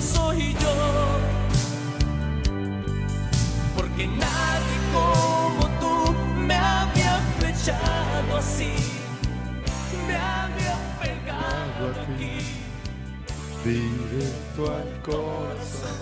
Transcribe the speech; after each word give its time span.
soy 0.00 0.54
yo. 0.54 0.74
Porque 3.76 4.06
nadie 4.06 4.78
como 4.92 5.66
tú 5.80 6.12
me 6.38 6.54
había 6.54 7.20
flechado 7.38 8.36
así. 8.36 8.72
Me 10.06 10.16
había 10.16 10.76
pegado 11.00 11.90
aquí. 12.02 12.38
Directo 13.64 14.74
al 14.74 15.02
corazón. 15.02 15.94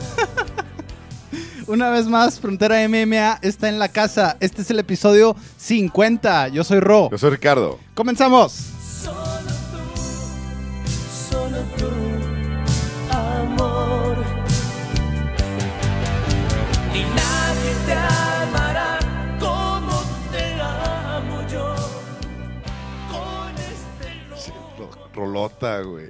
Una 1.68 1.90
vez 1.90 2.06
más, 2.06 2.40
Frontera 2.40 2.86
MMA 2.88 3.38
está 3.40 3.68
en 3.68 3.78
la 3.78 3.88
casa. 3.88 4.36
Este 4.40 4.62
es 4.62 4.70
el 4.70 4.80
episodio 4.80 5.36
50. 5.58 6.48
Yo 6.48 6.64
soy 6.64 6.80
Ro. 6.80 7.08
Yo 7.10 7.18
soy 7.18 7.30
Ricardo. 7.30 7.78
Comenzamos. 7.94 8.81
Rolota, 25.26 25.80
güey. 25.82 26.08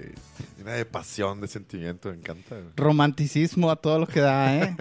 Llena 0.59 0.73
de 0.73 0.85
pasión, 0.85 1.41
de 1.41 1.49
sentimiento, 1.49 2.09
me 2.11 2.17
encanta. 2.17 2.57
güey. 2.57 2.69
Romanticismo 2.77 3.71
a 3.71 3.77
todo 3.77 3.99
lo 3.99 4.07
que 4.07 4.21
da, 4.21 4.57
¿eh? 4.57 4.77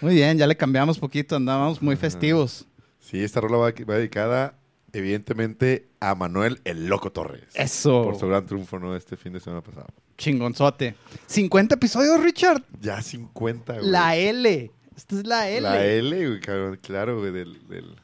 Muy 0.00 0.14
bien, 0.14 0.36
ya 0.38 0.46
le 0.46 0.56
cambiamos 0.56 0.98
poquito. 0.98 1.36
Andábamos 1.36 1.80
muy 1.80 1.96
festivos. 1.96 2.66
Sí, 2.98 3.22
esta 3.22 3.40
rola 3.40 3.56
va, 3.56 3.72
va 3.88 3.94
dedicada, 3.96 4.54
evidentemente, 4.92 5.88
a 6.00 6.14
Manuel 6.14 6.60
el 6.64 6.86
Loco 6.86 7.10
Torres. 7.12 7.44
Eso. 7.54 8.02
Por 8.04 8.18
su 8.18 8.26
gran 8.26 8.44
triunfo, 8.46 8.78
¿no? 8.78 8.96
Este 8.96 9.16
fin 9.16 9.32
de 9.32 9.40
semana 9.40 9.62
pasado. 9.62 9.86
Chingonzote. 10.18 10.94
50 11.26 11.74
episodios, 11.76 12.22
Richard. 12.22 12.62
Ya 12.80 13.00
50, 13.02 13.74
güey. 13.78 13.90
La 13.90 14.16
L. 14.16 14.70
Esta 14.96 15.16
es 15.16 15.26
la 15.26 15.48
L. 15.48 15.60
La 15.62 15.84
L, 15.84 16.28
güey, 16.28 16.40
cabrón, 16.40 16.78
claro, 16.82 17.18
güey, 17.18 17.32
del, 17.32 17.66
del- 17.68 17.96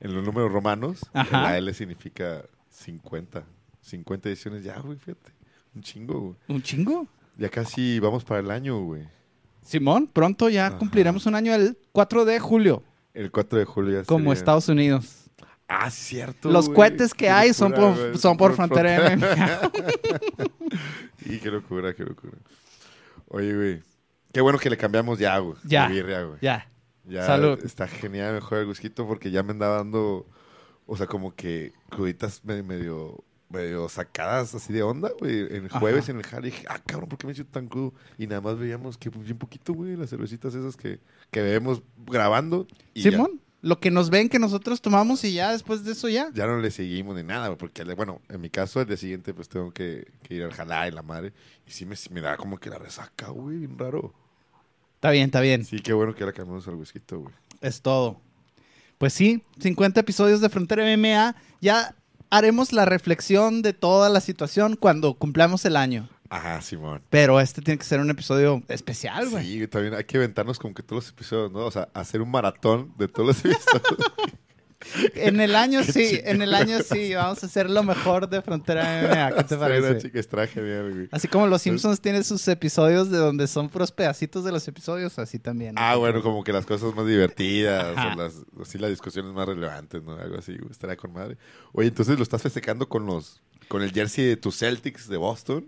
en 0.00 0.14
los 0.14 0.22
números 0.24 0.52
romanos, 0.52 1.00
Ajá. 1.14 1.42
la 1.42 1.58
L 1.58 1.72
significa 1.72 2.42
50. 2.70 3.44
50 3.84 4.28
ediciones 4.28 4.64
ya, 4.64 4.78
güey, 4.80 4.98
fíjate. 4.98 5.32
Un 5.74 5.82
chingo, 5.82 6.20
güey. 6.20 6.34
¿Un 6.48 6.62
chingo? 6.62 7.06
Ya 7.36 7.48
casi 7.48 7.98
vamos 8.00 8.24
para 8.24 8.40
el 8.40 8.50
año, 8.50 8.80
güey. 8.84 9.06
Simón, 9.62 10.06
pronto 10.12 10.48
ya 10.48 10.66
Ajá. 10.68 10.78
cumpliremos 10.78 11.26
un 11.26 11.34
año 11.34 11.54
el 11.54 11.76
4 11.92 12.24
de 12.24 12.38
julio, 12.38 12.82
El 13.14 13.30
4 13.30 13.58
de 13.58 13.64
julio 13.64 14.00
ya 14.00 14.04
como 14.06 14.24
sería- 14.26 14.34
Estados 14.34 14.68
Unidos. 14.68 15.20
Ah, 15.66 15.90
cierto. 15.90 16.50
Los 16.50 16.68
cohetes 16.68 17.12
que 17.14 17.24
Qué 17.24 17.30
hay 17.30 17.54
son 17.54 17.72
por, 17.72 18.18
son 18.18 18.36
por 18.36 18.54
frontera 18.54 19.16
MMA. 19.16 19.70
Y 21.26 21.38
qué 21.38 21.50
locura, 21.50 21.94
qué 21.94 22.04
locura. 22.04 22.34
Oye, 23.28 23.54
güey. 23.54 23.82
Qué 24.32 24.40
bueno 24.40 24.58
que 24.58 24.68
le 24.68 24.76
cambiamos 24.76 25.18
ya, 25.18 25.38
güey. 25.38 25.56
Ya. 25.64 25.88
birria, 25.88 26.28
ya. 26.42 26.68
Ya 27.06 27.26
Salud. 27.26 27.58
está 27.64 27.86
genial 27.86 28.34
mejor 28.34 28.58
el 28.58 28.66
gusquito 28.66 29.06
porque 29.06 29.30
ya 29.30 29.42
me 29.42 29.52
andaba 29.52 29.76
dando, 29.76 30.26
o 30.86 30.96
sea, 30.96 31.06
como 31.06 31.34
que 31.34 31.72
cruditas 31.90 32.44
me- 32.44 32.62
medio, 32.62 33.22
medio 33.48 33.88
sacadas 33.88 34.54
así 34.54 34.72
de 34.72 34.82
onda, 34.82 35.10
güey. 35.18 35.46
En 35.56 35.66
Ajá. 35.66 35.78
jueves 35.80 36.08
en 36.08 36.16
el 36.18 36.24
jale 36.24 36.46
dije, 36.46 36.64
ah, 36.68 36.80
cabrón, 36.84 37.08
¿por 37.08 37.18
qué 37.18 37.26
me 37.26 37.34
siento 37.34 37.52
tan 37.52 37.68
crudo? 37.68 37.94
Y 38.18 38.26
nada 38.26 38.40
más 38.40 38.58
veíamos 38.58 38.98
que 38.98 39.10
pues, 39.10 39.24
bien 39.24 39.38
poquito, 39.38 39.72
güey, 39.72 39.96
las 39.96 40.10
cervecitas 40.10 40.54
esas 40.54 40.76
que, 40.76 41.00
que 41.30 41.42
vemos 41.42 41.82
grabando. 42.06 42.66
Y 42.94 43.02
ya- 43.02 43.10
Simón, 43.12 43.40
lo 43.62 43.80
que 43.80 43.90
nos 43.90 44.10
ven 44.10 44.28
que 44.28 44.38
nosotros 44.38 44.82
tomamos 44.82 45.24
y 45.24 45.32
ya 45.34 45.52
después 45.52 45.84
de 45.84 45.92
eso 45.92 46.08
ya. 46.08 46.30
Ya, 46.34 46.46
no 46.46 46.58
le 46.58 46.70
seguimos 46.70 47.16
ni 47.16 47.22
nada, 47.22 47.46
güey, 47.48 47.58
porque, 47.58 47.82
bueno, 47.94 48.20
en 48.28 48.40
mi 48.40 48.50
caso, 48.50 48.80
el 48.80 48.86
día 48.86 48.96
siguiente, 48.96 49.32
pues 49.32 49.48
tengo 49.48 49.72
que, 49.72 50.06
que 50.22 50.34
ir 50.34 50.42
al 50.42 50.52
jalá 50.52 50.86
y 50.88 50.90
la 50.90 51.02
madre. 51.02 51.32
Y 51.66 51.70
sí 51.70 51.86
me, 51.86 51.96
me 52.10 52.20
da 52.20 52.36
como 52.36 52.58
que 52.58 52.68
la 52.70 52.78
resaca, 52.78 53.28
güey, 53.28 53.58
bien 53.58 53.78
raro. 53.78 54.12
Está 54.96 55.10
bien, 55.10 55.26
está 55.26 55.40
bien. 55.40 55.64
Sí, 55.64 55.78
qué 55.80 55.92
bueno 55.92 56.14
que 56.14 56.24
le 56.26 56.32
cambiamos 56.32 56.66
al 56.68 56.74
whisky, 56.74 57.00
güey. 57.10 57.34
Es 57.60 57.80
todo. 57.82 58.20
Pues 58.98 59.12
sí, 59.12 59.42
50 59.60 60.00
episodios 60.00 60.40
de 60.40 60.48
Frontera 60.48 60.84
MMA. 60.96 61.34
Ya 61.60 61.94
haremos 62.30 62.72
la 62.72 62.84
reflexión 62.84 63.62
de 63.62 63.72
toda 63.72 64.08
la 64.08 64.20
situación 64.20 64.76
cuando 64.76 65.14
cumplamos 65.14 65.64
el 65.64 65.76
año. 65.76 66.08
Ajá, 66.30 66.60
Simón. 66.62 67.02
Pero 67.10 67.38
este 67.40 67.62
tiene 67.62 67.78
que 67.78 67.84
ser 67.84 68.00
un 68.00 68.10
episodio 68.10 68.62
especial, 68.68 69.28
güey. 69.28 69.44
Sí, 69.46 69.68
también 69.68 69.94
hay 69.94 70.04
que 70.04 70.16
aventarnos 70.16 70.58
como 70.58 70.74
que 70.74 70.82
todos 70.82 71.04
los 71.04 71.10
episodios, 71.12 71.52
¿no? 71.52 71.60
O 71.60 71.70
sea, 71.70 71.88
hacer 71.94 72.22
un 72.22 72.30
maratón 72.30 72.92
de 72.98 73.08
todos 73.08 73.28
los 73.28 73.38
episodios. 73.44 74.12
En 75.14 75.40
el 75.40 75.56
año 75.56 75.80
Qué 75.84 75.92
sí, 75.92 76.20
en 76.24 76.42
el 76.42 76.54
año 76.54 76.78
sí, 76.82 77.14
vamos 77.14 77.42
a 77.42 77.46
hacer 77.46 77.70
lo 77.70 77.82
mejor 77.82 78.28
de 78.28 78.42
Frontera 78.42 79.02
MMA. 79.02 79.36
¿Qué 79.36 79.44
te 79.44 79.56
parece? 79.58 80.10
genial, 80.46 80.92
güey. 80.92 81.08
Así 81.10 81.26
como 81.28 81.46
los 81.46 81.62
Simpsons 81.62 82.00
tienen 82.00 82.22
sus 82.22 82.46
episodios 82.48 83.10
de 83.10 83.18
donde 83.18 83.46
son 83.46 83.68
puros 83.70 83.92
pedacitos 83.92 84.44
de 84.44 84.52
los 84.52 84.66
episodios, 84.68 85.18
así 85.18 85.38
también. 85.38 85.74
Ah, 85.78 85.96
bueno, 85.96 86.22
como 86.22 86.44
que 86.44 86.52
las 86.52 86.66
cosas 86.66 86.94
más 86.94 87.06
divertidas, 87.06 87.96
Ajá. 87.96 88.12
o 88.14 88.16
las, 88.16 88.34
así 88.60 88.78
las 88.78 88.90
discusiones 88.90 89.32
más 89.32 89.46
relevantes, 89.46 90.02
¿no? 90.02 90.16
Algo 90.16 90.38
así, 90.38 90.56
güey, 90.56 90.70
estaría 90.70 90.96
con 90.96 91.12
madre. 91.12 91.38
Oye, 91.72 91.88
entonces 91.88 92.16
lo 92.16 92.22
estás 92.22 92.42
festejando 92.42 92.88
con 92.88 93.06
los, 93.06 93.40
con 93.68 93.82
el 93.82 93.90
jersey 93.92 94.26
de 94.26 94.36
tus 94.36 94.58
Celtics 94.58 95.08
de 95.08 95.16
Boston. 95.16 95.64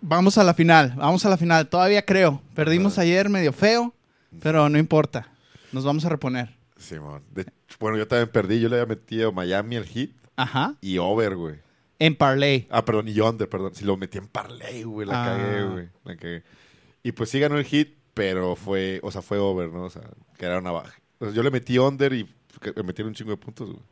Vamos 0.00 0.38
a 0.38 0.44
la 0.44 0.54
final, 0.54 0.94
vamos 0.96 1.24
a 1.26 1.28
la 1.30 1.36
final. 1.36 1.68
Todavía 1.68 2.04
creo. 2.04 2.42
Perdimos 2.54 2.92
Ajá. 2.94 3.02
ayer 3.02 3.28
medio 3.28 3.52
feo, 3.52 3.94
pero 4.40 4.68
no 4.68 4.78
importa. 4.78 5.28
Nos 5.72 5.84
vamos 5.84 6.04
a 6.04 6.08
reponer. 6.08 6.56
Simón. 6.82 7.22
De- 7.30 7.46
bueno, 7.80 7.96
yo 7.98 8.06
también 8.06 8.28
perdí, 8.28 8.60
yo 8.60 8.68
le 8.68 8.76
había 8.80 8.86
metido 8.86 9.32
Miami 9.32 9.76
al 9.76 9.84
hit 9.86 10.14
Ajá. 10.36 10.76
y 10.80 10.98
over, 10.98 11.36
güey. 11.36 11.56
En 11.98 12.16
Parlay. 12.16 12.66
Ah, 12.70 12.84
perdón, 12.84 13.08
y 13.08 13.18
under, 13.20 13.48
perdón. 13.48 13.74
Si 13.74 13.84
lo 13.84 13.96
metí 13.96 14.18
en 14.18 14.26
parlay, 14.26 14.82
güey, 14.82 15.06
la 15.06 15.22
Ah. 15.22 15.26
cagué, 15.38 15.64
güey. 15.64 15.88
La 16.04 16.16
cagué. 16.16 16.42
Y 17.04 17.12
pues 17.12 17.30
sí 17.30 17.38
ganó 17.40 17.56
el 17.58 17.64
hit, 17.64 17.96
pero 18.14 18.56
fue, 18.56 18.98
o 19.02 19.10
sea, 19.10 19.22
fue 19.22 19.38
over, 19.38 19.70
¿no? 19.70 19.84
O 19.84 19.90
sea, 19.90 20.02
que 20.36 20.44
era 20.46 20.58
una 20.58 20.72
baja. 20.72 20.94
O 21.18 21.26
sea, 21.26 21.34
yo 21.34 21.42
le 21.42 21.50
metí 21.50 21.78
under 21.78 22.12
y 22.12 22.24
me 22.76 22.82
metieron 22.82 23.08
un 23.10 23.14
chingo 23.14 23.30
de 23.30 23.36
puntos, 23.36 23.68
güey. 23.70 23.82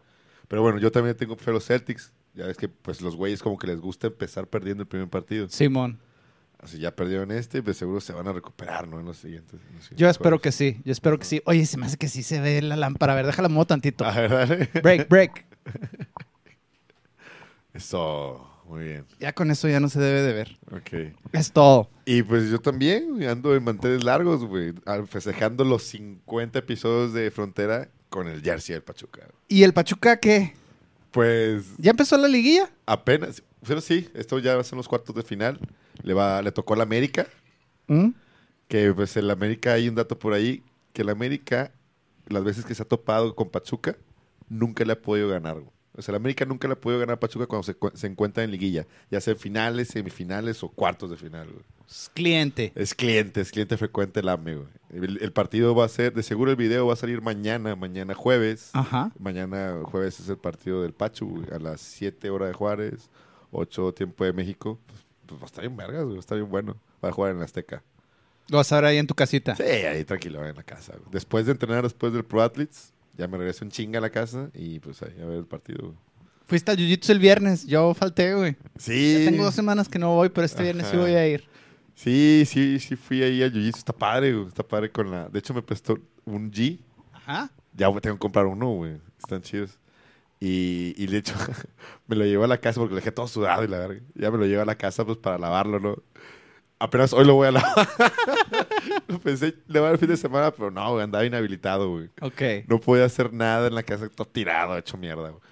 Pero 0.48 0.62
bueno, 0.62 0.78
yo 0.78 0.90
también 0.90 1.16
tengo 1.16 1.36
fe 1.36 1.50
a 1.50 1.54
los 1.54 1.64
Celtics. 1.66 2.12
Ya 2.34 2.46
ves 2.46 2.56
que 2.56 2.68
pues 2.68 3.00
los 3.00 3.14
güeyes 3.16 3.42
como 3.42 3.56
que 3.58 3.66
les 3.68 3.80
gusta 3.80 4.08
empezar 4.08 4.46
perdiendo 4.48 4.82
el 4.82 4.88
primer 4.88 5.08
partido. 5.08 5.48
Simón. 5.48 6.00
Así 6.62 6.78
ya 6.78 6.94
perdieron 6.94 7.30
este, 7.32 7.62
pues 7.62 7.78
seguro 7.78 8.00
se 8.02 8.12
van 8.12 8.28
a 8.28 8.32
recuperar, 8.32 8.86
¿no? 8.86 9.00
En 9.00 9.06
los 9.06 9.16
siguientes. 9.16 9.58
en 9.70 9.76
los 9.76 9.90
Yo 9.90 10.08
espero 10.10 10.30
juegos. 10.36 10.42
que 10.42 10.52
sí. 10.52 10.80
Yo 10.84 10.92
espero 10.92 11.18
que 11.18 11.24
sí. 11.24 11.40
Oye, 11.46 11.64
se 11.64 11.78
me 11.78 11.86
hace 11.86 11.96
que 11.96 12.08
sí 12.08 12.22
se 12.22 12.38
ve 12.40 12.60
la 12.60 12.76
lámpara. 12.76 13.14
A 13.14 13.16
ver, 13.16 13.26
déjala 13.26 13.48
mover 13.48 13.66
tantito. 13.68 14.04
A 14.04 14.12
ver, 14.12 14.30
dale. 14.30 14.68
Break, 14.82 15.08
break. 15.08 15.46
Eso, 17.72 18.46
muy 18.66 18.84
bien. 18.84 19.06
Ya 19.20 19.32
con 19.32 19.50
eso 19.50 19.68
ya 19.68 19.80
no 19.80 19.88
se 19.88 20.00
debe 20.00 20.22
de 20.22 20.32
ver. 20.32 20.58
Ok. 20.72 21.14
Es 21.32 21.52
todo. 21.52 21.88
Y 22.04 22.22
pues 22.22 22.50
yo 22.50 22.58
también 22.60 23.22
ando 23.28 23.54
en 23.54 23.62
manteles 23.62 24.02
largos, 24.04 24.44
güey, 24.44 24.74
festejando 25.06 25.64
los 25.64 25.84
50 25.84 26.58
episodios 26.58 27.12
de 27.12 27.30
Frontera 27.30 27.88
con 28.08 28.26
el 28.26 28.42
jersey 28.42 28.72
del 28.74 28.82
Pachuca. 28.82 29.22
¿Y 29.48 29.62
el 29.62 29.72
Pachuca 29.72 30.18
qué? 30.18 30.54
Pues 31.12 31.64
¿Ya 31.78 31.92
empezó 31.92 32.16
la 32.18 32.28
liguilla? 32.28 32.70
apenas, 32.86 33.42
pero 33.66 33.80
sí, 33.80 34.08
esto 34.14 34.38
ya 34.38 34.54
va 34.56 34.60
a 34.62 34.64
ser 34.64 34.76
los 34.76 34.88
cuartos 34.88 35.14
de 35.14 35.22
final. 35.22 35.60
Le 36.02 36.14
va, 36.14 36.42
le 36.42 36.52
tocó 36.52 36.74
al 36.74 36.80
América, 36.80 37.26
¿Mm? 37.88 38.08
que 38.68 38.92
pues 38.94 39.16
el 39.16 39.30
América 39.30 39.72
hay 39.74 39.88
un 39.88 39.94
dato 39.94 40.18
por 40.18 40.32
ahí, 40.32 40.62
que 40.92 41.02
el 41.02 41.08
América, 41.08 41.72
las 42.28 42.44
veces 42.44 42.64
que 42.64 42.74
se 42.74 42.82
ha 42.82 42.86
topado 42.88 43.34
con 43.34 43.48
Pachuca, 43.50 43.96
nunca 44.48 44.84
le 44.84 44.92
ha 44.92 45.00
podido 45.00 45.28
ganar. 45.28 45.54
güey. 45.60 45.70
O 45.96 46.02
sea, 46.02 46.12
el 46.12 46.16
América 46.16 46.44
nunca 46.44 46.68
le 46.68 46.74
ha 46.74 46.80
podido 46.80 47.00
ganar 47.00 47.14
a 47.16 47.20
Pachuca 47.20 47.46
cuando 47.46 47.64
se, 47.64 47.76
se 47.94 48.06
encuentra 48.06 48.44
en 48.44 48.52
liguilla, 48.52 48.86
ya 49.10 49.20
sea 49.20 49.32
en 49.34 49.40
finales, 49.40 49.88
semifinales 49.88 50.62
o 50.62 50.68
cuartos 50.68 51.10
de 51.10 51.16
final. 51.16 51.48
güey. 51.48 51.64
Es 51.88 52.08
cliente. 52.14 52.72
Es 52.76 52.94
cliente, 52.94 53.40
es 53.40 53.50
cliente 53.50 53.76
frecuente 53.76 54.20
el 54.20 54.28
AME, 54.28 54.54
güey. 54.54 54.68
El, 54.90 55.18
el 55.20 55.32
partido 55.32 55.74
va 55.74 55.84
a 55.84 55.88
ser, 55.88 56.14
de 56.14 56.22
seguro 56.22 56.52
el 56.52 56.56
video 56.56 56.86
va 56.86 56.92
a 56.92 56.96
salir 56.96 57.20
mañana, 57.20 57.74
mañana 57.74 58.14
jueves. 58.14 58.70
Ajá. 58.72 59.10
Mañana 59.18 59.80
jueves 59.84 60.20
es 60.20 60.28
el 60.28 60.38
partido 60.38 60.82
del 60.82 60.92
Pachu, 60.92 61.28
güey, 61.28 61.46
a 61.52 61.58
las 61.58 61.80
7 61.80 62.30
horas 62.30 62.48
de 62.50 62.54
Juárez, 62.54 63.10
8 63.50 63.92
tiempo 63.92 64.24
de 64.24 64.32
México. 64.32 64.78
Pues, 65.30 65.38
pues 65.40 65.52
estar 65.52 65.62
bien 65.62 65.76
vergas, 65.76 66.04
güey, 66.04 66.18
estar 66.18 66.36
bien 66.36 66.50
bueno. 66.50 66.76
Va 67.04 67.10
a 67.10 67.12
jugar 67.12 67.30
en 67.32 67.38
la 67.38 67.44
Azteca. 67.44 67.82
Lo 68.48 68.56
vas 68.56 68.72
a 68.72 68.76
ver 68.76 68.86
ahí 68.86 68.98
en 68.98 69.06
tu 69.06 69.14
casita. 69.14 69.54
Sí, 69.54 69.62
ahí 69.62 70.04
tranquilo, 70.04 70.44
en 70.44 70.56
la 70.56 70.64
casa. 70.64 70.94
güey. 70.96 71.08
Después 71.12 71.46
de 71.46 71.52
entrenar, 71.52 71.84
después 71.84 72.12
del 72.12 72.24
Pro 72.24 72.42
Athletes, 72.42 72.92
ya 73.16 73.28
me 73.28 73.38
regreso 73.38 73.64
en 73.64 73.70
chinga 73.70 73.98
a 73.98 74.02
la 74.02 74.10
casa 74.10 74.50
y 74.54 74.80
pues 74.80 75.02
ahí 75.02 75.14
a 75.22 75.24
ver 75.26 75.38
el 75.38 75.46
partido, 75.46 75.78
güey. 75.86 75.96
Fuiste 76.46 76.72
al 76.72 76.78
Jiu-Jitsu 76.78 77.10
el 77.10 77.20
viernes. 77.20 77.64
Yo 77.64 77.94
falté, 77.94 78.34
güey. 78.34 78.56
Sí. 78.76 79.18
Ya 79.20 79.30
tengo 79.30 79.44
dos 79.44 79.54
semanas 79.54 79.88
que 79.88 80.00
no 80.00 80.16
voy, 80.16 80.30
pero 80.30 80.44
este 80.44 80.64
viernes 80.64 80.88
sí 80.88 80.96
voy 80.96 81.12
a 81.12 81.28
ir. 81.28 81.44
Sí, 81.94 82.42
sí, 82.44 82.80
sí 82.80 82.96
fui 82.96 83.22
ahí 83.22 83.40
a 83.44 83.46
Jiu-Jitsu. 83.46 83.76
Está 83.76 83.92
padre, 83.92 84.32
güey. 84.32 84.48
Está 84.48 84.66
padre 84.66 84.90
con 84.90 85.12
la... 85.12 85.28
De 85.28 85.38
hecho, 85.38 85.54
me 85.54 85.62
prestó 85.62 85.96
un 86.24 86.50
G. 86.50 86.80
Ajá. 87.12 87.52
Ya 87.72 87.86
tengo 88.00 88.16
que 88.16 88.18
comprar 88.18 88.46
uno, 88.46 88.68
güey. 88.74 89.00
Están 89.16 89.42
chidos. 89.42 89.78
Y, 90.40 90.94
y 90.96 91.06
de 91.06 91.18
hecho, 91.18 91.34
me 92.06 92.16
lo 92.16 92.24
llevo 92.24 92.44
a 92.44 92.48
la 92.48 92.58
casa 92.58 92.80
porque 92.80 92.94
lo 92.94 92.96
dejé 93.00 93.12
todo 93.12 93.28
sudado 93.28 93.62
y 93.62 93.68
la 93.68 93.78
verga. 93.78 94.00
Ya 94.14 94.30
me 94.30 94.38
lo 94.38 94.46
llevo 94.46 94.62
a 94.62 94.66
la 94.66 94.76
casa 94.76 95.04
pues 95.04 95.18
para 95.18 95.38
lavarlo, 95.38 95.78
¿no? 95.80 95.96
Apenas 96.78 97.12
hoy 97.12 97.26
lo 97.26 97.34
voy 97.34 97.48
a 97.48 97.52
lavar. 97.52 97.88
Lo 99.06 99.18
Pensé 99.20 99.54
lavar 99.66 99.92
el 99.92 99.98
fin 99.98 100.08
de 100.08 100.16
semana, 100.16 100.50
pero 100.50 100.70
no, 100.70 100.92
güey, 100.92 101.04
andaba 101.04 101.26
inhabilitado, 101.26 101.90
güey. 101.90 102.08
Ok. 102.22 102.66
No 102.68 102.80
podía 102.80 103.04
hacer 103.04 103.32
nada 103.34 103.66
en 103.68 103.74
la 103.74 103.82
casa, 103.82 104.08
todo 104.08 104.26
tirado, 104.26 104.76
hecho 104.78 104.96
mierda, 104.96 105.28
güey. 105.28 105.42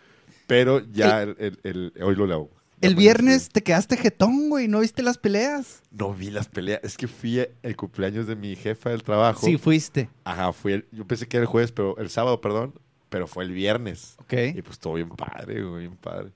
Pero 0.46 0.80
ya 0.90 1.22
el, 1.22 1.36
el- 1.38 1.60
el- 1.64 2.02
hoy 2.02 2.14
lo 2.16 2.26
lavo. 2.26 2.50
El 2.80 2.94
viernes 2.94 3.48
te 3.50 3.62
quedaste 3.62 3.96
jetón, 3.96 4.48
güey. 4.48 4.68
¿No 4.68 4.80
viste 4.80 5.02
las 5.02 5.18
peleas? 5.18 5.82
No 5.90 6.14
vi 6.14 6.30
las 6.30 6.48
peleas. 6.48 6.80
Es 6.84 6.96
que 6.96 7.08
fui 7.08 7.44
el 7.62 7.76
cumpleaños 7.76 8.26
de 8.28 8.36
mi 8.36 8.54
jefa 8.56 8.90
del 8.90 9.02
trabajo. 9.02 9.44
Sí, 9.44 9.58
fuiste. 9.58 10.08
Ajá, 10.24 10.52
fui 10.52 10.72
el, 10.74 10.86
yo 10.92 11.04
pensé 11.04 11.26
que 11.26 11.36
era 11.36 11.42
el 11.42 11.48
jueves, 11.48 11.72
pero 11.72 11.98
el 11.98 12.08
sábado, 12.08 12.40
perdón, 12.40 12.72
pero 13.08 13.26
fue 13.26 13.44
el 13.44 13.52
viernes. 13.52 14.16
Ok. 14.18 14.32
Y 14.54 14.62
pues 14.62 14.78
todo 14.78 14.94
bien 14.94 15.08
padre, 15.10 15.62
güey, 15.62 15.80
bien 15.80 15.96
padre. 15.96 16.30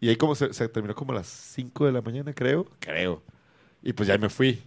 Y 0.00 0.08
ahí 0.08 0.16
como 0.16 0.34
se, 0.34 0.52
se 0.52 0.68
terminó 0.68 0.94
como 0.94 1.12
a 1.12 1.16
las 1.16 1.28
5 1.28 1.86
de 1.86 1.92
la 1.92 2.02
mañana, 2.02 2.32
creo. 2.32 2.66
Creo. 2.80 3.22
Y 3.82 3.92
pues 3.92 4.08
ya 4.08 4.18
me 4.18 4.28
fui. 4.28 4.62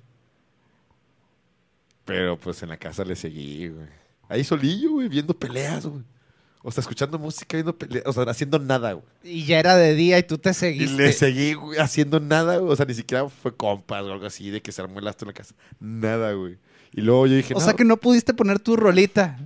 Pero 2.06 2.40
pues 2.40 2.62
en 2.64 2.70
la 2.70 2.78
casa 2.78 3.04
le 3.04 3.16
seguí, 3.16 3.70
güey. 3.70 3.88
Ahí 4.30 4.44
solillo, 4.44 4.92
güey, 4.92 5.10
viendo 5.10 5.38
peleas, 5.38 5.86
güey. 5.86 6.04
O 6.62 6.72
sea, 6.72 6.82
escuchando 6.82 7.20
música, 7.20 7.58
viendo 7.58 7.78
peleas. 7.78 8.06
O 8.08 8.14
sea, 8.14 8.24
haciendo 8.24 8.60
nada, 8.60 8.94
güey. 8.94 9.06
Y 9.24 9.46
ya 9.46 9.60
era 9.60 9.76
de 9.76 9.94
día 9.94 10.18
y 10.18 10.24
tú 10.24 10.38
te 10.38 10.52
Y 10.52 10.54
seguiste. 10.54 10.96
le 10.96 11.14
seguí, 11.14 11.54
güey, 11.54 11.80
haciendo 11.80 12.20
nada, 12.20 12.58
güey. 12.58 12.72
O 12.72 12.76
sea, 12.76 12.86
ni 12.86 12.94
siquiera 12.94 13.28
fue 13.30 13.56
compas 13.56 14.04
o 14.04 14.12
algo 14.14 14.26
así 14.26 14.50
de 14.50 14.62
que 14.62 14.72
se 14.72 14.82
armó 14.82 15.00
el 15.00 15.08
astro 15.08 15.26
en 15.26 15.30
la 15.30 15.34
casa. 15.34 15.56
Nada, 15.80 16.34
güey. 16.34 16.58
Y 16.94 17.02
luego 17.02 17.28
yo 17.28 17.36
dije, 17.36 17.54
o 17.56 17.60
sea 17.60 17.74
que 17.74 17.84
no 17.84 17.98
pudiste 17.98 18.34
poner 18.34 18.60
tu 18.60 18.76
rolita. 18.76 19.38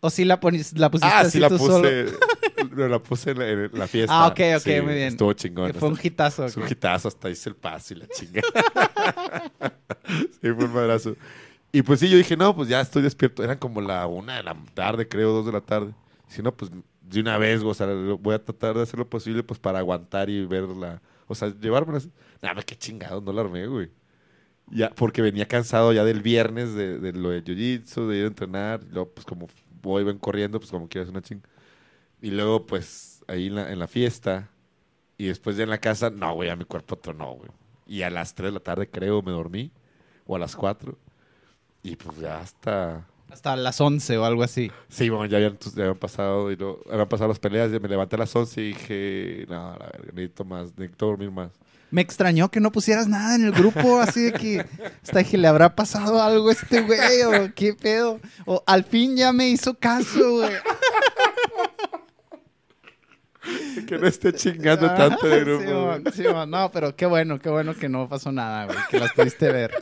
O 0.00 0.10
sí 0.10 0.24
la, 0.24 0.38
ponis- 0.40 0.76
la 0.76 0.90
pusiste 0.90 1.12
Ah, 1.14 1.20
así 1.20 1.30
sí 1.32 1.38
la 1.40 1.48
tú 1.48 1.58
solo. 1.58 1.88
puse. 1.88 2.06
no, 2.76 2.88
la 2.88 2.98
puse 2.98 3.30
en 3.30 3.38
la, 3.38 3.48
en 3.48 3.70
la 3.72 3.86
fiesta. 3.88 4.12
Ah, 4.24 4.28
ok, 4.28 4.40
ok, 4.56 4.62
Sí, 4.62 4.80
muy 4.82 4.94
bien. 4.94 5.08
Estuvo 5.08 5.32
chingón. 5.32 5.72
Que 5.72 5.78
fue 5.78 5.88
un 5.88 5.98
hitazo. 6.02 6.44
Es 6.44 6.56
un 6.56 6.68
hitazo, 6.68 7.08
hasta 7.08 7.30
hice 7.30 7.48
el 7.48 7.56
paso 7.56 7.94
y 7.94 7.98
la 7.98 8.06
chinga. 8.08 8.42
sí, 10.08 10.52
fue 10.52 10.64
un 10.64 10.72
madrazo. 10.72 11.16
Y 11.72 11.82
pues 11.82 12.00
sí, 12.00 12.08
yo 12.08 12.16
dije, 12.16 12.36
no, 12.36 12.54
pues 12.54 12.68
ya 12.68 12.80
estoy 12.80 13.02
despierto. 13.02 13.42
Eran 13.42 13.58
como 13.58 13.80
la 13.80 14.06
una 14.06 14.36
de 14.36 14.42
la 14.42 14.56
tarde, 14.74 15.08
creo, 15.08 15.32
dos 15.32 15.46
de 15.46 15.52
la 15.52 15.60
tarde. 15.60 15.92
Si 16.28 16.42
no, 16.42 16.52
pues 16.52 16.70
de 17.02 17.20
una 17.20 17.38
vez, 17.38 17.62
o 17.62 17.74
sea, 17.74 17.86
voy 17.86 18.34
a 18.34 18.42
tratar 18.44 18.74
de 18.76 18.82
hacer 18.82 18.98
lo 18.98 19.08
posible 19.08 19.42
pues 19.42 19.58
para 19.60 19.78
aguantar 19.78 20.30
y 20.30 20.44
verla. 20.46 21.00
O 21.26 21.34
sea, 21.34 21.52
llevármela 21.60 21.98
así. 21.98 22.10
Nada, 22.42 22.62
qué 22.62 22.76
chingado, 22.76 23.20
no 23.20 23.32
la 23.32 23.42
armé, 23.42 23.66
güey. 23.66 23.90
Ya, 24.68 24.90
porque 24.90 25.22
venía 25.22 25.46
cansado 25.46 25.92
ya 25.92 26.04
del 26.04 26.22
viernes 26.22 26.74
de, 26.74 26.98
de 26.98 27.12
lo 27.12 27.30
de 27.30 27.44
jiu-jitsu, 27.44 28.08
de 28.08 28.16
ir 28.18 28.24
a 28.24 28.28
entrenar. 28.28 28.80
Y 28.88 28.92
luego, 28.92 29.10
pues 29.14 29.24
como 29.24 29.46
voy, 29.86 30.04
ven 30.04 30.18
corriendo, 30.18 30.58
pues 30.58 30.70
como 30.70 30.88
quieras 30.88 31.10
una 31.10 31.22
chinga. 31.22 31.48
Y 32.20 32.30
luego, 32.30 32.66
pues, 32.66 33.24
ahí 33.28 33.46
en 33.46 33.54
la, 33.56 33.72
en 33.72 33.78
la 33.78 33.86
fiesta. 33.86 34.50
Y 35.18 35.26
después 35.26 35.56
ya 35.56 35.64
en 35.64 35.70
la 35.70 35.78
casa, 35.78 36.10
no, 36.10 36.34
güey, 36.34 36.50
a 36.50 36.56
mi 36.56 36.64
cuerpo 36.64 36.96
tronó, 36.96 37.32
güey. 37.32 37.50
Y 37.86 38.02
a 38.02 38.10
las 38.10 38.34
3 38.34 38.48
de 38.48 38.52
la 38.52 38.60
tarde, 38.60 38.88
creo, 38.88 39.22
me 39.22 39.32
dormí. 39.32 39.70
O 40.26 40.36
a 40.36 40.38
las 40.38 40.56
4. 40.56 40.98
Y 41.82 41.96
pues 41.96 42.18
ya 42.18 42.40
hasta... 42.40 43.06
Hasta 43.30 43.56
las 43.56 43.80
11 43.80 44.18
o 44.18 44.24
algo 44.24 44.42
así. 44.42 44.70
Sí, 44.88 45.08
bueno, 45.08 45.26
ya 45.26 45.38
habían, 45.38 45.58
ya 45.58 45.82
habían 45.82 45.98
pasado, 45.98 46.50
y 46.52 46.56
luego, 46.56 46.80
habían 46.90 47.08
pasado 47.08 47.28
las 47.28 47.38
peleas. 47.38 47.72
Y 47.72 47.80
me 47.80 47.88
levanté 47.88 48.16
a 48.16 48.20
las 48.20 48.34
11 48.34 48.60
y 48.60 48.64
dije, 48.68 49.46
no, 49.48 49.76
la 49.78 49.86
verga, 49.92 50.12
necesito 50.12 50.44
más, 50.44 50.76
necesito 50.76 51.06
dormir 51.06 51.30
más. 51.30 51.52
Me 51.90 52.02
extrañó 52.02 52.50
que 52.50 52.60
no 52.60 52.72
pusieras 52.72 53.06
nada 53.06 53.34
en 53.34 53.44
el 53.44 53.52
grupo, 53.52 54.00
así 54.00 54.24
de 54.24 54.32
que 54.32 54.66
hasta 55.02 55.20
dije, 55.20 55.38
¿le 55.38 55.48
habrá 55.48 55.74
pasado 55.74 56.22
algo 56.22 56.48
a 56.48 56.52
este 56.52 56.80
güey? 56.82 57.22
¿O 57.22 57.54
qué 57.54 57.74
pedo? 57.74 58.20
O 58.44 58.62
al 58.66 58.84
fin 58.84 59.16
ya 59.16 59.32
me 59.32 59.48
hizo 59.48 59.78
caso, 59.78 60.32
güey. 60.32 60.52
que 63.86 63.98
no 63.98 64.06
esté 64.06 64.32
chingando 64.32 64.92
tanto 64.94 65.28
de 65.28 65.40
grupo. 65.40 65.62
Sí, 65.64 65.72
man, 65.72 66.04
sí, 66.12 66.22
man. 66.24 66.50
no, 66.50 66.70
pero 66.72 66.96
qué 66.96 67.06
bueno, 67.06 67.38
qué 67.38 67.48
bueno 67.48 67.74
que 67.74 67.88
no 67.88 68.08
pasó 68.08 68.32
nada, 68.32 68.66
güey, 68.66 68.78
que 68.90 68.98
las 68.98 69.12
pudiste 69.12 69.52
ver. 69.52 69.72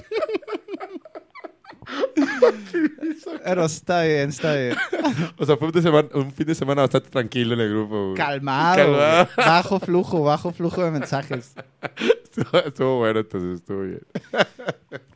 Pero 3.44 3.64
está 3.64 4.02
bien, 4.02 4.28
está 4.31 4.54
bien. 4.54 4.76
O 5.38 5.44
sea, 5.44 5.56
fue 5.56 5.66
un, 5.69 5.72
de 5.72 5.82
semana- 5.82 6.08
un 6.14 6.32
fin 6.32 6.46
de 6.46 6.54
semana 6.54 6.82
bastante 6.82 7.10
tranquilo 7.10 7.54
en 7.54 7.60
el 7.60 7.70
grupo. 7.70 8.04
güey. 8.06 8.14
Calmado, 8.16 8.76
Calmado. 8.76 9.28
güey. 9.34 9.36
bajo 9.46 9.81
flujo, 9.81 10.22
bajo 10.22 10.52
flujo 10.52 10.82
de 10.84 10.90
mensajes. 10.90 11.54
Estuvo, 12.34 12.58
estuvo 12.58 12.98
bueno, 12.98 13.20
entonces 13.20 13.60
estuvo 13.60 13.82
bien. 13.82 14.00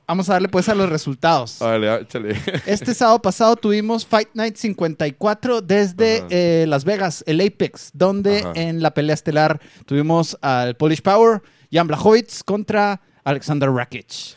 Vamos 0.07 0.29
a 0.31 0.35
darle 0.35 0.49
pues 0.49 0.69
a 0.69 0.75
los 0.75 0.89
resultados. 0.89 1.59
Vale, 1.59 1.89
ah, 1.91 1.97
échale. 2.01 2.37
Este 2.65 2.95
sábado 2.95 3.21
pasado 3.21 3.57
tuvimos 3.57 4.07
Fight 4.07 4.29
Night 4.35 4.55
54 4.57 5.61
desde 5.61 6.25
eh, 6.31 6.67
Las 6.69 6.85
Vegas, 6.85 7.25
el 7.27 7.41
Apex, 7.41 7.91
donde 7.93 8.39
Ajá. 8.39 8.53
en 8.55 8.83
la 8.83 8.95
pelea 8.95 9.15
estelar 9.15 9.61
tuvimos 9.85 10.39
al 10.43 10.77
Polish 10.77 11.03
Power, 11.03 11.43
Jan 11.73 11.89
Blachowicz 11.89 12.43
contra 12.45 13.01
Alexander 13.25 13.69
Rakic. 13.71 14.37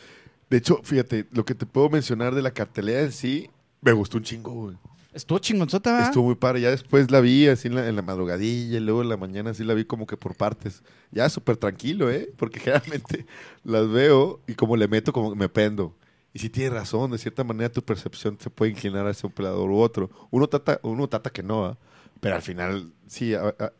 De 0.50 0.56
hecho, 0.58 0.80
fíjate, 0.82 1.26
lo 1.30 1.44
que 1.44 1.54
te 1.54 1.64
puedo 1.66 1.88
mencionar 1.88 2.34
de 2.34 2.42
la 2.42 2.50
cartelera 2.50 3.00
en 3.00 3.12
sí, 3.12 3.48
me 3.82 3.92
gustó 3.92 4.16
un 4.16 4.24
chingo, 4.24 4.50
güey. 4.52 4.76
Estuvo 5.12 5.38
chingonzota, 5.38 5.92
¿verdad? 5.92 6.08
Estuvo 6.08 6.24
muy 6.24 6.36
padre. 6.36 6.62
Ya 6.62 6.70
después 6.70 7.10
la 7.10 7.20
vi 7.20 7.46
así 7.46 7.68
en 7.68 7.74
la, 7.74 7.86
en 7.86 7.96
la 7.96 8.00
madrugadilla 8.02 8.78
y 8.78 8.80
luego 8.80 9.02
en 9.02 9.10
la 9.10 9.18
mañana 9.18 9.50
así 9.50 9.62
la 9.62 9.74
vi 9.74 9.84
como 9.84 10.06
que 10.06 10.16
por 10.16 10.34
partes. 10.34 10.82
Ya 11.10 11.28
súper 11.28 11.58
tranquilo, 11.58 12.10
¿eh? 12.10 12.32
Porque 12.38 12.58
generalmente 12.60 13.26
las 13.62 13.86
veo 13.90 14.40
y 14.46 14.54
como 14.54 14.74
le 14.76 14.88
meto, 14.88 15.12
como 15.12 15.30
que 15.30 15.38
me 15.38 15.50
pendo. 15.50 15.94
Y 16.32 16.38
sí 16.38 16.48
tiene 16.48 16.70
razón, 16.70 17.10
de 17.10 17.18
cierta 17.18 17.44
manera 17.44 17.70
tu 17.70 17.82
percepción 17.82 18.38
se 18.40 18.48
puede 18.48 18.70
inclinar 18.70 19.06
hacia 19.06 19.26
un 19.26 19.34
peleador 19.34 19.70
u 19.70 19.76
otro. 19.80 20.08
Uno 20.30 20.46
trata, 20.46 20.80
uno 20.82 21.06
trata 21.06 21.28
que 21.28 21.42
no, 21.42 21.66
¿ah? 21.66 21.76
pero 22.20 22.36
al 22.36 22.42
final, 22.42 22.90
sí, 23.06 23.34
a- 23.34 23.48
a- 23.58 23.72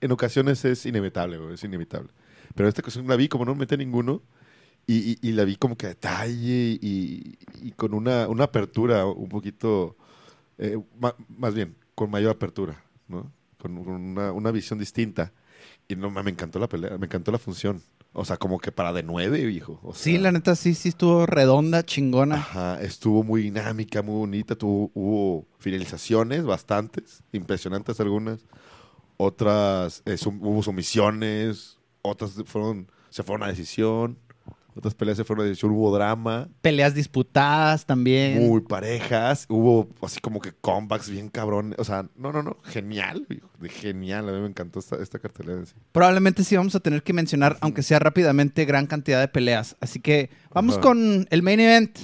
en 0.00 0.10
ocasiones 0.10 0.64
es 0.64 0.84
inevitable, 0.84 1.36
güey, 1.38 1.54
es 1.54 1.62
inevitable. 1.62 2.08
Pero 2.56 2.68
esta 2.68 2.80
ocasión 2.80 3.06
la 3.06 3.14
vi 3.14 3.28
como 3.28 3.44
no 3.44 3.54
mete 3.54 3.76
ninguno 3.76 4.20
y, 4.86 5.12
y- 5.12 5.18
y 5.28 5.32
la 5.32 5.44
vi 5.44 5.56
como 5.56 5.76
que 5.76 5.86
a 5.86 5.90
detalle 5.90 6.78
y, 6.80 7.38
y 7.62 7.72
con 7.72 7.94
una, 7.94 8.28
una 8.28 8.44
apertura 8.44 9.06
un 9.06 9.28
poquito, 9.28 9.96
eh, 10.58 10.78
ma- 11.00 11.16
más 11.28 11.54
bien, 11.54 11.76
con 11.94 12.10
mayor 12.10 12.32
apertura, 12.32 12.84
¿no? 13.08 13.32
Con, 13.58 13.78
una, 13.78 14.32
una 14.32 14.50
visión 14.50 14.78
distinta. 14.78 15.32
Y 15.88 15.96
no, 15.96 16.10
me 16.10 16.30
encantó 16.30 16.58
la 16.58 16.68
pelea, 16.68 16.98
me 16.98 17.06
encantó 17.06 17.30
la 17.32 17.38
función. 17.38 17.82
O 18.14 18.24
sea, 18.24 18.36
como 18.36 18.58
que 18.58 18.72
para 18.72 18.92
de 18.92 19.02
nueve, 19.02 19.40
hijo. 19.50 19.80
O 19.82 19.94
Sí, 19.94 20.12
sea, 20.12 20.20
la 20.22 20.32
neta 20.32 20.54
sí, 20.56 20.74
sí 20.74 20.90
estuvo 20.90 21.24
redonda, 21.26 21.82
chingona. 21.84 22.34
Ajá, 22.36 22.82
estuvo 22.82 23.22
muy 23.22 23.42
dinámica, 23.42 24.02
muy 24.02 24.16
bonita. 24.16 24.54
Tuvo, 24.56 24.90
hubo 24.94 25.46
finalizaciones 25.58 26.44
bastantes, 26.44 27.22
impresionantes 27.32 28.00
algunas. 28.00 28.44
Otras, 29.16 30.02
eh, 30.04 30.16
sum- 30.18 30.40
hubo 30.42 30.62
sumisiones. 30.62 31.78
Otras 32.02 32.32
fueron, 32.46 32.90
se 33.10 33.22
fueron 33.22 33.44
a 33.44 33.48
decisión. 33.48 34.18
Otras 34.74 34.94
peleas 34.94 35.16
se 35.18 35.24
fueron 35.24 35.44
a 35.44 35.48
decisión. 35.48 35.72
Hubo 35.72 35.94
drama, 35.94 36.48
Peleas 36.60 36.94
disputadas 36.94 37.84
también. 37.84 38.46
muy 38.48 38.60
parejas. 38.62 39.46
Hubo 39.48 39.88
así 40.02 40.20
como 40.20 40.40
que 40.40 40.52
comebacks 40.52 41.10
bien 41.10 41.28
cabrón. 41.28 41.74
O 41.78 41.84
sea, 41.84 42.06
no, 42.16 42.32
no, 42.32 42.42
no. 42.42 42.56
Genial, 42.64 43.26
hijo, 43.30 43.48
de 43.60 43.68
genial. 43.68 44.28
A 44.28 44.32
mí 44.32 44.40
me 44.40 44.46
encantó 44.46 44.78
esta, 44.78 44.96
esta 44.96 45.18
cartelera. 45.18 45.64
sí. 45.66 45.74
Probablemente 45.92 46.44
sí 46.44 46.56
vamos 46.56 46.74
a 46.74 46.80
tener 46.80 47.02
que 47.02 47.12
mencionar, 47.12 47.58
aunque 47.60 47.82
sea 47.82 47.98
rápidamente, 47.98 48.64
gran 48.64 48.86
cantidad 48.86 49.20
de 49.20 49.28
peleas. 49.28 49.76
Así 49.80 50.00
que 50.00 50.30
vamos 50.52 50.74
Ajá. 50.74 50.82
con 50.82 51.26
el 51.30 51.42
main 51.42 51.60
event. 51.60 51.98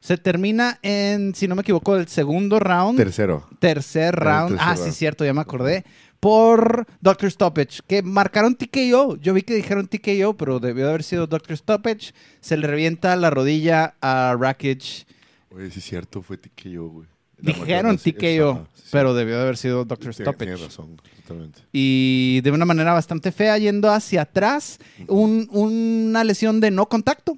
Se 0.00 0.16
termina 0.18 0.80
en, 0.82 1.32
si 1.32 1.46
no 1.46 1.54
me 1.54 1.62
equivoco, 1.62 1.94
el 1.96 2.08
segundo 2.08 2.58
round. 2.58 2.96
Tercero. 2.98 3.46
tercer 3.60 4.16
round. 4.16 4.56
tercer 4.58 4.68
ah, 4.68 4.76
sí, 4.76 4.90
cierto, 4.90 5.24
ya 5.24 5.32
me 5.32 5.40
acordé. 5.40 5.84
Por 6.22 6.86
Doctor 7.00 7.28
Stoppage, 7.32 7.80
que 7.88 8.00
marcaron 8.00 8.54
TKO. 8.54 9.16
Yo 9.16 9.34
vi 9.34 9.42
que 9.42 9.56
dijeron 9.56 9.88
TKO, 9.88 10.36
pero 10.36 10.60
debió 10.60 10.84
de 10.84 10.90
haber 10.90 11.02
sido 11.02 11.26
Doctor 11.26 11.56
Stoppage. 11.56 12.12
Se 12.40 12.56
le 12.56 12.68
revienta 12.68 13.16
la 13.16 13.28
rodilla 13.30 13.96
a 14.00 14.36
Rakic. 14.38 15.04
Oye, 15.50 15.68
sí 15.72 15.80
es 15.80 15.84
cierto, 15.84 16.22
fue 16.22 16.36
TKO, 16.36 16.88
güey. 16.90 17.08
La 17.38 17.52
Dijeron 17.54 17.96
TKO, 17.98 18.68
sí, 18.72 18.84
pero 18.92 19.14
debió 19.14 19.34
de 19.34 19.42
haber 19.42 19.56
sido 19.56 19.84
Doctor 19.84 20.14
Stoppage. 20.14 20.36
Tienes 20.38 20.60
razón, 20.60 20.96
totalmente. 21.22 21.58
Y 21.72 22.40
de 22.42 22.52
una 22.52 22.66
manera 22.66 22.92
bastante 22.92 23.32
fea, 23.32 23.58
yendo 23.58 23.90
hacia 23.90 24.22
atrás, 24.22 24.78
un- 25.08 25.48
una 25.50 26.22
lesión 26.22 26.60
de 26.60 26.70
no 26.70 26.88
contacto, 26.88 27.36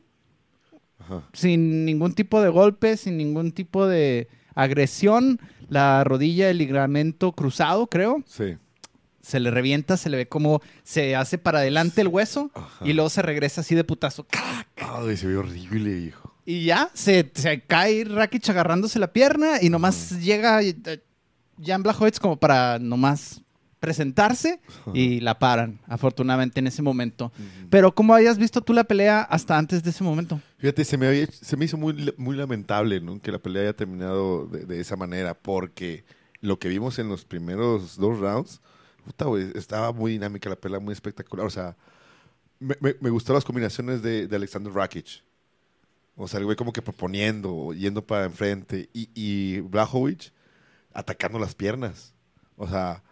Ajá. 0.98 1.22
sin 1.32 1.86
ningún 1.86 2.12
tipo 2.12 2.42
de 2.42 2.50
golpe, 2.50 2.98
sin 2.98 3.16
ningún 3.16 3.52
tipo 3.52 3.86
de 3.86 4.28
agresión. 4.54 5.40
La 5.70 6.04
rodilla, 6.04 6.50
el 6.50 6.58
ligamento 6.58 7.32
cruzado, 7.32 7.86
creo. 7.86 8.22
Sí. 8.26 8.56
Se 9.24 9.40
le 9.40 9.50
revienta, 9.50 9.96
se 9.96 10.10
le 10.10 10.18
ve 10.18 10.28
como 10.28 10.60
se 10.82 11.16
hace 11.16 11.38
para 11.38 11.60
adelante 11.60 12.00
el 12.02 12.08
hueso 12.08 12.50
Ajá. 12.54 12.84
y 12.86 12.92
luego 12.92 13.08
se 13.10 13.22
regresa 13.22 13.62
así 13.62 13.74
de 13.74 13.82
putazo. 13.84 14.26
Ay, 14.76 15.16
se 15.16 15.26
ve 15.26 15.36
horrible, 15.36 15.98
hijo. 15.98 16.34
Y 16.46 16.66
ya 16.66 16.90
se, 16.92 17.30
se 17.34 17.62
cae 17.62 18.04
Rakic 18.04 18.46
agarrándose 18.50 18.98
la 18.98 19.12
pierna 19.12 19.62
y 19.62 19.70
nomás 19.70 20.10
llega 20.20 20.62
eh, 20.62 20.74
Jan 21.64 21.82
Blachowicz 21.82 22.20
como 22.20 22.36
para 22.38 22.78
nomás 22.78 23.40
presentarse 23.80 24.60
y 24.94 25.20
la 25.20 25.38
paran, 25.38 25.78
afortunadamente, 25.86 26.58
en 26.60 26.66
ese 26.66 26.80
momento. 26.80 27.32
Pero 27.68 27.94
¿cómo 27.94 28.14
habías 28.14 28.38
visto 28.38 28.62
tú 28.62 28.72
la 28.72 28.84
pelea 28.84 29.20
hasta 29.22 29.58
antes 29.58 29.82
de 29.82 29.90
ese 29.90 30.02
momento? 30.02 30.40
Fíjate, 30.58 30.84
se 30.84 30.96
me, 30.96 31.06
había- 31.06 31.26
se 31.30 31.56
me 31.56 31.66
hizo 31.66 31.76
muy, 31.76 32.14
muy 32.16 32.34
lamentable 32.34 33.00
¿no? 33.00 33.20
que 33.20 33.30
la 33.30 33.38
pelea 33.38 33.62
haya 33.64 33.72
terminado 33.76 34.46
de, 34.46 34.64
de 34.64 34.80
esa 34.80 34.96
manera, 34.96 35.34
porque 35.34 36.04
lo 36.40 36.58
que 36.58 36.68
vimos 36.68 36.98
en 36.98 37.08
los 37.10 37.26
primeros 37.26 37.96
dos 37.98 38.18
rounds, 38.18 38.62
puta, 39.04 39.26
güey, 39.26 39.52
estaba 39.54 39.92
muy 39.92 40.12
dinámica 40.12 40.48
la 40.48 40.56
pelea, 40.56 40.80
muy 40.80 40.92
espectacular. 40.92 41.46
O 41.46 41.50
sea, 41.50 41.76
me, 42.58 42.76
me, 42.80 43.10
gustaron 43.10 43.36
las 43.36 43.44
combinaciones 43.44 44.02
de, 44.02 44.26
de 44.26 44.36
Alexander 44.36 44.72
Rakic. 44.72 45.22
O 46.16 46.28
sea, 46.28 46.38
el 46.40 46.46
güey 46.46 46.56
como 46.56 46.72
que 46.72 46.82
proponiendo, 46.82 47.72
yendo 47.72 48.06
para 48.06 48.24
enfrente, 48.24 48.88
y, 48.92 49.10
y 49.14 49.60
Blachowicz 49.60 50.32
atacando 50.92 51.38
las 51.38 51.54
piernas. 51.54 52.14
O 52.56 52.68
sea, 52.68 53.02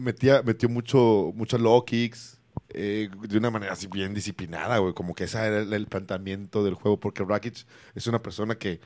metía, 0.00 0.42
metió 0.42 0.68
mucho, 0.68 1.32
muchos 1.34 1.60
low 1.60 1.84
kicks, 1.84 2.38
eh, 2.70 3.08
de 3.28 3.38
una 3.38 3.50
manera 3.50 3.72
así 3.72 3.86
bien 3.86 4.14
disciplinada, 4.14 4.78
güey. 4.78 4.92
Como 4.94 5.14
que 5.14 5.24
ese 5.24 5.38
era 5.38 5.60
el, 5.60 5.72
el 5.72 5.86
planteamiento 5.86 6.64
del 6.64 6.74
juego, 6.74 6.98
porque 6.98 7.24
Rakic 7.24 7.66
es 7.94 8.06
una 8.06 8.20
persona 8.22 8.56
que 8.56 8.80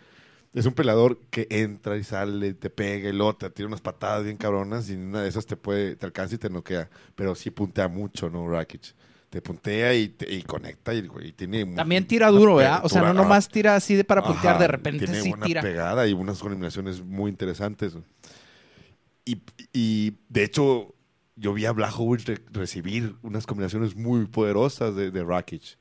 es 0.54 0.64
un 0.66 0.72
peleador 0.72 1.18
que 1.30 1.46
entra 1.50 1.96
y 1.98 2.04
sale, 2.04 2.54
te 2.54 2.70
pega 2.70 3.08
y 3.08 3.12
luego 3.12 3.36
te 3.36 3.50
tira 3.50 3.68
unas 3.68 3.80
patadas 3.80 4.24
bien 4.24 4.36
cabronas 4.36 4.88
y 4.88 4.94
una 4.94 5.20
de 5.22 5.28
esas 5.28 5.44
te 5.46 5.56
puede, 5.56 5.96
te 5.96 6.06
alcanza 6.06 6.36
y 6.36 6.38
te 6.38 6.48
noquea. 6.48 6.88
Pero 7.14 7.34
sí 7.34 7.50
puntea 7.50 7.88
mucho, 7.88 8.30
¿no, 8.30 8.48
Rakic? 8.48 8.94
Te 9.30 9.42
puntea 9.42 9.92
y, 9.94 10.08
te- 10.10 10.32
y 10.32 10.42
conecta 10.42 10.94
y, 10.94 11.04
güey, 11.08 11.32
tiene... 11.32 11.66
También 11.66 12.06
tira 12.06 12.30
una 12.30 12.38
duro, 12.38 12.54
¿verdad? 12.54 12.82
O 12.84 12.88
sea, 12.88 13.02
no 13.02 13.12
nomás 13.12 13.48
tira 13.48 13.74
así 13.74 13.96
de 13.96 14.04
para 14.04 14.22
puntear, 14.22 14.54
Ajá, 14.54 14.62
de 14.62 14.68
repente 14.68 15.04
tiene 15.06 15.20
sí 15.20 15.28
buena 15.30 15.44
tira. 15.44 15.60
pegada 15.60 16.06
y 16.06 16.12
unas 16.12 16.38
combinaciones 16.38 17.02
muy 17.02 17.30
interesantes. 17.32 17.96
Y, 19.24 19.42
y, 19.72 20.18
de 20.28 20.44
hecho, 20.44 20.94
yo 21.34 21.52
vi 21.54 21.64
a 21.66 21.72
Blachowicz 21.72 22.26
re- 22.26 22.44
recibir 22.52 23.16
unas 23.22 23.46
combinaciones 23.46 23.96
muy 23.96 24.26
poderosas 24.26 24.94
de, 24.94 25.10
de 25.10 25.24
Rakic. 25.24 25.78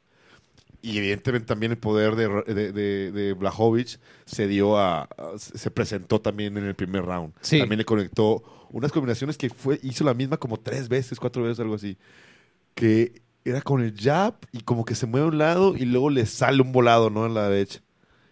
Y 0.85 0.97
evidentemente 0.97 1.47
también 1.47 1.71
el 1.71 1.77
poder 1.77 2.15
de, 2.17 2.27
de, 2.53 2.71
de, 2.73 3.11
de 3.13 3.33
Blachowicz 3.33 3.99
se 4.25 4.47
dio 4.47 4.77
a, 4.77 5.03
a- 5.03 5.37
se 5.37 5.71
presentó 5.71 6.19
también 6.19 6.57
en 6.57 6.65
el 6.65 6.75
primer 6.75 7.05
round. 7.05 7.33
Sí. 7.39 7.57
También 7.59 7.77
le 7.77 7.85
conectó 7.85 8.43
unas 8.69 8.91
combinaciones 8.91 9.37
que 9.37 9.49
fue, 9.49 9.79
hizo 9.81 10.03
la 10.03 10.13
misma 10.13 10.35
como 10.37 10.57
tres 10.59 10.89
veces, 10.89 11.19
cuatro 11.21 11.43
veces, 11.43 11.61
algo 11.61 11.75
así. 11.75 11.97
Que 12.75 13.21
era 13.45 13.61
con 13.61 13.81
el 13.81 13.95
jab 13.97 14.35
y 14.51 14.61
como 14.61 14.83
que 14.83 14.95
se 14.95 15.05
mueve 15.05 15.25
a 15.27 15.29
un 15.29 15.37
lado 15.37 15.75
y 15.77 15.85
luego 15.85 16.09
le 16.09 16.25
sale 16.25 16.61
un 16.61 16.73
volado, 16.73 17.09
¿no? 17.09 17.25
En 17.25 17.33
la 17.33 17.47
derecha. 17.49 17.79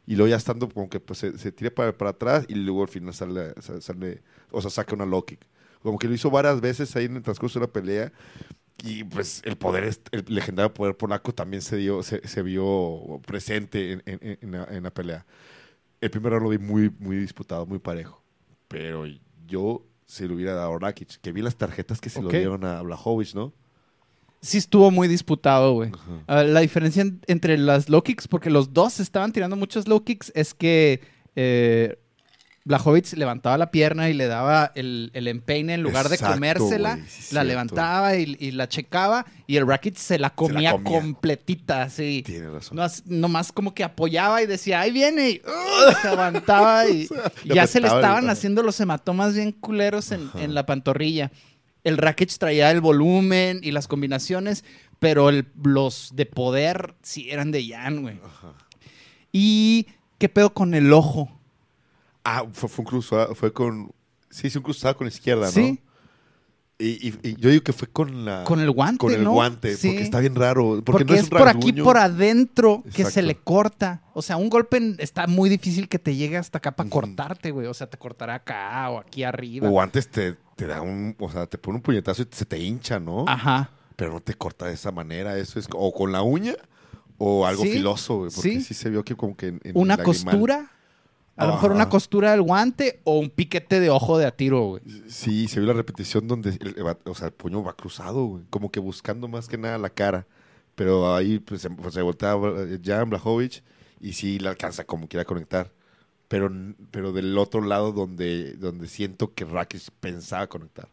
Y 0.06 0.16
luego 0.16 0.30
ya 0.30 0.36
estando 0.36 0.68
como 0.68 0.90
que 0.90 1.00
pues, 1.00 1.20
se, 1.20 1.38
se 1.38 1.54
tira 1.54 1.70
para, 1.72 1.98
para 1.98 2.12
atrás 2.12 2.46
y 2.50 2.56
luego 2.56 2.82
al 2.82 2.90
final 2.90 3.14
sale, 3.14 3.54
sa- 3.62 3.80
sale, 3.80 4.24
o 4.52 4.62
sea, 4.62 4.70
saca 4.72 4.94
una 4.94 5.06
low 5.06 5.24
kick. 5.26 5.40
Como 5.82 5.98
que 5.98 6.08
lo 6.10 6.14
hizo 6.14 6.30
varias 6.30 6.60
veces 6.60 6.94
ahí 6.98 7.06
en 7.06 7.16
el 7.16 7.24
transcurso 7.24 7.60
de 7.60 7.66
la 7.68 7.72
pelea. 7.72 8.12
Y 8.84 9.04
pues 9.04 9.42
el 9.46 9.56
poder, 9.58 9.96
el 10.12 10.26
legendario 10.28 10.74
poder 10.74 10.96
polaco 10.98 11.34
también 11.34 11.62
se 11.62 11.78
dio, 11.78 12.02
se, 12.04 12.28
se 12.28 12.42
vio 12.42 13.22
presente 13.26 13.92
en, 13.94 14.04
en- 14.06 14.38
en 14.42 14.52
la, 14.52 14.64
en 14.72 14.84
la 14.84 14.92
pelea. 14.94 15.26
El 16.00 16.10
primer 16.10 16.32
round 16.32 16.44
lo 16.46 16.50
vi 16.50 16.58
muy, 16.58 16.92
muy 17.00 17.16
disputado, 17.18 17.66
muy 17.66 17.80
parejo. 17.80 18.24
Pero 18.68 19.06
yo 19.48 19.86
se 20.06 20.28
lo 20.28 20.34
hubiera 20.36 20.54
dado 20.56 20.74
a 20.76 20.80
Rakic, 20.80 21.20
que 21.22 21.32
vi 21.32 21.42
las 21.42 21.56
tarjetas 21.56 22.02
que 22.02 22.10
se 22.10 22.22
lo 22.22 22.30
dieron 22.40 22.66
a 22.66 22.82
Blachowicz, 22.82 23.36
¿no? 23.36 23.54
Sí 24.42 24.58
estuvo 24.58 24.90
muy 24.90 25.08
disputado, 25.08 25.74
güey. 25.74 25.92
Ah, 26.26 26.42
la 26.44 26.62
diferencia 26.62 27.04
en- 27.04 27.22
entre 27.28 27.58
las 27.60 27.88
low 27.90 28.02
kicks, 28.02 28.28
porque 28.28 28.50
los 28.50 28.74
dos 28.74 29.00
estaban 29.00 29.32
tirando 29.32 29.56
muchos 29.56 29.88
low 29.88 30.04
kicks, 30.04 30.32
es 30.34 30.56
que 30.56 31.02
eh, 31.36 32.00
Blachowicz 32.64 33.14
levantaba 33.14 33.58
la 33.58 33.72
pierna 33.72 34.10
y 34.10 34.14
le 34.14 34.28
daba 34.28 34.72
el, 34.76 35.10
el 35.16 35.28
empeine 35.28 35.74
en 35.74 35.82
lugar 35.82 36.06
Exacto, 36.06 36.28
de 36.28 36.34
comérsela, 36.34 36.96
sí, 36.98 37.02
la 37.02 37.08
cierto. 37.08 37.44
levantaba 37.44 38.16
y, 38.16 38.38
y 38.40 38.52
la 38.52 38.70
checaba 38.70 39.26
y 39.48 39.58
el 39.58 39.66
Rakic 39.68 39.96
se 39.96 40.20
la 40.20 40.30
comía, 40.30 40.74
comía. 40.74 41.00
completita, 41.00 41.82
así. 41.82 42.22
Tiene 42.24 42.52
razón. 42.52 42.78
No, 42.78 42.86
nomás 43.06 43.52
como 43.52 43.74
que 43.74 43.84
apoyaba 43.84 44.44
y 44.44 44.46
decía, 44.46 44.80
ahí 44.82 44.92
viene, 44.92 45.30
y 45.32 45.42
¡uh! 45.44 45.92
se 46.04 46.08
aguantaba 46.10 46.88
y, 46.88 47.08
ya 47.46 47.66
se 47.66 47.80
le 47.82 47.88
estaban 47.88 48.30
haciendo 48.30 48.62
los 48.62 48.80
hematomas 48.80 49.34
bien 49.34 49.52
culeros 49.54 50.12
en, 50.12 50.54
la 50.54 50.66
pantorrilla. 50.68 51.32
El 51.84 51.98
Rakic 51.98 52.30
traía 52.38 52.70
el 52.70 52.80
volumen 52.80 53.60
y 53.64 53.72
las 53.72 53.88
combinaciones, 53.88 54.64
pero 55.00 55.30
el- 55.30 55.48
los 55.64 56.12
de 56.14 56.28
poder 56.28 56.94
sí 57.02 57.32
eran 57.32 57.50
de 57.50 57.68
Jan, 57.68 58.04
güey. 58.04 58.20
¿Y 59.32 59.88
qué 60.20 60.30
pedo 60.30 60.54
con 60.54 60.74
el 60.76 60.94
ojo? 60.94 61.32
Ah, 62.24 62.46
fue, 62.52 62.70
fue 62.70 62.84
un 62.84 62.88
cruzado, 62.90 63.36
fue 63.36 63.52
con... 63.54 63.92
Sí, 64.30 64.50
sí, 64.50 64.58
un 64.58 64.64
cruzado 64.64 64.96
con 64.96 65.06
la 65.08 65.14
izquierda, 65.14 65.46
¿no? 65.48 65.52
Sí. 65.52 65.80
Y, 66.80 67.10
y- 67.10 67.20
y 67.22 67.36
yo 67.36 67.50
digo 67.52 67.64
que 67.64 67.74
fue 67.74 67.88
con 67.88 68.26
la... 68.26 68.44
Con 68.44 68.60
el 68.60 68.72
guante, 68.72 68.98
Con 68.98 69.14
el 69.14 69.24
¿no? 69.24 69.34
guante, 69.34 69.76
Sí. 69.78 69.90
porque 69.90 70.02
está 70.04 70.20
bien 70.20 70.34
raro. 70.34 70.82
Porque, 70.84 70.92
Porque, 70.92 71.06
no 71.06 71.14
es, 71.14 71.20
es, 71.20 71.32
un 71.32 71.38
por 71.38 71.48
aquí, 71.48 71.74
por 71.74 71.98
adentro, 71.98 72.84
que 72.96 73.06
se 73.06 73.22
le 73.22 73.36
corta. 73.36 74.02
O 74.14 74.22
sea, 74.24 74.38
un 74.38 74.50
golpe 74.50 74.96
está 74.98 75.28
muy 75.28 75.48
difícil 75.50 75.88
que 75.88 76.00
te 76.00 76.16
llegue 76.16 76.38
hasta 76.38 76.58
acá 76.58 76.72
para 76.76 76.90
cortarte, 76.90 77.52
güey. 77.52 77.68
O 77.68 77.74
sea, 77.76 77.88
te 77.88 77.98
cortará 78.00 78.36
acá 78.36 78.90
o 78.90 78.98
aquí 79.00 79.24
arriba. 79.24 79.70
O 79.70 79.80
antes 79.80 80.08
te, 80.10 80.38
te 80.56 80.66
da 80.66 80.82
un... 80.82 81.16
O 81.20 81.30
sea, 81.30 81.46
te 81.46 81.60
pone 81.60 81.76
un 81.76 81.82
puñetazo 81.84 82.24
y 82.24 82.28
se 82.32 82.46
te 82.46 82.58
hincha, 82.58 83.00
¿no? 83.00 83.26
Ajá. 83.28 83.70
Pero 83.96 84.14
no 84.14 84.20
te 84.22 84.34
corta 84.34 84.66
de 84.66 84.74
esa 84.74 84.92
manera. 84.92 85.38
Eso 85.38 85.60
es... 85.60 85.68
O 85.76 85.94
con 85.94 86.12
la 86.12 86.24
uña 86.24 86.56
o 87.20 87.46
algo 87.46 87.62
Sí, 87.64 87.74
filoso, 87.74 88.18
güey. 88.20 88.32
Porque 88.34 88.50
sí. 88.54 88.62
sí. 88.62 88.74
se 88.74 88.90
vio 88.90 89.04
que 89.04 89.16
como 89.16 89.36
que... 89.38 89.50
En, 89.50 89.62
en 89.66 89.72
una 89.76 89.98
costura. 89.98 90.72
A 91.42 91.48
lo 91.48 91.54
mejor 91.54 91.72
una 91.72 91.90
costura 91.90 92.32
del 92.32 92.42
guante 92.42 93.00
o 93.04 93.18
un 93.18 93.30
piquete 93.30 93.80
de 93.80 93.90
ojo 93.90 94.18
de 94.18 94.26
a 94.26 94.32
tiro, 94.32 94.62
güey. 94.62 94.82
Sí, 95.08 95.48
se 95.48 95.60
vio 95.60 95.68
la 95.68 95.74
repetición 95.74 96.28
donde 96.28 96.52
el, 96.52 96.76
o 97.06 97.16
sea, 97.16 97.28
el 97.28 97.34
puño 97.34 97.64
va 97.64 97.76
cruzado, 97.76 98.26
güey, 98.26 98.44
como 98.50 98.72
que 98.72 98.80
buscando 98.80 99.28
más 99.28 99.48
que 99.48 99.58
nada 99.58 99.78
la 99.78 99.90
cara. 99.90 100.28
Pero 100.76 101.14
ahí 101.14 101.40
pues, 101.40 101.62
se, 101.62 101.70
pues, 101.70 101.94
se 101.94 102.02
voltea 102.02 102.36
eh, 102.36 102.80
Jan 102.84 103.10
Blachowicz 103.10 103.62
y 104.00 104.14
sí 104.14 104.40
le 104.40 104.50
alcanza 104.50 104.84
como 104.84 105.08
quiera 105.08 105.26
conectar. 105.26 105.72
Pero, 106.28 106.50
pero 106.92 107.12
del 107.12 107.38
otro 107.38 107.62
lado 107.62 107.92
donde, 107.92 108.54
donde 108.54 108.88
siento 108.88 109.34
que 109.34 109.44
Rakic 109.44 109.82
pensaba 110.00 110.48
conectar. 110.48 110.88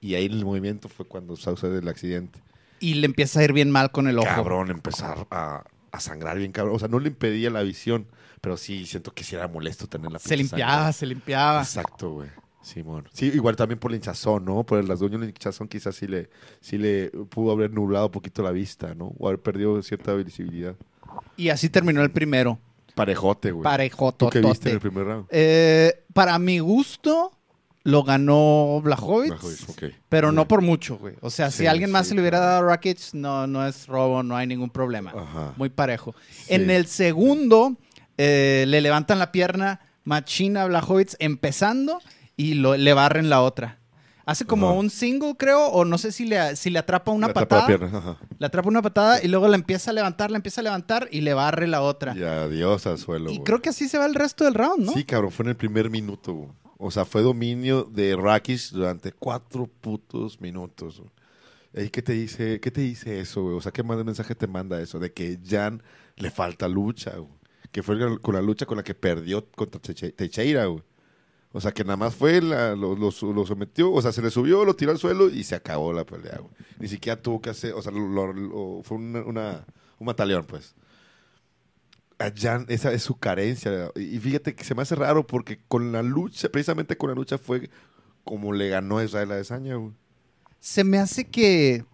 Y 0.00 0.14
ahí 0.14 0.26
en 0.26 0.32
el 0.32 0.44
movimiento 0.44 0.88
fue 0.88 1.06
cuando 1.06 1.36
sucede 1.36 1.78
el 1.78 1.88
accidente. 1.88 2.38
Y 2.80 2.94
le 2.94 3.06
empieza 3.06 3.40
a 3.40 3.44
ir 3.44 3.54
bien 3.54 3.70
mal 3.70 3.90
con 3.90 4.08
el 4.08 4.18
ojo. 4.18 4.26
Cabrón, 4.26 4.70
empezar 4.70 5.26
a, 5.30 5.64
a 5.90 6.00
sangrar 6.00 6.36
bien 6.36 6.52
cabrón. 6.52 6.76
O 6.76 6.78
sea, 6.78 6.88
no 6.88 6.98
le 6.98 7.08
impedía 7.08 7.48
la 7.48 7.62
visión, 7.62 8.06
pero 8.44 8.58
sí 8.58 8.84
siento 8.84 9.12
que 9.12 9.24
sí 9.24 9.34
era 9.34 9.48
molesto 9.48 9.86
tener 9.86 10.12
la 10.12 10.18
Se 10.18 10.36
limpiaba, 10.36 10.74
sangre. 10.74 10.92
se 10.92 11.06
limpiaba. 11.06 11.60
Exacto, 11.62 12.10
güey. 12.10 12.28
Simón. 12.60 13.08
Sí, 13.12 13.26
igual 13.34 13.56
también 13.56 13.78
por 13.78 13.90
la 13.90 13.96
hinchazón, 13.96 14.44
¿no? 14.44 14.64
Por 14.64 14.78
el 14.78 14.86
rasguño 14.86 15.16
la 15.18 15.24
hinchazón 15.24 15.66
quizás 15.66 15.96
sí 15.96 16.06
le, 16.06 16.28
sí 16.60 16.76
le 16.78 17.08
pudo 17.08 17.52
haber 17.52 17.70
nublado 17.72 18.06
un 18.06 18.12
poquito 18.12 18.42
la 18.42 18.50
vista, 18.52 18.94
¿no? 18.94 19.14
O 19.18 19.28
haber 19.28 19.40
perdido 19.40 19.82
cierta 19.82 20.12
visibilidad. 20.14 20.74
Y 21.38 21.48
así 21.48 21.70
terminó 21.70 22.02
el 22.02 22.10
primero. 22.10 22.58
Parejote, 22.94 23.50
güey. 23.50 23.62
¿Tú 23.62 23.64
Parejototote. 23.64 24.40
qué 24.40 24.46
viste 24.46 24.68
en 24.68 24.74
el 24.74 24.80
primer 24.80 25.04
round? 25.04 25.26
Eh, 25.30 26.04
para 26.12 26.38
mi 26.38 26.58
gusto, 26.58 27.32
lo 27.82 28.02
ganó 28.02 28.80
Blachowicz. 28.82 29.30
Blachowicz, 29.30 29.68
ok. 29.70 29.82
Pero 30.08 30.32
no 30.32 30.46
por 30.48 30.60
mucho, 30.62 30.96
güey. 30.98 31.14
O 31.20 31.30
sea, 31.30 31.50
si 31.50 31.66
alguien 31.66 31.90
más 31.90 32.06
sí, 32.06 32.10
se 32.10 32.14
le 32.14 32.20
hubiera 32.22 32.40
dado 32.40 32.66
a 32.66 32.70
Rakic, 32.70 32.98
no, 33.14 33.46
no 33.46 33.66
es 33.66 33.86
robo, 33.86 34.22
no 34.22 34.36
hay 34.36 34.46
ningún 34.46 34.70
problema. 34.70 35.12
Ajá. 35.14 35.54
Muy 35.56 35.68
parejo. 35.68 36.14
Sí. 36.30 36.54
En 36.54 36.70
el 36.70 36.86
segundo, 36.86 37.76
eh, 38.18 38.64
le 38.68 38.80
levantan 38.80 39.18
la 39.18 39.32
pierna 39.32 39.80
Machina 40.04 40.66
Blachowicz 40.66 41.16
empezando 41.18 42.00
y 42.36 42.54
lo- 42.54 42.76
le 42.76 42.92
barren 42.94 43.30
la 43.30 43.42
otra. 43.42 43.78
Hace 44.26 44.46
como 44.46 44.70
Ajá. 44.70 44.78
un 44.78 44.88
single, 44.88 45.34
creo, 45.36 45.66
o 45.66 45.84
no 45.84 45.98
sé 45.98 46.10
si 46.10 46.24
le, 46.24 46.56
si 46.56 46.70
le 46.70 46.78
atrapa 46.78 47.10
una 47.12 47.26
Le 47.26 47.32
atrapa 47.32 47.56
la 47.56 47.78
patada. 47.78 47.98
ajá. 47.98 48.18
Le 48.38 48.46
atrapa 48.46 48.68
una 48.70 48.80
patada 48.80 49.22
y 49.22 49.28
luego 49.28 49.48
la 49.48 49.54
empieza 49.56 49.90
a 49.90 49.94
levantar, 49.94 50.30
la 50.30 50.36
empieza 50.38 50.62
a 50.62 50.64
levantar 50.64 51.08
y 51.10 51.20
le 51.20 51.34
barre 51.34 51.66
la 51.66 51.82
otra. 51.82 52.16
Y 52.16 52.22
adiós 52.22 52.86
al 52.86 52.96
suelo, 52.98 53.30
y 53.30 53.40
creo 53.40 53.60
que 53.60 53.68
así 53.68 53.86
se 53.86 53.98
va 53.98 54.06
el 54.06 54.14
resto 54.14 54.44
del 54.44 54.54
round, 54.54 54.84
¿no? 54.86 54.92
Sí, 54.94 55.04
cabrón, 55.04 55.30
fue 55.30 55.44
en 55.44 55.50
el 55.50 55.56
primer 55.56 55.90
minuto. 55.90 56.54
O 56.78 56.90
sea, 56.90 57.04
fue 57.04 57.20
dominio 57.22 57.84
de 57.84 58.16
Rakic 58.16 58.70
durante 58.70 59.12
cuatro 59.12 59.66
putos 59.66 60.40
minutos, 60.40 61.00
güey. 61.00 61.10
Ey, 61.74 61.90
¿Qué 61.90 62.00
te 62.02 62.12
dice, 62.14 62.60
qué 62.60 62.70
te 62.70 62.80
dice 62.80 63.20
eso, 63.20 63.42
güey? 63.42 63.56
O 63.56 63.60
sea, 63.60 63.72
¿qué 63.72 63.82
más 63.82 64.02
mensaje 64.04 64.34
te 64.34 64.46
manda 64.46 64.80
eso? 64.80 64.98
De 64.98 65.12
que 65.12 65.38
Jan 65.46 65.82
le 66.16 66.30
falta 66.30 66.66
lucha, 66.68 67.10
güey. 67.16 67.32
Que 67.74 67.82
fue 67.82 67.98
con 68.20 68.34
la 68.36 68.40
lucha 68.40 68.66
con 68.66 68.76
la 68.76 68.84
que 68.84 68.94
perdió 68.94 69.44
contra 69.50 69.80
Teixeira, 69.80 70.66
güey. 70.66 70.84
O 71.50 71.60
sea, 71.60 71.72
que 71.72 71.82
nada 71.82 71.96
más 71.96 72.14
fue, 72.14 72.40
la- 72.40 72.76
lo, 72.76 73.10
sometió, 73.10 73.90
o 73.92 74.00
sea, 74.00 74.12
se 74.12 74.22
le 74.22 74.30
subió, 74.30 74.64
lo 74.64 74.76
tiró 74.76 74.92
al 74.92 74.98
suelo 74.98 75.28
y 75.28 75.42
se 75.42 75.56
acabó 75.56 75.92
la 75.92 76.04
pelea, 76.06 76.38
güey. 76.38 76.52
Ni 76.78 76.86
siquiera 76.86 77.20
tuvo 77.20 77.40
que 77.42 77.50
hacer, 77.50 77.72
o 77.74 77.82
sea, 77.82 77.90
fue 77.92 78.96
una- 78.96 79.64
un 79.98 80.06
mataleón, 80.06 80.44
pues. 80.44 80.76
A 82.20 82.30
Jan, 82.32 82.64
esa 82.68 82.92
es 82.92 83.02
su 83.02 83.16
carencia. 83.16 83.90
Y 83.96 84.20
fíjate 84.20 84.54
que 84.54 84.62
se 84.62 84.76
me 84.76 84.82
hace 84.82 84.94
raro 84.94 85.26
porque 85.26 85.58
con 85.66 85.90
la 85.90 86.04
lucha, 86.04 86.48
precisamente 86.50 86.96
con 86.96 87.10
la 87.10 87.16
lucha 87.16 87.38
fue 87.38 87.70
como 88.22 88.52
le 88.52 88.68
ganó 88.68 88.98
a 88.98 89.04
Israel 89.04 89.32
a 89.32 89.36
Desaña, 89.36 89.74
güey. 89.74 89.92
se 90.60 90.84
me 90.84 90.98
hace 90.98 91.24
que 91.24 91.84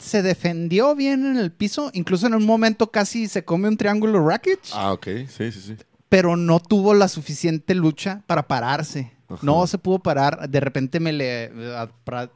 se 0.00 0.22
defendió 0.22 0.94
bien 0.96 1.24
en 1.26 1.36
el 1.36 1.52
piso. 1.52 1.90
Incluso 1.94 2.26
en 2.26 2.34
un 2.34 2.44
momento 2.46 2.90
casi 2.90 3.28
se 3.28 3.44
come 3.44 3.68
un 3.68 3.76
triángulo 3.76 4.26
Rakic, 4.26 4.58
Ah, 4.72 4.92
ok, 4.92 5.06
sí, 5.28 5.52
sí, 5.52 5.60
sí. 5.60 5.76
pero 6.08 6.36
no 6.36 6.58
tuvo 6.58 6.94
la 6.94 7.06
suficiente 7.08 7.74
lucha 7.74 8.22
para 8.26 8.48
pararse. 8.48 9.12
Ajá. 9.28 9.38
No 9.42 9.64
se 9.68 9.78
pudo 9.78 10.00
parar. 10.00 10.48
De 10.50 10.58
repente 10.58 10.98
me 10.98 11.12
le 11.12 11.52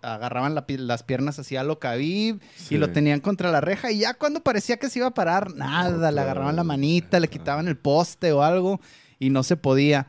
agarraban 0.02 0.54
la 0.54 0.64
las 0.68 1.02
piernas 1.02 1.38
así 1.40 1.56
a 1.56 1.64
lo 1.64 1.78
Khabib 1.80 2.40
Sí. 2.56 2.76
y 2.76 2.78
lo 2.78 2.90
tenían 2.90 3.18
contra 3.21 3.50
la 3.50 3.61
reja. 3.61 3.90
Y 3.90 3.99
ya 3.99 4.14
cuando 4.14 4.40
parecía 4.44 4.76
que 4.76 4.88
se 4.88 5.00
iba 5.00 5.09
a 5.09 5.14
parar, 5.14 5.54
nada. 5.56 6.12
Le 6.12 6.21
agarraban 6.21 6.54
la 6.56 6.62
manita, 6.64 7.18
le 7.18 7.28
quitaban 7.28 7.66
el 7.66 7.76
poste 7.76 8.33
o 8.33 8.42
algo 8.42 8.80
y 9.18 9.30
no 9.30 9.42
se 9.42 9.56
podía. 9.56 10.06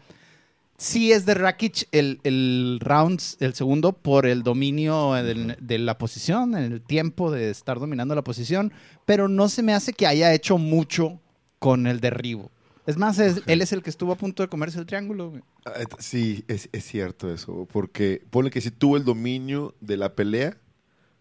Sí 0.77 1.12
es 1.13 1.25
de 1.25 1.34
Rakic 1.36 1.88
el, 1.94 2.20
el 2.24 2.79
round, 2.82 3.22
el 3.39 3.53
segundo, 3.53 3.94
por 3.94 4.25
el 4.25 4.44
dominio 4.44 5.13
del- 5.13 5.55
de 5.62 5.79
la 5.79 5.98
posición, 5.98 6.55
en 6.58 6.72
el 6.74 6.82
tiempo 6.82 7.32
de 7.32 7.50
estar 7.50 7.79
dominando 7.79 8.13
la 8.13 8.24
posición, 8.24 8.74
pero 9.05 9.27
no 9.29 9.48
se 9.48 9.63
me 9.63 9.74
hace 9.74 9.94
que 9.94 10.05
haya 10.05 10.34
hecho 10.34 10.58
mucho 10.58 11.22
con 11.60 11.88
el 11.88 12.01
derribo. 12.01 12.51
Es 12.86 12.98
más, 12.98 13.17
es- 13.20 13.41
él 13.48 13.62
es 13.62 13.72
el 13.72 13.82
que 13.84 13.89
estuvo 13.89 14.12
a 14.12 14.17
punto 14.17 14.44
de 14.44 14.50
comerse 14.50 14.77
el 14.77 14.86
triángulo. 14.86 15.29
güey. 15.32 15.41
Ah, 15.65 15.72
Sí, 15.98 16.44
es, 16.50 16.67
es 16.74 16.84
cierto 16.86 17.34
eso. 17.34 17.67
Porque 17.72 18.22
pone 18.29 18.50
que 18.51 18.60
sí 18.62 18.70
tuvo 18.70 18.98
el 18.98 19.05
dominio 19.05 19.75
de 19.82 19.98
la 19.98 20.13
pelea, 20.13 20.58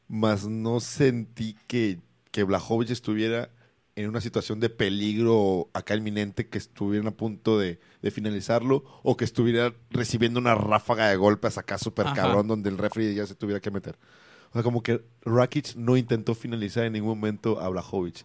Más 0.06 0.46
no 0.46 0.80
sentí 0.80 1.56
que, 1.66 1.98
que 2.30 2.42
Blachowicz 2.42 2.90
estuviera 2.90 3.48
en 3.96 4.08
una 4.08 4.20
situación 4.20 4.58
de 4.60 4.70
peligro 4.70 5.68
acá 5.72 5.94
inminente, 5.94 6.48
que 6.48 6.58
estuvieran 6.58 7.06
a 7.06 7.12
punto 7.12 7.58
de, 7.58 7.78
de 8.02 8.10
finalizarlo 8.10 8.84
o 9.02 9.16
que 9.16 9.24
estuviera 9.24 9.72
recibiendo 9.90 10.40
una 10.40 10.54
ráfaga 10.56 11.08
de 11.08 11.16
golpes 11.16 11.58
acá 11.58 11.78
súper 11.78 12.06
cabrón 12.14 12.48
donde 12.48 12.70
el 12.70 12.78
referee 12.78 13.14
ya 13.14 13.26
se 13.26 13.34
tuviera 13.36 13.60
que 13.60 13.70
meter. 13.70 13.96
O 14.50 14.54
sea, 14.54 14.62
como 14.62 14.82
que 14.82 15.04
Rakic 15.22 15.76
no 15.76 15.96
intentó 15.96 16.34
finalizar 16.34 16.84
en 16.84 16.92
ningún 16.94 17.18
momento 17.18 17.60
a 17.60 17.68
Blachowicz. 17.68 18.24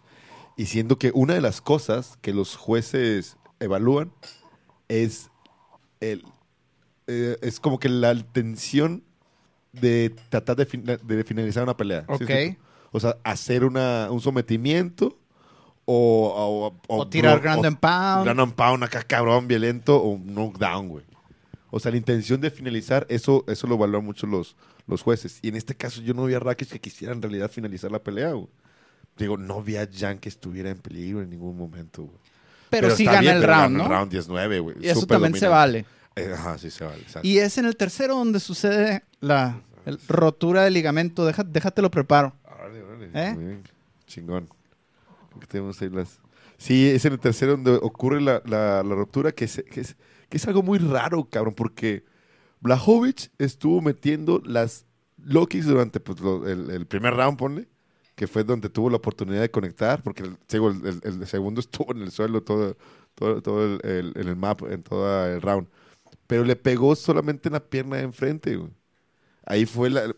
Y 0.56 0.66
siendo 0.66 0.98
que 0.98 1.12
una 1.14 1.34
de 1.34 1.40
las 1.40 1.60
cosas 1.60 2.18
que 2.20 2.34
los 2.34 2.56
jueces 2.56 3.36
evalúan 3.60 4.12
es 4.88 5.30
el 6.00 6.24
eh, 7.06 7.36
es 7.42 7.60
como 7.60 7.78
que 7.78 7.88
la 7.88 8.14
tensión 8.14 9.04
de 9.72 10.14
tratar 10.28 10.56
de, 10.56 10.66
fin- 10.66 10.84
de 10.84 11.24
finalizar 11.24 11.62
una 11.62 11.76
pelea. 11.76 12.04
¿sí? 12.18 12.24
O 12.92 12.98
sea, 13.00 13.16
hacer 13.22 13.64
una, 13.64 14.08
un 14.10 14.20
sometimiento 14.20 15.16
o, 15.92 16.72
o, 16.88 16.96
O 16.98 17.08
tirar 17.08 17.40
ground 17.40 17.64
and 17.66 17.78
pound. 17.78 18.24
ground 18.24 18.40
and 18.40 18.52
pound 18.54 18.84
acá 18.84 19.02
cabrón, 19.02 19.48
violento 19.48 19.96
o 20.02 20.18
knockdown, 20.18 20.88
güey. 20.88 21.04
O 21.70 21.78
sea, 21.80 21.90
la 21.92 21.98
intención 21.98 22.40
de 22.40 22.50
finalizar, 22.50 23.06
eso, 23.08 23.44
eso 23.46 23.66
lo 23.66 23.78
valoran 23.78 24.04
mucho 24.04 24.26
los, 24.26 24.56
los 24.86 25.02
jueces. 25.02 25.38
Y 25.42 25.48
en 25.48 25.56
este 25.56 25.74
caso 25.76 26.00
yo 26.02 26.14
no 26.14 26.24
vi 26.24 26.34
a 26.34 26.40
Rakic 26.40 26.68
que 26.68 26.80
quisiera 26.80 27.12
en 27.12 27.22
realidad 27.22 27.50
finalizar 27.50 27.90
la 27.92 28.00
pelea, 28.02 28.32
güey. 28.32 28.48
Digo, 29.16 29.36
no 29.36 29.62
vi 29.62 29.76
a 29.76 29.88
Jan 29.92 30.18
que 30.18 30.28
estuviera 30.28 30.70
en 30.70 30.78
peligro 30.78 31.20
en 31.22 31.30
ningún 31.30 31.56
momento, 31.56 32.02
güey. 32.02 32.16
Pero, 32.70 32.94
sí 32.94 33.04
gana 33.04 33.20
bien, 33.20 33.34
el 33.36 33.40
pero 33.42 33.52
round, 33.52 33.76
gana 33.76 33.78
¿no? 33.78 33.84
el 33.84 33.90
round 33.90 34.10
19, 34.12 34.60
güey. 34.60 34.76
Y 34.80 34.88
eso 34.88 35.06
también 35.06 35.34
se 35.34 35.48
vale. 35.48 35.84
Eh, 36.16 36.32
ajá, 36.34 36.56
sí 36.58 36.70
se 36.70 36.84
vale. 36.84 37.00
exacto. 37.02 37.26
Y 37.26 37.38
es 37.38 37.56
en 37.58 37.66
el 37.66 37.76
tercero 37.76 38.14
donde 38.16 38.40
sucede 38.40 39.02
la 39.20 39.60
el- 39.86 39.98
rotura 40.08 40.62
del 40.64 40.74
ligamento. 40.74 41.24
Deja, 41.26 41.42
déjate 41.44 41.82
lo 41.82 41.90
preparo. 41.90 42.32
Órale, 42.44 42.82
órale. 42.82 43.10
¿Eh? 43.14 43.58
Chingón. 44.06 44.48
Tenemos 45.48 45.80
ahí 45.82 45.90
las... 45.90 46.20
Sí, 46.58 46.88
es 46.88 47.04
en 47.04 47.14
el 47.14 47.20
tercero 47.20 47.52
donde 47.52 47.72
ocurre 47.82 48.20
la, 48.20 48.42
la- 48.46 48.82
la 48.82 48.94
ruptura, 48.94 49.32
que 49.32 49.46
es, 49.46 49.62
que, 49.70 49.80
es, 49.80 49.96
que 50.28 50.36
es 50.36 50.46
algo 50.46 50.62
muy 50.62 50.78
raro, 50.78 51.28
cabrón, 51.30 51.54
porque 51.54 52.04
Blajovic 52.60 53.30
estuvo 53.38 53.80
metiendo 53.82 54.42
las 54.44 54.86
low 55.24 55.46
durante 55.64 56.00
pues, 56.00 56.20
lo- 56.20 56.46
el, 56.48 56.70
el 56.70 56.86
primer 56.86 57.14
round, 57.14 57.38
ponle, 57.38 57.68
que 58.14 58.26
fue 58.26 58.44
donde 58.44 58.68
tuvo 58.68 58.90
la 58.90 58.96
oportunidad 58.98 59.40
de 59.40 59.50
conectar, 59.50 60.02
porque 60.02 60.22
el, 60.24 60.36
el- 60.52 61.00
el- 61.04 61.26
segundo 61.26 61.60
estuvo 61.62 61.92
en 61.92 62.02
el 62.02 62.10
suelo 62.10 62.42
todo, 62.42 62.76
todo, 63.14 63.42
todo 63.42 63.64
el, 63.82 64.12
el 64.16 64.36
map, 64.36 64.62
en 64.70 64.82
todo 64.82 65.26
el 65.26 65.40
round. 65.42 65.68
Pero 66.26 66.44
le 66.44 66.56
pegó 66.56 66.94
solamente 66.96 67.48
en 67.48 67.54
la 67.54 67.60
pierna 67.64 67.96
de 67.96 68.02
enfrente, 68.04 68.56
güey. 68.56 68.70
Ahí 69.46 69.66
fue, 69.66 69.90
la, 69.90 70.14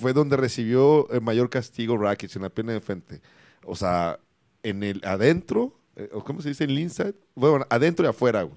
fue 0.00 0.12
donde 0.12 0.36
recibió 0.36 1.08
el 1.10 1.20
mayor 1.22 1.50
castigo 1.50 1.96
Rakic, 1.98 2.34
en 2.36 2.42
la 2.42 2.50
pierna 2.50 2.72
de 2.72 2.78
enfrente. 2.78 3.20
O 3.64 3.74
sea, 3.76 4.18
en 4.62 4.82
el 4.82 5.00
adentro, 5.04 5.78
eh, 5.96 6.10
o 6.12 6.24
¿cómo 6.24 6.42
se 6.42 6.50
dice? 6.50 6.64
En 6.64 6.70
el 6.70 6.78
inside. 6.78 7.14
Bueno, 7.34 7.66
adentro 7.70 8.04
y 8.06 8.08
afuera, 8.08 8.42
güey. 8.42 8.56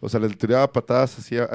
O 0.00 0.08
sea, 0.08 0.18
le 0.18 0.30
tiraba 0.30 0.72
patadas 0.72 1.18
hacia, 1.18 1.48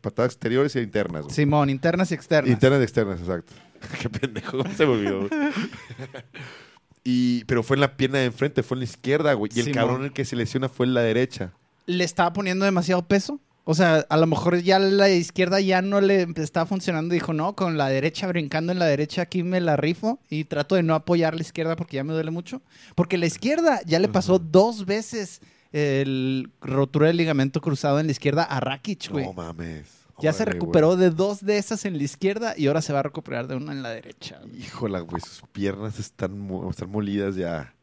patadas 0.00 0.32
exteriores 0.32 0.76
y 0.76 0.78
internas, 0.78 1.22
güey. 1.22 1.34
Simón, 1.34 1.70
internas 1.70 2.12
y 2.12 2.14
externas. 2.14 2.50
Internas 2.52 2.80
y 2.80 2.84
externas, 2.84 3.20
exacto. 3.20 3.52
Qué 4.00 4.08
pendejo, 4.08 4.62
se 4.76 4.86
me 4.86 4.92
olvidó. 4.92 5.28
güey. 5.28 5.30
y, 7.04 7.44
pero 7.46 7.64
fue 7.64 7.76
en 7.76 7.80
la 7.80 7.96
pierna 7.96 8.18
de 8.18 8.26
enfrente, 8.26 8.62
fue 8.62 8.76
en 8.76 8.80
la 8.80 8.84
izquierda, 8.84 9.32
güey. 9.34 9.50
Y 9.54 9.58
el 9.58 9.66
Simón. 9.66 9.74
cabrón 9.74 10.04
el 10.04 10.12
que 10.12 10.24
se 10.24 10.36
lesiona 10.36 10.68
fue 10.68 10.86
en 10.86 10.94
la 10.94 11.00
derecha. 11.00 11.52
¿Le 11.86 12.04
estaba 12.04 12.32
poniendo 12.32 12.64
demasiado 12.64 13.06
peso? 13.08 13.40
O 13.66 13.74
sea, 13.74 14.04
a 14.10 14.16
lo 14.18 14.26
mejor 14.26 14.58
ya 14.60 14.78
la 14.78 15.08
izquierda 15.08 15.58
ya 15.60 15.80
no 15.80 16.00
le 16.02 16.26
estaba 16.36 16.66
funcionando. 16.66 17.14
Dijo, 17.14 17.32
no, 17.32 17.54
con 17.56 17.78
la 17.78 17.88
derecha, 17.88 18.26
brincando 18.26 18.72
en 18.72 18.78
la 18.78 18.84
derecha, 18.86 19.22
aquí 19.22 19.42
me 19.42 19.58
la 19.60 19.76
rifo 19.76 20.20
y 20.28 20.44
trato 20.44 20.74
de 20.74 20.82
no 20.82 20.94
apoyar 20.94 21.34
la 21.34 21.40
izquierda 21.40 21.74
porque 21.74 21.96
ya 21.96 22.04
me 22.04 22.12
duele 22.12 22.30
mucho. 22.30 22.60
Porque 22.94 23.16
la 23.16 23.24
izquierda 23.26 23.80
ya 23.86 23.98
le 23.98 24.08
pasó 24.08 24.38
dos 24.38 24.84
veces 24.84 25.40
el 25.72 26.50
rotura 26.60 27.08
del 27.08 27.16
ligamento 27.16 27.60
cruzado 27.60 27.98
en 28.00 28.06
la 28.06 28.12
izquierda 28.12 28.44
a 28.44 28.60
Rakic, 28.60 29.10
güey. 29.10 29.24
No 29.24 29.32
mames. 29.32 29.86
ya 30.20 30.32
se 30.32 30.44
recuperó 30.44 30.88
güey. 30.88 31.00
de 31.00 31.10
dos 31.10 31.44
de 31.44 31.58
esas 31.58 31.84
en 31.84 31.96
la 31.96 32.04
izquierda 32.04 32.54
y 32.56 32.66
ahora 32.68 32.82
se 32.82 32.92
va 32.92 33.00
a 33.00 33.02
recuperar 33.02 33.48
de 33.48 33.56
una 33.56 33.72
en 33.72 33.82
la 33.82 33.90
derecha. 33.90 34.38
güey. 34.42 34.58
Híjola, 34.62 35.00
güey, 35.00 35.20
sus 35.20 35.42
piernas 35.52 35.98
están, 35.98 36.38
mo- 36.38 36.70
están 36.70 36.90
molidas 36.90 37.34
ya. 37.34 37.74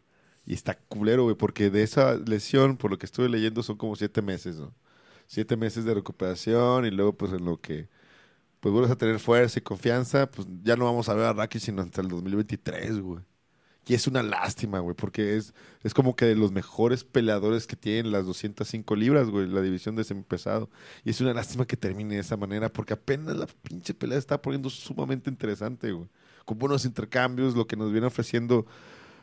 Y 0.46 0.54
está 0.54 0.76
culero, 0.76 1.24
güey, 1.24 1.36
porque 1.36 1.70
de 1.70 1.84
esa 1.84 2.16
lesión, 2.16 2.78
por 2.78 2.92
lo 2.92 2.98
que 2.98 3.06
estuve 3.06 3.28
leyendo, 3.30 3.62
son 3.64 3.78
como 3.78 3.96
siete 3.96 4.22
meses, 4.22 4.56
¿no? 4.58 4.74
Siete 5.32 5.56
meses 5.56 5.86
de 5.86 5.94
recuperación 5.94 6.86
y 6.86 6.92
luego, 6.92 7.14
pues, 7.16 7.32
en 7.32 7.46
lo 7.46 7.62
que 7.62 7.88
pues 8.62 8.74
vuelves 8.74 8.92
a 8.92 8.98
tener 8.98 9.20
fuerza 9.20 9.60
y 9.60 9.64
confianza, 9.64 10.30
pues 10.32 10.48
ya 10.64 10.76
no 10.78 10.86
vamos 10.86 11.10
a 11.10 11.16
ver 11.16 11.26
a 11.28 11.34
Rakic 11.34 11.62
sino 11.62 11.82
hasta 11.84 12.02
el 12.02 12.10
2023, 12.10 13.00
güey. 13.02 13.24
Y 13.88 13.96
es 13.96 14.08
una 14.08 14.24
lástima, 14.24 14.80
güey, 14.80 14.96
porque 14.96 15.38
es, 15.38 15.54
es 15.84 15.94
como 15.94 16.16
que 16.16 16.26
de 16.26 16.36
los 16.36 16.52
mejores 16.52 17.04
peleadores 17.06 17.68
que 17.68 17.76
tienen 17.78 18.12
las 18.12 18.26
205 18.28 18.96
libras, 18.96 19.30
güey, 19.30 19.48
la 19.48 19.62
división 19.62 19.96
de 19.96 20.04
semipesado. 20.04 20.70
Y 21.06 21.12
es 21.12 21.22
una 21.22 21.34
lástima 21.34 21.66
que 21.66 21.78
termine 21.78 22.16
de 22.16 22.22
esa 22.22 22.38
manera, 22.38 22.72
porque 22.74 22.94
apenas 22.94 23.38
la 23.38 23.48
pinche 23.48 23.94
pelea 23.94 24.18
está 24.20 24.42
poniendo 24.42 24.70
sumamente 24.70 25.30
interesante, 25.30 25.92
güey. 25.94 26.10
Con 26.46 26.60
buenos 26.60 26.86
intercambios, 26.86 27.56
lo 27.56 27.68
que 27.68 27.78
nos 27.78 27.92
viene 27.92 28.08
ofreciendo. 28.08 28.68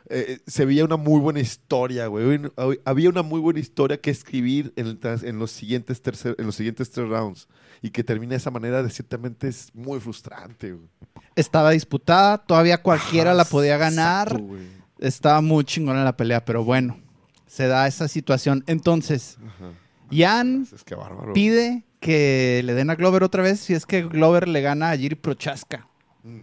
Eh, 0.09 0.39
se 0.47 0.65
veía 0.65 0.85
una 0.85 0.97
muy 0.97 1.19
buena 1.19 1.39
historia, 1.39 2.07
güey. 2.07 2.39
Había 2.85 3.09
una 3.09 3.21
muy 3.21 3.39
buena 3.39 3.59
historia 3.59 3.99
que 3.99 4.09
escribir 4.11 4.73
en, 4.75 4.87
el 4.87 4.99
tras- 4.99 5.23
en 5.23 5.39
los, 5.39 5.51
siguientes 5.51 6.01
tercer, 6.01 6.35
en 6.39 6.45
los 6.45 6.55
siguientes 6.55 6.89
tres 6.91 7.07
rounds. 7.07 7.47
Y 7.81 7.91
que 7.91 8.03
termine 8.03 8.31
de 8.31 8.37
esa 8.37 8.51
manera, 8.51 8.83
de 8.83 8.89
ciertamente 8.89 9.47
es 9.47 9.69
muy 9.73 9.99
frustrante, 9.99 10.73
güey. 10.73 10.87
Estaba 11.35 11.71
disputada, 11.71 12.37
todavía 12.37 12.81
cualquiera 12.81 13.33
la 13.33 13.45
podía 13.45 13.77
ganar. 13.77 14.27
exacto. 14.31 14.55
Estaba 14.99 15.39
muy 15.41 15.63
chingona 15.63 16.03
la 16.03 16.17
pelea, 16.17 16.43
pero 16.43 16.63
bueno, 16.65 16.99
se 17.47 17.67
da 17.67 17.87
esa 17.87 18.07
situación. 18.09 18.63
Entonces, 18.67 19.37
Ajá. 19.45 19.71
Jan 20.11 20.67
Es 20.73 20.83
que 20.83 20.95
bárbaro. 20.95 21.31
pide 21.33 21.85
que 22.01 22.61
le 22.65 22.73
den 22.73 22.89
a 22.89 22.95
Glover 22.95 23.23
otra 23.23 23.43
vez 23.43 23.59
si 23.61 23.73
es 23.73 23.85
que 23.85 24.01
Glover 24.03 24.47
le 24.49 24.59
gana 24.61 24.89
a 24.91 24.97
Jiri 24.97 25.15
Prochaska. 25.15 25.87
Mm. 26.23 26.39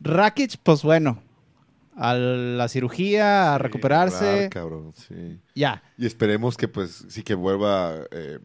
Rakic, 0.00 0.56
pues 0.62 0.82
bueno, 0.82 1.20
a 1.96 2.14
la 2.14 2.68
cirugía, 2.68 3.54
a 3.54 3.58
recuperarse, 3.58 4.48
cabrón, 4.52 4.92
sí. 4.94 5.38
ya. 5.54 5.82
Y 5.96 6.06
esperemos 6.06 6.56
que 6.56 6.68
pues 6.68 7.06
sí 7.08 7.22
que 7.22 7.34
vuelva 7.34 7.94
eh, 8.10 8.38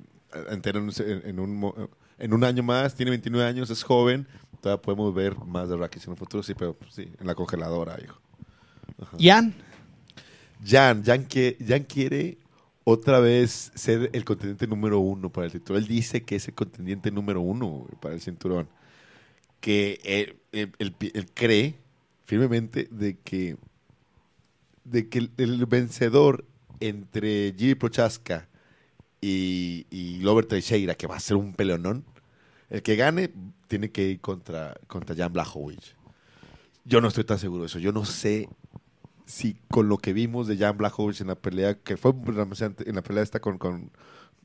a 0.49 0.53
entero 0.53 0.79
en, 0.79 1.39
un, 1.39 1.73
en 2.17 2.33
un 2.33 2.43
año 2.43 2.63
más. 2.63 2.95
Tiene 2.95 3.09
29 3.11 3.45
años, 3.47 3.69
es 3.69 3.83
joven. 3.83 4.25
Todavía 4.61 4.81
podemos 4.81 5.13
ver 5.13 5.35
más 5.37 5.67
de 5.69 5.75
Rakic 5.77 6.05
en 6.05 6.11
el 6.13 6.17
futuro, 6.17 6.43
sí, 6.43 6.53
pero 6.53 6.77
sí, 6.89 7.11
en 7.19 7.27
la 7.27 7.35
congeladora, 7.35 7.97
hijo. 8.03 8.19
Jan, 9.19 9.53
Jan, 10.65 11.03
Jan, 11.03 11.25
que, 11.25 11.57
Jan 11.67 11.83
quiere 11.83 12.37
otra 12.83 13.19
vez 13.19 13.71
ser 13.75 14.09
el 14.13 14.23
contendiente 14.23 14.67
número 14.67 14.99
uno 14.99 15.31
para 15.31 15.47
el 15.47 15.51
título. 15.51 15.79
Él 15.79 15.87
dice 15.87 16.23
que 16.23 16.35
es 16.35 16.47
el 16.47 16.53
contendiente 16.53 17.11
número 17.11 17.41
uno 17.41 17.87
para 17.99 18.13
el 18.13 18.21
cinturón. 18.21 18.67
Que 19.59 19.99
él, 20.03 20.37
él- 20.51 20.71
él 20.79 20.95
él 21.13 21.25
cree 21.33 21.75
firmemente 22.31 22.87
de 22.91 23.17
que, 23.19 23.57
de 24.85 25.09
que 25.09 25.29
el, 25.35 25.65
vencedor 25.65 26.45
entre 26.79 27.53
Jiri 27.57 27.75
Prochaska 27.75 28.47
y, 29.19 29.85
y 29.89 30.19
Glover 30.19 30.45
Teixeira, 30.45 30.95
que 30.95 31.07
va 31.07 31.17
a 31.17 31.19
ser 31.19 31.35
un 31.35 31.53
peleonón, 31.53 32.05
el 32.69 32.83
que 32.83 32.95
gane 32.95 33.33
tiene 33.67 33.91
que 33.91 34.07
ir 34.07 34.21
contra, 34.21 34.79
contra 34.87 35.13
Jan 35.13 35.33
Blachowicz. 35.33 35.97
Yo 36.85 37.01
no 37.01 37.09
estoy 37.09 37.25
tan 37.25 37.37
seguro 37.37 37.63
de 37.63 37.67
eso. 37.67 37.79
Yo 37.79 37.91
no 37.91 38.05
sé 38.05 38.47
si 39.25 39.57
con 39.67 39.89
lo 39.89 39.97
que 39.97 40.13
vimos 40.13 40.47
de 40.47 40.55
Jan 40.55 40.77
Blachowicz 40.77 41.19
en 41.19 41.27
la 41.27 41.35
pelea, 41.35 41.79
que 41.79 41.97
fue 41.97 42.13
en 42.13 42.95
la 42.95 43.01
pelea 43.01 43.23
esta 43.23 43.41
con, 43.41 43.57
con, 43.57 43.91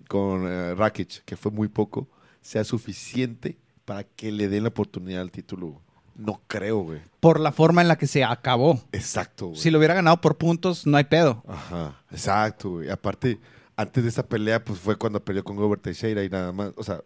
con 0.09 0.45
eh, 0.45 0.75
Rakic, 0.75 1.23
que 1.25 1.37
fue 1.37 1.53
muy 1.53 1.69
poco, 1.69 2.09
sea 2.41 2.65
suficiente 2.65 3.59
para 3.85 4.03
que 4.03 4.33
le 4.33 4.49
den 4.49 4.65
la 4.65 4.71
oportunidad 4.71 5.23
al 5.23 5.31
título. 5.31 5.86
No 6.17 6.41
creo, 6.47 6.79
güey. 6.81 7.01
por 7.21 7.39
la 7.41 7.53
forma 7.53 7.83
en 7.83 7.89
la 7.89 7.97
que 7.97 8.07
se 8.07 8.25
acabó. 8.25 8.81
Exacto, 8.93 9.49
güey. 9.49 9.59
Si 9.61 9.71
lo 9.71 9.79
hubiera 9.79 9.95
ganado 9.95 10.21
por 10.21 10.37
puntos, 10.39 10.87
no 10.87 10.97
hay 10.97 11.05
pedo. 11.05 11.45
Ajá, 11.47 12.01
exacto, 12.11 12.71
güey. 12.71 12.89
Aparte, 12.91 13.39
antes 13.77 14.03
de 14.03 14.09
esa 14.09 14.27
pelea, 14.27 14.65
pues 14.65 14.79
fue 14.79 14.97
cuando 14.97 15.23
peleó 15.25 15.45
con 15.45 15.57
Glover 15.57 15.79
Teixeira 15.79 16.25
y 16.25 16.31
nada 16.31 16.53
más. 16.53 16.73
O 16.77 16.83
sea, 16.85 17.03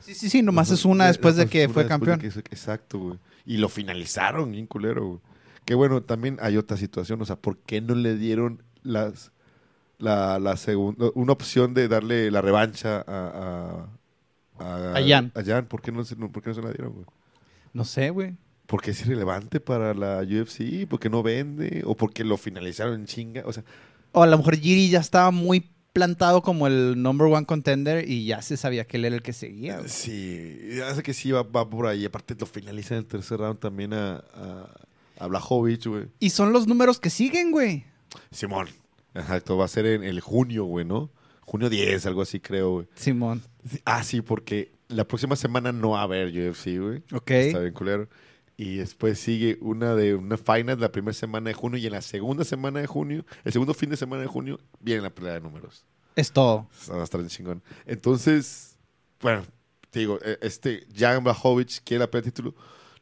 Sí, 0.00 0.14
sí, 0.14 0.28
sí, 0.30 0.42
nomás 0.42 0.70
es 0.70 0.84
una 0.84 1.06
después 1.06 1.36
de 1.36 1.46
que 1.46 1.68
fue 1.68 1.86
campeón. 1.86 2.18
que 2.18 2.26
exacto, 2.26 2.98
güey. 2.98 3.18
Y 3.46 3.58
lo 3.58 3.68
finalizaron, 3.68 4.50
bien 4.50 4.66
culero, 4.66 5.06
güey. 5.06 5.20
Que 5.64 5.74
bueno, 5.74 6.02
también 6.02 6.38
hay 6.40 6.56
otra 6.56 6.76
situación, 6.76 7.20
o 7.22 7.24
sea, 7.24 7.36
¿por 7.36 7.58
qué 7.58 7.80
no 7.80 7.94
le 7.94 8.16
dieron 8.16 8.62
las 8.82 9.30
la, 9.98 10.38
la 10.38 10.56
segunda 10.56 11.10
una 11.14 11.32
opción 11.32 11.74
de 11.74 11.86
darle 11.86 12.30
la 12.30 12.40
revancha 12.40 13.04
a 13.06 13.86
a, 14.58 14.94
A 14.96 15.02
Jan. 15.06 15.32
A 15.34 15.42
Jan, 15.44 15.66
¿por 15.66 15.80
qué 15.82 15.92
no 15.92 16.02
se, 16.04 16.16
no, 16.16 16.32
por 16.32 16.42
qué 16.42 16.48
no 16.50 16.54
se 16.54 16.62
la 16.62 16.70
dieron, 16.70 16.92
güey? 16.92 17.06
No 17.72 17.84
sé, 17.84 18.10
güey. 18.10 18.36
¿Porque 18.70 18.92
es 18.92 19.00
irrelevante 19.00 19.58
para 19.58 19.94
la 19.94 20.18
UFC? 20.22 20.86
¿Porque 20.88 21.10
no 21.10 21.24
vende? 21.24 21.82
¿O 21.84 21.96
porque 21.96 22.22
lo 22.22 22.36
finalizaron 22.36 22.94
en 22.94 23.06
chinga? 23.06 23.42
O 23.44 23.52
sea, 23.52 23.64
O 24.12 24.22
a 24.22 24.28
lo 24.28 24.38
mejor 24.38 24.56
Jiri 24.56 24.88
ya 24.88 25.00
estaba 25.00 25.32
muy 25.32 25.68
plantado 25.92 26.40
como 26.40 26.68
el 26.68 27.02
number 27.02 27.26
one 27.26 27.46
contender 27.46 28.08
y 28.08 28.26
ya 28.26 28.42
se 28.42 28.56
sabía 28.56 28.86
que 28.86 28.96
él 28.96 29.06
era 29.06 29.16
el 29.16 29.22
que 29.22 29.32
seguía. 29.32 29.78
güey. 29.78 29.88
sí, 29.88 30.78
hace 30.88 31.02
que 31.02 31.14
sí 31.14 31.32
va, 31.32 31.42
va 31.42 31.68
por 31.68 31.88
ahí. 31.88 32.04
Aparte 32.04 32.36
lo 32.38 32.46
finaliza 32.46 32.94
en 32.94 32.98
el 33.00 33.06
tercer 33.06 33.40
round 33.40 33.58
también 33.58 33.92
a, 33.92 34.22
a, 34.34 34.72
a 35.18 35.26
Blachowicz, 35.26 35.88
güey. 35.88 36.04
Y 36.20 36.30
son 36.30 36.52
los 36.52 36.68
números 36.68 37.00
que 37.00 37.10
siguen, 37.10 37.50
güey. 37.50 37.84
Simón. 38.30 38.68
Exacto, 39.14 39.56
va 39.56 39.64
a 39.64 39.68
ser 39.68 39.86
en 39.86 40.04
el 40.04 40.20
junio, 40.20 40.64
güey, 40.64 40.84
¿no? 40.84 41.10
Junio 41.40 41.68
10, 41.68 42.06
algo 42.06 42.22
así 42.22 42.38
creo, 42.38 42.70
güey. 42.70 42.86
Simón. 42.94 43.42
Ah, 43.84 44.04
sí, 44.04 44.20
porque 44.22 44.70
la 44.86 45.04
próxima 45.04 45.34
semana 45.34 45.72
no 45.72 45.90
va 45.90 46.02
a 46.02 46.04
haber 46.04 46.28
UFC, 46.28 46.78
güey. 46.78 47.02
Ok. 47.12 47.30
Está 47.32 47.58
bien 47.58 47.74
culero. 47.74 48.08
Y 48.62 48.76
después 48.76 49.18
sigue 49.18 49.56
una 49.62 49.94
de 49.94 50.14
una 50.14 50.36
final 50.36 50.78
la 50.78 50.92
primera 50.92 51.14
semana 51.14 51.48
de 51.48 51.54
junio 51.54 51.78
y 51.78 51.86
en 51.86 51.92
la 51.92 52.02
segunda 52.02 52.44
semana 52.44 52.78
de 52.80 52.86
junio, 52.86 53.24
el 53.42 53.52
segundo 53.54 53.72
fin 53.72 53.88
de 53.88 53.96
semana 53.96 54.20
de 54.20 54.28
junio, 54.28 54.60
viene 54.80 55.00
la 55.00 55.08
pelea 55.08 55.32
de 55.32 55.40
números. 55.40 55.86
Es 56.14 56.30
todo. 56.30 56.68
A 56.92 57.02
estar 57.02 57.26
chingón. 57.28 57.62
Entonces, 57.86 58.76
bueno, 59.22 59.44
te 59.88 60.00
digo, 60.00 60.18
eh, 60.22 60.36
este 60.42 60.86
Jan 60.94 61.24
Blachowicz 61.24 61.80
quiere 61.80 62.00
la 62.00 62.10
pelea 62.10 62.22
de 62.26 62.30
título. 62.32 62.54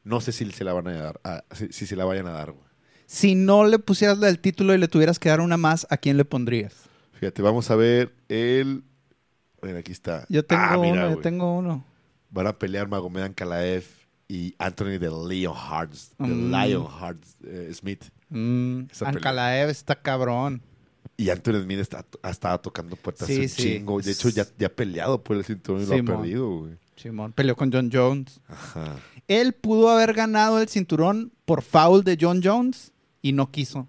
No 0.04 0.20
sé 0.20 0.30
si 0.30 0.48
se 0.52 0.62
la 0.62 0.72
van 0.74 0.86
a 0.86 0.92
dar, 0.92 1.20
a- 1.24 1.42
si, 1.52 1.72
si 1.72 1.86
se 1.86 1.96
la 1.96 2.04
vayan 2.04 2.28
a 2.28 2.30
dar, 2.30 2.52
güey. 2.52 2.64
Si 3.06 3.34
no 3.34 3.66
le 3.66 3.80
pusieras 3.80 4.20
del 4.20 4.38
título 4.38 4.74
y 4.74 4.78
le 4.78 4.86
tuvieras 4.86 5.18
que 5.18 5.28
dar 5.28 5.40
una 5.40 5.56
más, 5.56 5.88
¿a 5.90 5.96
quién 5.96 6.16
le 6.16 6.24
pondrías? 6.24 6.74
Fíjate, 7.14 7.42
vamos 7.42 7.68
a 7.72 7.74
ver 7.74 8.14
el. 8.28 8.84
Bueno, 9.60 9.78
aquí 9.78 9.90
está. 9.90 10.24
Yo 10.28 10.44
tengo 10.44 10.62
Ah, 10.62 10.78
mira, 10.78 11.06
uno, 11.06 11.16
yo 11.16 11.20
tengo 11.20 11.52
uno. 11.58 11.84
Van 12.30 12.46
a 12.46 12.56
pelear 12.56 12.86
Magomed 12.86 13.22
Ankalaev 13.22 13.82
y 14.28 14.54
Anthony 14.58 14.98
de 14.98 15.10
Leon 15.28 15.56
Hards, 15.56 16.12
de 16.18 16.26
Mm. 16.26 16.54
Eh, 17.44 17.70
Smith. 17.74 18.04
Mm. 18.28 18.82
Ankalaev 19.04 19.70
está 19.70 19.94
cabrón. 20.00 20.62
Y 21.16 21.30
Anthony 21.30 21.62
Smith 21.64 21.78
está, 21.80 22.04
ha 22.22 22.30
estado 22.30 22.60
tocando 22.60 22.94
puertas 22.94 23.26
Sí, 23.26 23.40
un 23.40 23.48
sí. 23.48 23.62
chingo. 23.62 24.00
De 24.00 24.12
hecho, 24.12 24.28
ya, 24.28 24.46
ya 24.58 24.66
ha 24.68 24.70
peleado 24.70 25.22
por 25.24 25.36
el 25.36 25.44
cinturón 25.44 25.82
y 25.82 25.86
lo 25.86 25.94
ha 25.94 26.16
perdido, 26.16 26.58
güey. 26.60 26.72
Simón. 26.96 27.32
Peleó 27.32 27.56
con 27.56 27.72
John 27.72 27.90
Jones. 27.92 28.40
Ajá. 28.48 28.96
Él 29.28 29.52
pudo 29.54 29.88
haber 29.88 30.12
ganado 30.14 30.60
el 30.60 30.68
cinturón 30.68 31.32
por 31.44 31.62
foul 31.62 32.04
de 32.04 32.18
John 32.20 32.40
Jones 32.44 32.92
y 33.22 33.32
no 33.32 33.50
quiso. 33.50 33.88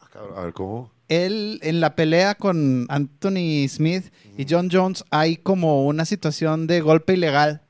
Ah, 0.00 0.20
A 0.36 0.44
ver, 0.44 0.52
¿cómo? 0.52 0.90
Él, 1.08 1.58
en 1.62 1.80
la 1.80 1.94
pelea 1.96 2.34
con 2.34 2.86
Anthony 2.90 3.66
Smith 3.68 4.12
y 4.36 4.46
John 4.48 4.68
Jones, 4.70 5.04
hay 5.10 5.36
como 5.38 5.86
una 5.86 6.04
situación 6.04 6.66
de 6.66 6.80
golpe 6.82 7.14
ilegal. 7.14 7.62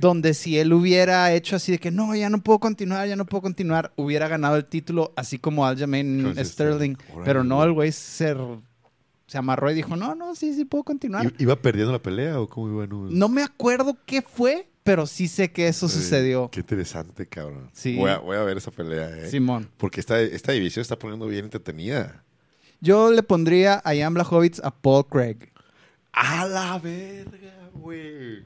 Donde 0.00 0.34
si 0.34 0.58
él 0.58 0.72
hubiera 0.72 1.32
hecho 1.32 1.56
así 1.56 1.72
de 1.72 1.78
que 1.78 1.90
no, 1.90 2.14
ya 2.16 2.28
no 2.30 2.42
puedo 2.42 2.58
continuar, 2.58 3.06
ya 3.08 3.16
no 3.16 3.26
puedo 3.26 3.42
continuar, 3.42 3.92
hubiera 3.96 4.28
ganado 4.28 4.56
el 4.56 4.64
título, 4.64 5.12
así 5.16 5.38
como 5.38 5.66
Aljamain 5.66 6.34
Sterling. 6.44 6.96
Pero 7.24 7.44
no, 7.44 7.62
el 7.64 7.72
güey 7.72 7.92
se, 7.92 8.34
se 9.26 9.38
amarró 9.38 9.70
y 9.70 9.74
dijo, 9.74 9.96
no, 9.96 10.14
no, 10.14 10.34
sí, 10.34 10.54
sí 10.54 10.64
puedo 10.64 10.84
continuar. 10.84 11.26
¿I- 11.26 11.42
¿Iba 11.42 11.56
perdiendo 11.56 11.92
la 11.92 12.02
pelea 12.02 12.40
o 12.40 12.48
cómo 12.48 12.68
iba? 12.68 12.86
No, 12.86 13.08
No 13.10 13.28
me 13.28 13.42
acuerdo 13.42 13.96
qué 14.04 14.20
fue, 14.22 14.68
pero 14.82 15.06
sí 15.06 15.28
sé 15.28 15.52
que 15.52 15.68
eso 15.68 15.88
sucedió. 15.88 16.50
Qué 16.50 16.60
interesante, 16.60 17.26
cabrón. 17.28 17.70
Sí. 17.72 17.96
Voy 17.96 18.10
a, 18.10 18.18
voy 18.18 18.36
a 18.36 18.42
ver 18.42 18.56
esa 18.56 18.70
pelea, 18.72 19.08
¿eh? 19.16 19.30
Simón. 19.30 19.68
Porque 19.76 20.00
esta, 20.00 20.20
esta 20.20 20.50
división 20.52 20.80
está 20.82 20.98
poniendo 20.98 21.26
bien 21.28 21.44
entretenida. 21.44 22.24
Yo 22.80 23.12
le 23.12 23.22
pondría 23.22 23.80
a 23.84 23.94
Jan 23.94 24.12
Blachowicz 24.14 24.58
a 24.64 24.72
Paul 24.74 25.06
Craig. 25.06 25.36
¡A 26.12 26.44
la 26.46 26.78
verga, 26.80 27.70
güey! 27.72 28.44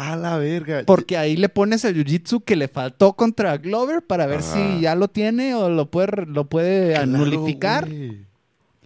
¡A 0.00 0.14
la 0.16 0.36
verga! 0.38 0.82
Porque 0.86 1.16
ahí 1.16 1.36
le 1.36 1.48
pones 1.48 1.84
el 1.84 1.96
jiu-jitsu 1.96 2.44
que 2.44 2.54
le 2.54 2.68
faltó 2.68 3.14
contra 3.14 3.56
Glover 3.58 4.00
para 4.02 4.26
ver 4.26 4.38
Ajá. 4.40 4.54
si 4.54 4.80
ya 4.80 4.94
lo 4.94 5.08
tiene 5.08 5.54
o 5.54 5.68
lo 5.68 5.90
puede, 5.90 6.24
lo 6.26 6.44
puede 6.44 6.92
Claro, 6.92 7.06
nulificar. 7.06 7.86
güey. 7.88 8.24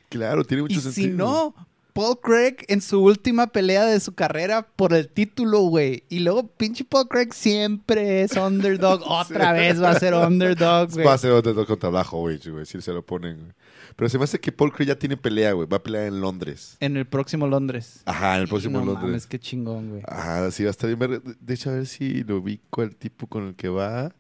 Claro, 0.09 0.45
tiene 0.45 0.63
mucho 0.63 0.79
Y 0.79 0.81
sentido. 0.83 1.09
si 1.11 1.15
no, 1.15 1.55
Paul 1.93 2.19
Craig 2.23 2.57
en 2.69 2.81
su 2.81 3.03
última 3.03 3.47
pelea 3.49 3.85
de 3.85 4.01
su 4.01 4.15
carrera 4.15 4.63
por 4.77 4.95
el 4.95 5.09
título, 5.09 5.61
güey. 5.61 6.05
Y 6.09 6.21
luego 6.21 6.47
pinche 6.47 6.85
Paul 6.85 7.09
Craig 7.09 7.33
siempre 7.33 8.23
es 8.23 8.33
underdog. 8.37 9.03
Otra 9.07 9.53
vez 9.53 9.83
va 9.83 9.91
a 9.91 9.99
ser 9.99 10.15
underdog, 10.15 10.91
güey. 10.93 11.05
Va 11.07 11.13
a 11.15 11.19
ser 11.19 11.33
otro 11.33 11.67
contra 11.67 11.91
Blachowicz, 11.91 12.49
güey, 12.49 12.65
si 12.65 12.81
se 12.81 12.93
lo 12.93 13.03
ponen, 13.05 13.37
güey. 13.39 13.53
Pero 13.97 14.09
se 14.09 14.19
me 14.19 14.25
hace 14.25 14.39
que 14.41 14.53
Paul 14.53 14.73
Craig 14.73 14.87
ya 14.89 14.99
tiene 14.99 15.17
pelea, 15.17 15.53
güey. 15.53 15.69
Va 15.69 15.77
a 15.79 15.83
pelear 15.83 16.05
en 16.07 16.21
Londres. 16.21 16.77
En 16.81 16.97
el 16.97 17.07
próximo 17.07 17.47
Londres. 17.47 18.03
Ajá, 18.07 18.37
en 18.37 18.43
el 18.43 18.49
próximo 18.49 18.79
no 18.81 18.85
Londres. 18.87 19.05
mames, 19.05 19.27
qué 19.27 19.39
chingón, 19.39 19.91
güey. 19.91 20.03
Ajá, 20.07 20.51
sí, 20.51 20.63
va 20.65 20.69
a 20.69 20.71
estar 20.71 20.95
bien. 20.95 21.11
De- 21.23 21.37
De 21.41 21.55
hecho, 21.55 21.71
a 21.71 21.75
ver 21.75 21.87
si 21.87 22.25
lo 22.25 22.39
ubico 22.39 22.83
al 22.83 22.95
tipo 22.97 23.27
con 23.27 23.49
el 23.49 23.55
que 23.55 23.69
va. 23.69 24.15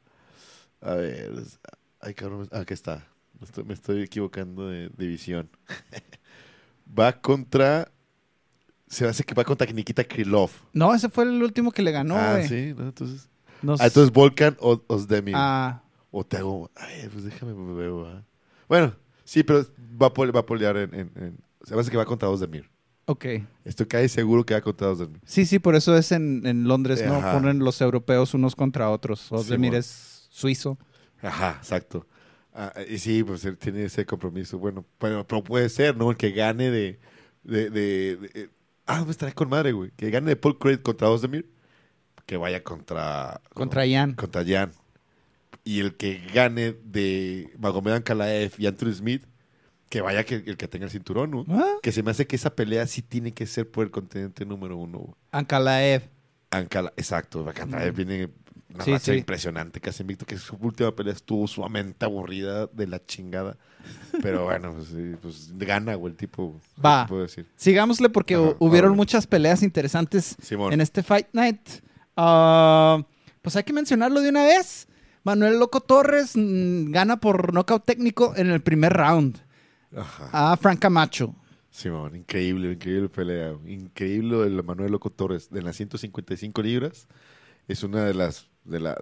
A 0.80 0.94
ver. 0.94 1.32
Ay, 2.00 2.14
cabrón. 2.14 2.48
ah, 2.52 2.60
Aquí 2.60 2.74
está. 2.74 3.06
Me 3.40 3.46
estoy, 3.46 3.64
me 3.64 3.74
estoy 3.74 4.02
equivocando 4.02 4.68
de 4.68 4.90
división. 4.96 5.48
va 6.98 7.12
contra. 7.20 7.90
Se 8.88 9.04
me 9.04 9.10
hace 9.10 9.24
que 9.24 9.34
va 9.34 9.44
contra 9.44 9.66
Nikita 9.70 10.04
Krylov. 10.04 10.50
No, 10.74 10.94
ese 10.94 11.08
fue 11.08 11.24
el 11.24 11.42
último 11.42 11.72
que 11.72 11.82
le 11.82 11.92
ganó, 11.92 12.14
ah, 12.16 12.42
sí, 12.42 12.74
¿no? 12.76 12.84
Entonces. 12.84 13.28
Ah, 13.80 13.86
entonces 13.86 14.12
Volkan 14.12 14.56
o 14.60 14.82
Osdemir. 14.88 15.34
Ah, 15.36 15.82
O 16.10 16.24
te 16.24 16.36
hago. 16.36 16.70
Ay, 16.76 17.08
pues 17.10 17.24
déjame 17.24 17.54
me 17.54 17.72
veo. 17.74 18.06
ah. 18.06 18.22
Bueno, 18.68 18.94
sí, 19.32 19.42
pero 19.42 19.64
va 20.00 20.06
a, 20.08 20.12
pole- 20.12 20.32
va 20.32 20.40
a 20.40 20.46
polear 20.46 20.76
en. 20.76 20.94
en, 20.94 21.12
en- 21.16 21.38
se 21.64 21.74
me 21.74 21.80
hace 21.80 21.90
que 21.90 21.96
va 21.96 22.04
contra 22.04 22.28
Osdemir. 22.28 22.68
ok. 23.06 23.24
Estoy 23.64 23.86
casi 23.86 24.08
seguro 24.08 24.44
que 24.44 24.54
va 24.54 24.60
contra 24.60 24.90
Osdemir. 24.90 25.20
Sí, 25.24 25.46
sí, 25.46 25.58
por 25.58 25.74
eso 25.76 25.96
es 25.96 26.10
en, 26.12 26.44
en 26.46 26.64
Londres, 26.68 27.02
¿no? 27.06 27.14
Ajá. 27.16 27.32
Ponen 27.34 27.60
los 27.60 27.80
europeos 27.80 28.34
unos 28.34 28.54
contra 28.56 28.90
otros. 28.90 29.30
Ozdemir 29.30 29.70
Simón. 29.70 29.78
es 29.80 30.26
suizo. 30.30 30.78
Ajá, 31.22 31.56
exacto. 31.58 32.06
Ah, 32.54 32.72
y 32.88 32.98
sí, 32.98 33.22
pues 33.24 33.44
él 33.44 33.56
tiene 33.56 33.84
ese 33.84 34.04
compromiso. 34.04 34.58
Bueno, 34.58 34.84
pero, 34.98 35.26
pero 35.26 35.42
puede 35.44 35.68
ser, 35.68 35.96
¿no? 35.96 36.10
El 36.10 36.16
que 36.16 36.32
gane 36.32 36.70
de. 36.70 36.98
de, 37.44 37.70
de- 37.70 38.16
de- 38.16 38.30
eh, 38.34 38.48
ah, 38.86 39.04
me 39.04 39.10
estaré 39.12 39.32
con 39.32 39.48
madre, 39.48 39.72
güey. 39.72 39.90
Que 39.96 40.10
gane 40.10 40.28
de 40.28 40.36
Paul 40.36 40.58
Craig 40.58 40.82
contra 40.82 41.08
Ozdemir. 41.08 41.48
Que 42.26 42.36
vaya 42.36 42.62
contra. 42.62 43.40
Contra 43.54 43.82
Jan. 43.88 44.14
Contra 44.14 44.44
Jan. 44.46 44.72
Y 45.64 45.80
el 45.80 45.96
que 45.96 46.20
gane 46.34 46.72
de 46.84 47.52
Magomed 47.58 47.92
Ankalaev 47.92 48.52
y 48.58 48.66
Anthony 48.66 48.92
Smith. 48.92 49.24
Que 49.88 50.00
vaya 50.00 50.24
que, 50.24 50.36
el 50.36 50.56
que 50.56 50.68
tenga 50.68 50.86
el 50.86 50.90
cinturón, 50.90 51.30
¿no? 51.30 51.44
Ah, 51.50 51.74
Que 51.82 51.92
se 51.92 52.02
me 52.02 52.10
hace 52.10 52.26
que 52.26 52.34
esa 52.36 52.54
pelea 52.56 52.86
sí 52.86 53.02
tiene 53.02 53.32
que 53.34 53.46
ser 53.46 53.70
por 53.70 53.84
el 53.84 53.90
continente 53.90 54.46
número 54.46 54.76
uno. 54.78 54.98
güey. 55.00 55.14
Ankalaev. 55.32 56.08
Ankala, 56.50 56.92
exacto, 56.96 57.46
Ankalaev 57.46 57.92
Mm. 57.92 57.96
viene 57.96 58.28
una 58.74 58.84
Sí, 58.84 58.98
sí. 58.98 59.12
impresionante, 59.12 59.80
casi 59.82 60.02
invicto, 60.02 60.24
que 60.24 60.38
su 60.38 60.56
última 60.56 60.94
pelea 60.96 61.12
estuvo 61.12 61.46
sumamente 61.46 62.06
aburrida 62.06 62.66
de 62.68 62.86
la 62.86 63.04
chingada. 63.04 63.58
Pero 64.22 64.44
bueno, 64.46 64.72
pues, 64.74 64.88
sí, 64.88 65.14
pues 65.20 65.50
gana, 65.58 65.94
güey, 65.94 66.12
el 66.12 66.16
tipo. 66.16 66.58
¿qué 66.76 66.80
Va. 66.82 67.06
puedo 67.06 67.22
decir? 67.22 67.46
Sigámosle 67.56 68.08
porque 68.08 68.34
Ajá, 68.34 68.44
hu- 68.44 68.56
hubieron 68.60 68.96
muchas 68.96 69.26
peleas 69.26 69.62
interesantes 69.62 70.36
Simón. 70.40 70.72
en 70.72 70.80
este 70.80 71.02
Fight 71.02 71.28
Night. 71.34 71.60
Ah, 72.16 73.04
pues 73.42 73.56
hay 73.56 73.64
que 73.64 73.72
mencionarlo 73.74 74.20
de 74.22 74.30
una 74.30 74.44
vez. 74.44 74.88
Manuel 75.24 75.58
Loco 75.58 75.80
Torres 75.80 76.32
mm, 76.36 76.90
gana 76.90 77.18
por 77.18 77.52
nocaut 77.54 77.84
técnico 77.84 78.34
en 78.36 78.50
el 78.50 78.60
primer 78.62 78.92
round 78.92 79.38
Ajá. 79.96 80.52
a 80.52 80.56
Frank 80.56 80.80
Camacho. 80.80 81.34
Simón, 81.70 82.16
increíble, 82.16 82.72
increíble 82.72 83.08
pelea. 83.08 83.54
Increíble 83.66 84.36
de 84.50 84.62
Manuel 84.62 84.92
Loco 84.92 85.10
Torres, 85.10 85.48
de 85.50 85.62
las 85.62 85.76
155 85.76 86.60
libras. 86.62 87.06
Es 87.68 87.82
una 87.82 88.04
de 88.04 88.12
las, 88.14 88.48
de 88.64 88.80
la, 88.80 89.00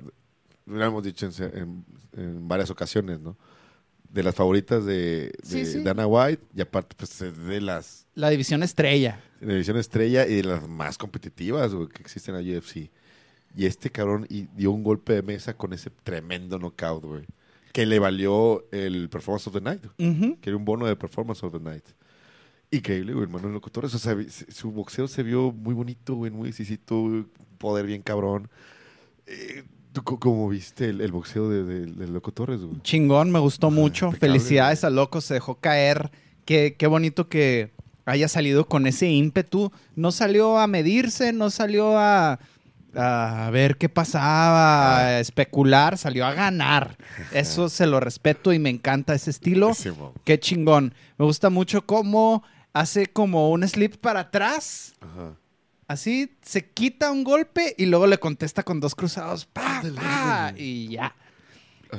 lo 0.66 0.84
hemos 0.84 1.02
dicho 1.02 1.26
en, 1.26 1.32
en- 1.58 1.84
en 2.12 2.48
varias 2.48 2.70
ocasiones, 2.70 3.18
¿no? 3.20 3.36
De 4.08 4.22
las 4.22 4.34
favoritas 4.34 4.84
de, 4.84 5.30
de 5.30 5.38
Sí, 5.42 5.64
sí. 5.64 5.82
Dana 5.82 6.06
White 6.06 6.42
y 6.54 6.60
aparte 6.60 6.94
pues 6.96 7.18
de 7.18 7.60
las 7.60 8.06
La 8.14 8.28
división 8.28 8.62
estrella. 8.62 9.20
la 9.40 9.52
división 9.52 9.76
estrella 9.76 10.26
y 10.26 10.34
de 10.36 10.44
las 10.44 10.68
más 10.68 10.98
competitivas 10.98 11.72
güey, 11.74 11.88
que 11.88 12.02
existen 12.02 12.34
en 12.34 12.44
la 12.52 12.58
UFC. 12.58 12.90
Y 13.56 13.66
este 13.66 13.90
cabrón 13.90 14.26
y 14.30 14.46
dio 14.56 14.70
un 14.70 14.82
golpe 14.84 15.12
de 15.14 15.22
mesa 15.22 15.54
con 15.56 15.72
ese 15.72 15.90
tremendo 16.04 16.58
knockout, 16.58 17.04
güey. 17.04 17.24
Que 17.72 17.86
le 17.86 17.98
valió 17.98 18.64
el 18.72 19.08
Performance 19.08 19.46
of 19.48 19.54
the 19.54 19.60
Night, 19.60 19.82
que 20.40 20.50
era 20.50 20.56
un 20.56 20.64
bono 20.64 20.86
de 20.86 20.96
Performance 20.96 21.42
of 21.44 21.52
the 21.52 21.60
Night. 21.60 21.84
Increíble, 22.72 23.14
güey, 23.14 23.26
Manuel 23.26 23.54
Loco 23.54 23.70
Torres. 23.70 23.94
O 23.94 23.98
sea, 23.98 24.16
su 24.48 24.70
boxeo 24.70 25.08
se 25.08 25.22
vio 25.24 25.50
muy 25.52 25.74
bonito, 25.74 26.14
güey, 26.14 26.30
muy 26.30 26.48
exquisito, 26.50 27.26
poder 27.58 27.86
bien 27.86 28.02
cabrón. 28.02 28.48
Eh, 29.26 29.64
¿Tú 29.92 30.04
cómo 30.04 30.48
viste 30.48 30.88
el, 30.90 31.00
el 31.00 31.10
boxeo 31.10 31.48
de, 31.48 31.64
de- 31.64 31.86
de 31.86 32.06
Loco 32.08 32.30
Torres, 32.32 32.60
güey? 32.60 32.80
Chingón, 32.82 33.32
me 33.32 33.40
gustó 33.40 33.66
Ajá, 33.68 33.74
mucho. 33.76 34.12
Felicidades 34.12 34.84
a 34.84 34.90
Loco, 34.90 35.20
se 35.20 35.34
dejó 35.34 35.56
caer. 35.56 36.12
Qué, 36.44 36.76
qué 36.78 36.86
bonito 36.86 37.28
que 37.28 37.72
haya 38.04 38.28
salido 38.28 38.66
con 38.66 38.86
ese 38.86 39.08
ímpetu. 39.10 39.72
No 39.96 40.12
salió 40.12 40.58
a 40.58 40.68
medirse, 40.68 41.32
no 41.32 41.50
salió 41.50 41.98
a, 41.98 42.38
a 42.94 43.48
ver 43.52 43.76
qué 43.76 43.88
pasaba, 43.88 44.96
Ah. 44.98 45.06
a 45.06 45.20
especular, 45.20 45.96
salió 45.98 46.26
a 46.26 46.32
ganar. 46.34 46.96
Eso 47.32 47.68
se 47.68 47.86
lo 47.86 48.00
respeto 48.00 48.52
y 48.52 48.58
me 48.58 48.70
encanta 48.70 49.14
ese 49.14 49.30
estilo. 49.30 49.72
Qué 50.24 50.38
chingón. 50.40 50.94
Me 51.18 51.24
gusta 51.24 51.50
mucho 51.50 51.86
cómo 51.86 52.42
hace 52.72 53.06
como 53.06 53.50
un 53.50 53.66
slip 53.66 53.96
para 53.96 54.20
atrás. 54.20 54.94
Ajá. 55.00 55.34
Así 55.88 56.36
se 56.42 56.70
quita 56.70 57.10
un 57.10 57.24
golpe 57.24 57.74
y 57.76 57.86
luego 57.86 58.06
le 58.06 58.18
contesta 58.18 58.62
con 58.62 58.78
dos 58.78 58.94
cruzados. 58.94 59.46
¡Pa, 59.46 59.82
pa! 59.96 60.52
Y 60.56 60.88
ya. 60.88 61.14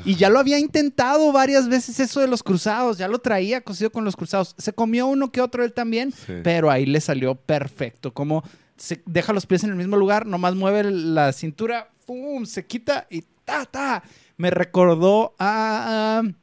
Y 0.06 0.16
ya 0.16 0.30
lo 0.30 0.40
había 0.40 0.58
intentado 0.58 1.34
varias 1.34 1.68
veces 1.68 2.00
eso 2.00 2.22
de 2.22 2.28
los 2.30 2.42
cruzados. 2.44 2.98
Ya 2.98 3.10
lo 3.10 3.20
traía 3.20 3.60
cosido 3.60 3.92
con 3.92 4.06
los 4.06 4.16
cruzados. 4.16 4.56
Se 4.58 4.72
comió 4.72 5.08
uno 5.08 5.34
que 5.34 5.42
otro 5.42 5.66
él 5.66 5.74
también, 5.74 6.14
Sí. 6.14 6.36
pero 6.42 6.72
ahí 6.72 6.86
le 6.86 7.02
salió 7.02 7.36
perfecto. 7.36 8.14
Como 8.14 8.42
se 8.82 9.04
deja 9.06 9.32
los 9.32 9.46
pies 9.46 9.64
en 9.64 9.70
el 9.70 9.76
mismo 9.76 9.96
lugar, 9.96 10.26
nomás 10.26 10.56
mueve 10.56 10.90
la 10.90 11.32
cintura, 11.34 11.92
¡pum! 12.08 12.46
Se 12.46 12.66
quita 12.66 13.06
y 13.12 13.24
¡ta, 13.46 13.66
ta! 13.66 14.04
Me 14.38 14.50
recordó 14.50 15.36
a 15.38 16.22
um, 16.24 16.34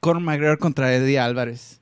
Conor 0.00 0.22
McGregor 0.22 0.58
contra 0.58 0.92
Eddie 0.92 1.20
Álvarez. 1.20 1.80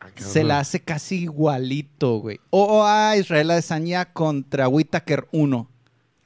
Ah, 0.00 0.08
Se 0.16 0.42
la 0.42 0.58
hace 0.58 0.80
casi 0.80 1.22
igualito, 1.22 2.18
güey. 2.18 2.40
O 2.50 2.84
a 2.84 3.16
Israel 3.16 3.52
Adesanya 3.52 4.06
contra 4.06 4.66
Whittaker 4.66 5.28
1. 5.30 5.70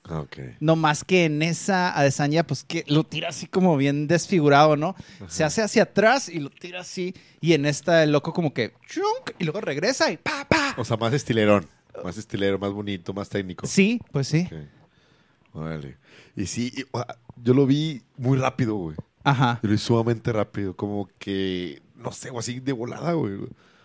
Ah, 0.04 0.20
ok. 0.20 0.38
No 0.60 0.74
más 0.74 1.04
que 1.04 1.26
en 1.26 1.42
esa 1.42 1.96
Adesanya, 1.98 2.46
pues 2.46 2.64
que 2.64 2.82
lo 2.86 3.04
tira 3.04 3.28
así 3.28 3.46
como 3.46 3.76
bien 3.76 4.08
desfigurado, 4.08 4.74
¿no? 4.78 4.96
Se 5.26 5.44
hace 5.44 5.60
hacia 5.60 5.82
atrás 5.82 6.30
y 6.30 6.40
lo 6.40 6.48
tira 6.48 6.80
así. 6.80 7.14
Y 7.42 7.52
en 7.52 7.66
esta 7.66 8.02
el 8.04 8.12
loco 8.12 8.32
como 8.32 8.54
que... 8.54 8.72
chunk, 8.88 9.32
y 9.38 9.44
luego 9.44 9.60
regresa 9.60 10.10
y 10.10 10.16
pa, 10.16 10.46
pa. 10.48 10.74
O 10.78 10.84
sea, 10.86 10.96
más 10.96 11.12
estilerón. 11.12 11.68
Más 12.04 12.16
estilero, 12.18 12.58
más 12.58 12.72
bonito, 12.72 13.12
más 13.12 13.28
técnico. 13.28 13.66
Sí, 13.66 14.00
pues 14.12 14.28
sí. 14.28 14.48
Ok. 14.50 14.58
Órale. 15.54 15.96
Y 16.36 16.46
sí, 16.46 16.72
y, 16.76 16.84
yo 17.42 17.54
lo 17.54 17.66
vi 17.66 18.02
muy 18.16 18.38
rápido, 18.38 18.74
güey. 18.76 18.96
Ajá. 19.24 19.58
Yo 19.62 19.68
lo 19.68 19.72
vi 19.72 19.78
sumamente 19.78 20.32
rápido. 20.32 20.76
Como 20.76 21.08
que, 21.18 21.82
no 21.96 22.12
sé, 22.12 22.30
o 22.30 22.38
así 22.38 22.60
de 22.60 22.72
volada, 22.72 23.12
güey. 23.14 23.34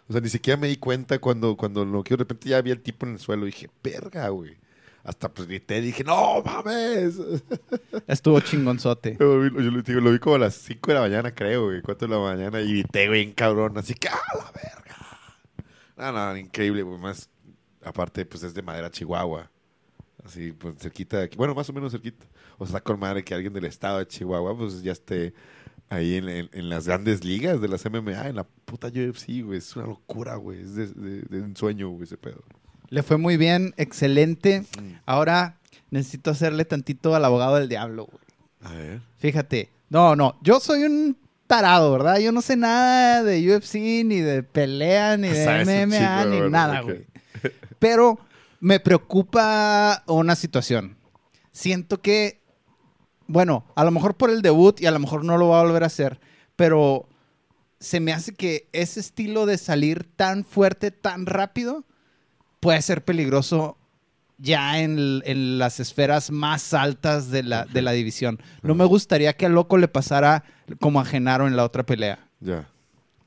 O 0.08 0.12
sea, 0.12 0.21
ni 0.21 0.30
siquiera 0.30 0.60
me 0.60 0.67
di 0.67 0.76
cuenta 0.78 1.19
cuando, 1.19 1.56
cuando 1.56 1.86
lo 1.86 2.04
que 2.04 2.13
de 2.13 2.17
repente 2.17 2.49
ya 2.49 2.62
vi 2.62 2.71
al 2.71 2.80
tipo 2.80 3.06
en 3.06 3.13
el 3.13 3.19
suelo. 3.19 3.43
Y 3.43 3.52
dije, 3.52 3.69
verga, 3.84 4.28
güey. 4.30 4.58
Hasta 5.04 5.28
pues 5.34 5.47
grité, 5.49 5.82
dije, 5.82 6.04
no 6.04 6.41
mames. 6.43 7.15
Estuvo 8.08 8.39
chingonzote. 8.39 9.17
Yo, 9.19 9.36
lo 9.38 9.41
vi- 9.41 9.63
yo 9.65 9.71
lo, 9.71 9.82
digo, 9.82 9.99
lo 9.99 10.12
vi 10.12 10.19
como 10.19 10.36
a 10.36 10.39
las 10.39 10.56
5 10.56 10.91
de 10.91 10.93
la 10.95 11.02
mañana, 11.02 11.34
creo, 11.34 11.65
güey. 11.65 11.82
4 11.82 12.08
de 12.08 12.13
la 12.13 12.21
mañana. 12.21 12.62
Y 12.62 12.69
grité, 12.69 13.08
güey, 13.08 13.23
en 13.23 13.34
cabrón. 13.34 13.78
Así 13.78 13.93
que, 13.95 14.08
¡ah, 14.08 14.19
la 14.36 14.52
verga! 14.52 14.97
No, 15.97 16.12
no, 16.12 16.38
increíble, 16.38 16.84
güey. 16.84 16.99
Más, 16.99 17.30
aparte, 17.86 18.26
pues 18.26 18.43
es 18.43 18.54
de 18.54 18.62
madera 18.62 18.89
Chihuahua. 18.91 19.50
Así, 20.26 20.52
pues 20.54 20.76
cerquita 20.78 21.17
de 21.17 21.24
aquí. 21.26 21.38
Bueno, 21.38 21.54
más 21.54 21.69
o 21.69 21.74
menos 21.74 21.91
cerquita. 21.91 22.26
O 22.58 22.65
sea, 22.65 22.80
con 22.82 23.00
madre 23.00 23.24
que 23.24 23.34
alguien 23.34 23.52
del 23.54 23.65
estado 23.65 24.00
de 24.00 24.08
Chihuahua, 24.08 24.58
pues 24.58 24.82
ya 24.82 24.91
esté 24.93 25.34
ahí 25.89 26.15
en, 26.15 26.30
en- 26.30 26.50
en 26.54 26.69
las 26.69 26.88
grandes 26.88 27.24
ligas 27.26 27.60
de 27.60 27.67
las 27.67 27.84
MMA, 27.86 28.30
en 28.30 28.36
la 28.38 28.43
puta 28.46 28.88
UFC, 28.88 29.43
güey. 29.43 29.58
Es 29.58 29.76
una 29.76 29.88
locura, 29.88 30.36
güey. 30.36 30.62
Es 30.62 30.76
de, 30.76 30.88
de- 30.88 31.22
de 31.24 31.41
un 31.41 31.56
sueño, 31.58 31.89
güey, 31.89 32.04
ese 32.04 32.17
pedo. 32.17 32.41
Le 32.89 33.04
fue 33.04 33.17
muy 33.17 33.38
bien, 33.38 33.74
excelente. 33.78 34.63
Ahora 35.06 35.58
necesito 35.89 36.32
hacerle 36.32 36.63
tantito 36.65 37.15
al 37.15 37.26
abogado 37.26 37.56
del 37.56 37.67
diablo, 37.67 38.06
güey. 38.06 38.24
A 38.62 38.78
ver. 38.78 39.02
Fíjate. 39.17 39.69
No, 39.89 40.15
no, 40.15 40.38
yo 40.41 40.60
soy 40.60 40.84
un 40.84 41.17
tarado, 41.48 41.91
¿verdad? 41.91 42.19
Yo 42.19 42.32
no 42.32 42.41
sé 42.41 42.56
nada 42.56 43.24
de 43.24 43.56
UFC, 43.56 43.76
ni 44.06 44.22
de 44.22 44.41
pelea, 44.43 45.17
ni 45.17 45.28
de 45.30 45.65
MMA, 45.65 46.26
ni 46.26 46.32
bueno, 46.38 46.50
nada, 46.50 46.82
güey. 46.82 47.06
Pero 47.79 48.19
me 48.60 48.79
preocupa 48.79 50.03
una 50.08 50.36
situación. 50.36 50.97
Siento 51.51 52.01
que, 52.01 52.41
bueno, 53.27 53.65
a 53.75 53.84
lo 53.84 53.91
mejor 53.91 54.15
por 54.15 54.29
el 54.29 54.41
debut 54.41 54.79
y 54.82 54.86
a 54.86 54.91
lo 54.91 54.99
mejor 54.99 55.25
no 55.25 55.38
lo 55.38 55.49
va 55.49 55.60
a 55.60 55.63
volver 55.63 55.84
a 55.84 55.88
hacer, 55.88 56.19
pero 56.56 57.08
se 57.79 57.99
me 57.99 58.13
hace 58.13 58.34
que 58.34 58.69
ese 58.71 58.99
estilo 58.99 59.45
de 59.45 59.58
salir 59.58 60.06
tan 60.15 60.45
fuerte, 60.45 60.91
tan 60.91 61.25
rápido, 61.25 61.84
puede 62.60 62.82
ser 62.82 63.03
peligroso 63.03 63.77
ya 64.38 64.79
en, 64.79 65.21
en 65.25 65.60
las 65.60 65.79
esferas 65.79 66.32
más 66.32 66.73
altas 66.73 67.29
de 67.29 67.43
la, 67.43 67.65
de 67.65 67.82
la 67.82 67.91
división. 67.91 68.41
No 68.62 68.75
me 68.75 68.86
gustaría 68.86 69.34
que 69.34 69.45
a 69.45 69.49
Loco 69.49 69.77
le 69.77 69.88
pasara 69.88 70.43
como 70.79 70.99
a 70.99 71.06
Genaro 71.06 71.47
en 71.47 71.56
la 71.56 71.63
otra 71.65 71.86
pelea. 71.86 72.29
Ya. 72.39 72.69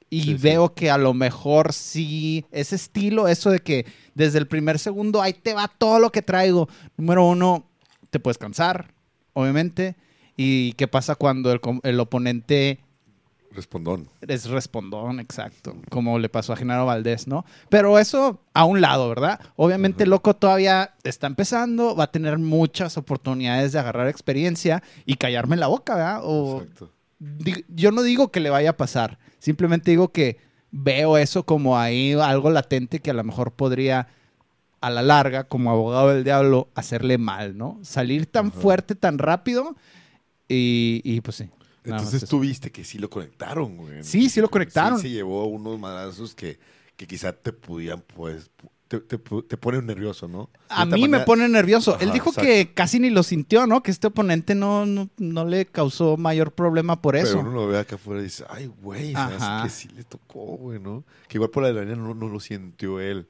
Y 0.09 0.21
Sí, 0.23 0.27
sí. 0.29 0.35
veo 0.35 0.75
que 0.75 0.90
a 0.90 0.99
lo 0.99 1.14
mejor 1.14 1.73
sí, 1.73 2.45
ese 2.53 2.77
estilo, 2.77 3.27
eso 3.29 3.51
de 3.51 3.61
que 3.61 3.87
desde 4.14 4.38
el 4.38 4.47
primer 4.47 4.79
segundo 4.79 5.21
ahí 5.21 5.33
te 5.33 5.53
va 5.55 5.69
todo 5.69 5.99
lo 5.99 6.11
que 6.12 6.23
traigo. 6.23 6.69
Número 6.97 7.25
uno, 7.27 7.66
te 8.11 8.21
puedes 8.21 8.38
cansar, 8.38 8.95
obviamente. 9.33 9.97
¿Y 10.37 10.73
qué 10.75 10.87
pasa 10.87 11.14
cuando 11.16 11.51
el, 11.51 11.61
el 11.83 11.99
oponente 12.01 12.81
Respondón. 13.57 14.09
es 14.21 14.47
respondón, 14.51 15.19
exacto, 15.19 15.77
como 15.88 16.19
le 16.19 16.29
pasó 16.29 16.53
a 16.53 16.57
Genaro 16.57 16.85
Valdés, 16.85 17.27
¿no? 17.27 17.47
Pero 17.71 17.99
eso 17.99 18.38
a 18.53 18.66
un 18.66 18.83
lado, 18.83 19.09
¿verdad? 19.09 19.40
Obviamente 19.57 20.05
Loco 20.05 20.35
todavía 20.35 20.92
está 21.05 21.27
empezando, 21.27 21.97
va 21.97 22.05
a 22.05 22.12
tener 22.12 22.38
muchas 22.38 22.99
oportunidades 22.99 23.73
de 23.73 23.79
agarrar 23.79 24.09
experiencia 24.09 24.83
y 25.07 25.16
callarme 25.16 25.57
la 25.57 25.69
boca, 25.69 25.95
¿verdad? 25.95 26.21
O 26.23 26.61
Exacto. 26.61 26.90
Yo 27.68 27.92
no 27.92 28.02
digo 28.02 28.31
que 28.31 28.40
le 28.40 28.50
vaya 28.50 28.70
a 28.70 28.76
pasar, 28.76 29.18
simplemente 29.38 29.90
digo 29.90 30.12
que 30.12 30.38
veo 30.70 31.16
eso 31.16 31.44
como 31.44 31.79
ahí 31.79 32.12
algo 32.12 32.50
latente 32.50 33.00
que 33.00 33.11
a 33.11 33.14
lo 33.14 33.24
mejor 33.24 33.52
podría 33.52 34.09
a 34.81 34.90
la 34.90 35.02
larga, 35.02 35.44
como 35.44 35.70
abogado 35.70 36.11
del 36.11 36.22
diablo, 36.22 36.68
hacerle 36.74 37.18
mal, 37.18 37.57
¿no? 37.57 37.79
Salir 37.83 38.26
tan 38.26 38.48
Ajá. 38.48 38.61
fuerte, 38.61 38.94
tan 38.94 39.18
rápido 39.18 39.74
y, 40.48 41.00
y 41.05 41.20
pues 41.22 41.37
sí. 41.38 41.50
Entonces 41.85 42.29
tú 42.29 42.40
viste 42.40 42.70
que 42.70 42.85
sí 42.85 42.98
lo 42.98 43.09
conectaron, 43.09 43.76
güey. 43.76 44.02
Sí, 44.02 44.29
sí 44.29 44.40
lo 44.40 44.50
conectaron. 44.50 44.98
Sí, 44.98 45.09
se 45.09 45.14
llevó 45.14 45.46
unos 45.46 45.79
madrazos 45.79 46.35
que, 46.35 46.59
que 46.96 47.07
quizá 47.07 47.33
te 47.33 47.52
pudieran, 47.52 48.02
pues, 48.14 48.50
te, 48.88 49.01
te, 49.01 49.18
ponen 49.18 49.87
nervioso, 49.87 50.29
¿no? 50.29 50.49
De 50.53 50.59
A 50.68 50.87
mí 50.87 51.09
me 51.09 51.20
pone 51.20 51.49
nervioso. 51.49 51.99
Él 51.99 52.12
dijo 52.12 52.31
exacto. 52.31 52.49
que 52.49 52.72
casi 52.72 53.01
ni 53.01 53.11
lo 53.11 53.22
sintió, 53.22 53.66
¿no? 53.66 53.83
Que 53.83 53.90
este 53.90 54.07
oponente 54.07 54.55
no, 54.55 54.87
no, 54.87 55.09
no 55.18 55.44
le 55.44 55.66
causó 55.66 56.16
mayor 56.16 56.53
problema 56.53 57.03
por 57.03 57.16
eso. 57.16 57.38
Pero 57.38 57.40
uno 57.40 57.53
lo 57.53 57.66
ve 57.66 57.79
acá 57.79 57.96
afuera 57.96 58.20
y 58.20 58.25
dice, 58.25 58.44
ay, 58.49 58.70
güey, 58.81 59.14
que 59.62 59.70
sí 59.70 59.88
le 59.88 60.05
tocó, 60.05 60.57
güey, 60.57 60.79
¿no? 60.79 61.05
Que 61.29 61.38
igual 61.38 61.51
por 61.51 61.64
la 61.64 61.70
adrenalina 61.70 61.96
no, 62.03 62.14
no 62.14 62.29
lo 62.29 62.38
sintió 62.38 63.01
él. 63.01 63.27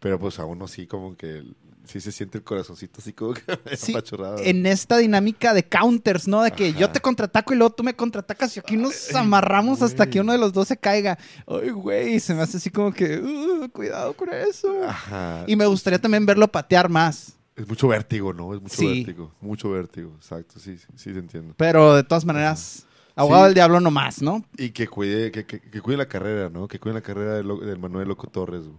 Pero 0.00 0.18
pues 0.18 0.38
aún 0.38 0.60
así 0.62 0.86
como 0.86 1.16
que 1.16 1.44
sí 1.86 2.00
se 2.00 2.12
siente 2.12 2.38
el 2.38 2.44
corazoncito 2.44 3.00
así 3.00 3.12
como 3.12 3.34
que 3.34 3.42
Sí, 3.76 3.92
apachurrado. 3.92 4.38
en 4.38 4.66
esta 4.66 4.98
dinámica 4.98 5.54
de 5.54 5.64
counters, 5.64 6.28
¿no? 6.28 6.42
De 6.42 6.50
que 6.52 6.68
Ajá. 6.70 6.78
yo 6.78 6.90
te 6.90 7.00
contraataco 7.00 7.54
y 7.54 7.56
luego 7.56 7.72
tú 7.74 7.82
me 7.82 7.94
contraatacas 7.94 8.56
y 8.56 8.60
aquí 8.60 8.76
nos 8.76 9.14
amarramos 9.14 9.82
hasta 9.82 10.08
que 10.08 10.20
uno 10.20 10.32
de 10.32 10.38
los 10.38 10.52
dos 10.52 10.68
se 10.68 10.76
caiga. 10.76 11.18
Ay, 11.46 11.70
güey, 11.70 12.20
se 12.20 12.34
me 12.34 12.42
hace 12.42 12.56
así 12.58 12.70
como 12.70 12.92
que, 12.92 13.18
"Uh, 13.18 13.68
cuidado 13.70 14.12
con 14.14 14.28
eso. 14.32 14.82
Ajá. 14.84 15.44
Y 15.46 15.56
me 15.56 15.66
gustaría 15.66 16.00
también 16.00 16.26
verlo 16.26 16.48
patear 16.48 16.88
más. 16.88 17.32
Es 17.54 17.66
mucho 17.66 17.88
vértigo, 17.88 18.32
¿no? 18.34 18.52
Es 18.54 18.60
mucho 18.60 18.76
Sí. 18.76 18.86
vértigo. 19.04 19.32
Mucho 19.40 19.70
vértigo, 19.70 20.12
exacto, 20.16 20.58
sí, 20.60 20.76
sí, 20.76 20.86
sí 20.96 21.12
te 21.12 21.18
entiendo. 21.20 21.54
Pero 21.56 21.94
de 21.94 22.02
todas 22.04 22.24
maneras, 22.26 22.84
abogado 23.14 23.44
Sí. 23.44 23.46
del 23.46 23.54
diablo 23.54 23.80
no 23.80 23.90
más, 23.90 24.20
¿no? 24.20 24.44
Y 24.58 24.70
que 24.70 24.86
cuide, 24.86 25.30
que, 25.30 25.46
que- 25.46 25.60
que 25.60 25.80
cuide 25.80 25.96
la 25.96 26.06
carrera, 26.06 26.50
¿no? 26.50 26.68
Que 26.68 26.78
cuide 26.78 26.94
la 26.96 27.00
carrera 27.00 27.32
del, 27.34 27.78
Manuel 27.78 28.08
Loco 28.08 28.26
Torres. 28.26 28.64
güey. 28.64 28.76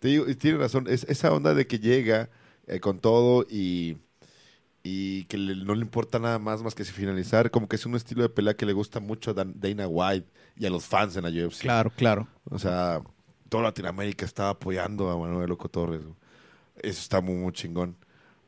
Te 0.00 0.08
digo, 0.08 0.28
y 0.28 0.34
tiene 0.34 0.58
razón, 0.58 0.86
es 0.88 1.04
esa 1.08 1.32
onda 1.32 1.54
de 1.54 1.66
que 1.68 1.78
llega 1.78 2.28
eh, 2.66 2.80
con 2.80 2.98
todo 3.00 3.46
y, 3.48 3.98
y 4.82 5.24
que 5.24 5.38
le- 5.38 5.64
no 5.64 5.74
le 5.74 5.80
importa 5.82 6.18
nada 6.18 6.38
más 6.38 6.62
más 6.62 6.74
que 6.74 6.84
si 6.84 6.92
finalizar, 6.92 7.50
como 7.50 7.68
que 7.68 7.76
es 7.76 7.86
un 7.86 7.94
estilo 7.94 8.22
de 8.22 8.28
pelea 8.28 8.54
que 8.56 8.66
le 8.66 8.72
gusta 8.72 9.00
mucho 9.00 9.30
a 9.32 9.34
Dan- 9.34 9.54
Dana 9.56 9.88
White 9.88 10.28
y 10.56 10.66
a 10.66 10.70
los 10.70 10.84
fans 10.84 11.16
en 11.16 11.24
la 11.24 11.30
UFC. 11.46 11.60
Claro, 11.62 11.90
claro. 11.96 12.28
O 12.50 12.58
sea, 12.58 13.00
toda 13.48 13.64
Latinoamérica 13.64 14.24
estaba 14.24 14.50
apoyando 14.50 15.10
a 15.10 15.16
Manuel 15.18 15.48
Loco 15.48 15.68
Torres. 15.68 16.02
Eso 16.76 17.00
está 17.00 17.20
muy, 17.20 17.34
muy 17.34 17.52
chingón. 17.52 17.96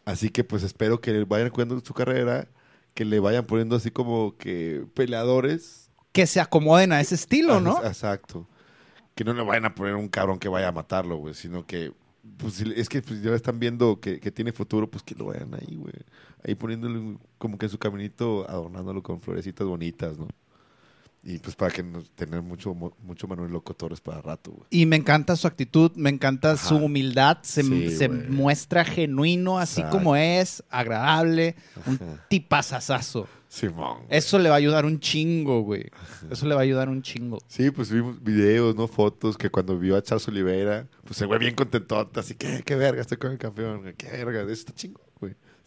Así 0.05 0.31
que 0.31 0.43
pues 0.45 0.63
espero 0.63 1.01
que 1.01 1.25
vayan 1.25 1.51
cuidando 1.51 1.81
su 1.85 1.93
carrera, 1.95 2.49
que 2.95 3.05
le 3.05 3.21
vayan 3.21 3.45
poniendo 3.47 3.77
así 3.77 3.91
como 3.91 4.37
que 4.39 4.87
peleadores 4.95 5.91
Que 6.13 6.27
se 6.27 6.41
acomoden 6.41 6.93
a 6.93 7.01
ese 7.01 7.15
estilo, 7.15 7.55
Ah, 7.57 7.61
¿no? 7.61 7.85
Exacto. 7.85 8.47
Que 9.15 9.23
no 9.25 9.35
le 9.35 9.43
vayan 9.43 9.67
a 9.67 9.75
poner 9.75 9.95
un 9.97 10.09
cabrón 10.09 10.39
que 10.39 10.49
vaya 10.49 10.69
a 10.69 10.73
matarlo, 10.73 11.17
güey, 11.17 11.35
sino 11.35 11.67
que, 11.67 11.93
pues, 12.37 12.61
es 12.61 12.89
que 12.89 13.03
pues, 13.03 13.23
ya 13.23 13.35
están 13.35 13.59
viendo 13.59 14.01
que, 14.01 14.21
que 14.21 14.31
tiene 14.31 14.53
futuro, 14.53 14.91
pues 14.91 15.03
que 15.03 15.15
lo 15.15 15.27
vayan 15.27 15.55
ahí, 15.55 15.77
güey. 15.77 15.95
Ahí 16.45 16.55
poniéndole 16.55 17.19
como 17.39 17.59
que 17.59 17.67
en 17.67 17.71
su 17.71 17.79
caminito, 17.79 18.49
adornándolo 18.49 19.03
con 19.03 19.21
florecitas 19.21 19.67
bonitas, 19.67 20.19
¿no? 20.19 20.29
Y 21.31 21.39
pues 21.41 21.55
para 21.55 21.71
que 21.71 21.83
nos 21.83 22.11
tener 22.13 22.41
mucho, 22.41 22.75
mucho 22.75 23.29
Manuel 23.29 23.53
Loco 23.53 23.75
Torres 23.75 24.01
para 24.01 24.23
rato, 24.23 24.51
güey. 24.51 24.67
Y 24.71 24.87
me 24.87 24.97
encanta 24.97 25.37
su 25.37 25.47
actitud, 25.47 25.93
me 25.95 26.09
encanta 26.09 26.57
su 26.57 26.77
humildad, 26.77 27.39
se, 27.43 27.63
Sí, 27.63 27.91
se 27.95 28.09
güey. 28.09 28.29
muestra 28.31 28.83
genuino, 28.83 29.59
así 29.59 29.81
Exacto. 29.83 29.99
como 29.99 30.17
es, 30.17 30.65
agradable, 30.71 31.55
un 31.87 31.99
tipazazazo. 32.31 33.29
Simón. 33.51 33.99
güey. 34.05 34.07
Eso 34.11 34.39
le 34.39 34.49
va 34.49 34.55
a 34.57 34.59
ayudar 34.59 34.85
un 34.85 35.01
chingo, 35.01 35.63
güey. 35.63 35.91
Eso 36.31 36.47
le 36.47 36.55
va 36.55 36.61
a 36.61 36.65
ayudar 36.65 36.89
un 36.89 37.03
chingo. 37.03 37.39
Sí, 37.49 37.71
pues 37.71 37.91
vimos 37.91 38.23
videos, 38.23 38.75
¿no? 38.77 38.87
Fotos 38.89 39.37
que 39.39 39.51
cuando 39.51 39.79
vio 39.79 39.97
a 39.97 40.03
Charles 40.03 40.29
Oliveira, 40.29 40.87
pues 41.05 41.17
se 41.19 41.27
fue 41.27 41.39
bien 41.39 41.55
contentote, 41.55 42.21
así 42.21 42.35
que, 42.35 42.63
qué 42.63 42.75
verga, 42.75 43.01
estoy 43.01 43.17
con 43.19 43.33
el 43.33 43.39
campeón, 43.39 43.83
güey, 43.83 43.95
qué 43.95 44.09
verga, 44.09 44.43
eso 44.43 44.53
está 44.53 44.73
güey. 44.75 44.95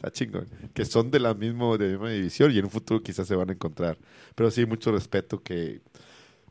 Está 0.02 0.12
chingón. 0.12 0.48
Que 0.74 0.84
son 0.84 1.12
de 1.12 1.20
la, 1.20 1.36
mismo, 1.36 1.78
de 1.78 1.86
la 1.86 1.92
misma 1.92 2.10
división 2.10 2.52
y 2.52 2.58
en 2.58 2.66
un 2.66 2.72
futuro 2.72 3.04
quizás 3.04 3.28
se 3.28 3.36
van 3.36 3.50
a 3.50 3.54
encontrar. 3.54 4.00
Pero 4.34 4.50
sí, 4.50 4.66
mucho 4.66 4.92
respeto 4.92 5.44
que, 5.44 5.82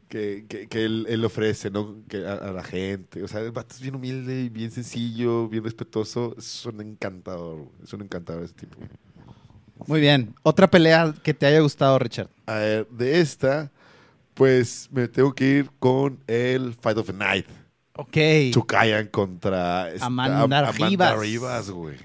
que, 0.08 0.44
que, 0.48 0.68
que 0.68 0.84
él, 0.84 1.04
él 1.08 1.24
ofrece, 1.24 1.68
¿no? 1.68 1.96
Que 2.08 2.24
a, 2.24 2.34
a 2.34 2.52
la 2.52 2.62
gente. 2.62 3.24
O 3.24 3.28
sea, 3.28 3.40
el 3.40 3.50
vato 3.50 3.74
es 3.74 3.80
bien 3.80 3.96
humilde 3.96 4.48
bien 4.50 4.70
sencillo, 4.70 5.48
bien 5.48 5.64
respetuoso. 5.64 6.36
Es 6.38 6.64
un 6.64 6.80
encantador. 6.80 7.66
Es 7.82 7.92
un 7.92 8.02
encantador 8.02 8.44
ese 8.44 8.54
tipo. 8.54 8.76
Muy 9.88 10.00
bien. 10.00 10.32
Otra 10.44 10.70
pelea 10.70 11.12
que 11.24 11.34
te 11.34 11.46
haya 11.46 11.58
gustado, 11.58 11.98
Richard. 11.98 12.28
A 12.46 12.54
ver, 12.54 12.86
de 12.88 13.20
esta, 13.20 13.72
pues 14.34 14.88
me 14.92 15.08
tengo 15.08 15.34
que 15.34 15.44
ir 15.58 15.70
con 15.80 16.20
el 16.28 16.74
Fight 16.74 16.98
of 16.98 17.06
the 17.08 17.12
Night. 17.12 17.46
Ok. 17.94 18.16
Chukayan 18.52 19.08
contra 19.08 19.88
Amanda 20.00 20.68
Am- 20.68 20.74
Rivas. 20.76 21.18
Rivas, 21.18 21.70
güey. 21.70 21.96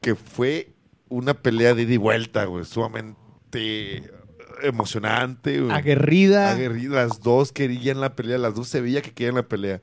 Que 0.00 0.14
fue 0.14 0.74
una 1.08 1.34
pelea 1.34 1.74
de 1.74 1.82
ida 1.82 1.94
y 1.94 1.96
vuelta, 1.96 2.44
güey. 2.44 2.64
Sumamente 2.64 4.10
emocionante, 4.62 5.60
güey. 5.60 5.72
Aguerrida. 5.72 6.50
Aguerrida. 6.52 7.06
Las 7.06 7.20
dos 7.20 7.52
querían 7.52 8.00
la 8.00 8.14
pelea, 8.14 8.38
las 8.38 8.54
dos 8.54 8.68
se 8.68 8.80
veía 8.80 9.02
que 9.02 9.12
querían 9.12 9.36
la 9.36 9.48
pelea. 9.48 9.82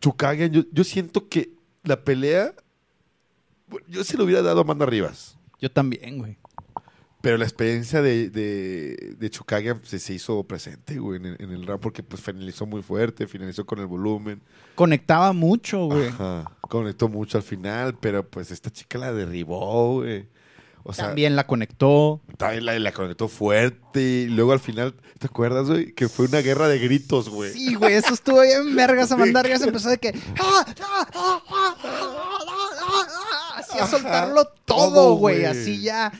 Chukagian, 0.00 0.50
yo, 0.50 0.62
yo 0.72 0.84
siento 0.84 1.28
que 1.28 1.50
la 1.84 2.04
pelea, 2.04 2.54
yo 3.88 4.04
se 4.04 4.16
lo 4.16 4.24
hubiera 4.24 4.42
dado 4.42 4.58
a 4.58 4.62
Amanda 4.62 4.86
Rivas. 4.86 5.38
Yo 5.60 5.70
también, 5.70 6.18
güey. 6.18 6.38
Pero 7.22 7.38
la 7.38 7.44
experiencia 7.44 8.02
de, 8.02 8.28
de, 8.30 9.14
de 9.16 9.30
se, 9.84 9.98
se 10.00 10.12
hizo 10.12 10.42
presente, 10.42 10.98
güey, 10.98 11.18
en, 11.20 11.26
el- 11.26 11.36
en 11.38 11.50
el 11.52 11.66
round 11.66 11.80
porque 11.80 12.02
pues 12.02 12.20
finalizó 12.20 12.66
muy 12.66 12.82
fuerte, 12.82 13.26
finalizó 13.28 13.64
con 13.64 13.78
el 13.78 13.86
volumen. 13.86 14.42
Conectaba 14.74 15.32
mucho, 15.32 15.86
güey. 15.86 16.08
Ajá. 16.08 16.44
Conectó 16.62 17.08
mucho 17.08 17.38
al 17.38 17.44
final, 17.44 17.96
pero 18.00 18.28
pues 18.28 18.50
esta 18.50 18.70
chica 18.70 18.98
la 18.98 19.12
derribó, 19.12 20.00
güey. 20.00 20.26
O 20.84 20.92
sea, 20.92 21.06
También 21.06 21.36
la 21.36 21.46
conectó. 21.46 22.20
también 22.38 22.66
la, 22.66 22.76
la 22.76 22.90
conectó 22.90 23.28
fuerte. 23.28 24.00
Y 24.02 24.26
luego 24.26 24.52
al 24.52 24.58
final, 24.58 24.96
¿te 25.20 25.28
acuerdas, 25.28 25.68
güey? 25.68 25.92
Que 25.94 26.08
fue 26.08 26.26
una 26.26 26.38
guerra 26.40 26.66
de 26.66 26.80
gritos, 26.80 27.28
güey. 27.28 27.52
Sí, 27.52 27.74
güey, 27.76 27.94
eso 27.94 28.12
estuvo 28.12 28.40
bien 28.42 28.74
vergas. 28.74 29.12
Amanda 29.12 29.44
Rivas 29.44 29.62
empezó 29.62 29.90
de 29.90 29.98
que... 29.98 30.08
"Ah, 30.40 30.64
ah, 30.66 30.74
ah, 30.82 31.06
ah, 31.14 31.42
ah, 31.48 31.76
ah, 31.78 32.08
ah, 32.80 33.06
ah", 33.08 33.58
Así 33.58 33.78
a 33.78 33.86
soltarlo 33.86 34.44
todo, 34.64 35.14
güey. 35.14 35.44
Así 35.44 35.80
ya. 35.82 36.10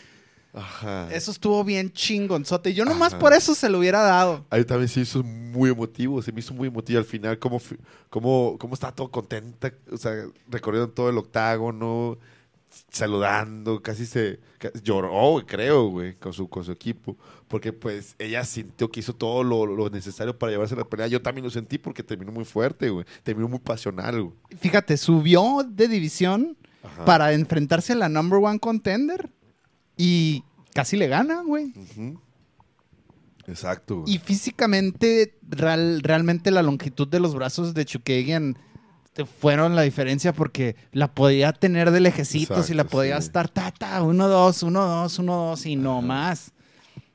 Ajá. 0.54 1.08
Eso 1.12 1.30
estuvo 1.30 1.64
bien 1.64 1.90
chingonzote. 1.92 2.70
Y 2.70 2.74
yo 2.74 2.84
nomás 2.84 3.14
Ajá. 3.14 3.20
por 3.20 3.32
eso 3.32 3.54
se 3.54 3.70
lo 3.70 3.78
hubiera 3.78 4.02
dado. 4.02 4.44
A 4.50 4.58
mí 4.58 4.64
también 4.64 4.88
se 4.88 5.00
hizo 5.00 5.22
muy 5.22 5.70
emotivo, 5.70 6.20
se 6.20 6.30
me 6.32 6.40
hizo 6.40 6.52
muy 6.52 6.68
emotivo 6.68 6.98
al 6.98 7.04
final, 7.04 7.38
cómo, 7.38 7.60
cómo, 8.10 8.56
cómo 8.58 8.74
estaba 8.74 8.94
todo 8.94 9.10
contenta, 9.10 9.72
o 9.90 9.96
sea, 9.96 10.12
recorriendo 10.48 10.90
todo 10.90 11.08
el 11.08 11.16
octágono, 11.18 12.18
saludando, 12.90 13.82
casi 13.82 14.06
se 14.06 14.40
lloró, 14.82 15.42
creo, 15.46 15.88
güey, 15.88 16.14
con 16.14 16.32
su, 16.32 16.48
con 16.48 16.64
su 16.64 16.72
equipo, 16.72 17.16
porque 17.48 17.72
pues 17.72 18.14
ella 18.18 18.44
sintió 18.44 18.90
que 18.90 19.00
hizo 19.00 19.14
todo 19.14 19.42
lo, 19.42 19.66
lo 19.66 19.90
necesario 19.90 20.38
para 20.38 20.52
llevarse 20.52 20.76
la 20.76 20.84
pelea. 20.84 21.06
Yo 21.06 21.22
también 21.22 21.44
lo 21.44 21.50
sentí 21.50 21.78
porque 21.78 22.02
terminó 22.02 22.32
muy 22.32 22.44
fuerte, 22.44 22.90
güey, 22.90 23.06
terminó 23.22 23.48
muy 23.48 23.58
pasional, 23.58 24.22
güey. 24.22 24.34
Fíjate, 24.58 24.96
subió 24.96 25.66
de 25.66 25.88
división 25.88 26.56
Ajá. 26.82 27.04
para 27.04 27.32
enfrentarse 27.32 27.92
a 27.94 27.96
la 27.96 28.08
number 28.08 28.38
one 28.42 28.58
contender. 28.58 29.30
Y 30.04 30.42
casi 30.74 30.96
le 30.96 31.06
gana, 31.06 31.42
güey. 31.42 31.72
Exacto, 33.46 34.00
güey. 34.00 34.14
Y 34.14 34.18
físicamente, 34.18 35.38
real- 35.48 36.00
realmente 36.02 36.50
la 36.50 36.62
longitud 36.62 37.08
de 37.08 37.20
los 37.20 37.34
brazos 37.34 37.74
de 37.74 37.84
Chukagian 37.84 38.56
fueron 39.40 39.76
la 39.76 39.82
diferencia 39.82 40.32
porque 40.32 40.74
la 40.92 41.12
podía 41.12 41.52
tener 41.52 41.90
de 41.90 42.00
lejecitos 42.00 42.70
y 42.70 42.74
la 42.74 42.82
Exacto, 42.82 42.96
podía 42.98 43.20
sí. 43.20 43.26
estar, 43.26 43.48
ta, 43.48 43.70
ta, 43.70 44.02
uno, 44.02 44.26
dos, 44.28 44.62
uno, 44.62 44.84
dos, 44.86 45.18
uno, 45.18 45.36
dos 45.50 45.66
y 45.66 45.76
no 45.76 46.00
más. 46.02 46.52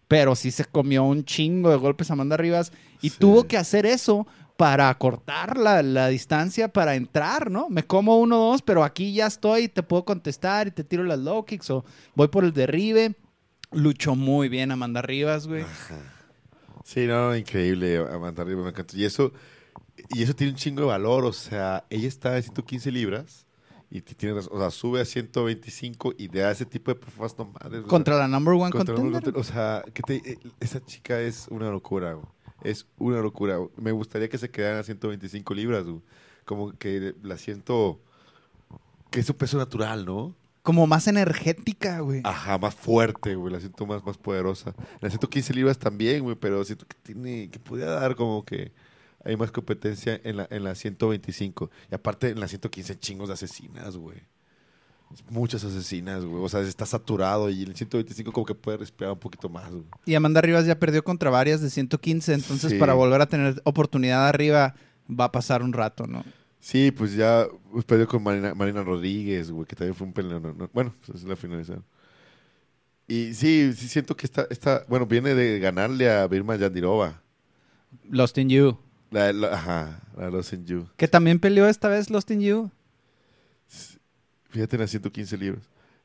Pero 0.08 0.36
sí 0.36 0.52
se 0.52 0.64
comió 0.66 1.04
un 1.04 1.26
chingo 1.26 1.70
de 1.70 1.76
golpes 1.78 2.12
Amanda 2.12 2.38
Rivas 2.38 2.72
y 3.02 3.10
Sí. 3.10 3.18
tuvo 3.20 3.46
que 3.48 3.58
hacer 3.58 3.86
eso 3.86 4.28
para 4.58 4.94
cortar 4.98 5.58
la, 5.58 5.82
la 5.84 6.08
distancia 6.08 6.68
para 6.68 6.96
entrar, 6.96 7.50
¿no? 7.52 7.70
Me 7.70 7.84
como 7.84 8.18
uno, 8.20 8.38
dos, 8.38 8.62
pero 8.64 8.84
aquí 8.84 9.14
ya 9.14 9.28
estoy, 9.28 9.68
te 9.70 9.84
puedo 9.84 10.04
contestar 10.04 10.68
y 10.68 10.72
te 10.72 10.84
tiro 10.84 11.04
las 11.04 11.20
low 11.20 11.46
kicks 11.46 11.70
o 11.70 11.86
voy 12.16 12.28
por 12.28 12.44
el 12.44 12.54
derribe. 12.54 13.16
Luchó 13.72 14.16
muy 14.16 14.50
bien 14.50 14.72
Amanda 14.72 15.02
Rivas, 15.02 15.46
güey. 15.48 15.64
Sí, 16.84 17.06
no, 17.06 17.36
increíble, 17.36 17.98
Amanda 17.98 18.44
Rivas, 18.44 18.64
me 18.64 18.70
encantó. 18.72 18.96
Y 18.98 19.04
eso, 19.06 19.32
y 20.10 20.24
eso 20.24 20.34
tiene 20.36 20.54
un 20.54 20.58
chingo 20.58 20.82
de 20.82 20.88
valor, 20.88 21.26
o 21.26 21.34
sea, 21.34 21.86
ella 21.90 22.08
está 22.08 22.32
de 22.32 22.42
115 22.42 22.92
libras 22.92 23.46
y 23.92 24.02
tiene, 24.02 24.40
o 24.40 24.60
sea, 24.60 24.72
sube 24.72 25.02
a 25.02 25.06
125 25.06 26.14
y 26.18 26.30
de 26.30 26.50
ese 26.50 26.66
tipo 26.66 26.92
de 26.92 26.96
performance 26.96 27.38
no 27.38 27.52
o 27.54 27.70
sea, 27.70 27.82
Contra 27.84 28.18
la 28.18 28.28
number 28.28 28.54
one 28.54 28.72
contra 28.72 28.96
contender. 28.96 29.22
contender, 29.22 29.40
O 29.40 29.44
sea, 29.44 29.84
que 29.94 30.02
te- 30.02 30.32
eh, 30.32 30.40
esa 30.60 30.84
chica 30.84 31.20
es 31.20 31.48
una 31.50 31.70
locura, 31.70 32.14
güey. 32.14 32.26
Es 32.68 32.86
una 32.98 33.22
locura. 33.22 33.60
Me 33.78 33.92
gustaría 33.92 34.28
que 34.28 34.38
se 34.38 34.50
quedaran 34.50 34.80
a 34.80 34.84
125 34.84 35.54
libras, 35.54 35.86
güey. 35.86 36.02
Como 36.44 36.72
que 36.78 37.16
la 37.24 37.38
siento 37.38 38.02
que 39.10 39.22
es 39.22 39.26
su 39.26 39.36
peso 39.38 39.58
natural, 39.58 40.06
¿no? 40.06 40.36
Como 40.64 40.86
más 40.86 41.08
energética, 41.08 42.02
güey. 42.02 42.22
Ajá, 42.26 42.58
más 42.58 42.76
fuerte, 42.76 43.36
güey. 43.36 43.54
La 43.54 43.60
siento 43.62 43.86
más, 43.86 44.04
más 44.04 44.18
poderosa. 44.18 44.74
La 45.00 45.10
115 45.10 45.54
libras 45.54 45.78
también, 45.78 46.24
güey, 46.24 46.36
pero 46.36 46.64
siento 46.66 46.86
que 46.86 46.98
tiene, 47.02 47.50
que 47.50 47.60
podría 47.60 47.88
dar 47.88 48.16
como 48.16 48.44
que 48.44 48.74
hay 49.24 49.38
más 49.38 49.52
competencia 49.52 50.20
en 50.24 50.38
la, 50.38 50.48
en 50.50 50.66
la 50.66 50.76
125. 50.76 51.72
Y 51.90 51.96
aparte, 51.96 52.30
en 52.30 52.40
la 52.42 52.50
115 52.50 53.00
chingos 53.00 53.30
de 53.30 53.36
asesinas, 53.36 53.96
güey. 53.96 54.18
Muchas 55.30 55.64
asesinas, 55.64 56.24
güey. 56.26 56.44
O 56.44 56.50
sea, 56.50 56.62
está 56.62 56.86
saturado 56.86 57.50
y 57.50 57.64
el 57.64 57.76
125 57.76 58.32
como 58.32 58.46
que 58.46 58.56
puede 58.56 58.78
respirar 58.78 59.14
un 59.14 59.20
poquito 59.20 59.50
más, 59.50 59.72
güey. 59.72 59.86
Y 60.06 60.16
Amanda 60.16 60.42
Rivas 60.42 60.66
ya 60.66 60.78
perdió 60.80 61.04
contra 61.04 61.30
varias 61.30 61.62
de 61.62 61.70
115, 61.70 62.34
entonces 62.34 62.72
Sí. 62.74 62.78
para 62.78 62.94
volver 62.94 63.22
a 63.22 63.26
tener 63.28 63.62
oportunidad 63.64 64.28
arriba 64.28 64.76
va 65.10 65.26
a 65.26 65.32
pasar 65.32 65.64
un 65.64 65.74
rato, 65.74 66.08
¿no? 66.08 66.24
Sí, 66.60 66.92
pues 66.92 67.14
ya 67.14 67.48
pues, 67.72 67.86
perdió 67.86 68.08
con 68.08 68.22
Marina, 68.24 68.54
Marina 68.54 68.84
Rodríguez, 68.84 69.50
güey, 69.52 69.66
que 69.66 69.76
también 69.76 69.96
fue 69.96 70.08
un 70.08 70.14
peleón. 70.14 70.44
no- 70.44 70.54
no- 70.54 70.70
Bueno, 70.74 70.94
pues 71.06 71.24
la 71.24 71.36
finalizaron. 71.36 71.86
Y 73.08 73.34
sí, 73.34 73.72
sí 73.74 73.88
siento 73.88 74.18
que 74.18 74.26
está, 74.26 74.48
está, 74.50 74.84
bueno, 74.90 75.06
viene 75.06 75.34
de 75.34 75.60
ganarle 75.60 76.12
a 76.12 76.28
Birma 76.28 76.56
Yandirova. 76.58 77.22
Lost 78.10 78.38
in 78.38 78.50
You. 78.50 78.78
La, 79.12 79.32
la- 79.32 79.54
ajá, 79.54 80.02
la 80.18 80.30
Lost 80.30 80.52
in 80.52 80.66
You. 80.66 80.88
Que 80.98 81.08
también 81.08 81.40
peleó 81.40 81.68
esta 81.68 81.88
vez 81.88 82.10
Lost 82.10 82.30
in 82.32 82.42
You. 82.42 82.72
Fíjate 84.58 84.76
las 84.80 84.90
115 84.90 85.38
libras. 85.38 85.62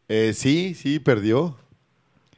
Eh, 0.09 0.35
sí, 0.37 0.75
sí, 0.75 0.99
perdió. 0.99 1.57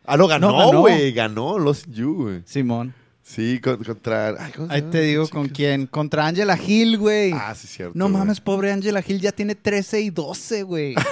Ah, 0.04 0.16
no, 0.16 0.28
ganó, 0.28 0.78
güey. 0.80 1.10
Ganó 1.12 1.58
Lost 1.58 1.88
in 1.88 1.94
You, 1.94 2.14
güey. 2.14 2.42
Simón. 2.44 2.94
Sí, 3.20 3.58
con- 3.58 3.82
contra. 3.82 4.28
ay, 4.38 4.52
¿cómo 4.54 4.68
se 4.68 4.74
Ahí 4.74 4.82
te 4.82 5.00
digo 5.00 5.24
chica? 5.24 5.36
con 5.36 5.48
quién. 5.48 5.86
Contra 5.88 6.24
Angela 6.28 6.56
Hill, 6.56 6.98
güey. 6.98 7.32
Ah, 7.32 7.52
sí, 7.56 7.66
cierto. 7.66 7.98
no 7.98 8.08
mames, 8.08 8.40
pobre 8.40 8.70
Angela 8.70 9.02
Hill 9.04 9.20
ya 9.20 9.32
tiene 9.32 9.56
13 9.56 10.02
y 10.02 10.10
12, 10.10 10.62
güey. 10.62 10.94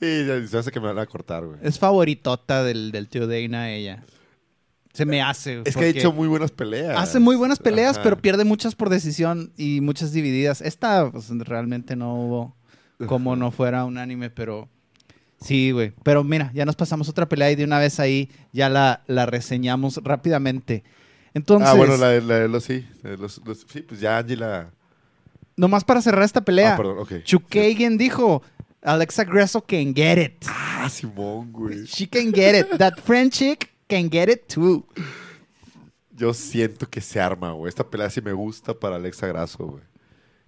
Sí, 0.00 0.24
ya, 0.26 0.46
se 0.46 0.56
hace 0.58 0.70
que 0.70 0.78
me 0.78 0.86
van 0.86 0.98
a 1.00 1.06
cortar, 1.06 1.44
güey. 1.44 1.58
es 1.62 1.76
favoritota 1.78 2.62
del, 2.62 2.92
del 2.92 3.08
tío 3.08 3.26
Dana 3.26 3.70
ella. 3.72 4.04
Se 4.92 5.04
me 5.04 5.22
hace. 5.22 5.62
Es 5.64 5.76
que 5.76 5.84
ha 5.84 5.88
hecho 5.88 6.12
muy 6.12 6.26
buenas 6.28 6.50
peleas. 6.50 6.98
Hace 6.98 7.20
muy 7.20 7.36
buenas 7.36 7.58
peleas, 7.58 7.96
Ajá. 7.96 8.02
pero 8.02 8.18
pierde 8.18 8.44
muchas 8.44 8.74
por 8.74 8.88
decisión 8.88 9.52
y 9.56 9.80
muchas 9.80 10.12
divididas. 10.12 10.60
Esta 10.60 11.10
pues, 11.10 11.28
realmente 11.30 11.94
no 11.94 12.14
hubo 12.14 12.56
como 13.06 13.36
no 13.36 13.50
fuera 13.52 13.84
un 13.84 13.96
anime, 13.98 14.28
pero 14.30 14.68
sí, 15.40 15.70
güey. 15.70 15.92
Pero 16.02 16.24
mira, 16.24 16.50
ya 16.54 16.64
nos 16.64 16.74
pasamos 16.74 17.08
otra 17.08 17.28
pelea 17.28 17.50
y 17.52 17.54
de 17.54 17.64
una 17.64 17.78
vez 17.78 18.00
ahí 18.00 18.28
ya 18.52 18.68
la, 18.68 19.02
la 19.06 19.26
reseñamos 19.26 20.00
rápidamente. 20.02 20.82
Entonces, 21.34 21.68
ah, 21.68 21.74
bueno, 21.74 21.96
la 21.96 22.08
de, 22.08 22.20
la 22.22 22.34
de 22.40 22.48
los 22.48 22.64
sí. 22.64 22.84
de 23.04 23.16
los- 23.16 23.40
los- 23.44 23.66
sí, 23.70 23.82
pues 23.82 24.00
ya 24.00 24.18
Angela. 24.18 24.70
nomás 25.56 25.84
para 25.84 26.00
cerrar 26.02 26.24
esta 26.24 26.40
pelea, 26.40 26.74
Ah, 26.74 26.76
perdón, 26.76 26.98
ok. 27.00 27.22
Chukagian 27.22 27.98
dijo, 27.98 28.42
Alexa 28.82 29.24
Grasso 29.24 29.60
can 29.60 29.94
get 29.94 30.18
it. 30.18 30.44
Ah, 30.48 30.88
Simón, 30.90 31.52
güey. 31.52 31.84
She 31.84 32.08
can 32.08 32.32
get 32.32 32.58
it. 32.58 32.78
That 32.78 32.94
French 33.04 33.34
chick 33.34 33.70
can 33.88 34.10
get 34.10 34.28
it 34.28 34.46
too. 34.46 34.86
Yo 36.10 36.34
siento 36.34 36.88
que 36.88 37.00
se 37.00 37.20
arma, 37.20 37.52
güey. 37.52 37.68
Esta 37.68 37.88
pelea 37.88 38.10
sí 38.10 38.20
me 38.20 38.32
gusta 38.32 38.74
para 38.74 38.96
Alexa 38.96 39.26
Grasso, 39.28 39.64
güey. 39.66 39.82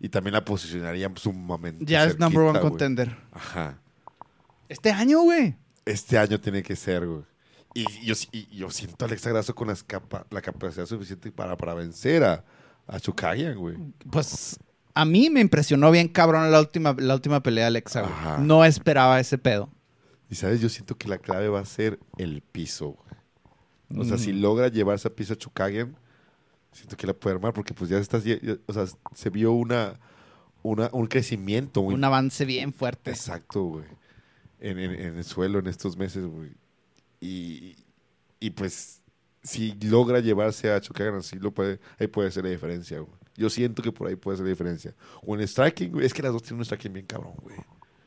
Y 0.00 0.08
también 0.08 0.34
la 0.34 0.44
posicionaría 0.44 1.10
sumamente. 1.16 1.84
Ya 1.84 2.04
es 2.04 2.18
number 2.18 2.40
one 2.42 2.58
güey. 2.58 2.70
contender. 2.70 3.16
Ajá. 3.32 3.78
Este 4.68 4.90
año, 4.90 5.20
güey. 5.22 5.54
Este 5.84 6.18
año 6.18 6.40
tiene 6.40 6.62
que 6.62 6.74
ser, 6.76 7.06
güey. 7.06 7.22
Y 7.74 7.84
yo, 8.04 8.14
y 8.32 8.46
yo 8.56 8.70
siento 8.70 9.04
a 9.04 9.08
Alexa 9.08 9.30
Grasso 9.30 9.54
con 9.54 9.68
las 9.68 9.84
capa- 9.84 10.26
la 10.30 10.40
capacidad 10.40 10.86
suficiente 10.86 11.30
para, 11.30 11.56
para 11.56 11.74
vencer 11.74 12.24
a, 12.24 12.44
a 12.88 12.98
Chukagian, 12.98 13.56
güey. 13.56 13.76
Pues 14.10 14.58
a 14.94 15.04
mí 15.04 15.30
me 15.30 15.40
impresionó 15.40 15.90
bien 15.92 16.08
cabrón 16.08 16.50
la 16.50 16.58
última, 16.58 16.96
la 16.98 17.14
última 17.14 17.42
pelea 17.42 17.64
de 17.64 17.68
Alexa, 17.68 18.00
güey. 18.00 18.12
Ajá. 18.12 18.38
No 18.38 18.64
esperaba 18.64 19.20
ese 19.20 19.38
pedo. 19.38 19.70
Y 20.28 20.34
sabes, 20.34 20.60
yo 20.60 20.68
siento 20.68 20.96
que 20.96 21.08
la 21.08 21.18
clave 21.18 21.48
va 21.48 21.60
a 21.60 21.64
ser 21.64 22.00
el 22.18 22.42
piso, 22.42 22.90
güey. 22.92 23.09
O 23.96 24.04
sea, 24.04 24.16
Mm. 24.16 24.20
si 24.20 24.32
logra 24.32 24.68
llevarse 24.68 25.08
a 25.08 25.14
piso 25.14 25.32
a 25.32 25.36
Chukagian, 25.36 25.96
siento 26.72 26.96
que 26.96 27.06
la 27.06 27.12
puede 27.14 27.36
armar 27.36 27.52
porque 27.52 27.74
pues 27.74 27.90
ya 27.90 27.98
estás, 27.98 28.22
ya- 28.24 28.38
o 28.66 28.72
sea, 28.72 28.84
se 29.14 29.30
vio 29.30 29.52
una, 29.52 29.98
una, 30.62 30.88
un 30.92 31.06
crecimiento 31.06 31.82
muy 31.82 31.94
Un 31.94 32.04
avance 32.04 32.44
bien 32.44 32.72
fuerte. 32.72 33.10
exacto, 33.10 33.62
güey. 33.64 33.84
En, 34.60 34.78
en- 34.78 34.94
en 34.94 35.16
el 35.16 35.24
suelo 35.24 35.58
en 35.58 35.66
estos 35.66 35.96
meses, 35.96 36.24
güey. 36.26 36.50
Y, 37.20 37.76
y 38.38 38.50
pues, 38.50 39.02
si 39.42 39.72
logra 39.82 40.20
llevarse 40.20 40.70
a 40.70 40.80
Chukagian 40.80 41.14
así, 41.16 41.38
lo 41.38 41.50
puede, 41.52 41.80
ahí 41.98 42.06
puede 42.06 42.30
ser 42.30 42.44
la 42.44 42.50
diferencia, 42.50 43.00
güey. 43.00 43.12
Yo 43.36 43.48
siento 43.48 43.82
que 43.82 43.90
por 43.90 44.06
ahí 44.08 44.16
puede 44.16 44.36
ser 44.36 44.44
la 44.44 44.50
diferencia. 44.50 44.94
O 45.22 45.34
en 45.34 45.46
striking, 45.48 45.92
güey. 45.92 46.04
Es 46.06 46.12
que 46.12 46.22
las 46.22 46.32
dos 46.32 46.42
tienen 46.42 46.58
un 46.60 46.64
striking 46.64 46.92
bien 46.92 47.06
cabrón, 47.06 47.34
güey. 47.40 47.56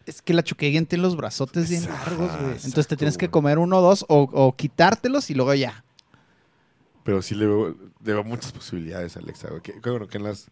Es 0.06 0.22
que 0.22 0.34
la 0.34 0.44
Chukagian 0.44 0.86
tiene 0.86 1.04
los 1.04 1.16
brazotes 1.16 1.70
bien 1.70 1.86
largos, 1.86 2.32
güey. 2.40 2.56
Entonces 2.56 2.88
te 2.88 2.98
tienes 2.98 3.18
que 3.18 3.30
comer 3.30 3.58
uno 3.58 3.78
o 3.78 3.82
dos 3.82 4.06
o, 4.10 4.56
quitártelos 4.56 5.30
y 5.30 5.34
luego 5.34 5.54
ya. 5.54 5.84
Pero 7.04 7.22
sí 7.22 7.36
le 7.36 7.46
veo, 7.46 7.70
le 7.70 8.14
veo 8.14 8.24
muchas 8.24 8.52
posibilidades 8.52 9.18
Alexa, 9.18 9.50
güey. 9.50 9.62
Que, 9.62 9.80
que 9.80 9.90
bueno, 9.90 10.08
que 10.08 10.18
en 10.18 10.24
las, 10.24 10.50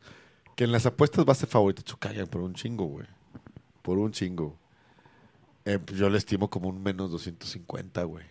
que 0.56 0.64
en 0.64 0.72
las 0.72 0.86
apuestas 0.86 1.26
va 1.26 1.34
a 1.34 1.36
ser 1.36 1.50
favorito 1.50 1.82
Chukagian 1.82 2.28
por 2.28 2.42
un 2.42 2.54
chingo, 2.54 2.86
güey. 2.86 3.08
Por 3.82 3.98
un 3.98 4.12
chingo. 4.12 4.58
Eh, 5.66 5.80
pues 5.80 6.00
yo 6.00 6.10
le 6.10 6.18
estimo 6.18 6.50
como 6.50 6.70
un 6.70 6.82
menos 6.82 7.12
250, 7.12 8.04
güey. 8.04 8.26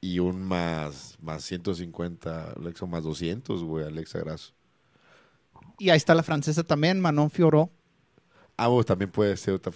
y 0.00 0.18
un 0.18 0.42
más, 0.42 1.18
más 1.20 1.44
150 1.44 2.52
Alexa, 2.52 2.86
más 2.86 3.04
200, 3.04 3.62
güey, 3.64 3.84
Alexa 3.84 4.20
Grasso. 4.20 4.54
Y 5.78 5.90
ahí 5.90 5.96
está 5.96 6.14
la 6.14 6.22
francesa 6.22 6.64
también, 6.64 7.00
Manon 7.00 7.30
Fiorot. 7.30 7.70
Ah, 8.62 8.68
bueno, 8.68 8.84
también 8.84 9.10
puede 9.10 9.36
ser 9.36 9.54
otra. 9.54 9.72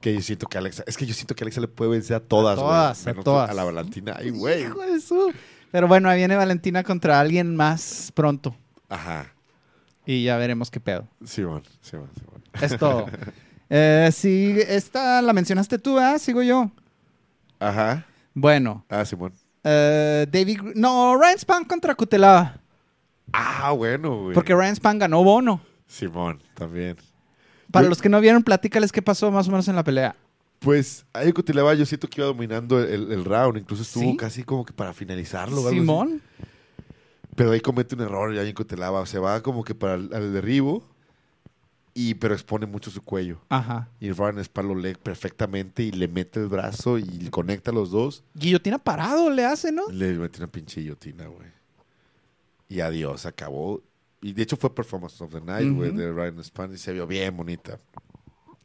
Que 0.00 0.14
yo 0.14 0.20
siento 0.22 0.46
que 0.46 0.58
Alexa. 0.58 0.82
Es 0.86 0.96
que 0.96 1.06
yo 1.06 1.14
siento 1.14 1.34
que 1.34 1.44
Alexa 1.44 1.60
le 1.60 1.68
puede 1.68 1.90
vencer 1.92 2.16
a 2.16 2.20
todas, 2.20 2.58
A 2.58 2.60
todas, 2.62 3.06
a 3.06 3.10
Menos 3.10 3.24
todas. 3.24 3.50
A 3.50 3.54
la 3.54 3.64
Valentina. 3.64 4.16
Ay, 4.18 4.30
güey. 4.30 4.62
Hijo 4.64 4.80
de 4.80 5.00
su- 5.00 5.32
Pero 5.70 5.86
bueno, 5.88 6.08
ahí 6.08 6.18
viene 6.18 6.36
Valentina 6.36 6.82
contra 6.82 7.20
alguien 7.20 7.54
más 7.56 8.10
pronto. 8.14 8.54
Ajá. 8.88 9.32
Y 10.06 10.24
ya 10.24 10.36
veremos 10.36 10.70
qué 10.70 10.80
pedo. 10.80 11.06
Simón, 11.24 11.62
Simón, 11.80 12.10
Simón. 12.18 12.42
Es 12.60 12.78
todo. 12.78 13.06
Eh, 13.70 14.10
sí, 14.12 14.56
esta 14.68 15.22
la 15.22 15.32
mencionaste 15.32 15.78
tú, 15.78 15.98
¿ah? 15.98 16.18
Sigo 16.18 16.42
yo. 16.42 16.70
Ajá. 17.58 18.04
Bueno, 18.34 18.84
Ah, 18.90 19.04
Simón. 19.06 19.32
eh, 19.64 20.26
David... 20.30 20.60
No, 20.74 21.16
Ryan 21.18 21.38
Span 21.38 21.64
contra 21.64 21.94
Cutelaba. 21.94 22.58
Ah, 23.32 23.70
bueno, 23.72 24.20
güey. 24.20 24.34
Porque 24.34 24.54
Ryan 24.54 24.76
Span 24.76 24.98
ganó 24.98 25.24
bono. 25.24 25.60
Simón, 25.86 26.42
también. 26.52 26.96
Para 27.74 27.88
los 27.88 28.00
que 28.00 28.08
no 28.08 28.20
vieron, 28.20 28.42
platícales 28.42 28.90
qué 28.92 29.02
pasó 29.02 29.30
más 29.30 29.46
o 29.48 29.50
menos 29.50 29.68
en 29.68 29.76
la 29.76 29.84
pelea. 29.84 30.16
Pues, 30.60 31.04
ahí 31.12 31.30
Cutilaba 31.32 31.74
yo 31.74 31.84
siento 31.84 32.08
que 32.08 32.20
iba 32.20 32.26
dominando 32.26 32.82
el, 32.82 33.12
el 33.12 33.24
round. 33.24 33.58
Incluso 33.58 33.82
estuvo 33.82 34.12
¿Sí? 34.12 34.16
casi 34.16 34.42
como 34.44 34.64
que 34.64 34.72
para 34.72 34.94
finalizarlo. 34.94 35.56
o 35.56 35.58
algo 35.58 35.68
así. 35.68 35.78
Simón. 35.78 36.22
Pero 37.36 37.50
ahí 37.50 37.60
comete 37.60 37.94
un 37.94 38.00
error 38.02 38.32
y 38.34 38.38
ahí 38.38 38.48
en 38.48 38.54
Cutilaba 38.54 39.04
se 39.06 39.18
va 39.18 39.42
como 39.42 39.62
que 39.64 39.74
para 39.74 39.94
el, 39.94 40.14
al 40.14 40.32
derribo. 40.32 40.82
Y, 41.96 42.14
pero 42.14 42.34
expone 42.34 42.66
mucho 42.66 42.90
su 42.90 43.02
cuello. 43.02 43.40
Ajá. 43.50 43.88
Y 44.00 44.10
Ryan 44.10 44.42
Span 44.42 44.66
lo 44.66 44.74
lee 44.74 44.94
perfectamente 45.00 45.84
y 45.84 45.92
le 45.92 46.08
mete 46.08 46.40
el 46.40 46.48
brazo 46.48 46.98
y 46.98 47.28
conecta 47.30 47.70
a 47.70 47.74
los 47.74 47.90
dos. 47.92 48.24
Guillotina 48.34 48.78
parado 48.78 49.30
le 49.30 49.44
hace, 49.44 49.70
¿no? 49.70 49.88
Le 49.90 50.12
metió 50.14 50.42
una 50.42 50.50
pinche 50.50 50.80
guillotina, 50.80 51.26
güey. 51.28 51.46
Y 52.68 52.80
adiós, 52.80 53.26
acabó. 53.26 53.80
Y 54.24 54.32
de 54.32 54.42
hecho 54.42 54.56
fue 54.56 54.74
Performance 54.74 55.20
of 55.20 55.32
the 55.32 55.40
Night, 55.42 55.70
güey, 55.74 55.90
de 55.90 56.10
Ryan 56.10 56.42
Span 56.42 56.72
y 56.72 56.78
se 56.78 56.92
vio 56.94 57.06
bien 57.06 57.36
bonita. 57.36 57.78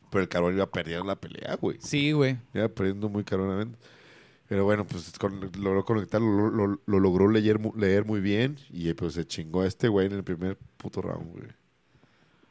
Pero 0.10 0.22
el 0.22 0.30
cabrón 0.30 0.56
iba 0.56 0.66
perdiendo 0.72 1.04
la 1.06 1.16
pelea, 1.20 1.56
güey. 1.60 1.78
Sí, 1.82 2.14
güey. 2.14 2.38
Iba 2.54 2.70
perdiendo 2.70 3.10
muy 3.10 3.26
cabronamente. 3.26 3.78
Pero 4.48 4.64
bueno, 4.64 4.88
pues 4.88 5.12
con- 5.20 5.52
logró 5.62 5.84
conectar, 5.84 6.22
lo, 6.22 6.50
lo- 6.50 6.80
lo 6.86 7.00
logró 7.00 7.30
leer, 7.30 7.60
leer 7.76 8.06
muy 8.06 8.22
bien 8.22 8.58
y 8.70 8.92
pues 8.94 9.14
se 9.16 9.28
chingó 9.28 9.62
a 9.64 9.68
este 9.68 9.90
güey 9.90 10.08
en 10.08 10.14
el 10.14 10.24
primer 10.24 10.58
puto 10.78 11.02
round, 11.02 11.30
güey. 11.34 11.48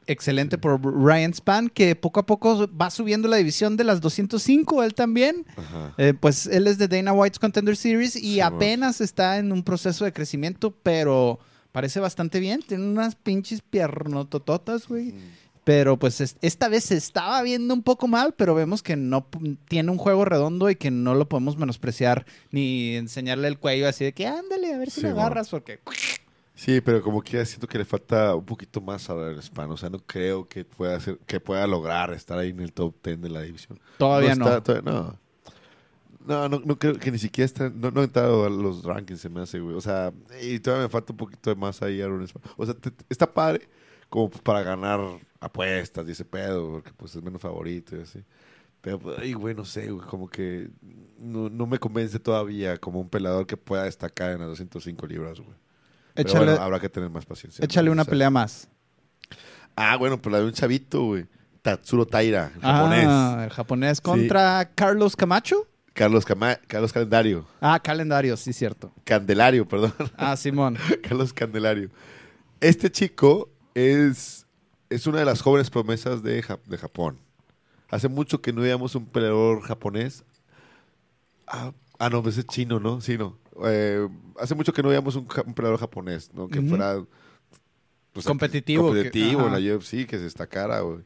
Excelente 0.06 0.56
por 0.56 0.80
Ryan 0.82 1.34
Span, 1.34 1.68
que 1.68 1.94
poco 1.96 2.20
a 2.20 2.26
poco 2.26 2.66
va 2.74 2.90
subiendo 2.90 3.26
la 3.28 3.36
división 3.36 3.76
de 3.76 3.84
las 3.84 4.00
205, 4.00 4.82
él 4.82 4.94
también. 4.94 5.44
Ajá. 5.56 5.94
Eh, 5.98 6.14
pues 6.18 6.46
él 6.46 6.66
es 6.66 6.78
de 6.78 6.88
Dana 6.88 7.12
White's 7.12 7.38
Contender 7.38 7.76
Series 7.76 8.16
y 8.16 8.34
Sí, 8.34 8.40
apenas 8.40 9.00
está 9.02 9.38
en 9.38 9.50
un 9.52 9.62
proceso 9.62 10.04
de 10.06 10.12
crecimiento, 10.14 10.70
pero 10.82 11.38
parece 11.78 12.00
bastante 12.00 12.40
bien. 12.40 12.60
Tiene 12.66 12.84
unas 12.84 13.14
pinches 13.14 13.62
piernotototas, 13.62 14.88
güey. 14.88 15.14
Pero 15.64 15.98
pues 15.98 16.20
es- 16.20 16.36
esta 16.40 16.68
vez 16.68 16.84
se 16.84 16.96
estaba 16.96 17.40
viendo 17.42 17.74
un 17.74 17.82
poco 17.82 18.08
mal, 18.08 18.34
pero 18.36 18.54
vemos 18.54 18.82
que 18.82 18.96
no 18.96 19.26
tiene 19.68 19.90
un 19.92 19.98
juego 19.98 20.24
redondo 20.24 20.70
y 20.70 20.76
que 20.76 20.90
no 20.90 21.14
lo 21.14 21.28
podemos 21.28 21.56
menospreciar 21.58 22.24
ni 22.50 22.96
enseñarle 22.96 23.48
el 23.48 23.58
cuello 23.58 23.86
así 23.86 24.04
de 24.04 24.12
que 24.14 24.26
ándale, 24.26 24.72
a 24.74 24.78
ver 24.78 24.90
si 24.90 25.00
Sí, 25.00 25.06
lo 25.06 25.08
bueno. 25.12 25.26
agarras, 25.26 25.50
porque 25.50 25.78
Sí, 26.54 26.80
pero 26.80 27.02
como 27.02 27.22
que 27.22 27.44
siento 27.46 27.68
que 27.68 27.78
le 27.78 27.84
falta 27.84 28.34
un 28.34 28.44
poquito 28.44 28.80
más 28.80 29.08
a 29.10 29.14
Ryan 29.14 29.42
Span. 29.42 29.70
O 29.70 29.76
sea, 29.76 29.90
no 29.90 30.00
creo 30.00 30.48
que 30.48 30.64
pueda, 30.64 30.96
hacer, 30.96 31.18
que 31.26 31.38
pueda 31.38 31.64
lograr 31.68 32.12
estar 32.12 32.36
ahí 32.38 32.48
en 32.48 32.58
el 32.60 32.72
top 32.72 32.94
10 33.04 33.20
de 33.20 33.28
la 33.28 33.42
división. 33.42 33.78
todavía 33.98 34.34
no. 34.34 34.44
está- 34.46 34.62
todavía 34.62 34.90
no. 34.90 35.16
No, 36.26 36.48
no, 36.48 36.60
no 36.64 36.78
creo 36.78 36.94
que 36.98 37.10
ni 37.10 37.18
siquiera 37.18 37.46
está, 37.46 37.70
no, 37.70 37.90
no 37.90 38.00
ha 38.00 38.04
entrado 38.04 38.44
a 38.44 38.50
los 38.50 38.82
rankings, 38.84 39.20
se 39.20 39.28
me 39.28 39.40
hace, 39.40 39.60
güey. 39.60 39.76
O 39.76 39.80
sea, 39.80 40.12
y 40.42 40.58
todavía 40.58 40.86
me 40.86 40.90
falta 40.90 41.12
un 41.12 41.16
poquito 41.16 41.50
de 41.50 41.56
más 41.56 41.80
ahí 41.82 42.00
a 42.00 42.04
Aaron 42.04 42.26
Span. 42.26 42.42
O 42.56 42.64
sea, 42.66 42.74
te- 42.74 42.90
te- 42.90 43.04
está 43.08 43.32
padre 43.32 43.68
como 44.08 44.28
para 44.30 44.62
ganar 44.62 45.00
apuestas 45.40 46.08
ese 46.08 46.24
pedo, 46.24 46.70
porque 46.72 46.90
pues 46.96 47.14
es 47.14 47.22
menos 47.22 47.40
favorito 47.40 47.96
y 47.96 48.00
así. 48.02 48.22
Pero, 48.80 48.98
pues, 48.98 49.18
ay, 49.18 49.32
güey, 49.32 49.54
no 49.54 49.64
sé, 49.64 49.90
güey, 49.90 50.06
como 50.06 50.28
que 50.28 50.70
no, 51.18 51.48
no 51.50 51.66
me 51.66 51.78
convence 51.78 52.18
todavía 52.18 52.78
como 52.78 53.00
un 53.00 53.08
pelador 53.08 53.46
que 53.46 53.56
pueda 53.56 53.84
destacar 53.84 54.32
en 54.32 54.38
las 54.40 54.48
205 54.48 55.06
libras, 55.06 55.38
güey. 55.40 55.56
Pero 56.14 56.28
Échale, 56.28 56.44
bueno, 56.46 56.60
habrá 56.62 56.80
que 56.80 56.88
tener 56.88 57.10
más 57.10 57.26
paciencia. 57.26 57.64
échale 57.64 57.90
una 57.90 58.04
pelea 58.04 58.30
más. 58.30 58.68
Ah, 59.76 59.96
bueno, 59.96 60.20
pues 60.20 60.32
la 60.32 60.40
de 60.40 60.46
un 60.46 60.52
chavito, 60.52 61.02
güey. 61.04 61.26
Tatsuro 61.62 62.06
Taira, 62.06 62.52
el 62.54 62.60
japonés. 62.60 63.06
Ah, 63.08 63.40
el 63.44 63.50
japonés 63.50 64.00
contra 64.00 64.70
Carlos 64.74 65.14
Camacho. 65.16 65.66
Carlos, 65.98 66.24
Cama- 66.24 66.58
Carlos 66.68 66.92
Calendario. 66.92 67.44
Ah, 67.60 67.80
calendario, 67.80 68.36
sí, 68.36 68.52
cierto. 68.52 68.92
Candelario, 69.04 69.66
perdón. 69.66 69.92
Ah, 70.16 70.36
Simón. 70.36 70.76
Carlos 71.02 71.32
Candelario. 71.32 71.90
Este 72.60 72.90
chico 72.90 73.50
es, 73.74 74.46
es 74.90 75.06
una 75.08 75.18
de 75.18 75.24
las 75.24 75.42
jóvenes 75.42 75.70
promesas 75.70 76.22
de, 76.22 76.40
Ja- 76.42 76.60
de 76.66 76.78
Japón. 76.78 77.18
Hace 77.90 78.08
mucho 78.08 78.40
que 78.40 78.52
no 78.52 78.60
veíamos 78.60 78.94
un 78.94 79.06
peleador 79.06 79.60
japonés. 79.62 80.24
Ah, 81.46 81.72
ah, 81.98 82.08
no, 82.10 82.22
pues 82.22 82.36
es 82.38 82.46
chino, 82.46 82.78
¿no? 82.78 83.00
Sí, 83.00 83.18
no. 83.18 83.36
Eh, 83.64 84.06
hace 84.38 84.54
mucho 84.54 84.72
que 84.72 84.82
no 84.82 84.90
veíamos 84.90 85.16
un, 85.16 85.26
ja- 85.26 85.42
un 85.46 85.54
peleador 85.54 85.80
japonés, 85.80 86.30
¿no? 86.32 86.46
Que 86.48 86.60
fuera 86.62 87.02
pues, 88.12 88.24
Competitivo, 88.26 88.92
que- 88.92 89.02
competitivo 89.02 89.40
en 89.42 89.46
ajá. 89.48 89.58
la 89.58 89.76
UFC, 89.76 90.06
que 90.06 90.16
se 90.18 90.24
destacara, 90.24 90.80
güey. 90.80 91.00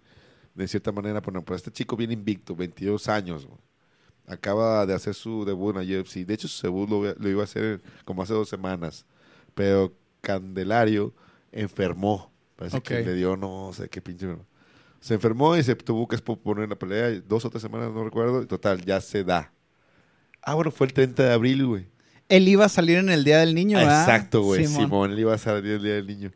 De 0.55 0.69
cierta 0.69 0.93
manera, 0.93 1.21
bueno, 1.21 1.43
pues 1.43 1.59
este 1.61 1.71
chico 1.71 1.97
viene 1.97 2.13
invicto, 2.13 2.55
22 2.55 3.09
años, 3.09 3.47
güey. 3.47 3.59
Acaba 4.27 4.87
de 4.87 4.95
hacer 4.95 5.15
su 5.15 5.45
debut 5.45 5.77
en 5.77 5.89
la 5.89 6.01
UFC. 6.01 6.27
De 6.27 6.35
hecho, 6.35 6.49
su 6.49 6.63
debut 6.67 6.89
lo, 6.89 7.15
lo 7.15 7.29
iba 7.29 7.43
a 7.43 7.45
hacer 7.45 7.83
como 8.05 8.23
hace 8.23 8.33
dos 8.33 8.49
semanas. 8.49 9.05
Pero 9.55 9.93
Candelario 10.21 11.15
enfermó. 11.51 12.33
Parece 12.57 12.81
que 12.81 13.03
le 13.03 13.15
dio, 13.15 13.37
no 13.37 13.73
sé 13.75 13.89
qué 13.89 14.01
pinche. 14.01 14.29
Se 15.01 15.15
enfermó 15.15 15.57
y 15.57 15.63
se 15.63 15.75
tuvo 15.75 16.07
que 16.07 16.17
poner 16.19 16.65
en 16.65 16.71
la 16.71 16.77
pelea. 16.77 17.21
Dos 17.27 17.45
o 17.45 17.51
tres 17.51 17.63
semanas, 17.63 17.91
no 17.93 18.05
recuerdo. 18.05 18.43
Y 18.43 18.47
total, 18.47 18.85
ya 18.85 19.01
se 19.01 19.25
da. 19.25 19.53
Ah, 20.41 20.55
bueno, 20.55 20.71
fue 20.71 20.87
el 20.87 20.93
30 20.93 21.25
de 21.25 21.33
abril, 21.33 21.67
güey. 21.67 21.87
Él 22.29 22.49
iba 22.49 22.65
a 22.65 22.69
salir 22.69 22.99
en 22.99 23.11
el 23.11 23.25
Día 23.25 23.41
del 23.41 23.55
Niño, 23.55 23.79
¿verdad? 23.79 24.03
Exacto, 24.03 24.43
güey. 24.43 24.67
Simón. 24.67 24.85
Simón. 24.85 25.11
él 25.11 25.19
iba 25.19 25.35
a 25.35 25.39
salir 25.39 25.73
el 25.73 25.83
día 25.83 25.95
del 25.95 26.07
niño. 26.07 26.31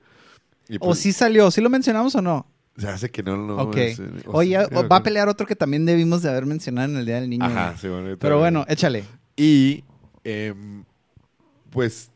Y 0.69 0.77
¿O 0.77 0.81
pues, 0.81 0.99
sí 0.99 1.13
salió? 1.13 1.51
¿Sí 1.51 1.61
lo 1.61 1.71
mencionamos 1.71 2.15
o 2.17 2.23
no? 2.23 2.47
Se 2.79 2.89
hace 2.89 3.11
que 3.11 3.23
no, 3.23 3.37
no. 3.37 3.57
ok. 3.57 3.77
es, 3.77 4.03
Oye, 4.27 4.59
va 4.59 4.97
a 4.97 5.03
pelear 5.03 5.29
otro 5.29 5.47
que 5.47 5.57
también 5.57 5.87
debimos 5.87 6.23
de 6.23 6.31
haber 6.31 6.47
mencionado 6.47 6.91
en 6.91 6.99
el 6.99 7.07
Día 7.07 7.21
del 7.21 7.31
Niño. 7.31 7.45
Ajá, 7.45 7.69
güey. 7.69 7.79
sí, 7.79 7.89
bueno, 7.89 8.17
Pero 8.19 8.39
bueno, 8.39 8.65
échale. 8.69 9.05
Y 9.37 9.83
em, 10.25 10.85
pues 11.71 12.11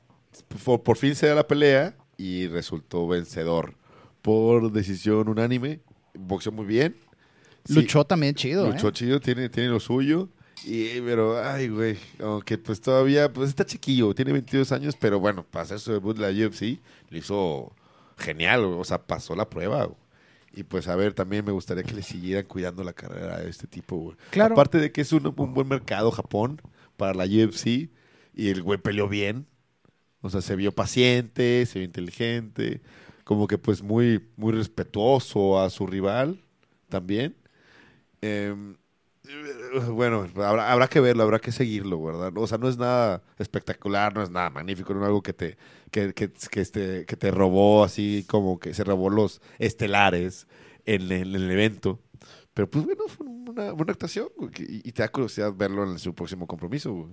por, 0.64 0.82
por 0.82 0.96
fin 0.96 1.14
se 1.14 1.26
da 1.28 1.34
la 1.34 1.46
pelea 1.46 1.94
y 2.16 2.46
resultó 2.48 3.08
vencedor 3.08 3.74
por 4.22 4.70
decisión 4.72 5.28
unánime. 5.28 5.80
Boxeó 6.14 6.52
muy 6.52 6.66
bien. 6.66 6.96
Sí, 7.64 7.74
Luchó 7.74 8.04
también 8.04 8.34
chido, 8.34 8.70
luchó 8.70 8.88
¿eh? 8.88 8.92
chido, 8.92 9.20
tiene, 9.20 9.48
tiene 9.48 9.70
lo 9.70 9.80
suyo. 9.80 10.28
Y, 10.64 11.00
pero, 11.00 11.42
ay, 11.42 11.68
güey, 11.68 11.96
aunque 12.18 12.58
pues 12.58 12.80
todavía, 12.80 13.32
pues 13.32 13.48
está 13.48 13.64
chiquillo, 13.64 14.14
tiene 14.14 14.32
22 14.32 14.72
años, 14.72 14.94
pero 14.98 15.18
bueno, 15.18 15.44
para 15.50 15.62
hacer 15.62 15.80
su 15.80 15.92
debut 15.92 16.18
la 16.18 16.28
UFC, 16.28 16.78
lo 17.08 17.18
hizo 17.18 17.72
genial, 18.18 18.64
o 18.64 18.84
sea, 18.84 18.98
pasó 18.98 19.34
la 19.34 19.48
prueba. 19.48 19.84
güey. 19.84 19.96
Y 20.52 20.64
pues, 20.64 20.88
a 20.88 20.96
ver, 20.96 21.14
también 21.14 21.44
me 21.44 21.52
gustaría 21.52 21.84
que 21.84 21.94
le 21.94 22.02
siguieran 22.02 22.44
cuidando 22.46 22.82
la 22.82 22.92
carrera 22.92 23.36
a 23.36 23.42
este 23.42 23.66
tipo, 23.66 23.96
güey. 23.96 24.16
Claro. 24.30 24.54
Aparte 24.54 24.78
de 24.78 24.90
que 24.90 25.02
es 25.02 25.12
un, 25.12 25.26
un 25.26 25.54
buen 25.54 25.68
mercado 25.68 26.10
Japón 26.10 26.60
para 26.96 27.14
la 27.14 27.24
UFC 27.24 27.90
y 28.34 28.48
el 28.48 28.62
güey 28.62 28.78
peleó 28.78 29.08
bien. 29.08 29.46
O 30.22 30.30
sea, 30.30 30.42
se 30.42 30.56
vio 30.56 30.72
paciente, 30.72 31.64
se 31.66 31.78
vio 31.78 31.86
inteligente, 31.86 32.82
como 33.24 33.46
que 33.46 33.58
pues 33.58 33.82
muy, 33.82 34.28
muy 34.36 34.52
respetuoso 34.52 35.60
a 35.60 35.70
su 35.70 35.86
rival 35.86 36.42
también. 36.88 37.36
Eh, 38.22 38.54
bueno, 39.90 40.26
habrá, 40.36 40.72
habrá 40.72 40.88
que 40.88 41.00
verlo, 41.00 41.22
habrá 41.22 41.38
que 41.38 41.52
seguirlo, 41.52 42.02
¿verdad? 42.02 42.32
O 42.36 42.46
sea, 42.46 42.58
no 42.58 42.68
es 42.68 42.76
nada 42.78 43.22
espectacular, 43.38 44.14
no 44.14 44.22
es 44.22 44.30
nada 44.30 44.50
magnífico, 44.50 44.92
no 44.94 45.00
es 45.00 45.06
algo 45.06 45.22
que 45.22 45.32
te, 45.32 45.56
que, 45.90 46.12
que, 46.14 46.30
que 46.32 46.60
este, 46.60 47.04
que 47.06 47.16
te 47.16 47.30
robó 47.30 47.84
así 47.84 48.24
como 48.28 48.58
que 48.58 48.74
se 48.74 48.84
robó 48.84 49.10
los 49.10 49.40
estelares 49.58 50.46
en, 50.86 51.02
el- 51.02 51.12
en 51.12 51.34
el 51.34 51.50
evento. 51.50 52.00
Pero 52.54 52.68
pues 52.68 52.84
bueno, 52.84 53.04
fue 53.08 53.26
una 53.26 53.72
buena 53.72 53.92
actuación 53.92 54.28
güey, 54.36 54.50
y, 54.58 54.88
y 54.88 54.92
te 54.92 55.02
da 55.02 55.08
curiosidad 55.08 55.52
verlo 55.54 55.84
en 55.90 55.98
su 55.98 56.14
próximo 56.14 56.46
compromiso. 56.46 56.92
güey. 56.92 57.10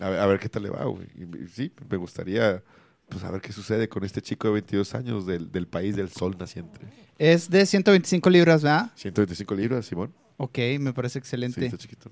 A 0.00 0.08
ver, 0.10 0.20
a 0.20 0.26
ver 0.26 0.40
qué 0.40 0.48
tal 0.48 0.64
le 0.64 0.70
va, 0.70 0.84
güey. 0.84 1.06
Y- 1.14 1.44
y 1.44 1.48
sí, 1.48 1.72
me 1.88 1.96
gustaría 1.96 2.62
pues 3.08 3.22
a 3.22 3.30
ver 3.30 3.40
qué 3.42 3.52
sucede 3.52 3.88
con 3.88 4.02
este 4.02 4.22
chico 4.22 4.48
de 4.48 4.54
22 4.54 4.94
años 4.94 5.26
del, 5.26 5.52
del 5.52 5.66
país 5.68 5.94
del 5.94 6.08
sol 6.08 6.34
naciente. 6.38 6.80
Es 7.18 7.48
de 7.50 7.64
125 7.66 8.28
libras, 8.30 8.62
¿verdad? 8.62 8.90
125 8.96 9.54
libras, 9.54 9.86
Simón. 9.86 10.12
Ok, 10.36 10.58
me 10.80 10.92
parece 10.92 11.14
Sí, 11.14 11.18
excelente. 11.20 11.64
está 11.64 11.78
chiquito. 11.78 12.10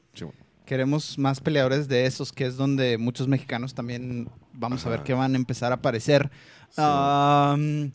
Queremos 0.65 1.19
más 1.19 1.41
peleadores 1.41 1.89
de 1.89 2.07
esos, 2.07 2.33
que 2.33 2.47
es 2.47 2.57
donde 2.57 2.97
muchos 2.97 3.27
mexicanos 3.29 3.75
también 3.75 4.29
vamos 4.53 4.87
a 4.87 4.91
ver 4.91 5.03
que 5.03 5.13
van 5.13 5.35
a 5.35 5.37
empezar 5.37 5.73
a 5.73 5.77
aparecer. 5.77 6.31
Sí. 6.71 6.81
Um, 6.81 7.91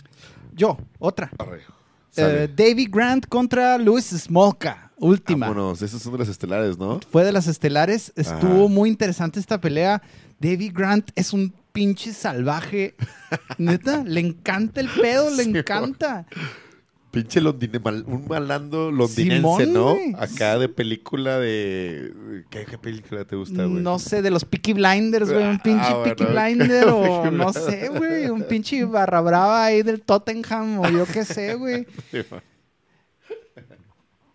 yo, 0.54 0.78
otra. 1.00 1.32
Sale. 2.12 2.48
Davy 2.50 2.88
Grant 2.90 3.26
contra 3.28 3.78
Luis 3.78 4.06
Smolka. 4.06 4.92
última. 4.98 5.48
Vámonos, 5.50 5.82
esas 5.82 6.02
son 6.02 6.14
de 6.14 6.20
las 6.20 6.28
estelares, 6.30 6.78
¿no? 6.78 7.00
Fue 7.12 7.24
de 7.24 7.32
las 7.32 7.48
estelares. 7.48 8.12
Estuvo 8.16 8.66
Ajá. 8.66 8.74
muy 8.74 8.90
interesante 8.90 9.40
esta 9.40 9.62
pelea. 9.62 10.02
David 10.40 10.72
Grant 10.74 11.10
es 11.16 11.32
un 11.34 11.54
pinche 11.72 12.12
salvaje. 12.14 12.96
Neta, 13.58 14.04
le 14.04 14.20
encanta 14.20 14.82
el 14.82 14.90
pedo, 14.90 15.30
le 15.30 15.44
Sí, 15.44 15.50
encanta. 15.52 16.26
Pinche 17.22 17.42
londine, 17.42 17.80
mal- 17.80 18.04
un 18.08 18.26
malando 18.28 18.92
londinense, 18.92 19.66
Simón, 19.66 19.74
¿no? 19.74 19.96
Acá 20.20 20.58
de 20.58 20.70
película 20.70 21.38
de... 21.40 22.14
¿Qué, 22.50 22.66
qué 22.66 22.78
película 22.78 23.26
te 23.26 23.36
gusta, 23.36 23.66
güey? 23.66 23.82
No 23.84 24.00
sé, 24.00 24.22
de 24.22 24.30
los 24.32 24.46
Peaky 24.46 24.74
Blinders, 24.74 25.32
güey. 25.32 25.44
Un 25.46 25.56
Ah, 25.56 25.62
pinche 25.64 25.90
bueno, 25.94 26.04
Peaky 26.04 26.24
ok. 26.24 26.30
Blinder 26.32 26.88
o 26.94 27.32
no 27.32 27.54
sé, 27.54 27.90
güey. 27.90 28.30
Un 28.30 28.44
pinche 28.44 28.84
barra 28.86 29.22
brava 29.22 29.66
ahí 29.66 29.84
del 29.84 30.02
Tottenham 30.02 30.80
o 30.80 30.90
yo 30.90 31.06
qué 31.06 31.24
sé, 31.26 31.56
güey. 31.56 31.86
Sí, 32.12 32.20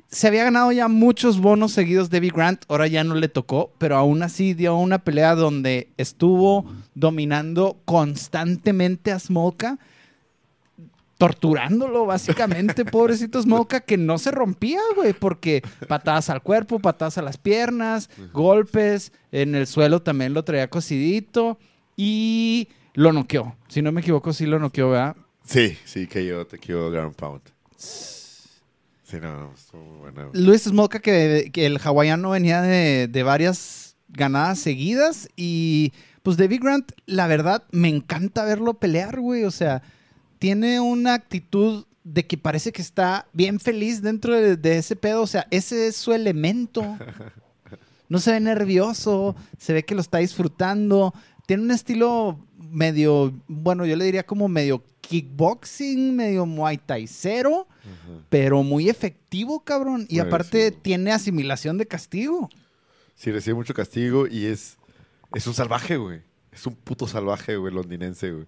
se 0.09 0.26
había 0.28 0.45
ganado 0.45 0.70
ya 0.72 0.89
muchos 0.89 1.41
bonos 1.41 1.72
seguidos 1.72 2.11
David 2.11 2.33
Grant, 2.35 2.64
ahora 2.68 2.87
ya 2.87 3.03
no 3.03 3.14
le 3.14 3.28
tocó, 3.28 3.72
pero 3.78 3.97
aún 3.97 4.22
así 4.22 4.53
dio 4.53 4.76
una 4.76 4.99
pelea 4.99 5.35
donde 5.35 5.89
estuvo 5.97 6.66
dominando 6.95 7.78
constantemente 7.87 9.11
a 9.11 9.18
Smolka, 9.18 9.78
torturándolo 11.23 12.05
básicamente, 12.05 12.85
pobrecito 12.85 13.41
Smolka, 13.41 13.79
que 13.79 13.97
no 13.97 14.18
se 14.18 14.33
rompía, 14.33 14.81
güey, 14.97 15.12
porque 15.12 15.62
patadas 15.87 16.29
al 16.31 16.43
cuerpo, 16.43 16.81
patadas 16.81 17.16
a 17.16 17.23
las 17.23 17.37
piernas, 17.39 18.11
golpes, 18.33 19.12
en 19.31 19.55
el 19.55 19.68
suelo 19.68 20.03
también 20.03 20.35
lo 20.35 20.43
traía 20.43 20.68
cosidito 20.68 21.61
y 21.97 22.66
lo 22.95 23.12
noqueó. 23.12 23.55
Si 23.68 23.83
no 23.83 23.93
me 23.93 24.01
equivoco, 24.01 24.33
sí 24.33 24.47
lo 24.47 24.59
noqueó, 24.59 24.91
¿verdad? 24.91 25.14
Sí, 25.45 25.79
sí, 25.85 26.09
que 26.09 26.27
yo 26.27 26.45
te 26.45 26.59
quiero 26.59 26.91
Ground 26.91 27.14
Pound. 27.14 27.43
Sí, 27.77 29.18
no, 29.20 29.39
no, 29.39 29.53
estuvo 29.55 29.81
muy 29.85 29.99
buena. 30.01 30.25
güey. 30.25 30.43
Luis 30.43 30.62
Smolka, 30.62 30.99
que, 30.99 31.51
que 31.53 31.66
el 31.66 31.79
hawaiano 31.79 32.31
venía 32.31 32.62
de, 32.62 33.07
de 33.07 33.23
varias 33.23 33.95
ganadas 34.09 34.59
seguidas. 34.59 35.29
Y 35.37 35.93
pues 36.25 36.37
David 36.37 36.62
Grant, 36.64 36.91
la 37.07 37.29
verdad, 37.29 37.62
me 37.70 37.91
encanta 37.91 38.45
verlo 38.45 38.75
pelear, 38.75 39.20
güey. 39.20 39.45
O 39.45 39.53
sea, 39.53 39.83
tiene 40.43 40.80
una 40.80 41.14
actitud 41.14 41.86
de 42.03 42.26
que 42.26 42.36
parece 42.36 42.72
que 42.72 42.82
está 42.82 43.28
bien 43.32 43.61
feliz 43.61 44.03
dentro 44.03 44.34
de, 44.34 44.57
de 44.57 44.78
ese 44.78 44.97
pedo. 44.97 45.22
O 45.22 45.26
sea, 45.28 45.47
ese 45.53 45.86
es 45.86 45.97
su 45.97 46.12
elemento. 46.12 46.82
No 48.09 48.18
se 48.18 48.32
ve 48.32 48.40
nervioso, 48.40 49.34
se 49.57 49.72
ve 49.72 49.86
que 49.86 49.95
lo 49.95 50.03
está 50.03 50.18
disfrutando. 50.18 51.14
Tiene 51.47 51.62
un 51.62 51.70
estilo 51.70 52.45
medio, 52.59 53.32
bueno, 53.49 53.86
yo 53.86 53.97
le 53.97 54.05
diría 54.05 54.26
como 54.26 54.49
medio 54.49 54.84
kickboxing, 55.01 56.14
medio 56.14 56.45
muay 56.45 56.76
thai 56.76 57.07
cero 57.07 57.66
pero 58.28 58.62
muy 58.62 58.90
efectivo, 58.90 59.64
cabrón. 59.64 60.05
Y 60.11 60.18
aparte 60.18 60.72
tiene 60.72 61.11
asimilación 61.11 61.78
de 61.78 61.86
castigo. 61.86 62.51
Sí, 63.14 63.30
recibe 63.32 63.55
mucho 63.55 63.72
castigo 63.72 64.26
y 64.26 64.45
es, 64.45 64.76
es 65.34 65.47
un 65.47 65.55
salvaje, 65.55 65.97
güey. 65.97 66.20
Es 66.51 66.66
un 66.66 66.74
puto 66.74 67.07
salvaje, 67.09 67.57
güey, 67.57 67.72
londinense, 67.72 68.30
güey. 68.30 68.47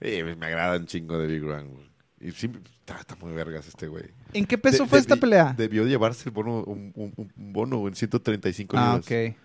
Eh, 0.00 0.34
me 0.38 0.46
agrada 0.46 0.76
un 0.76 0.86
chingo 0.86 1.18
de 1.18 1.26
Big 1.26 1.42
güey. 1.42 1.94
Y 2.20 2.30
sí, 2.32 2.50
está, 2.80 2.98
está 2.98 3.16
muy 3.16 3.32
vergas 3.32 3.66
este 3.68 3.86
güey. 3.86 4.04
¿En 4.32 4.46
qué 4.46 4.56
peso 4.58 4.84
De- 4.84 4.88
fue 4.88 4.98
esta 4.98 5.16
pelea? 5.16 5.54
Debió 5.56 5.86
llevarse 5.86 6.28
el 6.28 6.34
bono, 6.34 6.62
un, 6.64 6.92
un- 6.94 7.12
un 7.36 7.52
bono, 7.52 7.86
en 7.86 7.94
135 7.94 8.76
ah, 8.76 8.96
libras. 8.98 9.06
ok. 9.06 9.36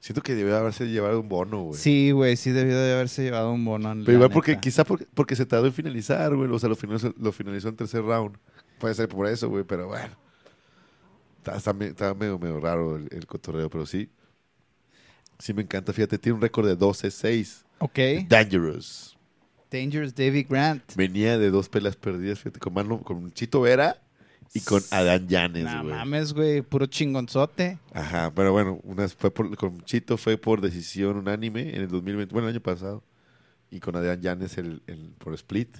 Siento 0.00 0.20
que 0.20 0.34
debió 0.34 0.56
haberse 0.56 0.86
llevado 0.88 1.20
un 1.20 1.28
bono, 1.28 1.60
güey. 1.62 1.78
Sí, 1.78 2.10
güey, 2.10 2.36
sí 2.36 2.50
debió 2.50 2.76
de 2.76 2.94
haberse 2.94 3.22
llevado 3.22 3.52
un 3.52 3.64
bono. 3.64 3.94
Pero 4.04 4.12
igual 4.14 4.30
porque 4.30 4.58
quizá 4.58 4.82
porque, 4.82 5.06
porque 5.14 5.36
se 5.36 5.46
tardó 5.46 5.66
en 5.66 5.72
finalizar, 5.72 6.34
güey. 6.34 6.50
O 6.50 6.58
sea, 6.58 6.68
lo 6.68 6.74
finalizó, 6.74 7.14
lo 7.16 7.30
finalizó 7.30 7.68
en 7.68 7.76
tercer 7.76 8.02
round. 8.02 8.36
Puede 8.80 8.94
ser 8.94 9.08
por 9.08 9.28
eso, 9.28 9.48
güey, 9.48 9.62
pero 9.62 9.86
bueno. 9.86 10.16
Está, 11.38 11.56
está 11.56 11.70
está 11.84 12.14
medio, 12.14 12.36
medio 12.38 12.58
raro 12.58 12.96
el, 12.96 13.08
el 13.12 13.26
cotorreo, 13.26 13.70
pero 13.70 13.86
sí. 13.86 14.10
Sí 15.38 15.54
me 15.54 15.62
encanta, 15.62 15.92
fíjate, 15.92 16.18
tiene 16.18 16.34
un 16.34 16.42
récord 16.42 16.66
de 16.66 16.76
12-6. 16.76 17.62
Ok. 17.78 18.26
Dangerous. 18.28 19.16
Dangerous 19.72 20.14
David 20.14 20.46
Grant. 20.48 20.82
Venía 20.94 21.38
de 21.38 21.50
dos 21.50 21.68
peleas 21.68 21.96
perdidas, 21.96 22.38
fíjate, 22.40 22.60
con, 22.60 22.74
Marlon, 22.74 22.98
con 22.98 23.32
Chito 23.32 23.60
Vera 23.62 23.96
y 24.54 24.60
con 24.60 24.82
Adán 24.90 25.26
Llanes, 25.28 25.64
No 25.64 25.82
güey. 25.82 25.94
mames, 25.94 26.32
güey, 26.34 26.60
puro 26.62 26.86
chingonzote. 26.86 27.78
Ajá, 27.94 28.30
pero 28.34 28.52
bueno, 28.52 28.80
una 28.84 29.08
fue 29.08 29.30
por, 29.32 29.56
con 29.56 29.80
Chito 29.84 30.16
fue 30.18 30.36
por 30.36 30.60
decisión 30.60 31.16
unánime 31.16 31.70
en 31.74 31.82
el 31.82 31.88
2020, 31.88 32.32
bueno, 32.32 32.48
el 32.48 32.54
año 32.54 32.62
pasado. 32.62 33.02
Y 33.70 33.80
con 33.80 33.96
Adán 33.96 34.20
Llanes 34.20 34.58
el, 34.58 34.82
el- 34.86 35.14
por 35.18 35.32
split. 35.34 35.74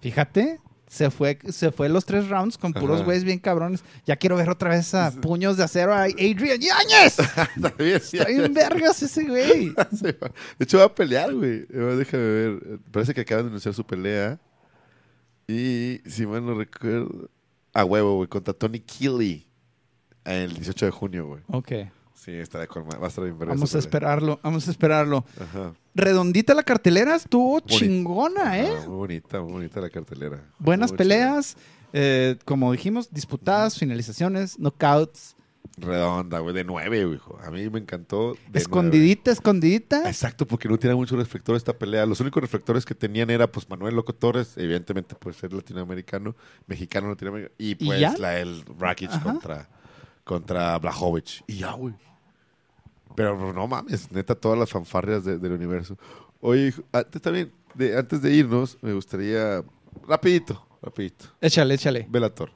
Fíjate, 0.00 0.58
se 0.92 1.10
fue, 1.10 1.38
se 1.48 1.72
fue 1.72 1.88
los 1.88 2.04
tres 2.04 2.28
rounds 2.28 2.58
con 2.58 2.74
puros 2.74 3.02
güeyes 3.02 3.24
bien 3.24 3.38
cabrones. 3.38 3.82
Ya 4.04 4.14
quiero 4.16 4.36
ver 4.36 4.50
otra 4.50 4.68
vez 4.68 4.92
a 4.92 5.10
puños 5.10 5.56
de 5.56 5.64
acero 5.64 5.94
a 5.94 6.02
Adrian 6.02 6.60
Yáñez. 6.60 7.18
Está 7.56 8.24
bien, 8.26 8.52
vergas 8.52 9.02
ese 9.02 9.24
güey. 9.24 9.70
De 10.02 10.14
hecho, 10.60 10.76
va 10.76 10.84
a 10.84 10.94
pelear, 10.94 11.32
güey. 11.32 11.66
Eh, 11.70 11.94
Déjame 11.96 12.22
ver. 12.22 12.78
Parece 12.90 13.14
que 13.14 13.22
acaban 13.22 13.46
de 13.46 13.48
anunciar 13.48 13.72
su 13.72 13.86
pelea. 13.86 14.38
Y, 15.48 16.02
si 16.04 16.26
mal 16.26 16.44
no 16.44 16.52
recuerdo... 16.52 17.30
A 17.72 17.86
huevo, 17.86 18.16
güey. 18.16 18.28
Contra 18.28 18.52
Tony 18.52 18.80
Keeley. 18.80 19.46
El 20.26 20.52
18 20.52 20.84
de 20.84 20.92
junio, 20.92 21.26
güey. 21.26 21.42
Ok, 21.46 21.72
Sí, 22.24 22.30
está 22.30 22.60
de 22.60 22.68
colma- 22.68 22.96
Va 23.00 23.06
a 23.06 23.08
estar 23.08 23.24
bien 23.24 23.36
vamos 23.36 23.74
a 23.74 23.78
esperarlo, 23.78 24.38
vamos 24.44 24.68
a 24.68 24.70
esperarlo. 24.70 25.24
Ajá. 25.40 25.72
Redondita 25.94 26.54
la 26.54 26.62
cartelera, 26.62 27.16
estuvo 27.16 27.60
Boni- 27.60 27.66
chingona, 27.78 28.60
¿eh? 28.60 28.68
Ajá, 28.76 28.86
muy 28.88 28.96
bonita, 28.96 29.40
muy 29.40 29.52
bonita 29.54 29.80
la 29.80 29.90
cartelera. 29.90 30.44
Buenas 30.60 30.90
Muy 30.92 30.98
peleas, 30.98 31.56
eh, 31.92 32.36
como 32.44 32.70
dijimos, 32.70 33.10
disputadas, 33.12 33.76
finalizaciones, 33.76 34.56
knockouts. 34.56 35.34
Redonda, 35.78 36.38
güey. 36.38 36.54
De 36.54 36.62
nueve, 36.64 37.04
güey. 37.04 37.16
hijo. 37.16 37.38
A 37.42 37.50
mí 37.50 37.68
me 37.70 37.80
encantó. 37.80 38.36
de 38.50 38.58
escondidita, 38.60 39.22
nueve. 39.26 39.32
escondidita. 39.38 40.08
Exacto, 40.08 40.46
porque 40.46 40.68
no 40.68 40.78
tenía 40.78 40.94
mucho 40.94 41.16
reflector 41.16 41.56
esta 41.56 41.72
pelea. 41.76 42.06
Los 42.06 42.20
únicos 42.20 42.40
reflectores 42.40 42.84
que 42.84 42.94
tenían 42.94 43.30
era 43.30 43.50
pues 43.50 43.68
Manuel 43.68 43.96
Loco 43.96 44.12
Torres, 44.14 44.52
evidentemente 44.58 45.16
pues 45.16 45.36
ser 45.36 45.52
latinoamericano, 45.52 46.36
mexicano 46.68 47.08
latinoamericano, 47.08 47.54
y 47.58 47.74
pues 47.74 48.18
la 48.20 48.38
el 48.38 48.62
Rakic 48.78 49.10
contra, 49.22 49.68
contra 50.24 50.78
Blajovic. 50.78 51.42
Y 51.48 51.56
ya, 51.58 51.72
güey. 51.72 51.94
Pero 53.16 53.52
no 53.52 53.66
mames, 53.66 54.10
neta, 54.12 54.34
todas 54.34 54.58
las 54.58 54.70
fanfarrias 54.70 55.24
de- 55.24 55.38
del 55.38 55.52
universo. 55.52 55.96
Oye, 56.40 56.72
antes 56.92 57.22
también, 57.22 57.52
de, 57.74 57.96
antes 57.96 58.20
de 58.22 58.32
irnos, 58.32 58.76
me 58.82 58.92
gustaría, 58.92 59.62
rapidito, 60.08 60.64
rapidito, 60.82 61.26
Échale, 61.40 61.74
échale. 61.74 62.06
Velator. 62.08 62.50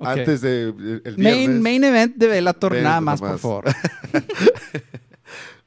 Antes 0.00 0.40
de 0.40 0.74
el, 1.04 1.14
Main, 1.18 1.62
main 1.62 1.84
event 1.84 2.16
de 2.16 2.26
Bellator, 2.26 2.72
Ven, 2.72 2.82
nada 2.84 3.00
más, 3.00 3.20
por 3.20 3.38
favor. 3.38 3.64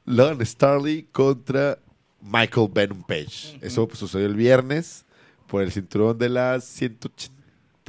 Logan 0.04 0.44
Starley 0.44 1.04
contra 1.12 1.78
Michael 2.20 2.68
Venom 2.72 3.02
Page. 3.02 3.58
Eso 3.60 3.86
pues, 3.86 3.98
sucedió 3.98 4.26
el 4.26 4.34
viernes 4.36 5.04
por 5.46 5.62
el 5.62 5.72
cinturón 5.72 6.18
de 6.18 6.28
las 6.28 6.64
180 6.64 7.32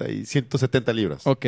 y 0.10 0.26
170 0.26 0.94
libras, 0.94 1.28
Ok. 1.28 1.46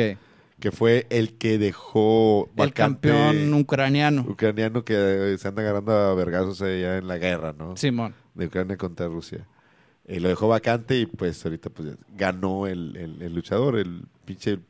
Que 0.62 0.70
fue 0.70 1.08
el 1.10 1.36
que 1.38 1.58
dejó 1.58 2.48
El 2.56 2.72
campeón 2.72 3.52
ucraniano. 3.52 4.24
ucraniano 4.28 4.84
que 4.84 4.94
eh, 4.96 5.36
se 5.36 5.48
anda 5.48 5.60
agarrando 5.62 5.90
a 5.92 6.14
vergazos 6.14 6.62
allá 6.62 6.98
en 6.98 7.08
la 7.08 7.18
guerra, 7.18 7.52
¿no? 7.52 7.76
Simón. 7.76 8.14
De 8.34 8.46
Ucrania 8.46 8.76
contra 8.76 9.08
Rusia. 9.08 9.44
Y 10.06 10.20
lo 10.20 10.28
dejó 10.28 10.46
vacante 10.46 10.96
y 11.00 11.06
pues 11.06 11.44
ahorita 11.44 11.68
pues 11.70 11.96
ganó 12.16 12.68
el, 12.68 12.96
el- 12.96 13.22
el 13.22 13.34
luchador, 13.34 13.76
el 13.76 14.04
pinche 14.24 14.60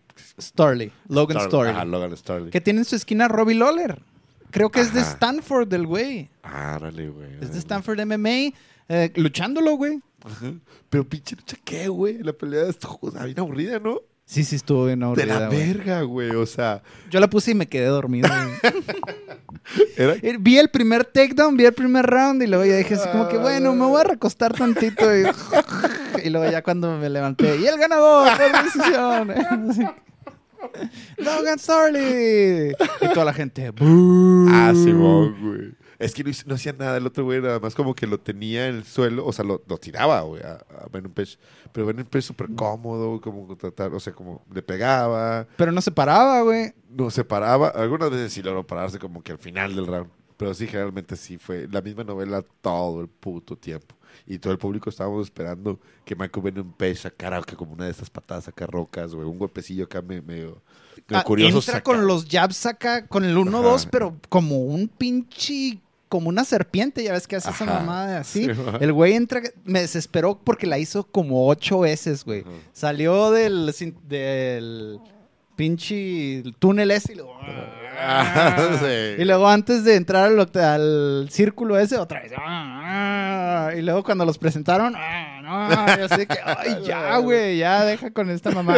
Starley. 0.40 0.90
Logan 1.08 1.36
Star- 1.36 1.50
Starley. 1.50 1.72
Ajá, 1.74 1.84
Logan 1.84 2.16
Starley. 2.16 2.50
Que 2.50 2.62
tiene 2.62 2.78
en 2.78 2.84
su 2.86 2.96
esquina 2.96 3.28
Robbie 3.28 3.54
Lawler. 3.56 4.00
Creo 4.50 4.70
que 4.70 4.80
es 4.80 4.94
de. 4.94 5.00
Stanford 5.00 5.70
el 5.74 5.86
güey. 5.86 6.30
Ah, 6.42 6.78
güey. 6.80 7.34
Es 7.42 7.52
de. 7.52 7.58
Stanford 7.58 8.00
MMA. 8.06 8.54
eh, 8.88 9.12
luchándolo, 9.16 9.72
güey. 9.76 10.00
Ajá. 10.24 10.54
Pero 10.88 11.06
pinche 11.06 11.36
lucha, 11.36 11.56
¿qué, 11.64 11.88
güey? 11.88 12.22
La 12.22 12.32
pelea 12.32 12.66
estuvo 12.68 13.10
bien 13.10 13.38
aburrida, 13.38 13.78
¿no? 13.78 14.00
Sí, 14.24 14.44
sí, 14.44 14.56
estuvo 14.56 14.86
bien 14.86 15.00
de 15.00 15.04
aburrida, 15.06 15.40
la 15.40 15.46
güey. 15.48 15.58
verga, 15.66 16.02
güey. 16.02 16.30
O 16.30 16.46
sea, 16.46 16.82
Yo 17.10 17.20
la 17.20 17.28
puse 17.28 17.50
y 17.50 17.54
me 17.54 17.66
quedé 17.68 17.86
dormido. 17.86 18.28
era... 19.96 20.14
Eh, 20.22 20.36
vi 20.40 20.58
el 20.58 20.70
primer 20.70 21.04
takedown, 21.04 21.56
vi 21.56 21.66
el 21.66 21.74
primer 21.74 22.06
round 22.06 22.42
y 22.42 22.46
luego 22.46 22.64
ya 22.64 22.76
dije 22.76 22.94
así 22.94 23.08
como 23.10 23.28
que, 23.28 23.36
bueno, 23.36 23.74
me 23.74 23.84
voy 23.84 24.00
a 24.00 24.04
recostar 24.04 24.54
tantito. 24.54 25.04
Y, 25.16 25.24
y 26.24 26.30
luego 26.30 26.50
ya 26.50 26.62
cuando 26.62 26.96
me 26.98 27.10
levanté, 27.10 27.56
y 27.58 27.66
el 27.66 27.78
ganador 27.78 28.28
decisión. 28.38 29.28
Logan 31.18 31.58
Starley. 31.58 32.72
Y 33.00 33.08
toda 33.12 33.26
la 33.26 33.34
gente. 33.34 33.72
Ah, 34.48 34.72
Simón, 34.74 35.36
güey. 35.42 35.81
Es 36.02 36.14
que 36.14 36.24
no, 36.46 36.54
hacía 36.54 36.72
nada 36.72 36.96
el 36.96 37.06
otro 37.06 37.24
güey, 37.24 37.40
nada 37.40 37.60
más 37.60 37.74
como 37.74 37.94
que 37.94 38.06
lo 38.06 38.18
tenía 38.18 38.66
en 38.68 38.76
el 38.76 38.84
suelo, 38.84 39.24
o 39.24 39.32
sea, 39.32 39.44
lo, 39.44 39.62
lo 39.66 39.78
tiraba, 39.78 40.20
güey, 40.22 40.42
a, 40.42 40.54
a 40.54 40.88
Venom 40.92 41.12
Page. 41.12 41.36
Pero 41.72 41.86
Venom 41.86 42.04
Page 42.06 42.22
súper 42.22 42.48
cómodo, 42.54 43.20
como 43.20 43.56
tratar, 43.56 43.94
o 43.94 44.00
sea, 44.00 44.12
como 44.12 44.42
le 44.52 44.62
pegaba, 44.62 45.46
Pero 45.56 45.72
no 45.72 45.80
se 45.80 45.90
paraba, 45.92 46.42
güey. 46.42 46.72
no 46.90 47.08
se 47.10 47.24
paraba. 47.24 47.68
Algunas 47.68 48.10
veces 48.10 48.32
sí 48.32 48.42
logró 48.42 48.66
pararse 48.66 48.98
como 48.98 49.22
que 49.22 49.32
al 49.32 49.38
final 49.38 49.74
del 49.74 49.86
round. 49.86 50.10
Pero 50.36 50.54
sí, 50.54 50.66
generalmente 50.66 51.14
sí 51.16 51.38
fue 51.38 51.68
la 51.70 51.80
misma 51.80 52.02
novela 52.02 52.42
todo 52.62 53.00
el 53.00 53.08
puto 53.08 53.56
tiempo. 53.56 53.94
Y 54.26 54.38
todo 54.38 54.52
el 54.52 54.58
público 54.58 54.90
estábamos 54.90 55.26
esperando 55.26 55.78
que 56.04 56.16
Michael 56.16 56.42
Venom 56.42 56.72
Page 56.72 56.96
sacara 56.96 57.40
que 57.42 57.54
como 57.54 57.74
una 57.74 57.84
de 57.84 57.92
esas 57.92 58.10
patadas 58.10 58.48
acá 58.48 58.66
rocas, 58.66 59.14
güey. 59.14 59.26
Un 59.26 59.38
golpecillo 59.38 59.84
acá 59.84 60.02
me- 60.02 60.20
medio, 60.20 60.60
medio 61.08 61.20
Ah, 61.20 61.22
curioso. 61.24 61.58
entra 61.58 61.74
saca- 61.74 61.82
con 61.84 62.06
los 62.08 62.26
jabs 62.28 62.66
acá, 62.66 63.06
con 63.06 63.24
el 63.24 63.36
1-2, 63.36 63.82
Ajá. 63.82 63.88
pero 63.92 64.16
como 64.28 64.58
un 64.64 64.88
pinche. 64.88 65.78
Como 66.12 66.28
una 66.28 66.44
serpiente, 66.44 67.02
ya 67.02 67.12
ves 67.12 67.26
que 67.26 67.36
hace 67.36 67.48
esa 67.48 67.64
Ajá. 67.64 67.78
mamada 67.80 68.06
de 68.06 68.16
así. 68.18 68.44
Sí, 68.44 68.50
el 68.80 68.92
güey 68.92 69.14
entra, 69.14 69.40
me 69.64 69.80
desesperó 69.80 70.38
porque 70.44 70.66
la 70.66 70.78
hizo 70.78 71.04
como 71.04 71.48
ocho 71.48 71.80
veces, 71.80 72.22
güey. 72.22 72.44
Salió 72.74 73.30
del, 73.30 73.74
del 74.06 75.00
pinche 75.56 76.42
túnel 76.58 76.90
ese 76.90 77.14
y 77.14 77.16
luego... 77.16 77.34
Ah, 77.98 78.76
sí. 78.80 79.22
Y 79.22 79.24
luego 79.24 79.48
antes 79.48 79.84
de 79.84 79.96
entrar 79.96 80.30
al, 80.54 81.28
círculo 81.30 81.78
ese, 81.78 81.96
otra 81.96 82.20
vez. 82.20 82.32
"Ah, 82.36 83.68
ah", 83.68 83.74
Y 83.74 83.80
luego 83.80 84.02
cuando 84.02 84.24
los 84.26 84.36
presentaron, 84.38 84.94
"Ah, 84.96 85.40
no", 85.42 86.02
y 86.02 86.04
así 86.10 86.26
que, 86.26 86.38
ay, 86.44 86.82
ya, 86.84 87.16
güey, 87.18 87.58
ya 87.58 87.84
deja 87.84 88.10
con 88.10 88.28
esta 88.30 88.50
mamá. 88.50 88.76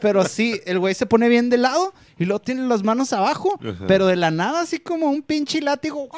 Pero 0.00 0.24
sí, 0.24 0.60
el 0.64 0.78
güey 0.78 0.94
se 0.94 1.06
pone 1.06 1.28
bien 1.28 1.50
de 1.50 1.58
lado 1.58 1.92
y 2.22 2.26
luego 2.26 2.40
tiene 2.40 2.62
las 2.66 2.82
manos 2.82 3.12
abajo, 3.12 3.58
Ajá. 3.60 3.84
pero 3.86 4.06
de 4.06 4.16
la 4.16 4.30
nada, 4.30 4.62
así 4.62 4.78
como 4.78 5.10
un 5.10 5.22
pinche 5.22 5.60
látigo. 5.60 6.08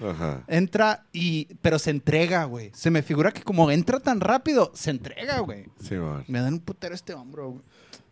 Ajá. 0.00 0.44
Entra 0.48 1.06
y. 1.12 1.46
Pero 1.62 1.78
se 1.78 1.90
entrega, 1.90 2.44
güey. 2.44 2.70
Se 2.74 2.90
me 2.90 3.02
figura 3.02 3.32
que 3.32 3.42
como 3.42 3.70
entra 3.70 4.00
tan 4.00 4.20
rápido, 4.20 4.70
se 4.74 4.90
entrega, 4.90 5.40
güey. 5.40 5.66
Sí, 5.80 5.94
man. 5.94 6.24
Me 6.28 6.40
dan 6.40 6.54
un 6.54 6.60
putero 6.60 6.94
este 6.94 7.14
hombro, 7.14 7.50
güey. 7.50 7.62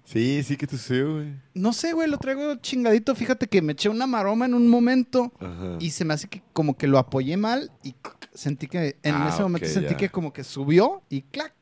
Sí, 0.05 0.43
sí 0.43 0.57
que 0.57 0.67
te 0.67 0.77
sucedió, 0.77 1.15
güey. 1.15 1.35
No 1.55 1.73
sé, 1.73 1.93
güey, 1.93 2.09
lo 2.11 2.19
traigo 2.19 2.57
chingadito. 2.57 3.15
Fíjate 3.15 3.47
que 3.47 3.63
me 3.63 3.73
eché 3.73 3.89
una 3.89 4.07
maroma 4.07 4.47
en 4.47 4.55
un 4.55 4.69
momento. 4.69 5.33
Ajá. 5.41 5.77
Y 5.81 5.91
se 5.91 6.05
me 6.05 6.15
hace 6.15 6.29
que 6.29 6.43
como 6.53 6.77
que 6.77 6.87
lo 6.87 6.99
apoyé 6.99 7.37
mal 7.37 7.71
y 7.83 7.95
sentí 8.35 8.67
que 8.67 8.97
en 9.03 9.15
Ah, 9.15 9.29
ese 9.33 9.43
momento 9.43 9.69
sentí 9.69 9.91
ya. 9.93 9.97
que 9.97 10.09
como 10.09 10.33
que 10.33 10.45
subió 10.45 11.03
y 11.09 11.23
clac. 11.23 11.55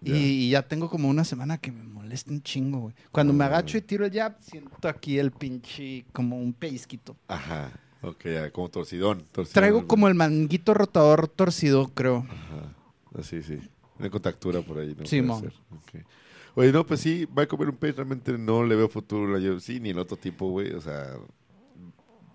Y, 0.00 0.10
Ya. 0.10 0.16
y 0.16 0.50
ya 0.50 0.62
tengo 0.62 0.88
como 0.88 1.08
una 1.08 1.24
semana 1.24 1.58
que 1.58 1.70
me 1.72 1.82
molesta 2.08 2.30
un 2.32 2.42
chingo, 2.42 2.78
güey. 2.80 2.94
Cuando 3.12 3.32
me 3.32 3.44
Ah. 3.44 3.48
agacho 3.48 3.76
y 3.76 3.82
tiro 3.82 4.06
el 4.06 4.12
jab, 4.12 4.36
siento 4.40 4.88
aquí 4.88 5.18
el 5.18 5.30
pinche 5.30 6.04
como 6.12 6.38
un 6.38 6.52
pellizquito. 6.54 7.16
Ajá. 7.28 7.70
Ok, 8.02 8.24
ya, 8.26 8.50
como 8.50 8.68
torcidón. 8.70 9.24
torcidón 9.32 9.54
Traigo 9.54 9.86
como 9.86 10.08
el 10.08 10.14
manguito 10.14 10.72
rotador 10.72 11.28
torcido, 11.28 11.88
creo. 11.94 12.26
Ajá. 12.30 12.74
Así, 13.18 13.42
sí. 13.42 13.58
Una 13.98 14.08
contactura 14.10 14.62
por 14.62 14.78
ahí, 14.78 14.94
¿no? 14.98 15.04
Sí, 15.04 15.20
Puede 15.20 15.22
mo. 15.22 15.40
ser. 15.40 15.52
Ok. 15.72 16.06
Oye, 16.54 16.72
no, 16.72 16.86
pues 16.86 17.00
sí, 17.00 17.26
Michael 17.30 17.58
Venom 17.58 17.76
Page 17.76 17.92
realmente 17.92 18.36
no 18.38 18.64
le 18.64 18.74
veo 18.76 18.88
futuro 18.88 19.34
a 19.34 19.38
la 19.38 19.52
UFC 19.52 19.80
ni 19.80 19.90
el 19.90 19.98
otro 19.98 20.16
tipo, 20.16 20.48
güey. 20.48 20.72
O 20.72 20.80
sea, 20.80 21.14